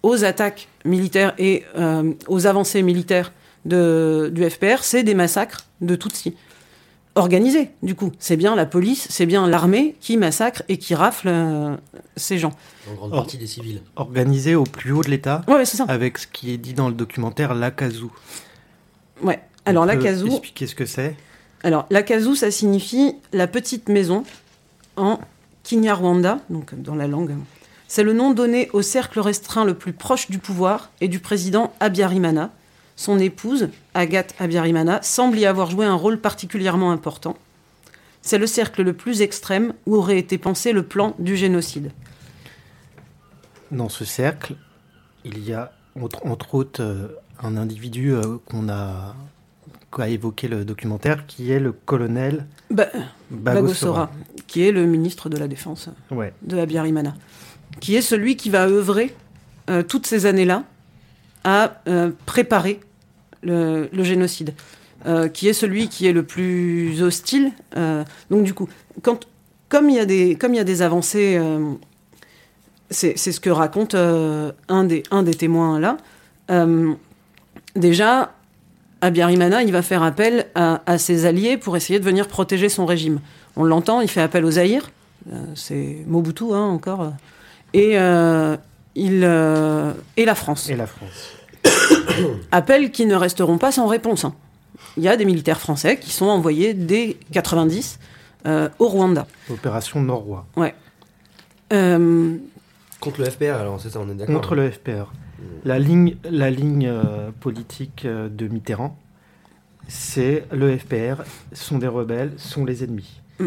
aux 0.03 0.25
attaques 0.25 0.69
militaires 0.85 1.33
et 1.39 1.65
euh, 1.79 2.13
aux 2.29 2.47
avancées 2.47 2.83
militaires 2.83 3.33
de, 3.65 4.31
du 4.35 4.49
FPR, 4.51 4.83
c'est 4.83 5.05
des 5.05 5.15
massacres 5.15 5.67
de 5.81 5.95
Tutsis 5.95 6.35
organisés. 7.15 7.71
Du 7.83 7.95
coup, 7.95 8.11
c'est 8.19 8.37
bien 8.37 8.57
la 8.57 8.67
police, 8.67 9.07
c'est 9.11 9.27
bien 9.27 9.47
l'armée 9.47 9.95
qui 10.01 10.17
massacre 10.17 10.63
et 10.69 10.79
qui 10.79 10.95
rafle 10.95 11.29
euh, 11.29 11.77
ces 12.17 12.39
gens. 12.39 12.53
En 12.91 12.95
grande 12.95 13.13
Or- 13.13 13.19
partie 13.19 13.37
des 13.39 13.47
civils. 13.47 13.83
Organisé 13.97 14.55
au 14.55 14.65
plus 14.65 14.93
haut 14.93 15.03
de 15.03 15.11
l'État, 15.11 15.43
Ouais, 15.47 15.55
ouais, 15.57 15.65
c'est 15.65 15.77
ça. 15.77 15.85
avec 15.89 16.19
ce 16.19 16.27
qui 16.27 16.53
est 16.53 16.57
dit 16.57 16.73
dans 16.75 16.89
le 16.89 16.95
documentaire 16.95 17.55
l'Akazu. 17.55 18.07
Ouais. 19.23 19.41
Alors 19.65 19.85
peut 19.85 19.93
l'Akazu, 19.93 20.27
Expliquer 20.27 20.67
ce 20.67 20.75
que 20.75 20.87
c'est? 20.87 21.17
Alors, 21.63 21.87
l'Akazu, 21.91 22.35
ça 22.35 22.51
signifie 22.51 23.17
la 23.33 23.47
petite 23.47 23.89
maison 23.89 24.25
en 24.97 25.21
Kinyarwanda, 25.63 26.41
donc 26.51 26.75
dans 26.75 26.97
la 26.97 27.07
langue. 27.07 27.37
C'est 27.87 28.03
le 28.03 28.13
nom 28.13 28.33
donné 28.33 28.69
au 28.73 28.83
cercle 28.83 29.21
restreint 29.21 29.65
le 29.65 29.75
plus 29.75 29.93
proche 29.93 30.31
du 30.31 30.39
pouvoir 30.39 30.91
et 31.01 31.09
du 31.09 31.21
président 31.21 31.73
Abiyarimana. 31.79 32.51
Son 32.97 33.19
épouse, 33.19 33.69
Agathe 33.95 34.35
Abiyarimana, 34.39 35.03
semble 35.03 35.39
y 35.39 35.47
avoir 35.47 35.71
joué 35.71 35.87
un 35.87 35.95
rôle 35.95 36.19
particulièrement 36.19 36.91
important. 36.91 37.37
C'est 38.23 38.39
le 38.39 38.47
cercle 38.47 38.83
le 38.83 38.93
plus 38.93 39.21
extrême 39.23 39.75
où 39.87 39.97
aurait 39.97 40.19
été 40.19 40.39
pensé 40.39 40.73
le 40.73 40.83
plan 40.83 41.15
du 41.19 41.37
génocide. 41.37 41.91
Dans 43.71 43.89
ce 43.89 44.05
cercle, 44.05 44.55
il 45.25 45.45
y 45.45 45.53
a 45.53 45.73
entre, 46.01 46.25
entre 46.27 46.55
autres 46.55 46.83
euh, 46.83 47.09
un 47.43 47.57
individu 47.57 48.13
euh, 48.15 48.39
qu'on 48.47 48.69
a 48.69 49.15
évoqué 50.09 50.49
le 50.49 50.65
documentaire, 50.65 51.27
qui 51.27 51.53
est 51.53 51.61
le 51.61 51.73
colonel 51.73 52.47
Ba- 52.71 52.89
Bagosora. 53.31 53.61
Bagosora, 53.61 54.11
qui 54.47 54.63
est 54.67 54.73
le 54.73 54.87
ministre 54.87 55.29
de 55.29 55.37
la 55.37 55.49
Défense 55.49 55.89
Ouais. 56.11 56.33
de 56.43 56.59
Abiyarimana, 56.59 57.15
qui 57.81 57.95
est 57.97 58.01
celui 58.03 58.37
qui 58.37 58.49
va 58.49 58.67
œuvrer 58.69 59.15
euh, 59.71 59.83
toutes 59.83 60.07
ces 60.07 60.25
années-là 60.27 60.65
à 61.45 61.83
euh, 61.89 62.11
préparer 62.27 62.81
le, 63.43 63.89
le 63.93 64.03
génocide, 64.05 64.55
euh, 65.07 65.29
qui 65.29 65.49
est 65.49 65.53
celui 65.53 65.89
qui 65.89 66.07
est 66.07 66.13
le 66.13 66.23
plus 66.23 67.03
hostile. 67.03 67.51
donc 68.31 68.45
du 68.45 68.55
coup, 68.55 68.69
quand, 69.03 69.27
comme 69.69 69.91
il 69.91 69.97
y 69.97 70.01
a 70.01 70.07
des, 70.07 70.37
comme 70.37 70.55
il 70.55 70.59
y 70.59 70.61
a 70.61 70.65
des 70.65 70.81
avancées, 70.83 71.39
c'est 72.93 73.17
ce 73.17 73.41
que 73.41 73.51
raconte 73.51 73.95
euh, 73.95 74.53
un, 74.69 74.85
des, 74.85 75.03
un 75.11 75.23
des 75.23 75.35
témoins 75.35 75.81
là. 75.81 75.97
euh, 76.51 76.93
déjà, 77.77 78.33
Abiyarimana, 79.01 79.63
il 79.63 79.73
va 79.73 79.83
faire 79.83 80.03
appel 80.03 80.47
à, 80.55 80.81
à 80.87 80.99
ses 80.99 81.27
alliés 81.27 81.57
pour 81.57 81.77
essayer 81.77 81.99
de 81.99 82.05
venir 82.05 82.29
protéger 82.29 82.69
son 82.69 82.87
régime. 82.87 83.19
On 83.57 83.65
l'entend, 83.65 84.01
il 84.01 84.09
fait 84.09 84.21
appel 84.21 84.45
aux 84.45 84.53
Zaïre, 84.53 84.91
euh, 85.33 85.45
c'est 85.55 85.99
Mobutu 86.07 86.45
hein, 86.53 86.61
encore, 86.61 87.03
euh, 87.03 87.11
et, 87.75 87.97
il, 88.95 89.25
et 90.17 90.25
la 90.25 90.35
France. 90.35 90.69
Et 90.71 90.77
la 90.77 90.87
France. 90.87 91.33
Appels 92.53 92.91
qui 92.91 93.07
ne 93.07 93.15
resteront 93.15 93.59
pas 93.59 93.73
sans 93.73 93.87
réponse. 93.87 94.25
hein. 94.25 94.35
Il 94.97 95.03
y 95.03 95.09
a 95.09 95.17
des 95.17 95.25
militaires 95.25 95.61
français 95.61 95.97
qui 95.99 96.11
sont 96.11 96.27
envoyés 96.27 96.75
dès 96.75 97.17
90 97.33 97.99
euh, 98.47 98.69
au 98.79 98.89
Rwanda. 98.89 99.27
Opération 99.51 100.01
Nord-Roi. 100.03 100.45
Ouais. 100.57 100.75
Euh, 101.73 102.37
Contre 103.03 103.21
le 103.21 103.27
FPR, 103.27 103.57
alors 103.61 103.81
c'est 103.81 103.91
ça, 103.91 104.01
on 104.01 104.09
est 104.09 104.15
d'accord. 104.15 104.35
Contre 104.37 104.55
le 104.55 104.71
FPR. 104.71 105.13
La 105.65 105.79
ligne, 105.79 106.17
la 106.31 106.51
ligne 106.51 106.87
euh, 106.87 107.31
politique 107.41 108.05
euh, 108.05 108.29
de 108.29 108.47
Mitterrand, 108.49 108.97
c'est 109.89 110.45
le 110.53 110.77
FPR, 110.79 111.23
sont 111.53 111.79
des 111.79 111.89
rebelles, 111.89 112.33
sont 112.37 112.65
les 112.65 112.85
ennemis. 112.85 113.21
Mm. 113.41 113.47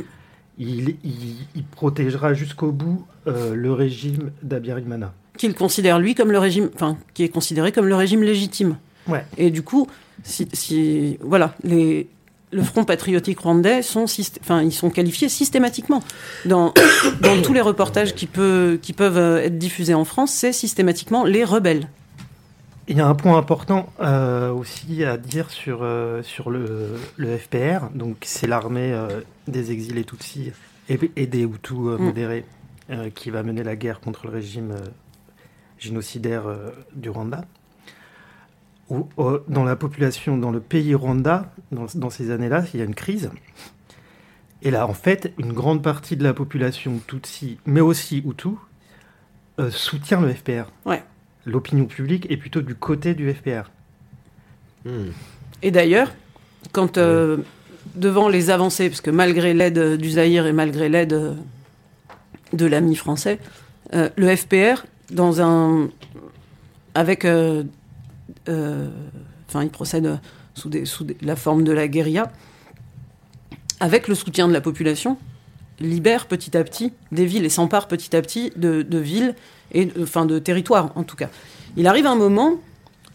Il, 0.57 0.89
il- 1.03 1.47
il 1.55 1.63
protégera 1.63 2.33
jusqu'au 2.33 2.71
bout 2.71 3.05
euh, 3.27 3.55
le 3.55 3.71
régime 3.73 4.31
d'Abiyarimana. 4.43 5.13
qu'il 5.37 5.53
considère 5.53 5.99
lui 5.99 6.15
comme 6.15 6.31
le 6.31 6.39
régime, 6.39 6.69
enfin, 6.75 6.97
qui 7.13 7.23
est 7.23 7.29
considéré 7.29 7.71
comme 7.71 7.87
le 7.87 7.95
régime 7.95 8.23
légitime. 8.23 8.77
Ouais. 9.07 9.25
Et 9.37 9.51
du 9.51 9.61
coup, 9.63 9.87
si, 10.23 10.47
si- 10.53 11.17
voilà, 11.21 11.55
les, 11.63 12.07
le 12.55 12.63
Front 12.63 12.85
patriotique 12.85 13.39
rwandais 13.39 13.81
sont, 13.81 14.05
enfin, 14.41 14.61
ils 14.61 14.71
sont 14.71 14.89
qualifiés 14.89 15.29
systématiquement 15.29 16.01
dans, 16.45 16.73
dans 17.21 17.41
tous 17.41 17.53
les 17.53 17.61
reportages 17.61 18.15
qui, 18.15 18.25
peut, 18.25 18.79
qui 18.81 18.93
peuvent 18.93 19.17
euh, 19.17 19.43
être 19.43 19.57
diffusés 19.57 19.93
en 19.93 20.05
France, 20.05 20.31
c'est 20.31 20.53
systématiquement 20.53 21.25
les 21.25 21.43
rebelles. 21.43 21.87
Il 22.87 22.97
y 22.97 23.01
a 23.01 23.07
un 23.07 23.15
point 23.15 23.37
important 23.37 23.89
euh, 23.99 24.51
aussi 24.51 25.03
à 25.03 25.17
dire 25.17 25.49
sur, 25.49 25.79
euh, 25.81 26.21
sur 26.21 26.51
le, 26.51 26.99
le 27.17 27.37
FPR. 27.37 27.89
Donc, 27.95 28.17
c'est 28.21 28.45
l'armée 28.45 28.93
euh, 28.93 29.21
des 29.47 29.71
exilés 29.71 30.03
Tutsis 30.03 30.51
et, 30.87 30.99
et 31.15 31.25
des 31.25 31.41
Hutus 31.41 31.77
Mm. 31.77 31.97
modérés 31.97 32.45
qui 33.15 33.31
va 33.31 33.41
mener 33.41 33.63
la 33.63 33.75
guerre 33.75 33.99
contre 33.99 34.27
le 34.27 34.33
régime 34.33 34.75
génocidaire 35.79 36.43
du 36.93 37.09
Rwanda. 37.09 37.43
Où, 38.89 39.07
euh, 39.17 39.39
dans 39.47 39.63
la 39.63 39.75
population, 39.75 40.37
dans 40.37 40.51
le 40.51 40.59
pays 40.59 40.93
Rwanda, 40.93 41.53
dans, 41.71 41.87
dans 41.95 42.09
ces 42.09 42.29
années-là, 42.29 42.63
il 42.73 42.79
y 42.79 42.83
a 42.83 42.85
une 42.85 42.95
crise. 42.95 43.31
Et 44.61 44.71
là, 44.71 44.87
en 44.87 44.93
fait, 44.93 45.33
une 45.37 45.53
grande 45.53 45.83
partie 45.83 46.17
de 46.17 46.23
la 46.23 46.33
population 46.33 46.99
Tutsi, 47.07 47.57
mais 47.65 47.81
aussi 47.81 48.23
Hutu, 48.25 48.49
euh, 49.59 49.69
soutient 49.71 50.21
le 50.21 50.33
FPR. 50.33 50.71
Ouais. 50.85 51.03
L'opinion 51.45 51.85
publique 51.85 52.29
est 52.29 52.37
plutôt 52.37 52.61
du 52.61 52.75
côté 52.75 53.13
du 53.13 53.31
FPR. 53.31 53.69
Et 55.61 55.71
d'ailleurs, 55.71 56.11
quand 56.71 56.97
euh, 56.97 57.37
devant 57.95 58.29
les 58.29 58.49
avancées, 58.49 58.89
parce 58.89 59.01
que 59.01 59.11
malgré 59.11 59.53
l'aide 59.53 59.97
du 59.97 60.11
Zaïre 60.11 60.45
et 60.45 60.53
malgré 60.53 60.89
l'aide 60.89 61.37
de 62.53 62.65
l'ami 62.65 62.95
français, 62.95 63.39
euh, 63.93 64.09
le 64.15 64.35
FPR, 64.35 64.85
dans 65.11 65.41
un, 65.41 65.89
avec, 66.93 67.25
enfin, 68.47 69.63
il 69.63 69.69
procède 69.69 70.19
sous, 70.53 70.69
la 71.21 71.35
forme 71.35 71.63
de 71.63 71.71
la 71.71 71.87
guérilla, 71.87 72.31
avec 73.79 74.07
le 74.07 74.15
soutien 74.15 74.47
de 74.47 74.53
la 74.53 74.61
population, 74.61 75.17
libère 75.79 76.27
petit 76.27 76.55
à 76.55 76.63
petit 76.63 76.93
des 77.11 77.25
villes 77.25 77.45
et 77.45 77.49
s'empare 77.49 77.87
petit 77.87 78.15
à 78.15 78.21
petit 78.21 78.51
de, 78.55 78.97
villes 78.97 79.35
et 79.73 79.85
de- 79.85 80.03
enfin 80.03 80.25
de 80.25 80.39
territoires 80.39 80.91
en 80.95 81.03
tout 81.03 81.15
cas. 81.15 81.29
Il 81.75 81.87
arrive 81.87 82.05
un 82.05 82.15
moment 82.15 82.55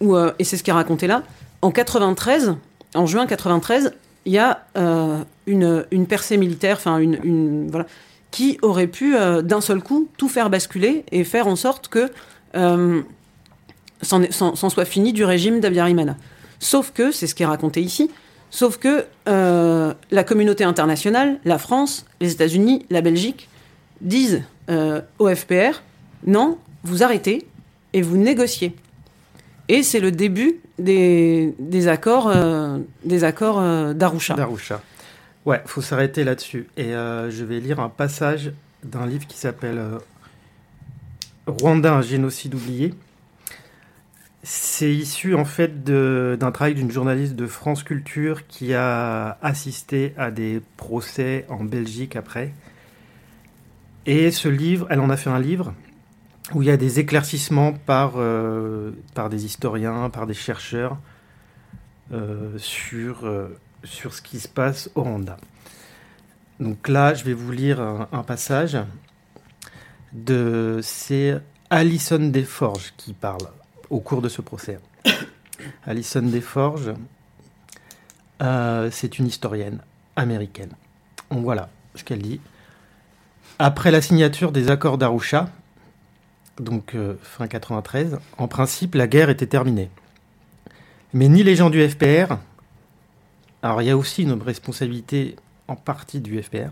où, 0.01 0.17
euh, 0.17 0.33
et 0.39 0.45
c'est 0.45 0.57
ce 0.57 0.63
qui 0.63 0.71
est 0.71 0.75
raconté 0.75 1.07
là, 1.07 1.23
en 1.63 1.71
93, 1.71 2.57
en 2.95 3.07
juin 3.07 3.27
93, 3.27 3.93
il 4.27 4.33
y 4.33 4.39
a 4.39 4.67
euh, 4.77 5.23
une, 5.47 6.07
percée 6.07 6.37
militaire, 6.37 6.77
enfin 6.77 6.99
une, 6.99 7.71
qui 8.31 8.59
aurait 8.63 8.87
pu 8.87 9.17
euh, 9.17 9.43
d'un 9.43 9.61
seul 9.61 9.83
coup 9.83 10.09
tout 10.17 10.29
faire 10.29 10.51
basculer 10.51 11.05
et 11.11 11.25
faire 11.25 11.47
en 11.47 11.57
sorte 11.57 11.89
que 11.89 12.11
euh, 12.55 13.03
s'en 14.03 14.55
soit 14.55 14.85
fini 14.85 15.13
du 15.13 15.25
régime 15.25 15.61
d'Abiyarimana. 15.61 16.17
Sauf 16.61 16.93
que, 16.93 17.11
c'est 17.11 17.27
ce 17.27 17.35
qui 17.35 17.43
est 17.43 17.47
raconté 17.47 17.81
ici, 17.81 18.11
sauf 18.51 18.77
que 18.77 19.07
euh, 19.29 19.95
la 20.11 20.25
communauté 20.25 20.63
internationale, 20.63 21.41
la 21.45 21.59
France, 21.59 22.05
les 22.21 22.33
États-Unis, 22.33 22.85
la 22.91 23.01
Belgique, 23.01 23.49
disent 24.03 24.43
euh, 24.69 25.01
au 25.19 25.35
FPR, 25.35 25.83
non, 26.27 26.59
vous 26.85 27.03
arrêtez 27.03 27.47
et 27.93 28.03
vous 28.03 28.19
négociez. 28.19 28.77
Et 29.69 29.83
c'est 29.83 30.01
le 30.01 30.11
début 30.11 30.57
des, 30.79 31.55
accords, 31.89 32.33
des 33.05 33.25
accords 33.25 33.61
euh, 33.61 33.95
d'Arusha. 33.95 34.35
D'Arusha. 34.35 34.83
Ouais, 35.47 35.63
faut 35.65 35.81
s'arrêter 35.81 36.25
là-dessus. 36.25 36.67
Et 36.77 36.91
je 36.91 37.45
vais 37.45 37.61
lire 37.61 37.81
un 37.81 37.89
passage 37.89 38.53
d'un 38.85 39.07
livre 39.07 39.27
qui 39.27 39.39
s'appelle 39.39 39.81
Rwanda, 41.47 41.95
un 41.95 42.03
génocide 42.03 42.55
oublié. 42.55 42.93
C'est 44.43 44.95
issu 44.95 45.35
en 45.35 45.45
fait 45.45 45.85
d'un 45.85 46.51
travail 46.51 46.75
d'une 46.75 46.91
journaliste 46.91 47.37
de 47.37 47.47
France 47.47 47.83
Culture 47.83 48.47
qui 48.47 48.73
a 48.73 49.37
assisté 49.43 50.15
à 50.17 50.31
des 50.31 50.63
procès 50.79 51.45
en 51.51 51.63
Belgique 51.63 52.17
après. 52.17 52.55
Et 54.07 54.31
ce 54.31 54.49
livre, 54.49 54.87
elle 54.89 55.01
en 55.01 55.11
a 55.11 55.19
fait 55.19 55.29
un 55.29 55.39
livre 55.39 55.75
où 56.55 56.63
il 56.63 56.69
y 56.69 56.71
a 56.71 56.79
des 56.79 57.01
éclaircissements 57.01 57.75
par, 57.75 58.15
euh, 58.17 58.93
des 59.31 59.45
historiens, 59.45 60.09
par 60.09 60.27
des 60.27 60.35
chercheurs 60.35 60.97
euh, 62.13 62.57
sur, 62.57 63.27
euh, 63.27 63.57
sur 63.85 64.15
ce 64.15 64.23
qui 64.23 64.41
se 64.41 64.49
passe 64.49 64.91
au 64.95 65.03
Rwanda. 65.03 65.37
Donc 66.61 66.89
là, 66.89 67.13
je 67.13 67.25
vais 67.25 67.35
vous 67.35 67.53
lire 67.53 67.81
un, 67.81 68.09
un 68.11 68.23
passage 68.23 68.79
de 70.15 70.81
c'est 70.83 71.39
Alison 71.69 72.31
Desforges 72.31 72.95
qui 72.97 73.13
parle 73.13 73.47
au 73.91 74.01
cours 74.01 74.23
de 74.23 74.29
ce 74.29 74.41
procès. 74.41 74.79
Alison 75.85 76.23
Desforges, 76.23 76.95
euh, 78.43 78.89
c'est 78.91 79.19
une 79.19 79.27
historienne 79.27 79.81
américaine. 80.17 80.73
Voilà 81.31 81.69
ce 81.95 82.05
qu'elle 82.05 82.23
dit. 82.23 82.41
Après 83.59 83.91
la 83.91 84.01
signature 84.01 84.53
des 84.53 84.71
accords 84.71 84.97
d'Arusha, 84.97 85.51
donc 86.59 86.95
euh, 86.95 87.15
fin 87.23 87.47
93, 87.47 88.19
en 88.39 88.49
principe, 88.49 88.95
la 88.95 89.07
guerre 89.07 89.31
était 89.31 89.47
terminée. 89.47 89.91
Mais 91.13 91.29
ni 91.29 91.43
les 91.43 91.57
gens 91.57 91.71
du 91.71 91.87
FPR, 91.87 92.37
alors 93.63 93.83
il 93.83 93.87
y 93.87 93.91
a 93.91 93.97
aussi 93.97 94.23
une 94.23 94.41
responsabilité 94.41 95.37
en 95.69 95.77
partie 95.77 96.21
du 96.21 96.41
FPR, 96.43 96.71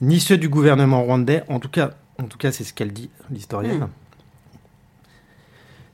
ni 0.00 0.20
ceux 0.20 0.38
du 0.38 0.48
gouvernement 0.48 1.02
rwandais, 1.02 1.42
en 1.48 1.60
tout 1.60 1.68
cas, 1.68 1.90
en 2.18 2.24
tout 2.24 2.38
cas 2.38 2.52
c'est 2.52 2.64
ce 2.64 2.72
qu'elle 2.72 2.92
dit, 2.92 3.10
l'historienne, 3.30 3.80
Mm. 3.80 3.88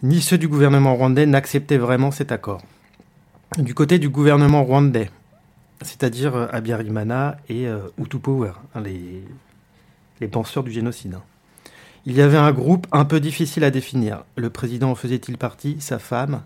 Ni 0.07 0.21
ceux 0.21 0.39
du 0.39 0.47
gouvernement 0.47 0.95
rwandais 0.95 1.27
n'acceptaient 1.27 1.79
vraiment 1.79 2.13
cet 2.13 2.31
accord. 2.31 2.63
Du 3.59 3.75
côté 3.75 3.99
du 3.99 4.09
gouvernement 4.09 4.63
rwandais, 4.63 5.11
c'est-à-dire 5.83 6.37
euh, 6.37 6.47
Abiyarimana 6.53 7.39
et 7.49 7.67
euh, 7.67 7.89
Power, 8.23 8.53
hein, 8.75 8.81
les, 8.83 9.25
les 10.21 10.29
penseurs 10.29 10.63
du 10.63 10.71
génocide. 10.71 11.15
hein. 11.15 11.23
Il 12.05 12.15
y 12.15 12.23
avait 12.23 12.37
un 12.37 12.53
groupe 12.53 12.87
un 12.93 13.05
peu 13.05 13.19
difficile 13.19 13.65
à 13.65 13.73
définir. 13.73 14.23
Le 14.37 14.49
président 14.49 14.93
en 14.93 14.95
faisait-il 14.95 15.39
partie 15.39 15.77
Sa 15.81 15.99
femme? 15.99 16.43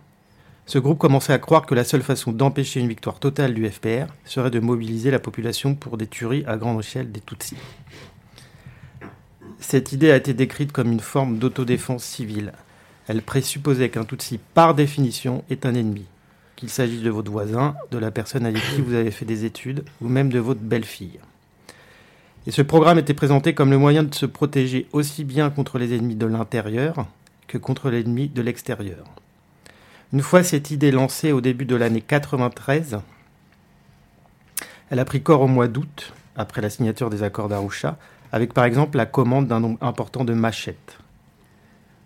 Ce 0.64 0.78
groupe 0.78 0.98
commençait 0.98 1.34
à 1.34 1.38
croire 1.38 1.66
que 1.66 1.74
la 1.74 1.84
seule 1.84 2.02
façon 2.02 2.32
d'empêcher 2.32 2.80
une 2.80 2.88
victoire 2.88 3.18
totale 3.18 3.52
du 3.52 3.68
FPR 3.68 4.06
serait 4.24 4.50
de 4.50 4.60
mobiliser 4.60 5.10
la 5.10 5.18
population 5.18 5.74
pour 5.74 5.98
des 5.98 6.06
tueries 6.06 6.44
à 6.46 6.56
grande 6.56 6.80
échelle 6.80 7.12
des 7.12 7.20
Tutsis. 7.20 7.56
Cette 9.58 9.92
idée 9.92 10.10
a 10.10 10.16
été 10.16 10.32
décrite 10.32 10.72
comme 10.72 10.90
une 10.92 11.00
forme 11.00 11.38
d'autodéfense 11.38 12.04
civile. 12.04 12.52
Elle 13.10 13.22
présupposait 13.22 13.88
qu'un 13.88 14.04
Tutsi, 14.04 14.38
par 14.54 14.76
définition, 14.76 15.42
est 15.50 15.66
un 15.66 15.74
ennemi. 15.74 16.04
Qu'il 16.54 16.68
s'agisse 16.68 17.02
de 17.02 17.10
votre 17.10 17.28
voisin, 17.28 17.74
de 17.90 17.98
la 17.98 18.12
personne 18.12 18.46
avec 18.46 18.62
qui 18.62 18.80
vous 18.82 18.94
avez 18.94 19.10
fait 19.10 19.24
des 19.24 19.44
études, 19.44 19.82
ou 20.00 20.06
même 20.06 20.28
de 20.30 20.38
votre 20.38 20.60
belle-fille. 20.60 21.18
Et 22.46 22.52
ce 22.52 22.62
programme 22.62 23.00
était 23.00 23.12
présenté 23.12 23.52
comme 23.52 23.72
le 23.72 23.78
moyen 23.78 24.04
de 24.04 24.14
se 24.14 24.26
protéger 24.26 24.86
aussi 24.92 25.24
bien 25.24 25.50
contre 25.50 25.76
les 25.76 25.92
ennemis 25.92 26.14
de 26.14 26.26
l'intérieur 26.26 27.08
que 27.48 27.58
contre 27.58 27.90
l'ennemi 27.90 28.28
de 28.28 28.42
l'extérieur. 28.42 29.04
Une 30.12 30.22
fois 30.22 30.44
cette 30.44 30.70
idée 30.70 30.92
lancée 30.92 31.32
au 31.32 31.40
début 31.40 31.64
de 31.64 31.74
l'année 31.74 32.02
93, 32.02 33.00
elle 34.90 35.00
a 35.00 35.04
pris 35.04 35.20
corps 35.20 35.40
au 35.40 35.48
mois 35.48 35.66
d'août, 35.66 36.12
après 36.36 36.62
la 36.62 36.70
signature 36.70 37.10
des 37.10 37.24
accords 37.24 37.48
d'Arusha, 37.48 37.98
avec 38.30 38.54
par 38.54 38.66
exemple 38.66 38.96
la 38.96 39.06
commande 39.06 39.48
d'un 39.48 39.58
nombre 39.58 39.78
important 39.80 40.24
de 40.24 40.32
machettes. 40.32 40.98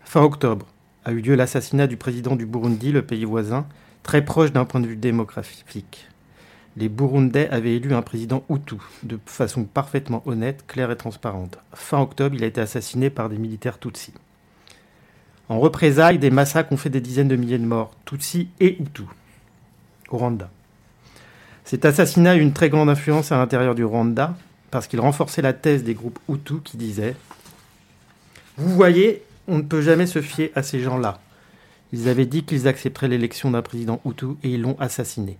Fin 0.06 0.22
octobre 0.22 0.64
a 1.04 1.12
eu 1.12 1.20
lieu 1.20 1.34
l'assassinat 1.34 1.86
du 1.86 1.96
président 1.96 2.36
du 2.36 2.46
Burundi, 2.46 2.92
le 2.92 3.02
pays 3.02 3.24
voisin, 3.24 3.66
très 4.02 4.24
proche 4.24 4.52
d'un 4.52 4.64
point 4.64 4.80
de 4.80 4.86
vue 4.86 4.96
démographique. 4.96 6.06
Les 6.76 6.88
Burundais 6.88 7.48
avaient 7.50 7.76
élu 7.76 7.94
un 7.94 8.02
président 8.02 8.44
Hutu, 8.50 8.76
de 9.04 9.18
façon 9.26 9.64
parfaitement 9.64 10.22
honnête, 10.26 10.64
claire 10.66 10.90
et 10.90 10.96
transparente. 10.96 11.58
Fin 11.72 12.00
octobre, 12.00 12.34
il 12.34 12.42
a 12.42 12.48
été 12.48 12.60
assassiné 12.60 13.10
par 13.10 13.28
des 13.28 13.38
militaires 13.38 13.78
Tutsis. 13.78 14.14
En 15.48 15.60
représailles, 15.60 16.18
des 16.18 16.30
massacres 16.30 16.72
ont 16.72 16.76
fait 16.76 16.90
des 16.90 17.00
dizaines 17.00 17.28
de 17.28 17.36
milliers 17.36 17.58
de 17.58 17.66
morts, 17.66 17.92
Tutsis 18.04 18.48
et 18.58 18.80
Hutus, 18.82 19.06
au 20.10 20.16
Rwanda. 20.16 20.50
Cet 21.64 21.84
assassinat 21.84 22.32
a 22.32 22.36
eu 22.36 22.40
une 22.40 22.52
très 22.52 22.70
grande 22.70 22.90
influence 22.90 23.30
à 23.30 23.36
l'intérieur 23.36 23.74
du 23.74 23.84
Rwanda, 23.84 24.34
parce 24.70 24.88
qu'il 24.88 25.00
renforçait 25.00 25.42
la 25.42 25.52
thèse 25.52 25.84
des 25.84 25.94
groupes 25.94 26.18
Hutus 26.28 26.60
qui 26.64 26.76
disaient 26.76 27.14
Vous 28.56 28.74
voyez, 28.74 29.22
on 29.48 29.58
ne 29.58 29.62
peut 29.62 29.82
jamais 29.82 30.06
se 30.06 30.22
fier 30.22 30.52
à 30.54 30.62
ces 30.62 30.80
gens-là. 30.80 31.20
Ils 31.92 32.08
avaient 32.08 32.26
dit 32.26 32.44
qu'ils 32.44 32.66
accepteraient 32.66 33.08
l'élection 33.08 33.50
d'un 33.50 33.62
président 33.62 34.00
Hutu 34.04 34.36
et 34.42 34.50
ils 34.50 34.60
l'ont 34.60 34.76
assassiné. 34.80 35.38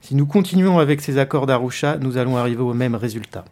Si 0.00 0.14
nous 0.14 0.26
continuons 0.26 0.78
avec 0.78 1.00
ces 1.00 1.18
accords 1.18 1.46
d'Arusha, 1.46 1.98
nous 1.98 2.16
allons 2.16 2.36
arriver 2.36 2.62
au 2.62 2.74
même 2.74 2.94
résultat. 2.94 3.44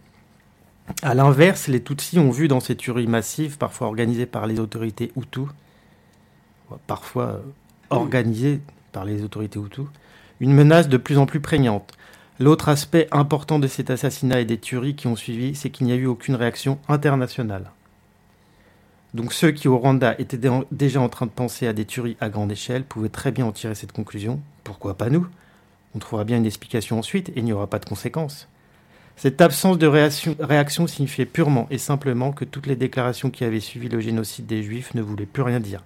A 1.03 1.15
l'inverse, 1.15 1.67
les 1.69 1.83
Tutsis 1.83 2.19
ont 2.19 2.31
vu 2.31 2.47
dans 2.47 2.61
ces 2.61 2.77
tueries 2.77 3.07
massives, 3.07 3.57
parfois 3.57 3.87
organisées 3.87 4.27
par 4.27 4.47
les 4.47 4.61
autorités 4.61 5.11
Hutus, 5.17 5.49
parfois 6.87 7.25
euh, 7.25 7.41
organisées 7.91 8.61
par 8.93 9.05
les 9.05 9.23
autorités 9.25 9.59
Hutus, 9.59 9.87
une 10.41 10.53
menace 10.53 10.89
de 10.89 10.97
plus 10.99 11.19
en 11.19 11.27
plus 11.27 11.41
prégnante. 11.41 11.93
L'autre 12.39 12.69
aspect 12.69 13.09
important 13.13 13.59
de 13.59 13.67
cet 13.67 13.91
assassinat 13.91 14.41
et 14.41 14.45
des 14.45 14.59
tueries 14.59 14.97
qui 14.97 15.07
ont 15.07 15.17
suivi, 15.17 15.55
c'est 15.55 15.71
qu'il 15.71 15.87
n'y 15.87 15.93
a 15.93 15.97
eu 15.97 16.07
aucune 16.07 16.35
réaction 16.35 16.79
internationale. 16.89 17.71
Donc 19.15 19.33
ceux 19.33 19.53
qui 19.53 19.69
au 19.69 19.79
Rwanda 19.79 20.17
étaient 20.19 20.37
dé- 20.37 20.51
déjà 20.73 21.01
en 21.01 21.09
train 21.09 21.27
de 21.27 21.31
penser 21.31 21.69
à 21.69 21.73
des 21.73 21.85
tueries 21.85 22.17
à 22.21 22.29
grande 22.29 22.51
échelle 22.51 22.83
pouvaient 22.83 23.09
très 23.09 23.31
bien 23.31 23.47
en 23.47 23.53
tirer 23.53 23.77
cette 23.77 23.93
conclusion. 23.93 24.41
Pourquoi 24.65 24.95
pas 24.95 25.09
nous? 25.09 25.27
On 25.95 26.01
trouvera 26.01 26.25
bien 26.25 26.37
une 26.37 26.47
explication 26.47 26.99
ensuite 26.99 27.29
et 27.29 27.35
il 27.37 27.45
n'y 27.45 27.53
aura 27.53 27.69
pas 27.69 27.79
de 27.79 27.85
conséquences. 27.85 28.49
Cette 29.17 29.41
absence 29.41 29.79
de 29.79 29.87
réaction, 29.87 30.35
réaction 30.41 30.89
signifiait 30.89 31.27
purement 31.27 31.69
et 31.71 31.79
simplement 31.79 32.33
que 32.33 32.45
toutes 32.45 32.67
les 32.67 32.75
déclarations 32.75 33.31
qui 33.31 33.45
avaient 33.45 33.61
suivi 33.61 33.89
le 33.89 34.01
génocide 34.01 34.47
des 34.47 34.65
Juifs 34.65 34.95
ne 34.95 35.03
voulaient 35.03 35.27
plus 35.27 35.43
rien 35.43 35.61
dire. 35.61 35.85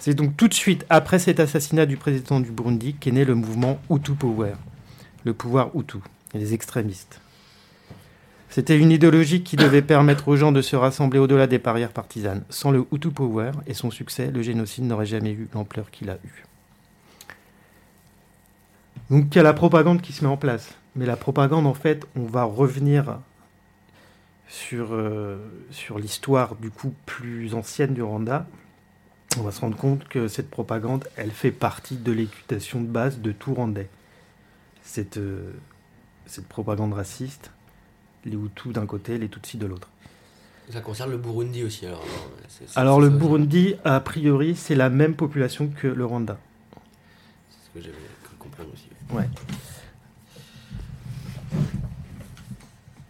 C'est 0.00 0.14
donc 0.14 0.36
tout 0.36 0.48
de 0.48 0.54
suite 0.54 0.84
après 0.90 1.20
cet 1.20 1.38
assassinat 1.38 1.86
du 1.86 1.96
président 1.96 2.40
du 2.40 2.50
Burundi 2.50 2.96
qu'est 2.98 3.12
né 3.12 3.24
le 3.24 3.36
mouvement 3.36 3.78
Hutu 3.88 4.14
Power, 4.14 4.54
le 5.22 5.34
pouvoir 5.34 5.70
Hutu, 5.76 5.98
et 6.34 6.38
les 6.38 6.52
extrémistes. 6.52 7.19
C'était 8.50 8.76
une 8.76 8.90
idéologie 8.90 9.44
qui 9.44 9.54
devait 9.54 9.80
permettre 9.80 10.26
aux 10.26 10.34
gens 10.34 10.50
de 10.50 10.60
se 10.60 10.74
rassembler 10.74 11.20
au-delà 11.20 11.46
des 11.46 11.58
barrières 11.58 11.92
partisanes. 11.92 12.42
Sans 12.50 12.72
le 12.72 12.84
Hutu 12.92 13.10
Power 13.10 13.52
et 13.68 13.74
son 13.74 13.92
succès, 13.92 14.32
le 14.32 14.42
génocide 14.42 14.84
n'aurait 14.84 15.06
jamais 15.06 15.30
eu 15.30 15.48
l'ampleur 15.54 15.92
qu'il 15.92 16.10
a 16.10 16.18
eu. 16.24 16.44
Donc 19.08 19.26
il 19.32 19.36
y 19.36 19.38
a 19.38 19.44
la 19.44 19.52
propagande 19.52 20.02
qui 20.02 20.12
se 20.12 20.24
met 20.24 20.30
en 20.30 20.36
place. 20.36 20.74
Mais 20.96 21.06
la 21.06 21.16
propagande, 21.16 21.64
en 21.64 21.74
fait, 21.74 22.04
on 22.16 22.24
va 22.24 22.42
revenir 22.42 23.20
sur, 24.48 24.88
euh, 24.90 25.38
l'histoire 25.96 26.56
du 26.56 26.72
coup 26.72 26.92
plus 27.06 27.54
ancienne 27.54 27.94
du 27.94 28.02
Rwanda. 28.02 28.46
On 29.38 29.42
va 29.42 29.52
se 29.52 29.60
rendre 29.60 29.76
compte 29.76 30.08
que 30.08 30.26
cette 30.26 30.50
propagande, 30.50 31.06
elle 31.14 31.30
fait 31.30 31.52
partie 31.52 31.96
de 31.96 32.10
l'éducation 32.10 32.80
de 32.80 32.88
base 32.88 33.20
de 33.20 33.30
tout 33.30 33.54
Rwandais. 33.54 33.88
Cette, 34.82 35.18
euh, 35.18 35.52
cette 36.26 36.48
propagande 36.48 36.94
raciste, 36.94 37.52
les 38.24 38.36
Hutus 38.36 38.72
d'un 38.72 38.86
côté, 38.86 39.18
les 39.18 39.28
Tutsis 39.28 39.56
de 39.58 39.66
l'autre. 39.66 39.88
Ça 40.70 40.80
concerne 40.80 41.10
le 41.10 41.18
Burundi 41.18 41.64
aussi. 41.64 41.84
Alors, 41.86 42.04
c'est- 42.48 42.68
c'est- 42.68 42.78
Alors 42.78 43.00
c'est 43.00 43.08
le. 43.10 43.16
Burundi, 43.16 43.74
a 43.84 43.98
priori, 44.00 44.54
c'est 44.54 44.76
la 44.76 44.88
même 44.88 45.14
population 45.14 45.66
que 45.68 45.88
le 45.88 46.04
Rwanda. 46.04 46.38
C'est 47.50 47.56
ce 47.66 47.74
que 47.74 47.80
j'avais 47.80 47.96
cru 48.22 48.36
comprendre 48.38 48.70
aussi. 48.72 48.86
Ouais. 49.12 49.28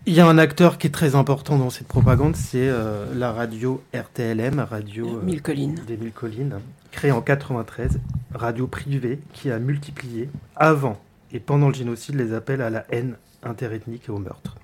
Il 0.07 0.15
y 0.15 0.21
a 0.21 0.27
un 0.27 0.39
acteur 0.39 0.79
qui 0.79 0.87
est 0.87 0.91
très 0.91 1.15
important 1.15 1.59
dans 1.59 1.71
cette 1.71 1.87
propagande, 1.87 2.35
c'est 2.35 2.69
euh, 2.69 3.15
la 3.15 3.33
radio 3.33 3.83
RTLM, 3.95 4.59
radio 4.61 5.19
euh, 5.19 5.23
Mille 5.23 5.43
Collines. 5.43 5.79
des 5.87 5.97
Mille 5.99 6.13
Collines, 6.13 6.59
créée 6.91 7.13
en 7.13 7.21
93, 7.21 8.01
radio 8.35 8.67
privée 8.67 9.21
qui 9.35 9.51
a 9.51 9.59
multiplié 9.59 10.31
avant 10.57 10.99
et 11.33 11.39
pendant 11.39 11.69
le 11.69 11.75
génocide 11.75 12.17
les 12.17 12.33
appels 12.33 12.63
à 12.63 12.71
la 12.71 12.87
haine 12.91 13.17
interethnique 13.43 14.05
et 14.09 14.11
au 14.11 14.19
meurtre. 14.19 14.57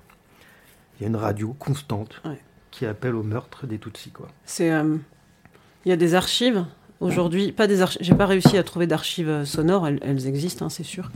Il 0.99 1.03
y 1.03 1.05
a 1.05 1.09
une 1.09 1.15
radio 1.15 1.53
constante 1.59 2.21
Ouais. 2.25 2.39
qui 2.71 2.85
appelle 2.85 3.15
au 3.15 3.23
meurtre 3.23 3.67
des 3.67 3.77
Tutsis. 3.79 4.11
Quoi. 4.11 4.27
C'est, 4.45 4.71
euh, 4.71 4.97
il 5.85 5.89
y 5.89 5.91
a 5.91 5.97
des 5.97 6.15
archives 6.15 6.65
aujourd'hui, 6.99 7.51
pas 7.51 7.67
des 7.67 7.81
archives. 7.81 8.01
J'ai 8.01 8.15
pas 8.15 8.25
réussi 8.25 8.57
à 8.57 8.63
trouver 8.63 8.87
d'archives 8.87 9.29
euh, 9.29 9.45
sonores. 9.45 9.87
Elles, 9.87 9.99
elles 10.01 10.27
existent, 10.27 10.65
hein, 10.65 10.69
c'est 10.69 10.83
sûr. 10.83 11.11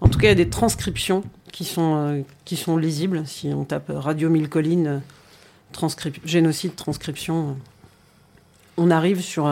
En 0.00 0.08
tout 0.08 0.18
cas, 0.18 0.26
il 0.28 0.30
y 0.30 0.32
a 0.32 0.36
des 0.36 0.48
transcriptions 0.48 1.22
qui 1.52 1.64
sont 1.64 1.96
euh, 1.96 2.22
qui 2.44 2.56
sont 2.56 2.76
lisibles. 2.76 3.26
Si 3.26 3.48
on 3.48 3.64
tape 3.64 3.90
Radio 3.94 4.30
Mille 4.30 4.48
Collines, 4.48 4.86
euh, 4.86 4.98
transcrip- 5.72 6.20
génocide, 6.24 6.74
transcription, 6.76 7.56
on 8.76 8.90
arrive 8.90 9.20
sur 9.20 9.50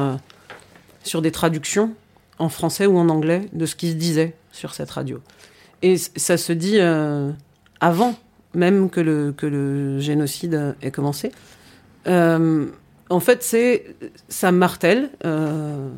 sur 1.02 1.20
des 1.22 1.32
traductions 1.32 1.92
en 2.38 2.48
français 2.48 2.86
ou 2.86 2.96
en 2.98 3.08
anglais 3.08 3.48
de 3.52 3.66
ce 3.66 3.74
qui 3.76 3.90
se 3.90 3.96
disait 3.96 4.34
sur 4.52 4.72
cette 4.74 4.90
radio. 4.90 5.20
Et 5.82 5.96
c- 5.98 6.10
ça 6.16 6.36
se 6.36 6.52
dit 6.52 6.78
avant 7.80 8.14
même 8.56 8.90
que 8.90 9.00
le, 9.00 9.32
que 9.32 9.46
le 9.46 10.00
génocide 10.00 10.74
ait 10.82 10.90
commencé. 10.90 11.30
Euh, 12.08 12.66
en 13.10 13.20
fait, 13.20 13.42
c'est 13.42 13.94
ça 14.28 14.50
martèle 14.50 15.10
euh, 15.24 15.88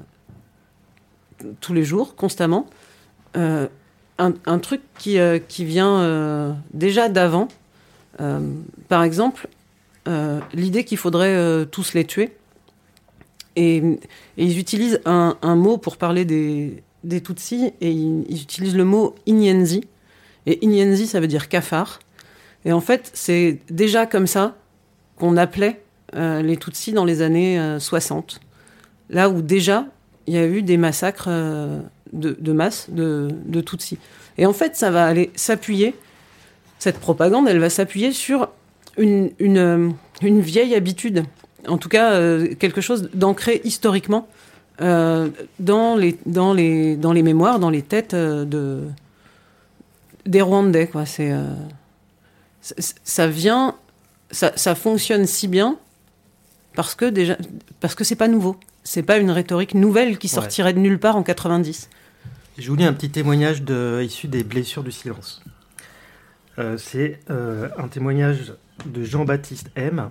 tous 1.60 1.72
les 1.72 1.84
jours, 1.84 2.16
constamment, 2.16 2.66
euh, 3.36 3.68
un, 4.18 4.34
un 4.44 4.58
truc 4.58 4.82
qui, 4.98 5.16
qui 5.48 5.64
vient 5.64 6.56
déjà 6.74 7.08
d'avant. 7.08 7.48
Par 8.88 9.04
exemple, 9.04 9.48
l'idée 10.52 10.84
qu'il 10.84 10.98
faudrait 10.98 11.66
tous 11.66 11.94
les 11.94 12.04
tuer. 12.04 12.36
Et, 13.54 13.76
et 13.76 14.44
ils 14.44 14.58
utilisent 14.58 15.00
un, 15.04 15.36
un 15.42 15.56
mot 15.56 15.78
pour 15.78 15.96
parler 15.96 16.24
des, 16.24 16.82
des 17.02 17.20
Tutsis, 17.20 17.72
et 17.80 17.90
ils, 17.90 18.24
ils 18.28 18.42
utilisent 18.42 18.76
le 18.76 18.84
mot 18.84 19.16
Inyenzi. 19.26 19.84
Et 20.46 20.64
Inyenzi, 20.64 21.06
ça 21.08 21.18
veut 21.18 21.26
dire 21.26 21.48
cafard. 21.48 21.98
Et 22.64 22.72
en 22.72 22.80
fait, 22.80 23.10
c'est 23.14 23.58
déjà 23.70 24.06
comme 24.06 24.26
ça 24.26 24.56
qu'on 25.16 25.36
appelait 25.36 25.80
euh, 26.14 26.42
les 26.42 26.56
Tutsis 26.56 26.92
dans 26.92 27.04
les 27.04 27.22
années 27.22 27.76
60. 27.78 28.40
Là 29.10 29.28
où 29.30 29.42
déjà, 29.42 29.86
il 30.26 30.34
y 30.34 30.38
a 30.38 30.46
eu 30.46 30.62
des 30.62 30.76
massacres 30.76 31.30
de, 32.12 32.52
masse 32.52 32.90
de, 32.90 33.28
de 33.46 33.60
Tutsis. 33.60 33.98
Et 34.36 34.46
en 34.46 34.52
fait, 34.52 34.76
ça 34.76 34.90
va 34.90 35.06
aller 35.06 35.30
s'appuyer, 35.34 35.94
cette 36.78 36.98
propagande, 36.98 37.48
elle 37.48 37.58
va 37.58 37.70
s'appuyer 37.70 38.12
sur 38.12 38.48
une, 38.98 39.30
une, 39.38 39.94
une, 40.20 40.40
vieille 40.40 40.74
habitude, 40.74 41.24
en 41.66 41.78
tout 41.78 41.88
cas 41.88 42.20
quelque 42.58 42.80
chose 42.80 43.08
d'ancré 43.14 43.60
historiquement 43.64 44.28
euh, 44.80 45.28
dans, 45.58 45.96
les, 45.96 46.16
dans, 46.24 46.54
les, 46.54 46.96
dans 46.96 47.12
les 47.12 47.24
mémoires, 47.24 47.58
dans 47.58 47.70
les 47.70 47.82
têtes 47.82 48.14
euh, 48.14 48.44
de, 48.44 48.84
des 50.24 50.40
Rwandais. 50.40 50.88
C'est, 51.04 51.32
euh, 52.72 52.82
ça 53.04 53.26
vient, 53.26 53.76
ça, 54.30 54.52
ça, 54.56 54.74
fonctionne 54.74 55.26
si 55.26 55.48
bien 55.48 55.78
parce 56.74 56.94
que 56.94 57.04
déjà, 57.04 57.36
parce 57.80 57.94
que 57.94 58.04
c'est 58.04 58.16
pas 58.16 58.28
nouveau. 58.28 58.56
C'est 58.84 59.02
pas 59.02 59.18
une 59.18 59.30
rhétorique 59.30 59.74
nouvelle 59.74 60.18
qui 60.18 60.28
sortirait 60.28 60.72
de 60.72 60.78
nulle 60.78 60.98
part 60.98 61.16
en 61.16 61.22
90. 61.22 61.90
Je 62.56 62.70
vous 62.70 62.76
lis 62.76 62.84
un 62.84 62.92
petit 62.92 63.10
témoignage 63.10 63.62
de, 63.62 64.02
issu 64.02 64.28
des 64.28 64.44
blessures 64.44 64.82
du 64.82 64.92
silence. 64.92 65.42
c'est 66.78 67.20
un 67.28 67.88
témoignage 67.88 68.54
de 68.86 69.04
Jean-Baptiste 69.04 69.70
M, 69.76 70.08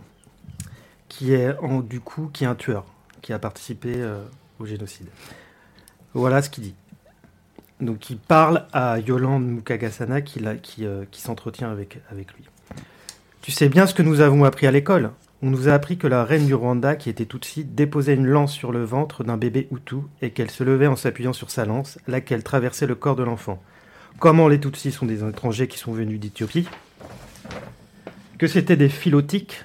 qui 1.10 1.34
est 1.34 1.58
en, 1.58 1.80
du 1.80 2.02
coup 2.02 2.30
qui 2.32 2.44
est 2.44 2.48
un 2.48 2.54
tueur, 2.54 2.86
qui 3.24 3.34
a 3.34 3.40
participé 3.40 3.96
au 4.60 4.66
génocide. 4.68 5.08
Voilà 6.14 6.44
ce 6.44 6.52
qu'il 6.52 6.66
dit. 6.66 6.76
Donc 7.80 8.10
il 8.10 8.18
parle 8.18 8.66
à 8.74 9.00
Yolande 9.00 9.46
Mukagasana 9.46 10.22
qui, 10.22 10.42
euh, 10.82 11.06
s'entretient 11.12 11.70
avec, 11.72 12.00
avec 12.12 12.34
lui. 12.34 12.44
Tu 13.42 13.52
sais 13.52 13.70
bien 13.70 13.88
ce 13.88 13.94
que 13.94 14.02
nous 14.02 14.22
avons 14.22 14.44
appris 14.44 14.68
à 14.68 14.72
l'école. 14.72 15.12
On 15.44 15.52
nous 15.52 15.70
a 15.70 15.74
appris 15.74 15.98
que 15.98 16.08
la 16.08 16.24
reine 16.24 16.48
du 16.48 16.56
Rwanda, 16.56 16.96
qui 16.96 17.10
était 17.10 17.26
Tutsi, 17.26 17.64
déposait 17.64 18.16
une 18.16 18.26
lance 18.26 18.52
sur 18.52 18.72
le 18.72 18.84
ventre 18.84 19.24
d'un 19.24 19.38
bébé 19.38 19.68
Hutu 19.72 19.98
et 20.24 20.32
qu'elle 20.32 20.50
se 20.50 20.64
levait 20.64 20.88
en 20.88 20.96
s'appuyant 20.96 21.34
sur 21.34 21.52
sa 21.52 21.66
lance, 21.66 22.00
laquelle 22.08 22.44
traversait 22.44 22.88
le 22.88 22.96
corps 22.96 23.16
de 23.16 23.24
l'enfant. 23.24 23.62
Comment 24.18 24.48
les 24.48 24.60
Tutsis 24.60 24.92
sont 24.92 25.06
des 25.06 25.24
étrangers 25.24 25.68
qui 25.68 25.78
sont 25.78 25.92
venus 25.92 26.20
d'Éthiopie? 26.20 26.68
Que 28.40 28.48
c'était 28.48 28.76
des 28.76 28.90
philotiques 28.90 29.64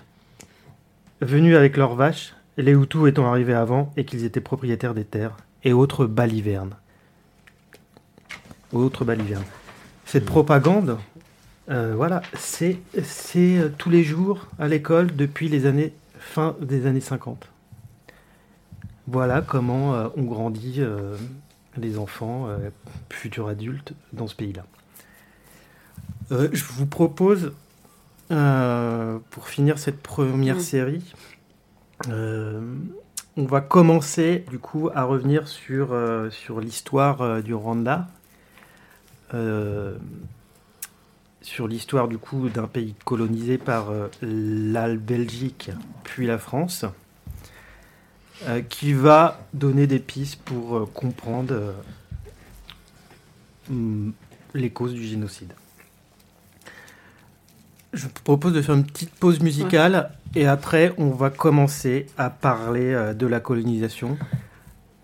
venus 1.23 1.57
avec 1.57 1.79
leurs 1.79 1.95
vaches 1.95 2.35
les 2.59 2.73
Hutus 2.73 3.09
étant 3.09 3.27
arrivés 3.27 3.55
avant 3.55 3.93
et 3.97 4.05
qu'ils 4.05 4.25
étaient 4.25 4.41
propriétaires 4.41 4.95
des 4.95 5.05
terres, 5.05 5.37
et 5.65 5.73
autres 5.73 6.07
balivernes. 6.07 6.77
Autres 8.73 9.05
balivernes. 9.05 9.45
Cette 10.05 10.25
propagande, 10.25 10.99
euh, 11.71 11.95
voilà, 11.97 12.23
c'est 12.35 12.79
euh, 12.97 13.69
tous 13.77 13.91
les 13.91 14.03
jours 14.03 14.47
à 14.59 14.69
l'école 14.69 15.15
depuis 15.15 15.49
les 15.49 15.67
années 15.67 15.93
fin 16.19 16.57
des 16.61 16.87
années 16.87 17.01
50. 17.01 17.49
Voilà 19.07 19.43
comment 19.43 19.95
euh, 19.95 20.09
on 20.17 20.23
grandit 20.23 20.83
les 21.77 21.99
enfants, 21.99 22.49
futurs 23.11 23.49
adultes, 23.49 23.95
dans 24.13 24.27
ce 24.27 24.35
pays-là. 24.35 24.65
je 26.31 26.65
vous 26.65 26.87
propose, 26.87 27.53
pour 28.29 29.49
finir 29.49 29.79
cette 29.79 30.03
première 30.03 30.61
série, 30.61 31.03
euh, 32.09 32.61
on 33.37 33.45
va 33.45 33.61
commencer 33.61 34.45
du 34.51 34.59
coup 34.59 34.91
à 34.95 35.05
revenir 35.05 35.49
sur, 35.49 35.93
euh, 35.93 36.31
sur 36.31 36.61
l'histoire 36.61 37.23
euh, 37.23 37.41
du 37.41 37.55
Rwanda, 37.55 38.09
sur 41.41 41.67
l'histoire 41.69 42.09
du 42.09 42.19
coup 42.19 42.49
d'un 42.49 42.67
pays 42.67 42.95
colonisé 43.05 43.59
par 43.59 43.91
la 44.21 44.95
Belgique 44.95 45.71
puis 46.05 46.27
la 46.27 46.39
France, 46.39 46.85
qui 48.69 48.93
va 48.93 49.41
donner 49.55 49.87
des 49.87 49.99
pistes 49.99 50.41
pour 50.43 50.93
comprendre 50.93 51.75
les 54.55 54.71
causes 54.71 54.95
du 54.95 55.05
génocide. 55.05 55.53
Je 57.93 58.05
vous 58.05 58.13
propose 58.25 58.55
de 58.55 58.63
faire 58.63 58.75
une 58.75 58.87
petite 58.87 59.11
pause 59.11 59.41
musicale 59.41 60.13
et 60.35 60.47
après 60.47 60.95
on 60.97 61.11
va 61.11 61.29
commencer 61.29 62.07
à 62.17 62.31
parler 62.31 62.95
euh, 62.95 63.13
de 63.13 63.27
la 63.27 63.39
colonisation, 63.39 64.17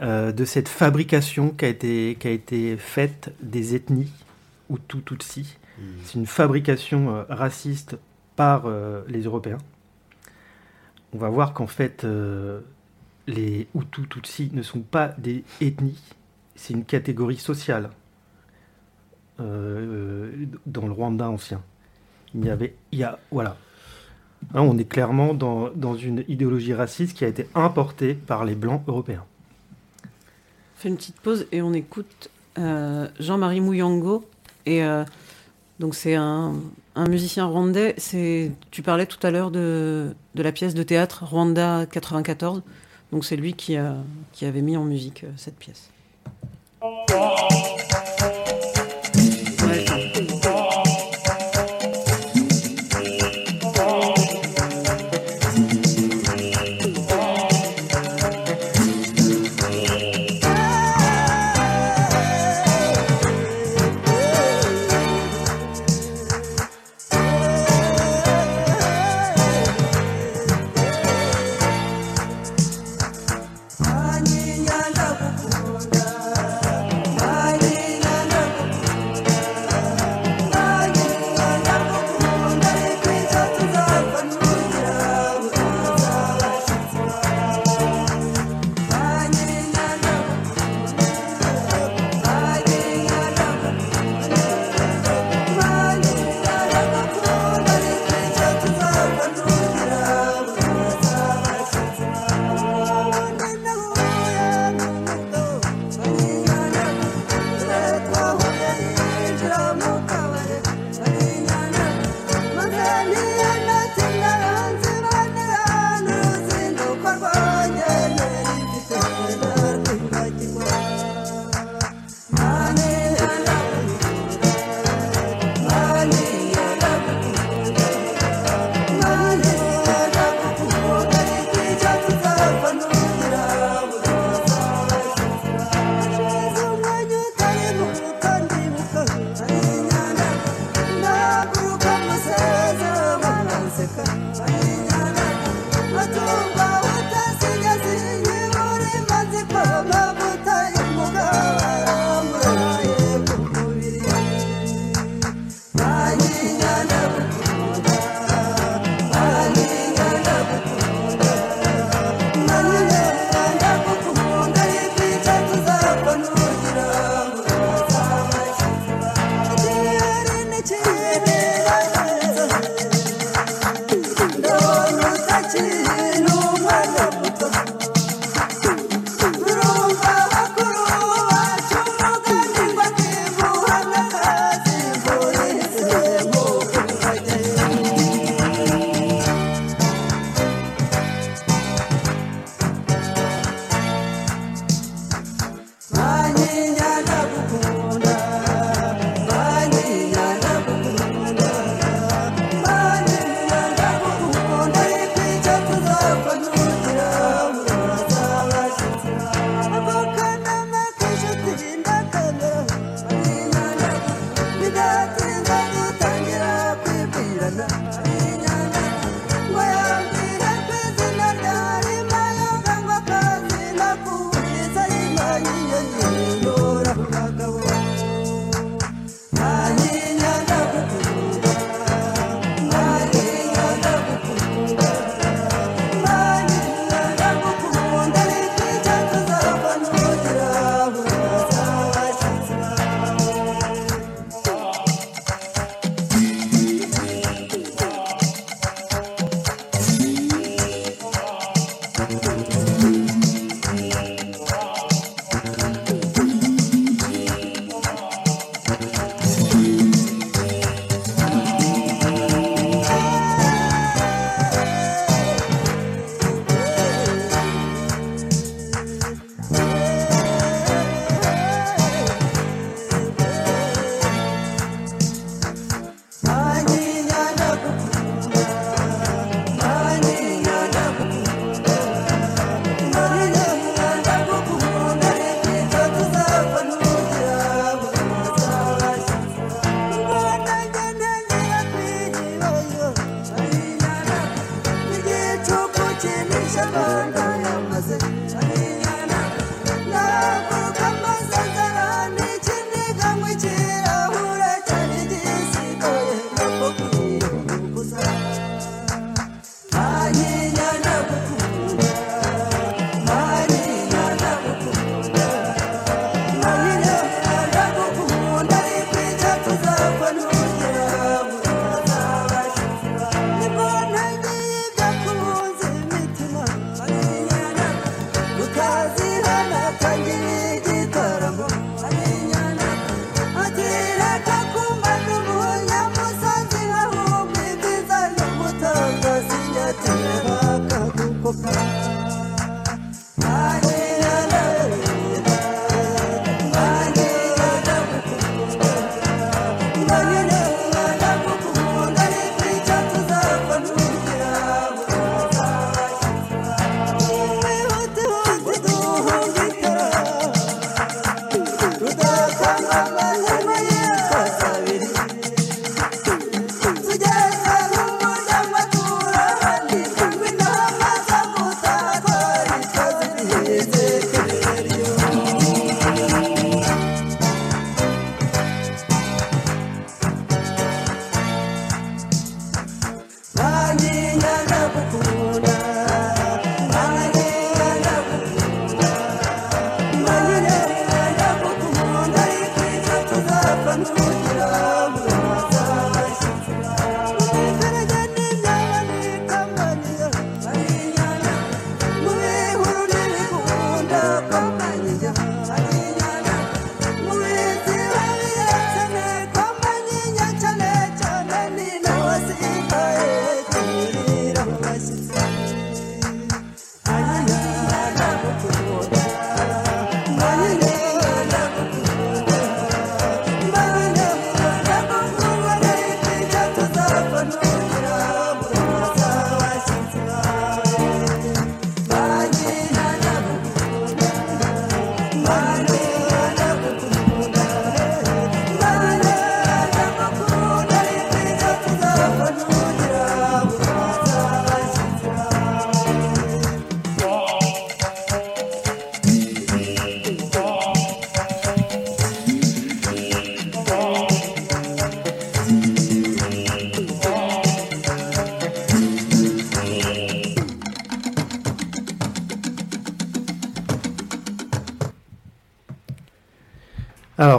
euh, 0.00 0.32
de 0.32 0.44
cette 0.44 0.68
fabrication 0.68 1.50
qui 1.50 1.64
a 1.64 1.68
été, 1.68 2.16
qui 2.18 2.28
a 2.28 2.30
été 2.30 2.76
faite 2.76 3.32
des 3.42 3.74
ethnies 3.74 4.10
Hutu 4.70 5.02
Tutsi. 5.02 5.56
Mmh. 5.78 5.82
C'est 6.04 6.14
une 6.14 6.26
fabrication 6.26 7.14
euh, 7.14 7.24
raciste 7.28 7.96
par 8.36 8.70
les 9.08 9.22
Européens. 9.22 9.58
On 11.12 11.18
va 11.18 11.28
voir 11.28 11.54
qu'en 11.54 11.66
fait 11.66 12.06
les 13.26 13.66
Hutu 13.74 14.06
Tutsi 14.08 14.50
ne 14.52 14.62
sont 14.62 14.78
pas 14.78 15.08
des 15.18 15.42
ethnies, 15.60 16.00
c'est 16.54 16.72
une 16.72 16.84
catégorie 16.84 17.38
sociale 17.38 17.90
dans 19.38 19.44
le 20.86 20.92
Rwanda 20.92 21.28
ancien. 21.28 21.60
Il 22.34 22.44
y 22.44 22.50
avait, 22.50 22.76
il 22.92 23.00
y 23.00 23.02
a, 23.04 23.18
voilà. 23.32 23.56
Hein, 24.54 24.62
on 24.62 24.78
est 24.78 24.88
clairement 24.88 25.34
dans, 25.34 25.70
dans, 25.70 25.96
une 25.96 26.24
idéologie 26.28 26.74
raciste 26.74 27.16
qui 27.16 27.24
a 27.24 27.28
été 27.28 27.48
importée 27.54 28.14
par 28.14 28.44
les 28.44 28.54
blancs 28.54 28.82
européens. 28.86 29.24
On 30.78 30.80
fait 30.80 30.88
une 30.90 30.96
petite 30.96 31.18
pause 31.18 31.48
et 31.50 31.60
on 31.60 31.72
écoute 31.72 32.30
euh, 32.56 33.08
Jean-Marie 33.18 33.60
Mouyango. 33.60 34.24
Et 34.64 34.84
euh, 34.84 35.04
donc 35.80 35.96
c'est 35.96 36.14
un, 36.14 36.54
musicien 37.08 37.46
rwandais. 37.46 37.96
Tu 38.70 38.82
parlais 38.84 39.06
tout 39.06 39.18
à 39.26 39.32
l'heure 39.32 39.50
de, 39.50 40.14
de, 40.36 40.42
la 40.44 40.52
pièce 40.52 40.74
de 40.74 40.84
théâtre 40.84 41.24
Rwanda 41.24 41.84
94. 41.86 42.62
Donc 43.10 43.24
c'est 43.24 43.34
lui 43.34 43.54
qui, 43.54 43.76
a, 43.76 43.96
qui 44.32 44.44
avait 44.44 44.62
mis 44.62 44.76
en 44.76 44.84
musique 44.84 45.24
euh, 45.24 45.32
cette 45.36 45.56
pièce. 45.56 45.90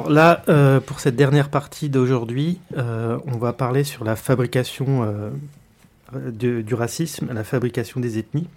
Là, 0.09 0.41
euh, 0.49 0.79
pour 0.79 0.99
cette 0.99 1.15
dernière 1.15 1.49
partie 1.49 1.87
d'aujourd'hui, 1.87 2.59
euh, 2.75 3.19
on 3.27 3.37
va 3.37 3.53
parler 3.53 3.83
sur 3.83 4.03
la 4.03 4.15
fabrication 4.15 5.03
euh, 6.15 6.31
du 6.31 6.73
racisme, 6.73 7.31
la 7.31 7.43
fabrication 7.43 7.99
des 7.99 8.17
ethnies. 8.17 8.47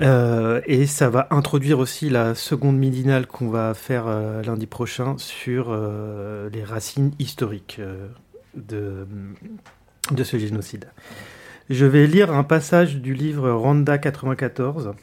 Et 0.00 0.86
ça 0.86 1.10
va 1.10 1.28
introduire 1.30 1.78
aussi 1.78 2.08
la 2.08 2.34
seconde 2.34 2.78
midinale 2.78 3.26
qu'on 3.26 3.50
va 3.50 3.74
faire 3.74 4.06
lundi 4.44 4.66
prochain 4.66 5.16
sur 5.18 5.72
les 6.52 6.64
racines 6.64 7.12
historiques 7.20 7.80
de, 8.56 9.06
ce 10.24 10.38
génocide. 10.38 10.86
Je 11.70 11.86
vais 11.86 12.08
lire 12.08 12.32
un 12.32 12.42
passage 12.42 12.96
du 12.96 13.14
livre 13.14 13.50
Rwanda 13.50 13.98
94 13.98 14.94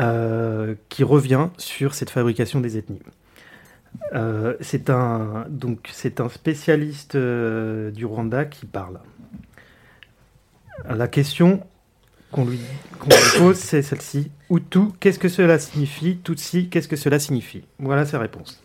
euh, 0.00 0.74
qui 0.88 1.04
revient 1.04 1.50
sur 1.56 1.94
cette 1.94 2.10
fabrication 2.10 2.60
des 2.60 2.78
ethnies. 2.78 3.02
Euh, 4.12 4.54
c'est 4.60 4.90
un 4.90 5.46
donc 5.48 5.88
c'est 5.92 6.20
spécialiste 6.28 7.14
euh, 7.14 7.90
du 7.90 8.04
Rwanda 8.04 8.44
qui 8.44 8.66
parle. 8.66 9.00
La 10.88 11.08
question 11.08 11.64
qu'on 12.30 12.44
lui, 12.44 12.60
qu'on 12.98 13.08
lui 13.08 13.16
pose, 13.38 13.56
c'est 13.56 13.82
celle-ci. 13.82 14.30
Hutu, 14.50 14.88
qu'est-ce 15.00 15.18
que 15.18 15.28
cela 15.28 15.58
signifie? 15.58 16.18
Tutsi, 16.18 16.68
qu'est-ce 16.68 16.88
que 16.88 16.96
cela 16.96 17.18
signifie? 17.18 17.64
Voilà 17.78 18.04
sa 18.04 18.18
réponse. 18.18 18.60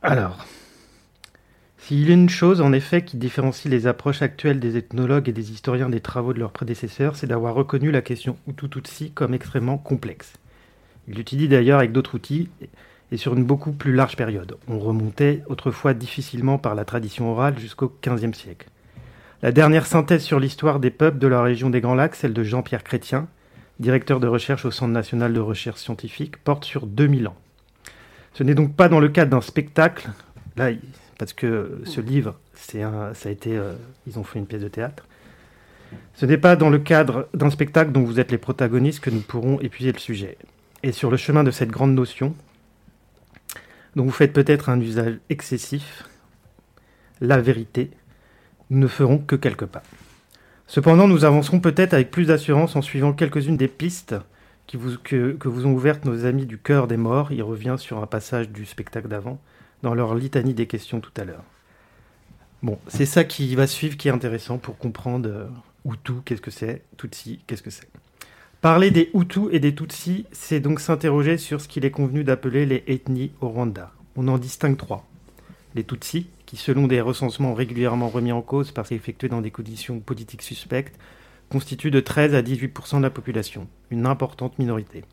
Alors, 0.00 0.46
s'il 1.88 2.06
y 2.06 2.10
a 2.10 2.14
une 2.14 2.28
chose 2.28 2.60
en 2.60 2.74
effet 2.74 3.02
qui 3.02 3.16
différencie 3.16 3.72
les 3.72 3.86
approches 3.86 4.20
actuelles 4.20 4.60
des 4.60 4.76
ethnologues 4.76 5.26
et 5.30 5.32
des 5.32 5.52
historiens 5.52 5.88
des 5.88 6.02
travaux 6.02 6.34
de 6.34 6.38
leurs 6.38 6.52
prédécesseurs, 6.52 7.16
c'est 7.16 7.26
d'avoir 7.26 7.54
reconnu 7.54 7.90
la 7.90 8.02
question 8.02 8.36
Hutu-Tutsi 8.46 9.12
comme 9.12 9.32
extrêmement 9.32 9.78
complexe. 9.78 10.34
Ils 11.08 11.14
l'utilisent 11.14 11.48
d'ailleurs 11.48 11.78
avec 11.78 11.92
d'autres 11.92 12.16
outils 12.16 12.50
et 13.10 13.16
sur 13.16 13.32
une 13.32 13.44
beaucoup 13.44 13.72
plus 13.72 13.94
large 13.94 14.16
période. 14.16 14.58
On 14.68 14.78
remontait 14.78 15.42
autrefois 15.46 15.94
difficilement 15.94 16.58
par 16.58 16.74
la 16.74 16.84
tradition 16.84 17.32
orale 17.32 17.58
jusqu'au 17.58 17.90
XVe 18.06 18.34
siècle. 18.34 18.68
La 19.40 19.50
dernière 19.50 19.86
synthèse 19.86 20.22
sur 20.24 20.40
l'histoire 20.40 20.80
des 20.80 20.90
peuples 20.90 21.18
de 21.18 21.26
la 21.26 21.40
région 21.40 21.70
des 21.70 21.80
Grands 21.80 21.94
Lacs, 21.94 22.16
celle 22.16 22.34
de 22.34 22.44
Jean-Pierre 22.44 22.84
Chrétien, 22.84 23.28
directeur 23.80 24.20
de 24.20 24.26
recherche 24.26 24.66
au 24.66 24.70
Centre 24.70 24.92
national 24.92 25.32
de 25.32 25.40
recherche 25.40 25.80
scientifique, 25.80 26.36
porte 26.36 26.66
sur 26.66 26.86
2000 26.86 27.28
ans. 27.28 27.36
Ce 28.34 28.42
n'est 28.42 28.54
donc 28.54 28.76
pas 28.76 28.90
dans 28.90 29.00
le 29.00 29.08
cadre 29.08 29.30
d'un 29.30 29.40
spectacle, 29.40 30.10
là, 30.58 30.70
il- 30.72 30.80
parce 31.18 31.32
que 31.32 31.80
ce 31.84 32.00
livre, 32.00 32.38
c'est 32.54 32.82
un, 32.82 33.12
ça 33.12 33.28
a 33.28 33.32
été, 33.32 33.56
euh, 33.56 33.74
ils 34.06 34.18
ont 34.18 34.24
fait 34.24 34.38
une 34.38 34.46
pièce 34.46 34.62
de 34.62 34.68
théâtre. 34.68 35.04
Ce 36.14 36.26
n'est 36.26 36.38
pas 36.38 36.54
dans 36.54 36.70
le 36.70 36.78
cadre 36.78 37.28
d'un 37.34 37.50
spectacle 37.50 37.92
dont 37.92 38.04
vous 38.04 38.20
êtes 38.20 38.30
les 38.30 38.38
protagonistes 38.38 39.00
que 39.00 39.10
nous 39.10 39.20
pourrons 39.20 39.60
épuiser 39.60 39.92
le 39.92 39.98
sujet. 39.98 40.38
Et 40.82 40.92
sur 40.92 41.10
le 41.10 41.16
chemin 41.16 41.42
de 41.44 41.50
cette 41.50 41.70
grande 41.70 41.94
notion, 41.94 42.34
dont 43.96 44.04
vous 44.04 44.12
faites 44.12 44.32
peut-être 44.32 44.68
un 44.68 44.80
usage 44.80 45.18
excessif, 45.28 46.04
la 47.20 47.40
vérité, 47.40 47.90
nous 48.70 48.78
ne 48.78 48.86
ferons 48.86 49.18
que 49.18 49.34
quelques 49.34 49.66
pas. 49.66 49.82
Cependant, 50.68 51.08
nous 51.08 51.24
avancerons 51.24 51.58
peut-être 51.58 51.94
avec 51.94 52.10
plus 52.10 52.26
d'assurance 52.26 52.76
en 52.76 52.82
suivant 52.82 53.12
quelques-unes 53.12 53.56
des 53.56 53.68
pistes 53.68 54.14
qui 54.66 54.76
vous, 54.76 54.98
que, 55.02 55.32
que 55.32 55.48
vous 55.48 55.66
ont 55.66 55.72
ouvertes 55.72 56.04
nos 56.04 56.26
amis 56.26 56.46
du 56.46 56.58
cœur 56.58 56.86
des 56.86 56.98
morts. 56.98 57.32
Il 57.32 57.42
revient 57.42 57.76
sur 57.78 58.02
un 58.02 58.06
passage 58.06 58.50
du 58.50 58.66
spectacle 58.66 59.08
d'avant, 59.08 59.40
dans 59.82 59.94
leur 59.94 60.14
litanie 60.14 60.54
des 60.54 60.66
questions 60.66 61.00
tout 61.00 61.12
à 61.16 61.24
l'heure. 61.24 61.44
Bon, 62.62 62.78
c'est 62.88 63.06
ça 63.06 63.24
qui 63.24 63.54
va 63.54 63.66
suivre 63.66 63.96
qui 63.96 64.08
est 64.08 64.12
intéressant 64.12 64.58
pour 64.58 64.78
comprendre 64.78 65.28
euh, 65.28 65.46
Hutu, 65.84 66.14
qu'est-ce 66.24 66.40
que 66.40 66.50
c'est, 66.50 66.82
Tutsi, 66.96 67.40
qu'est-ce 67.46 67.62
que 67.62 67.70
c'est. 67.70 67.88
Parler 68.60 68.90
des 68.90 69.10
Hutus 69.14 69.48
et 69.52 69.60
des 69.60 69.74
Tutsis, 69.74 70.26
c'est 70.32 70.58
donc 70.58 70.80
s'interroger 70.80 71.38
sur 71.38 71.60
ce 71.60 71.68
qu'il 71.68 71.84
est 71.84 71.92
convenu 71.92 72.24
d'appeler 72.24 72.66
les 72.66 72.82
ethnies 72.88 73.30
au 73.40 73.48
Rwanda. 73.48 73.92
On 74.16 74.26
en 74.26 74.38
distingue 74.38 74.76
trois. 74.76 75.06
Les 75.76 75.84
Tutsis, 75.84 76.26
qui 76.46 76.56
selon 76.56 76.88
des 76.88 77.00
recensements 77.00 77.54
régulièrement 77.54 78.08
remis 78.08 78.32
en 78.32 78.42
cause 78.42 78.72
parce 78.72 78.88
qu'effectués 78.88 79.28
dans 79.28 79.42
des 79.42 79.52
conditions 79.52 80.00
politiques 80.00 80.42
suspectes, 80.42 80.98
constituent 81.50 81.92
de 81.92 82.00
13 82.00 82.34
à 82.34 82.42
18% 82.42 82.98
de 82.98 83.02
la 83.02 83.10
population, 83.10 83.68
une 83.90 84.06
importante 84.06 84.58
minorité. 84.58 85.04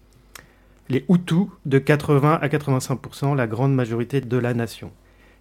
Les 0.89 1.03
Hutus, 1.09 1.47
de 1.65 1.79
80 1.79 2.39
à 2.41 2.47
85%, 2.47 3.35
la 3.35 3.47
grande 3.47 3.73
majorité 3.73 4.21
de 4.21 4.37
la 4.37 4.53
nation. 4.53 4.91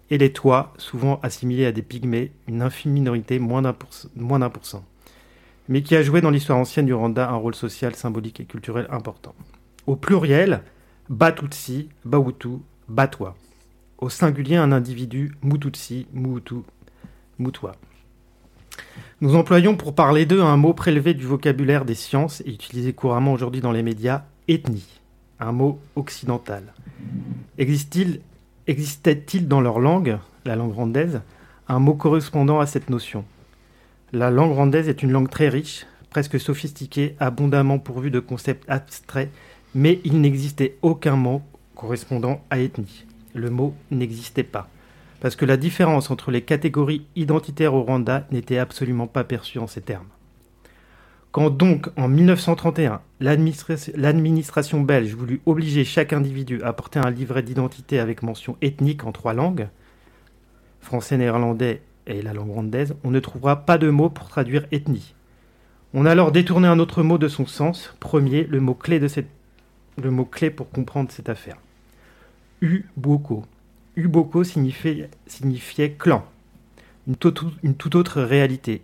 Et 0.09 0.17
les 0.17 0.31
Tois, 0.33 0.73
souvent 0.77 1.19
assimilés 1.23 1.65
à 1.65 1.71
des 1.71 1.81
pygmées, 1.81 2.31
une 2.47 2.61
infime 2.61 2.91
minorité, 2.91 3.39
moins 3.39 3.61
d'un 3.61 3.73
pour- 3.73 3.93
cent 4.65 4.83
mais 5.67 5.81
qui 5.81 5.95
a 5.95 6.03
joué 6.03 6.21
dans 6.21 6.29
l'histoire 6.29 6.59
ancienne 6.59 6.85
du 6.85 6.93
Rwanda 6.93 7.27
un 7.27 7.35
rôle 7.35 7.55
social, 7.55 7.95
symbolique 7.95 8.39
et 8.39 8.45
culturel 8.45 8.85
important. 8.91 9.33
Au 9.87 9.95
pluriel, 9.95 10.61
Batutsi, 11.09 11.89
Bahutu, 12.03 12.59
Batwa. 12.87 13.35
Au 13.97 14.09
singulier, 14.09 14.57
un 14.57 14.71
individu, 14.71 15.33
Mututsi, 15.41 16.05
Muhutu, 16.13 16.57
Mutwa. 17.39 17.71
Nous 19.21 19.35
employons 19.35 19.75
pour 19.75 19.95
parler 19.95 20.27
d'eux 20.27 20.41
un 20.41 20.57
mot 20.57 20.73
prélevé 20.75 21.15
du 21.15 21.25
vocabulaire 21.25 21.85
des 21.85 21.95
sciences 21.95 22.41
et 22.41 22.53
utilisé 22.53 22.93
couramment 22.93 23.33
aujourd'hui 23.33 23.61
dans 23.61 23.71
les 23.71 23.81
médias, 23.83 24.25
ethnie, 24.47 24.99
un 25.39 25.51
mot 25.51 25.79
occidental. 25.95 26.73
Existe-t-il- 27.57 28.21
Existait-il 28.67 29.47
dans 29.47 29.61
leur 29.61 29.79
langue, 29.79 30.17
la 30.43 30.55
langue 30.55 30.73
rwandaise, 30.73 31.21
un 31.67 31.79
mot 31.79 31.93
correspondant 31.93 32.59
à 32.59 32.65
cette 32.65 32.89
notion? 32.89 33.23
La 34.11 34.31
langue 34.31 34.53
rwandaise 34.53 34.89
est 34.89 35.03
une 35.03 35.11
langue 35.11 35.29
très 35.29 35.49
riche, 35.49 35.85
presque 36.09 36.39
sophistiquée, 36.39 37.15
abondamment 37.19 37.77
pourvue 37.79 38.09
de 38.11 38.19
concepts 38.19 38.67
abstraits, 38.69 39.29
mais 39.75 39.99
il 40.03 40.19
n'existait 40.21 40.77
aucun 40.81 41.15
mot 41.15 41.41
correspondant 41.75 42.41
à 42.49 42.59
ethnie. 42.59 43.05
Le 43.33 43.49
mot 43.49 43.73
n'existait 43.91 44.43
pas. 44.43 44.69
parce 45.21 45.35
que 45.35 45.45
la 45.45 45.57
différence 45.57 46.11
entre 46.11 46.29
les 46.29 46.41
catégories 46.43 47.05
identitaires 47.15 47.73
au 47.73 47.81
Rwanda 47.81 48.27
n'était 48.31 48.59
absolument 48.59 49.07
pas 49.07 49.23
perçue 49.23 49.57
en 49.57 49.65
ces 49.65 49.81
termes. 49.81 50.05
Quand 51.35 51.49
donc, 51.49 51.89
en 51.97 52.07
1931, 52.07 53.01
l'administration 53.19 54.79
belge 54.79 55.13
voulut 55.13 55.41
obliger 55.45 55.83
chaque 55.83 56.13
individu 56.13 56.63
à 56.63 56.71
porter 56.71 56.99
un 56.99 57.11
livret 57.11 57.43
d'identité 57.43 57.99
avec 57.99 58.23
mention 58.23 58.55
ethnique 58.61 59.03
en 59.03 59.11
trois 59.11 59.33
langues, 59.33 59.67
français, 60.79 61.17
néerlandais 61.17 61.81
et 62.07 62.21
la 62.21 62.31
langue 62.31 62.51
rwandaise, 62.51 62.95
on 63.03 63.11
ne 63.11 63.19
trouvera 63.19 63.65
pas 63.65 63.77
de 63.77 63.89
mot 63.89 64.09
pour 64.09 64.29
traduire 64.29 64.65
ethnie. 64.71 65.13
On 65.93 66.05
a 66.05 66.11
alors 66.11 66.31
détourné 66.31 66.69
un 66.69 66.79
autre 66.79 67.03
mot 67.03 67.17
de 67.17 67.27
son 67.27 67.45
sens, 67.45 67.93
premier, 67.99 68.45
le 68.45 68.61
mot 68.61 68.73
clé, 68.73 69.01
de 69.01 69.09
cette... 69.09 69.27
le 70.01 70.11
mot 70.11 70.23
clé 70.23 70.49
pour 70.49 70.69
comprendre 70.69 71.11
cette 71.11 71.27
affaire. 71.27 71.57
Uboko. 72.61 73.43
Uboko 73.97 74.45
signifiait, 74.45 75.09
signifiait 75.27 75.97
clan, 75.99 76.23
une 77.07 77.17
toute 77.17 77.95
autre 77.95 78.21
réalité, 78.21 78.83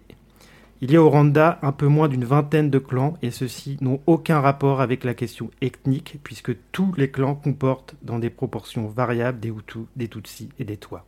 il 0.84 0.92
y 0.92 0.96
a 0.96 1.04
au 1.04 1.10
Rwanda 1.10 1.60
un 1.62 1.72
peu 1.72 1.86
moins 1.86 2.08
d'une 2.08 2.26
vingtaine 2.26 2.72
de 2.72 2.80
clans 2.80 3.14
et 3.22 3.30
ceux-ci 3.30 3.78
n'ont 3.82 4.02
aucun 4.08 4.42
rapport 4.42 4.82
avec 4.82 5.04
la 5.04 5.14
question 5.14 5.52
ethnique 5.62 6.18
puisque 6.24 6.54
tous 6.72 6.92
les 6.98 7.12
clans 7.12 7.36
comportent 7.36 7.94
dans 8.02 8.18
des 8.18 8.32
proportions 8.32 8.88
variables 8.88 9.40
des 9.40 9.50
Hutus, 9.50 9.86
des 9.96 10.08
Tutsis 10.08 10.50
et 10.58 10.64
des 10.64 10.78
Tois. 10.78 11.06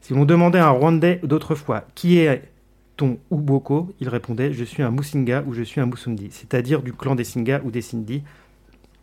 Si 0.00 0.14
l'on 0.14 0.24
demandait 0.24 0.58
à 0.58 0.68
un 0.68 0.70
Rwandais 0.70 1.20
d'autrefois 1.22 1.84
qui 1.94 2.16
est 2.16 2.50
ton 2.96 3.18
Uboko, 3.30 3.94
il 4.00 4.08
répondait 4.08 4.54
je 4.54 4.64
suis 4.64 4.82
un 4.82 4.90
Musinga 4.90 5.44
ou 5.46 5.52
je 5.52 5.62
suis 5.62 5.82
un 5.82 5.86
Musundi, 5.86 6.28
c'est-à-dire 6.30 6.80
du 6.80 6.94
clan 6.94 7.14
des 7.14 7.24
Singa 7.24 7.60
ou 7.64 7.70
des 7.70 7.82
Sindi, 7.82 8.22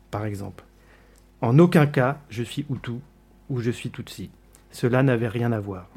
par 0.09 0.25
exemple. 0.25 0.63
En 1.41 1.59
aucun 1.59 1.85
cas 1.85 2.17
je 2.29 2.41
suis 2.41 2.65
Hutu 2.71 2.93
ou 3.51 3.61
je 3.61 3.69
suis 3.69 3.91
Tutsi. 3.91 4.31
Cela 4.71 5.03
n'avait 5.03 5.27
rien 5.27 5.51
à 5.51 5.59
voir. 5.59 5.87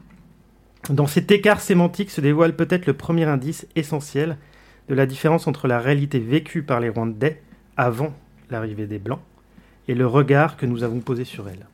Dans 0.91 1.07
cet 1.07 1.31
écart 1.31 1.61
sémantique 1.61 2.11
se 2.11 2.21
dévoile 2.21 2.57
peut-être 2.57 2.87
le 2.87 2.95
premier 2.95 3.25
indice 3.25 3.67
essentiel 3.77 4.39
de 4.89 4.95
la 4.95 5.07
différence 5.07 5.47
entre 5.47 5.69
la 5.69 5.81
réalité 5.81 6.19
vécue 6.19 6.63
par 6.63 6.81
les 6.81 6.89
Rwandais 6.89 7.43
avant 7.77 8.15
l'arrivée 8.51 8.87
des 8.87 8.99
Blancs 8.99 9.21
et 9.87 9.95
le 9.95 10.07
regard 10.07 10.57
que 10.57 10.67
nous 10.67 10.83
avons 10.83 11.01
posé 11.01 11.25
sur 11.25 11.49
elle. 11.49 11.67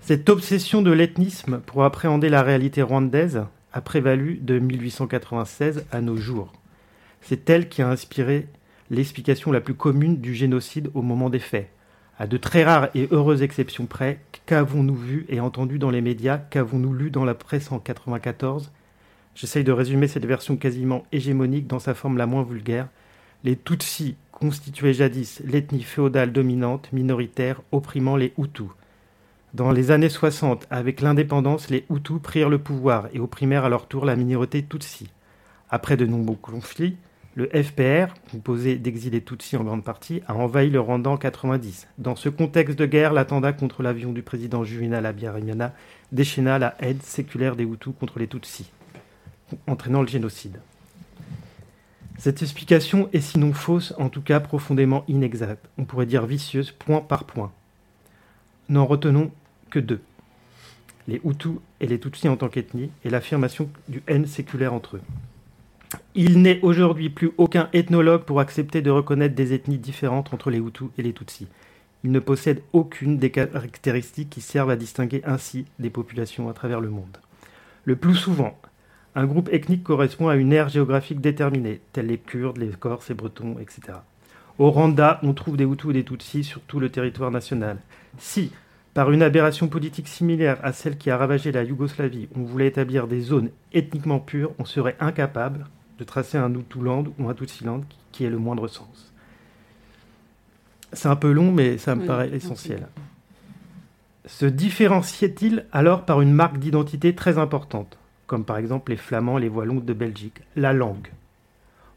Cette 0.00 0.28
obsession 0.28 0.82
de 0.82 0.92
l'ethnisme 0.92 1.60
pour 1.60 1.84
appréhender 1.84 2.28
la 2.28 2.42
réalité 2.42 2.82
rwandaise 2.82 3.44
a 3.72 3.80
prévalu 3.80 4.38
de 4.40 4.58
1896 4.58 5.86
à 5.90 6.00
nos 6.02 6.16
jours. 6.16 6.52
C'est 7.22 7.48
elle 7.48 7.70
qui 7.70 7.80
a 7.80 7.88
inspiré 7.88 8.46
l'explication 8.90 9.50
la 9.50 9.62
plus 9.62 9.74
commune 9.74 10.20
du 10.20 10.34
génocide 10.34 10.90
au 10.92 11.00
moment 11.00 11.30
des 11.30 11.38
faits, 11.38 11.70
à 12.18 12.26
de 12.26 12.36
très 12.36 12.64
rares 12.64 12.90
et 12.94 13.08
heureuses 13.10 13.42
exceptions 13.42 13.86
près, 13.86 14.20
qu'avons-nous 14.46 14.94
vu 14.94 15.26
et 15.28 15.40
entendu 15.40 15.78
dans 15.78 15.90
les 15.90 16.00
médias, 16.00 16.38
qu'avons-nous 16.38 16.92
lu 16.92 17.10
dans 17.10 17.24
la 17.24 17.34
presse 17.34 17.72
en 17.72 17.78
94 17.78 18.70
J'essaye 19.34 19.64
de 19.64 19.72
résumer 19.72 20.06
cette 20.06 20.26
version 20.26 20.56
quasiment 20.56 21.04
hégémonique 21.10 21.66
dans 21.66 21.80
sa 21.80 21.94
forme 21.94 22.18
la 22.18 22.26
moins 22.26 22.44
vulgaire. 22.44 22.88
Les 23.42 23.56
Tutsis 23.56 24.16
constituaient 24.30 24.94
jadis 24.94 25.42
l'ethnie 25.44 25.82
féodale 25.82 26.32
dominante, 26.32 26.92
minoritaire, 26.92 27.60
opprimant 27.72 28.16
les 28.16 28.32
Hutus. 28.38 28.68
Dans 29.52 29.72
les 29.72 29.90
années 29.90 30.08
60, 30.08 30.66
avec 30.70 31.00
l'indépendance, 31.00 31.70
les 31.70 31.84
Hutus 31.90 32.20
prirent 32.22 32.48
le 32.48 32.58
pouvoir 32.58 33.08
et 33.12 33.20
opprimèrent 33.20 33.64
à 33.64 33.68
leur 33.68 33.86
tour 33.86 34.04
la 34.04 34.16
minorité 34.16 34.64
Tutsi. 34.64 35.10
Après 35.70 35.96
de 35.96 36.06
nombreux 36.06 36.36
conflits, 36.36 36.96
le 37.34 37.48
FPR, 37.48 38.14
composé 38.30 38.76
d'exilés 38.76 39.20
Tutsis 39.20 39.56
en 39.56 39.64
grande 39.64 39.82
partie, 39.82 40.22
a 40.28 40.34
envahi 40.34 40.70
le 40.70 40.80
Rwanda 40.80 41.10
en 41.10 41.16
90. 41.16 41.88
Dans 41.98 42.14
ce 42.14 42.28
contexte 42.28 42.78
de 42.78 42.86
guerre, 42.86 43.12
l'attentat 43.12 43.52
contre 43.52 43.82
l'avion 43.82 44.12
du 44.12 44.22
président 44.22 44.62
Juvenal 44.62 45.04
Habyarimana 45.04 45.74
déchaîna 46.12 46.60
la 46.60 46.76
haine 46.78 47.00
séculaire 47.02 47.56
des 47.56 47.64
Hutus 47.64 47.92
contre 47.98 48.20
les 48.20 48.28
Tutsis, 48.28 48.70
entraînant 49.66 50.00
le 50.00 50.06
génocide. 50.06 50.60
Cette 52.18 52.40
explication 52.42 53.08
est 53.12 53.20
sinon 53.20 53.52
fausse, 53.52 53.92
en 53.98 54.08
tout 54.08 54.22
cas 54.22 54.38
profondément 54.38 55.04
inexacte, 55.08 55.66
on 55.76 55.84
pourrait 55.84 56.06
dire 56.06 56.26
vicieuse, 56.26 56.70
point 56.70 57.00
par 57.00 57.24
point. 57.24 57.50
N'en 58.68 58.86
retenons 58.86 59.32
que 59.70 59.80
deux. 59.80 60.00
Les 61.08 61.20
Hutus 61.24 61.58
et 61.80 61.88
les 61.88 61.98
Tutsis 61.98 62.28
en 62.28 62.36
tant 62.36 62.48
qu'ethnie, 62.48 62.90
et 63.04 63.10
l'affirmation 63.10 63.68
du 63.88 64.04
haine 64.06 64.26
séculaire 64.26 64.72
entre 64.72 64.96
eux. 64.98 65.02
Il 66.14 66.42
n'est 66.42 66.60
aujourd'hui 66.62 67.10
plus 67.10 67.32
aucun 67.38 67.68
ethnologue 67.72 68.24
pour 68.24 68.40
accepter 68.40 68.82
de 68.82 68.90
reconnaître 68.90 69.34
des 69.34 69.52
ethnies 69.52 69.78
différentes 69.78 70.32
entre 70.32 70.50
les 70.50 70.58
Hutus 70.58 70.88
et 70.98 71.02
les 71.02 71.12
Tutsis. 71.12 71.48
Il 72.04 72.12
ne 72.12 72.20
possède 72.20 72.62
aucune 72.72 73.18
des 73.18 73.30
caractéristiques 73.30 74.30
qui 74.30 74.40
servent 74.40 74.70
à 74.70 74.76
distinguer 74.76 75.22
ainsi 75.24 75.64
des 75.78 75.90
populations 75.90 76.48
à 76.48 76.52
travers 76.52 76.80
le 76.80 76.90
monde. 76.90 77.18
Le 77.84 77.96
plus 77.96 78.14
souvent, 78.14 78.58
un 79.14 79.26
groupe 79.26 79.48
ethnique 79.52 79.84
correspond 79.84 80.28
à 80.28 80.36
une 80.36 80.52
aire 80.52 80.68
géographique 80.68 81.20
déterminée, 81.20 81.80
tels 81.92 82.06
les 82.06 82.18
Kurdes, 82.18 82.58
les 82.58 82.68
Corses, 82.68 83.08
les 83.08 83.14
Bretons, 83.14 83.56
etc. 83.60 83.98
Au 84.58 84.70
Rwanda, 84.70 85.18
on 85.22 85.34
trouve 85.34 85.56
des 85.56 85.64
Hutus 85.64 85.90
et 85.90 85.94
des 85.94 86.04
Tutsis 86.04 86.44
sur 86.44 86.60
tout 86.60 86.78
le 86.78 86.90
territoire 86.90 87.30
national. 87.30 87.78
Si, 88.18 88.52
par 88.94 89.10
une 89.10 89.22
aberration 89.22 89.66
politique 89.66 90.06
similaire 90.06 90.58
à 90.62 90.72
celle 90.72 90.96
qui 90.96 91.10
a 91.10 91.16
ravagé 91.16 91.52
la 91.52 91.64
Yougoslavie, 91.64 92.28
on 92.36 92.42
voulait 92.42 92.68
établir 92.68 93.08
des 93.08 93.20
zones 93.20 93.50
ethniquement 93.72 94.20
pures, 94.20 94.52
on 94.58 94.64
serait 94.64 94.96
incapable, 95.00 95.66
de 95.98 96.04
tracer 96.04 96.38
un 96.38 96.52
Hutuland 96.54 97.04
ou 97.18 97.28
un 97.28 97.34
Tutsiland 97.34 97.82
qui 98.12 98.24
ait 98.24 98.30
le 98.30 98.38
moindre 98.38 98.68
sens. 98.68 99.12
C'est 100.92 101.08
un 101.08 101.16
peu 101.16 101.32
long, 101.32 101.50
mais 101.50 101.78
ça 101.78 101.94
me 101.94 102.06
paraît 102.06 102.30
essentiel. 102.30 102.86
Se 104.26 104.46
différenciait-il 104.46 105.66
alors 105.72 106.04
par 106.04 106.20
une 106.20 106.32
marque 106.32 106.58
d'identité 106.58 107.14
très 107.14 107.36
importante, 107.36 107.98
comme 108.26 108.44
par 108.44 108.56
exemple 108.56 108.92
les 108.92 108.96
Flamands, 108.96 109.38
les 109.38 109.48
Wallons 109.48 109.80
de 109.80 109.92
Belgique, 109.92 110.40
la 110.56 110.72
langue? 110.72 111.08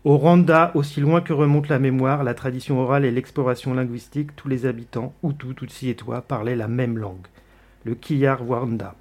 Au 0.03 0.17
Rwanda, 0.17 0.71
aussi 0.73 1.01
loin 1.01 1.21
que 1.21 1.33
remonte 1.33 1.69
la 1.69 1.79
mémoire, 1.79 2.23
la 2.23 2.33
tradition 2.33 2.79
orale 2.79 3.05
et 3.05 3.11
l'exploration 3.11 3.73
linguistique, 3.73 4.35
tous 4.35 4.47
les 4.47 4.65
habitants, 4.65 5.13
Hutu, 5.23 5.53
Tutsi 5.53 5.89
et 5.89 5.95
toi, 5.95 6.21
parlaient 6.21 6.55
la 6.55 6.67
même 6.67 6.97
langue, 6.97 7.27
le 7.83 7.95
Kiyar 7.95 8.39
Rwanda. 8.39 8.95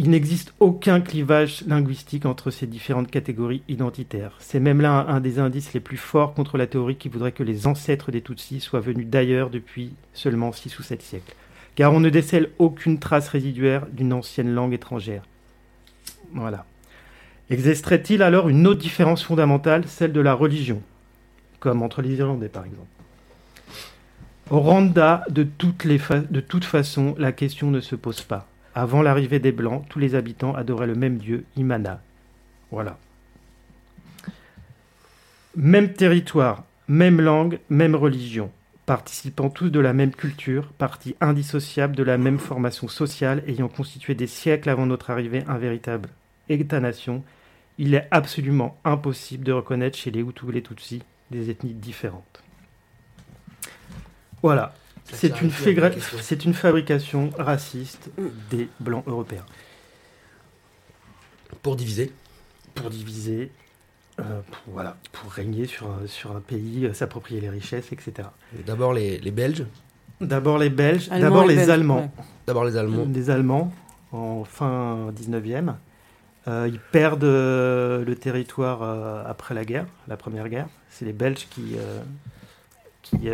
Il 0.00 0.10
n'existe 0.10 0.54
aucun 0.60 1.00
clivage 1.00 1.64
linguistique 1.66 2.24
entre 2.24 2.52
ces 2.52 2.68
différentes 2.68 3.10
catégories 3.10 3.64
identitaires. 3.66 4.36
C'est 4.38 4.60
même 4.60 4.80
là 4.80 4.92
un, 5.08 5.18
des 5.18 5.40
indices 5.40 5.72
les 5.72 5.80
plus 5.80 5.96
forts 5.96 6.34
contre 6.34 6.56
la 6.56 6.68
théorie 6.68 6.94
qui 6.94 7.08
voudrait 7.08 7.32
que 7.32 7.42
les 7.42 7.66
ancêtres 7.66 8.12
des 8.12 8.22
Tutsis 8.22 8.60
soient 8.60 8.78
venus 8.78 9.08
d'ailleurs 9.08 9.50
depuis 9.50 9.94
seulement 10.12 10.52
6 10.52 10.78
ou 10.78 10.84
7 10.84 11.02
siècles. 11.02 11.34
Car 11.74 11.92
on 11.92 11.98
ne 11.98 12.10
décèle 12.10 12.50
aucune 12.60 13.00
trace 13.00 13.28
résiduaire 13.28 13.86
d'une 13.90 14.12
ancienne 14.12 14.54
langue 14.54 14.72
étrangère. 14.72 15.24
Voilà. 16.32 16.64
Existerait-il 17.50 18.22
alors 18.22 18.48
une 18.48 18.68
autre 18.68 18.80
différence 18.80 19.24
fondamentale, 19.24 19.82
celle 19.88 20.12
de 20.12 20.20
la 20.20 20.34
religion, 20.34 20.80
comme 21.58 21.82
entre 21.82 22.02
les 22.02 22.14
Irlandais 22.14 22.48
par 22.48 22.64
exemple 22.64 22.86
Au 24.50 24.60
Rwanda, 24.60 25.24
de, 25.28 25.42
toutes 25.42 25.88
de 25.88 26.40
toute 26.40 26.64
façon, 26.64 27.16
la 27.18 27.32
question 27.32 27.72
ne 27.72 27.80
se 27.80 27.96
pose 27.96 28.20
pas. 28.20 28.46
Avant 28.78 29.02
l'arrivée 29.02 29.40
des 29.40 29.50
Blancs, 29.50 29.84
tous 29.88 29.98
les 29.98 30.14
habitants 30.14 30.54
adoraient 30.54 30.86
le 30.86 30.94
même 30.94 31.18
dieu, 31.18 31.44
Imana. 31.56 32.00
Voilà. 32.70 32.96
Même 35.56 35.94
territoire, 35.94 36.62
même 36.86 37.20
langue, 37.20 37.58
même 37.70 37.96
religion, 37.96 38.52
participant 38.86 39.50
tous 39.50 39.70
de 39.70 39.80
la 39.80 39.94
même 39.94 40.12
culture, 40.12 40.68
partie 40.78 41.16
indissociable 41.20 41.96
de 41.96 42.04
la 42.04 42.18
même 42.18 42.38
formation 42.38 42.86
sociale 42.86 43.42
ayant 43.48 43.66
constitué 43.66 44.14
des 44.14 44.28
siècles 44.28 44.70
avant 44.70 44.86
notre 44.86 45.10
arrivée 45.10 45.42
un 45.48 45.58
véritable 45.58 46.10
État-nation, 46.48 47.24
il 47.78 47.94
est 47.94 48.06
absolument 48.12 48.78
impossible 48.84 49.42
de 49.42 49.50
reconnaître 49.50 49.98
chez 49.98 50.12
les 50.12 50.20
Hutus 50.20 50.50
et 50.50 50.52
les 50.52 50.62
Tutsis 50.62 51.02
des 51.32 51.50
ethnies 51.50 51.74
différentes. 51.74 52.44
Voilà, 54.40 54.72
c'est 55.12 55.40
une, 56.44 56.54
fabrication 56.54 57.30
raciste 57.38 58.10
des 58.50 58.68
blancs 58.80 59.04
européens. 59.06 59.44
Pour 61.62 61.76
diviser 61.76 62.12
Pour 62.74 62.90
diviser, 62.90 63.50
euh, 64.20 64.40
pour, 64.50 64.74
voilà, 64.74 64.96
pour 65.12 65.30
régner 65.32 65.66
sur 65.66 65.86
un, 65.86 66.06
sur 66.06 66.36
un 66.36 66.40
pays, 66.40 66.84
euh, 66.84 66.92
s'approprier 66.92 67.40
les 67.40 67.48
richesses, 67.48 67.90
etc. 67.92 68.28
D'abord 68.66 68.92
les, 68.92 69.18
les, 69.18 69.30
Belges 69.30 69.64
D'abord 70.20 70.58
les 70.58 70.70
Belges, 70.70 71.08
d'abord 71.08 71.46
les, 71.46 71.70
Allemands. 71.70 72.12
D'abord 72.46 72.64
les 72.64 72.76
Allemands. 72.76 73.06
Les 73.12 73.30
Allemands, 73.30 73.72
en 74.12 74.44
fin 74.44 75.10
19e. 75.12 75.74
Euh, 76.46 76.68
ils 76.70 76.80
perdent 76.80 77.24
le 77.24 78.14
territoire 78.14 78.82
après 79.26 79.54
la 79.54 79.64
guerre, 79.64 79.86
la 80.06 80.16
première 80.16 80.48
guerre. 80.48 80.68
C'est 80.90 81.04
les 81.04 81.12
Belges 81.12 81.46
qui, 81.50 81.76
qui, 83.02 83.28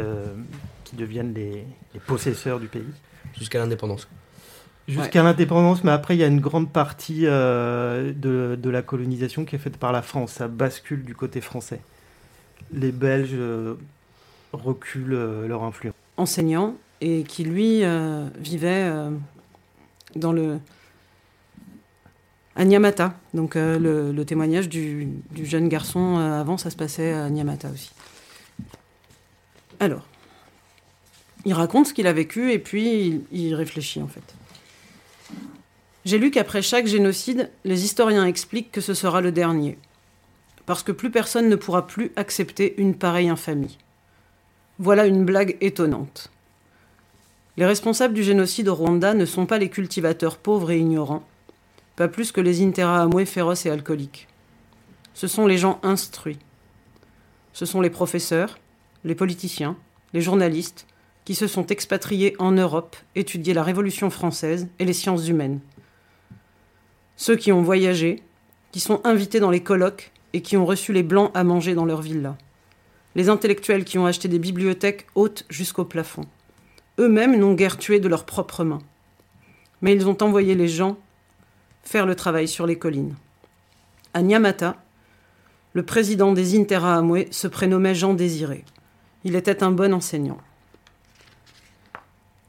qui 0.95 1.01
deviennent 1.01 1.35
les, 1.35 1.65
possesseurs 2.07 2.61
du 2.61 2.69
pays. 2.69 2.83
Jusqu'à 3.37 3.59
l'indépendance. 3.59 4.09
Jusqu'à 4.87 5.23
l'indépendance, 5.23 5.83
mais 5.83 5.91
après, 5.91 6.15
il 6.15 6.21
y 6.21 6.25
a 6.25 6.27
une 6.27 6.41
grande 6.41 6.71
partie 6.71 7.23
euh, 7.25 8.12
de, 8.15 8.57
de, 8.61 8.71
la 8.71 8.83
colonisation 8.83 9.45
qui 9.45 9.57
est 9.57 9.59
faite 9.59 9.79
par 9.79 9.93
la 9.93 10.03
France. 10.03 10.33
Ça 10.33 10.47
bascule 10.47 11.05
du 11.05 11.15
côté 11.15 11.41
français. 11.41 11.81
Les 12.73 12.93
Belges 12.93 13.31
euh, 13.33 13.75
reculent 14.53 15.15
euh, 15.15 15.49
leur 15.49 15.62
influence. 15.65 15.95
Enseignant, 16.16 16.77
et 17.01 17.25
qui 17.25 17.45
lui 17.45 17.83
euh, 17.83 18.29
vivait 18.39 18.85
euh, 18.85 19.11
dans 20.16 20.33
le 20.33 20.59
à 22.57 22.65
Nyamata. 22.65 23.15
Donc 23.33 23.57
euh, 23.57 23.79
le, 23.79 24.12
le 24.12 24.25
témoignage 24.25 24.69
du, 24.69 25.09
du 25.33 25.45
jeune 25.45 25.69
garçon 25.69 26.19
euh, 26.19 26.41
avant, 26.41 26.57
ça 26.57 26.71
se 26.71 26.77
passait 26.77 27.12
à 27.12 27.29
Nyamata 27.31 27.69
aussi. 27.71 27.91
Alors, 29.81 30.07
il 31.45 31.55
raconte 31.55 31.89
ce 31.89 31.95
qu'il 31.95 32.07
a 32.07 32.12
vécu 32.12 32.53
et 32.53 32.59
puis 32.59 33.23
il, 33.33 33.55
réfléchit 33.55 34.03
en 34.03 34.09
fait. 34.09 34.35
J'ai 36.05 36.19
lu 36.19 36.31
qu'après 36.31 36.62
chaque 36.62 36.87
génocide, 36.87 37.51
les 37.65 37.85
historiens 37.85 38.27
expliquent 38.27 38.73
que 38.73 38.81
ce 38.81 38.95
sera 38.95 39.21
le 39.21 39.33
dernier, 39.33 39.79
parce 40.66 40.83
que 40.83 40.93
plus 40.93 41.11
personne 41.11 41.49
ne 41.49 41.57
pourra 41.57 41.87
plus 41.87 42.12
accepter 42.16 42.75
une 42.79 42.95
pareille 42.95 43.29
infamie. 43.29 43.79
Voilà 44.79 45.07
une 45.07 45.25
blague 45.25 45.57
étonnante. 45.61 46.31
Les 47.57 47.66
responsables 47.66 48.15
du 48.15 48.25
génocide 48.25 48.69
au 48.69 48.75
Rwanda 48.75 49.15
ne 49.15 49.25
sont 49.25 49.47
pas 49.47 49.59
les 49.59 49.71
cultivateurs 49.71 50.39
pauvres 50.39 50.73
et 50.73 50.79
ignorants, 50.79 51.27
pas 51.97 52.09
plus 52.09 52.33
que 52.33 52.41
les 52.41 52.62
Interahamwe 52.62 53.25
féroces 53.25 53.66
et 53.66 53.71
alcooliques. 53.71 54.27
Ce 55.15 55.29
sont 55.29 55.47
les 55.47 55.59
gens 55.59 55.79
instruits. 55.83 56.41
Ce 57.53 57.66
sont 57.66 57.81
les 57.81 57.91
professeurs, 57.91 58.59
les 59.05 59.15
politiciens, 59.15 59.77
les 60.12 60.21
journalistes, 60.21 60.87
qui 61.25 61.35
se 61.35 61.47
sont 61.47 61.67
expatriés 61.67 62.37
en 62.39 62.53
Europe 62.53 62.97
étudier 63.15 63.55
la 63.55 63.63
Révolution 63.63 64.11
française 64.11 64.69
et 64.79 64.85
les 64.85 64.93
sciences 64.93 65.29
humaines. 65.29 65.61
Ceux 67.17 67.37
qui 67.37 67.53
ont 67.53 67.63
voyagé, 67.63 68.23
qui 68.73 68.81
sont 68.81 69.01
invités 69.05 69.41
dans 69.41 69.51
les 69.51 69.63
colloques 69.63 70.13
et 70.33 70.43
qui 70.43 70.57
ont 70.57 70.67
reçu 70.67 70.93
les 70.93 71.03
blancs 71.03 71.31
à 71.35 71.45
manger 71.45 71.75
dans 71.75 71.85
leur 71.85 72.03
villa. 72.03 72.37
Les 73.15 73.29
intellectuels 73.29 73.85
qui 73.85 73.99
ont 73.99 74.07
acheté 74.07 74.29
des 74.29 74.41
bibliothèques 74.41 75.07
hautes 75.15 75.47
jusqu'au 75.49 75.85
plafond. 75.85 76.25
Eux-mêmes 76.99 77.39
n'ont 77.39 77.55
guère 77.55 77.79
tué 77.79 78.01
de 78.01 78.09
leurs 78.09 78.27
propres 78.27 78.65
mains. 78.65 78.83
Mais 79.81 79.93
ils 79.93 80.09
ont 80.09 80.21
envoyé 80.23 80.55
les 80.55 80.69
gens 80.69 80.97
faire 81.83 82.07
le 82.07 82.17
travail 82.17 82.49
sur 82.49 82.67
les 82.67 82.79
collines. 82.79 83.15
À 84.13 84.23
Nyamata, 84.23 84.77
le 85.73 85.85
président 85.85 86.33
des 86.33 86.59
Interahamwe 86.59 87.27
se 87.31 87.47
prénommait 87.47 87.95
Jean 87.95 88.15
Désiré. 88.15 88.65
Il 89.25 89.37
était 89.37 89.63
un 89.63 89.71
bon 89.71 89.93
enseignant. 89.93 90.39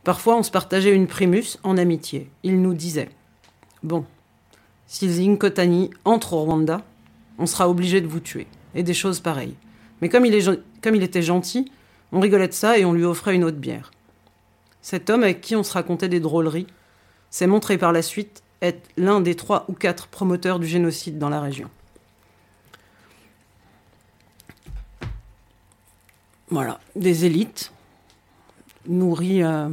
Parfois, 0.05 0.37
on 0.37 0.43
se 0.43 0.51
partageait 0.51 0.93
une 0.93 1.07
primus 1.07 1.57
en 1.63 1.77
amitié. 1.77 2.29
Il 2.43 2.61
nous 2.61 2.75
disait 2.75 3.09
Bon, 3.81 4.05
si 4.85 5.07
les 5.07 5.27
Inkotani 5.27 5.89
entrent 6.05 6.33
au 6.33 6.43
Rwanda, 6.43 6.83
on 7.39 7.47
sera 7.47 7.67
obligé 7.67 8.01
de 8.01 8.07
vous 8.07 8.19
tuer. 8.19 8.45
Et 8.75 8.83
des 8.83 8.93
choses 8.93 9.19
pareilles. 9.19 9.55
Mais 10.01 10.09
comme 10.09 10.25
il, 10.25 10.35
est, 10.35 10.47
comme 10.83 10.93
il 10.93 11.01
était 11.01 11.23
gentil, 11.23 11.71
on 12.11 12.19
rigolait 12.19 12.47
de 12.47 12.53
ça 12.53 12.77
et 12.77 12.85
on 12.85 12.93
lui 12.93 13.03
offrait 13.03 13.33
une 13.33 13.43
autre 13.43 13.57
bière. 13.57 13.91
Cet 14.83 15.09
homme 15.09 15.23
avec 15.23 15.41
qui 15.41 15.55
on 15.55 15.63
se 15.63 15.73
racontait 15.73 16.07
des 16.07 16.19
drôleries 16.19 16.67
s'est 17.31 17.47
montré 17.47 17.79
par 17.79 17.91
la 17.91 18.03
suite 18.03 18.43
être 18.61 18.87
l'un 18.97 19.21
des 19.21 19.33
trois 19.33 19.65
ou 19.69 19.73
quatre 19.73 20.07
promoteurs 20.07 20.59
du 20.59 20.67
génocide 20.67 21.17
dans 21.17 21.29
la 21.29 21.41
région. 21.41 21.69
Voilà, 26.49 26.79
des 26.95 27.25
élites 27.25 27.71
nourries 28.87 29.41
euh, 29.41 29.69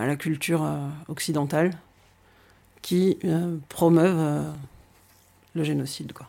par 0.00 0.06
la 0.06 0.16
culture 0.16 0.62
euh, 0.64 0.88
occidentale 1.08 1.72
qui 2.80 3.18
euh, 3.26 3.58
promeuvent 3.68 4.18
euh, 4.18 4.50
le 5.54 5.62
génocide. 5.62 6.14
Quoi. 6.14 6.26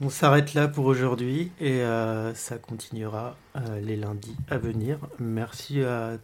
On 0.00 0.10
s'arrête 0.10 0.54
là 0.54 0.66
pour 0.66 0.86
aujourd'hui 0.86 1.52
et 1.60 1.82
euh, 1.82 2.34
ça 2.34 2.58
continuera 2.58 3.36
euh, 3.54 3.78
les 3.78 3.94
lundis 3.94 4.34
à 4.50 4.58
venir. 4.58 4.98
Merci 5.20 5.80
à, 5.84 6.14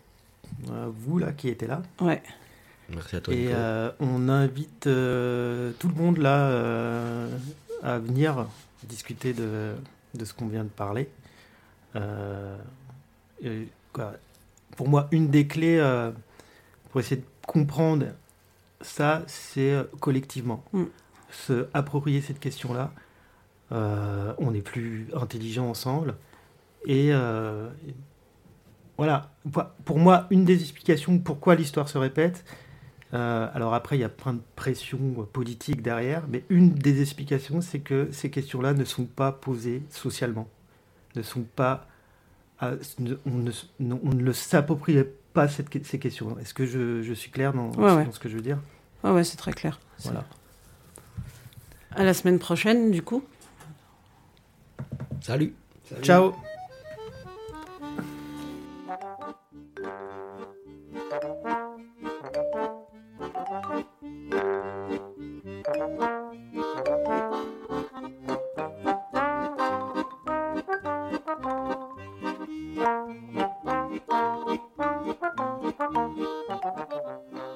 à 0.69 0.87
vous 0.89 1.19
là 1.19 1.31
qui 1.31 1.47
étaient 1.47 1.69
là. 1.69 1.83
Ouais. 2.01 2.21
Merci 2.89 3.15
à 3.15 3.21
toi. 3.21 3.33
Et 3.33 3.51
euh, 3.53 3.93
on 4.01 4.29
invite 4.29 4.89
euh, 4.89 5.71
tout 5.79 5.87
le 5.87 5.95
monde 5.95 6.19
là 6.19 6.39
euh, 6.49 7.29
à 7.85 8.01
venir 8.01 8.49
discuter 8.83 9.33
de, 9.33 9.77
de 10.15 10.25
ce 10.25 10.35
qu'on 10.35 10.49
vient 10.49 10.65
de 10.65 10.71
parler. 10.71 11.09
Pour 14.77 14.89
moi, 14.89 15.09
une 15.11 15.29
des 15.29 15.47
clés 15.47 15.79
euh, 15.79 16.11
pour 16.91 17.01
essayer 17.01 17.21
de 17.21 17.27
comprendre 17.47 18.07
ça, 18.81 19.23
c'est 19.27 19.73
euh, 19.73 19.85
collectivement. 20.01 20.65
Mm. 20.73 20.85
Se 21.31 21.69
approprier 21.75 22.21
cette 22.23 22.41
question-là. 22.41 22.93
Euh, 23.73 24.33
on 24.39 24.53
est 24.53 24.63
plus 24.63 25.07
intelligent 25.15 25.69
ensemble. 25.69 26.17
Et 26.87 27.11
euh, 27.13 27.69
voilà, 28.97 29.31
Pour- 29.85 29.99
moi, 29.99 30.27
une 30.31 30.45
des 30.45 30.61
explications 30.61 31.19
pourquoi 31.19 31.55
l'histoire 31.55 31.89
se 31.89 31.99
répète, 31.99 32.45
euh, 33.15 33.49
alors 33.55 33.75
après, 33.75 33.97
il 33.97 34.01
y 34.01 34.05
a 34.05 34.09
plein 34.09 34.35
de 34.35 34.41
pressions 34.57 35.27
politiques 35.33 35.83
derrière, 35.83 36.25
mais 36.29 36.45
une 36.49 36.71
des 36.71 37.01
explications, 37.01 37.61
c'est 37.61 37.81
que 37.81 38.09
ces 38.13 38.31
questions-là 38.31 38.73
ne 38.73 38.85
sont 38.85 39.05
pas 39.05 39.33
posées 39.33 39.83
socialement, 39.91 40.49
ne 41.17 41.23
sont 41.23 41.45
pas, 41.57 41.87
à- 42.61 42.73
ne- 42.99 43.17
on, 43.27 43.31
ne, 43.31 43.51
non, 43.81 44.01
on 44.05 44.11
ne 44.11 44.23
le 44.23 44.33
s'approprie 44.33 44.99
pas 45.33 45.49
cette, 45.49 45.87
ces 45.87 45.99
questions. 45.99 46.39
Est-ce 46.39 46.55
que 46.55 46.67
je, 46.67 47.03
je 47.03 47.13
suis 47.15 47.31
clair 47.31 47.53
dans, 47.53 47.71
Ouais, 47.73 47.93
ouais. 47.93 48.05
dans 48.05 48.13
ce 48.13 48.19
que 48.21 48.29
je 48.29 48.37
veux 48.37 48.43
dire? 48.43 48.59
Ouais, 49.05 49.11
ouais, 49.11 49.25
c'est 49.25 49.37
très 49.37 49.53
clair. 49.53 49.81
Voilà. 50.05 50.25
À 51.93 52.05
la 52.05 52.15
semaine 52.15 52.39
prochaine, 52.39 52.91
du 52.91 53.03
coup. 53.03 53.23
Salut. 55.21 55.55
Ciao. 56.03 56.35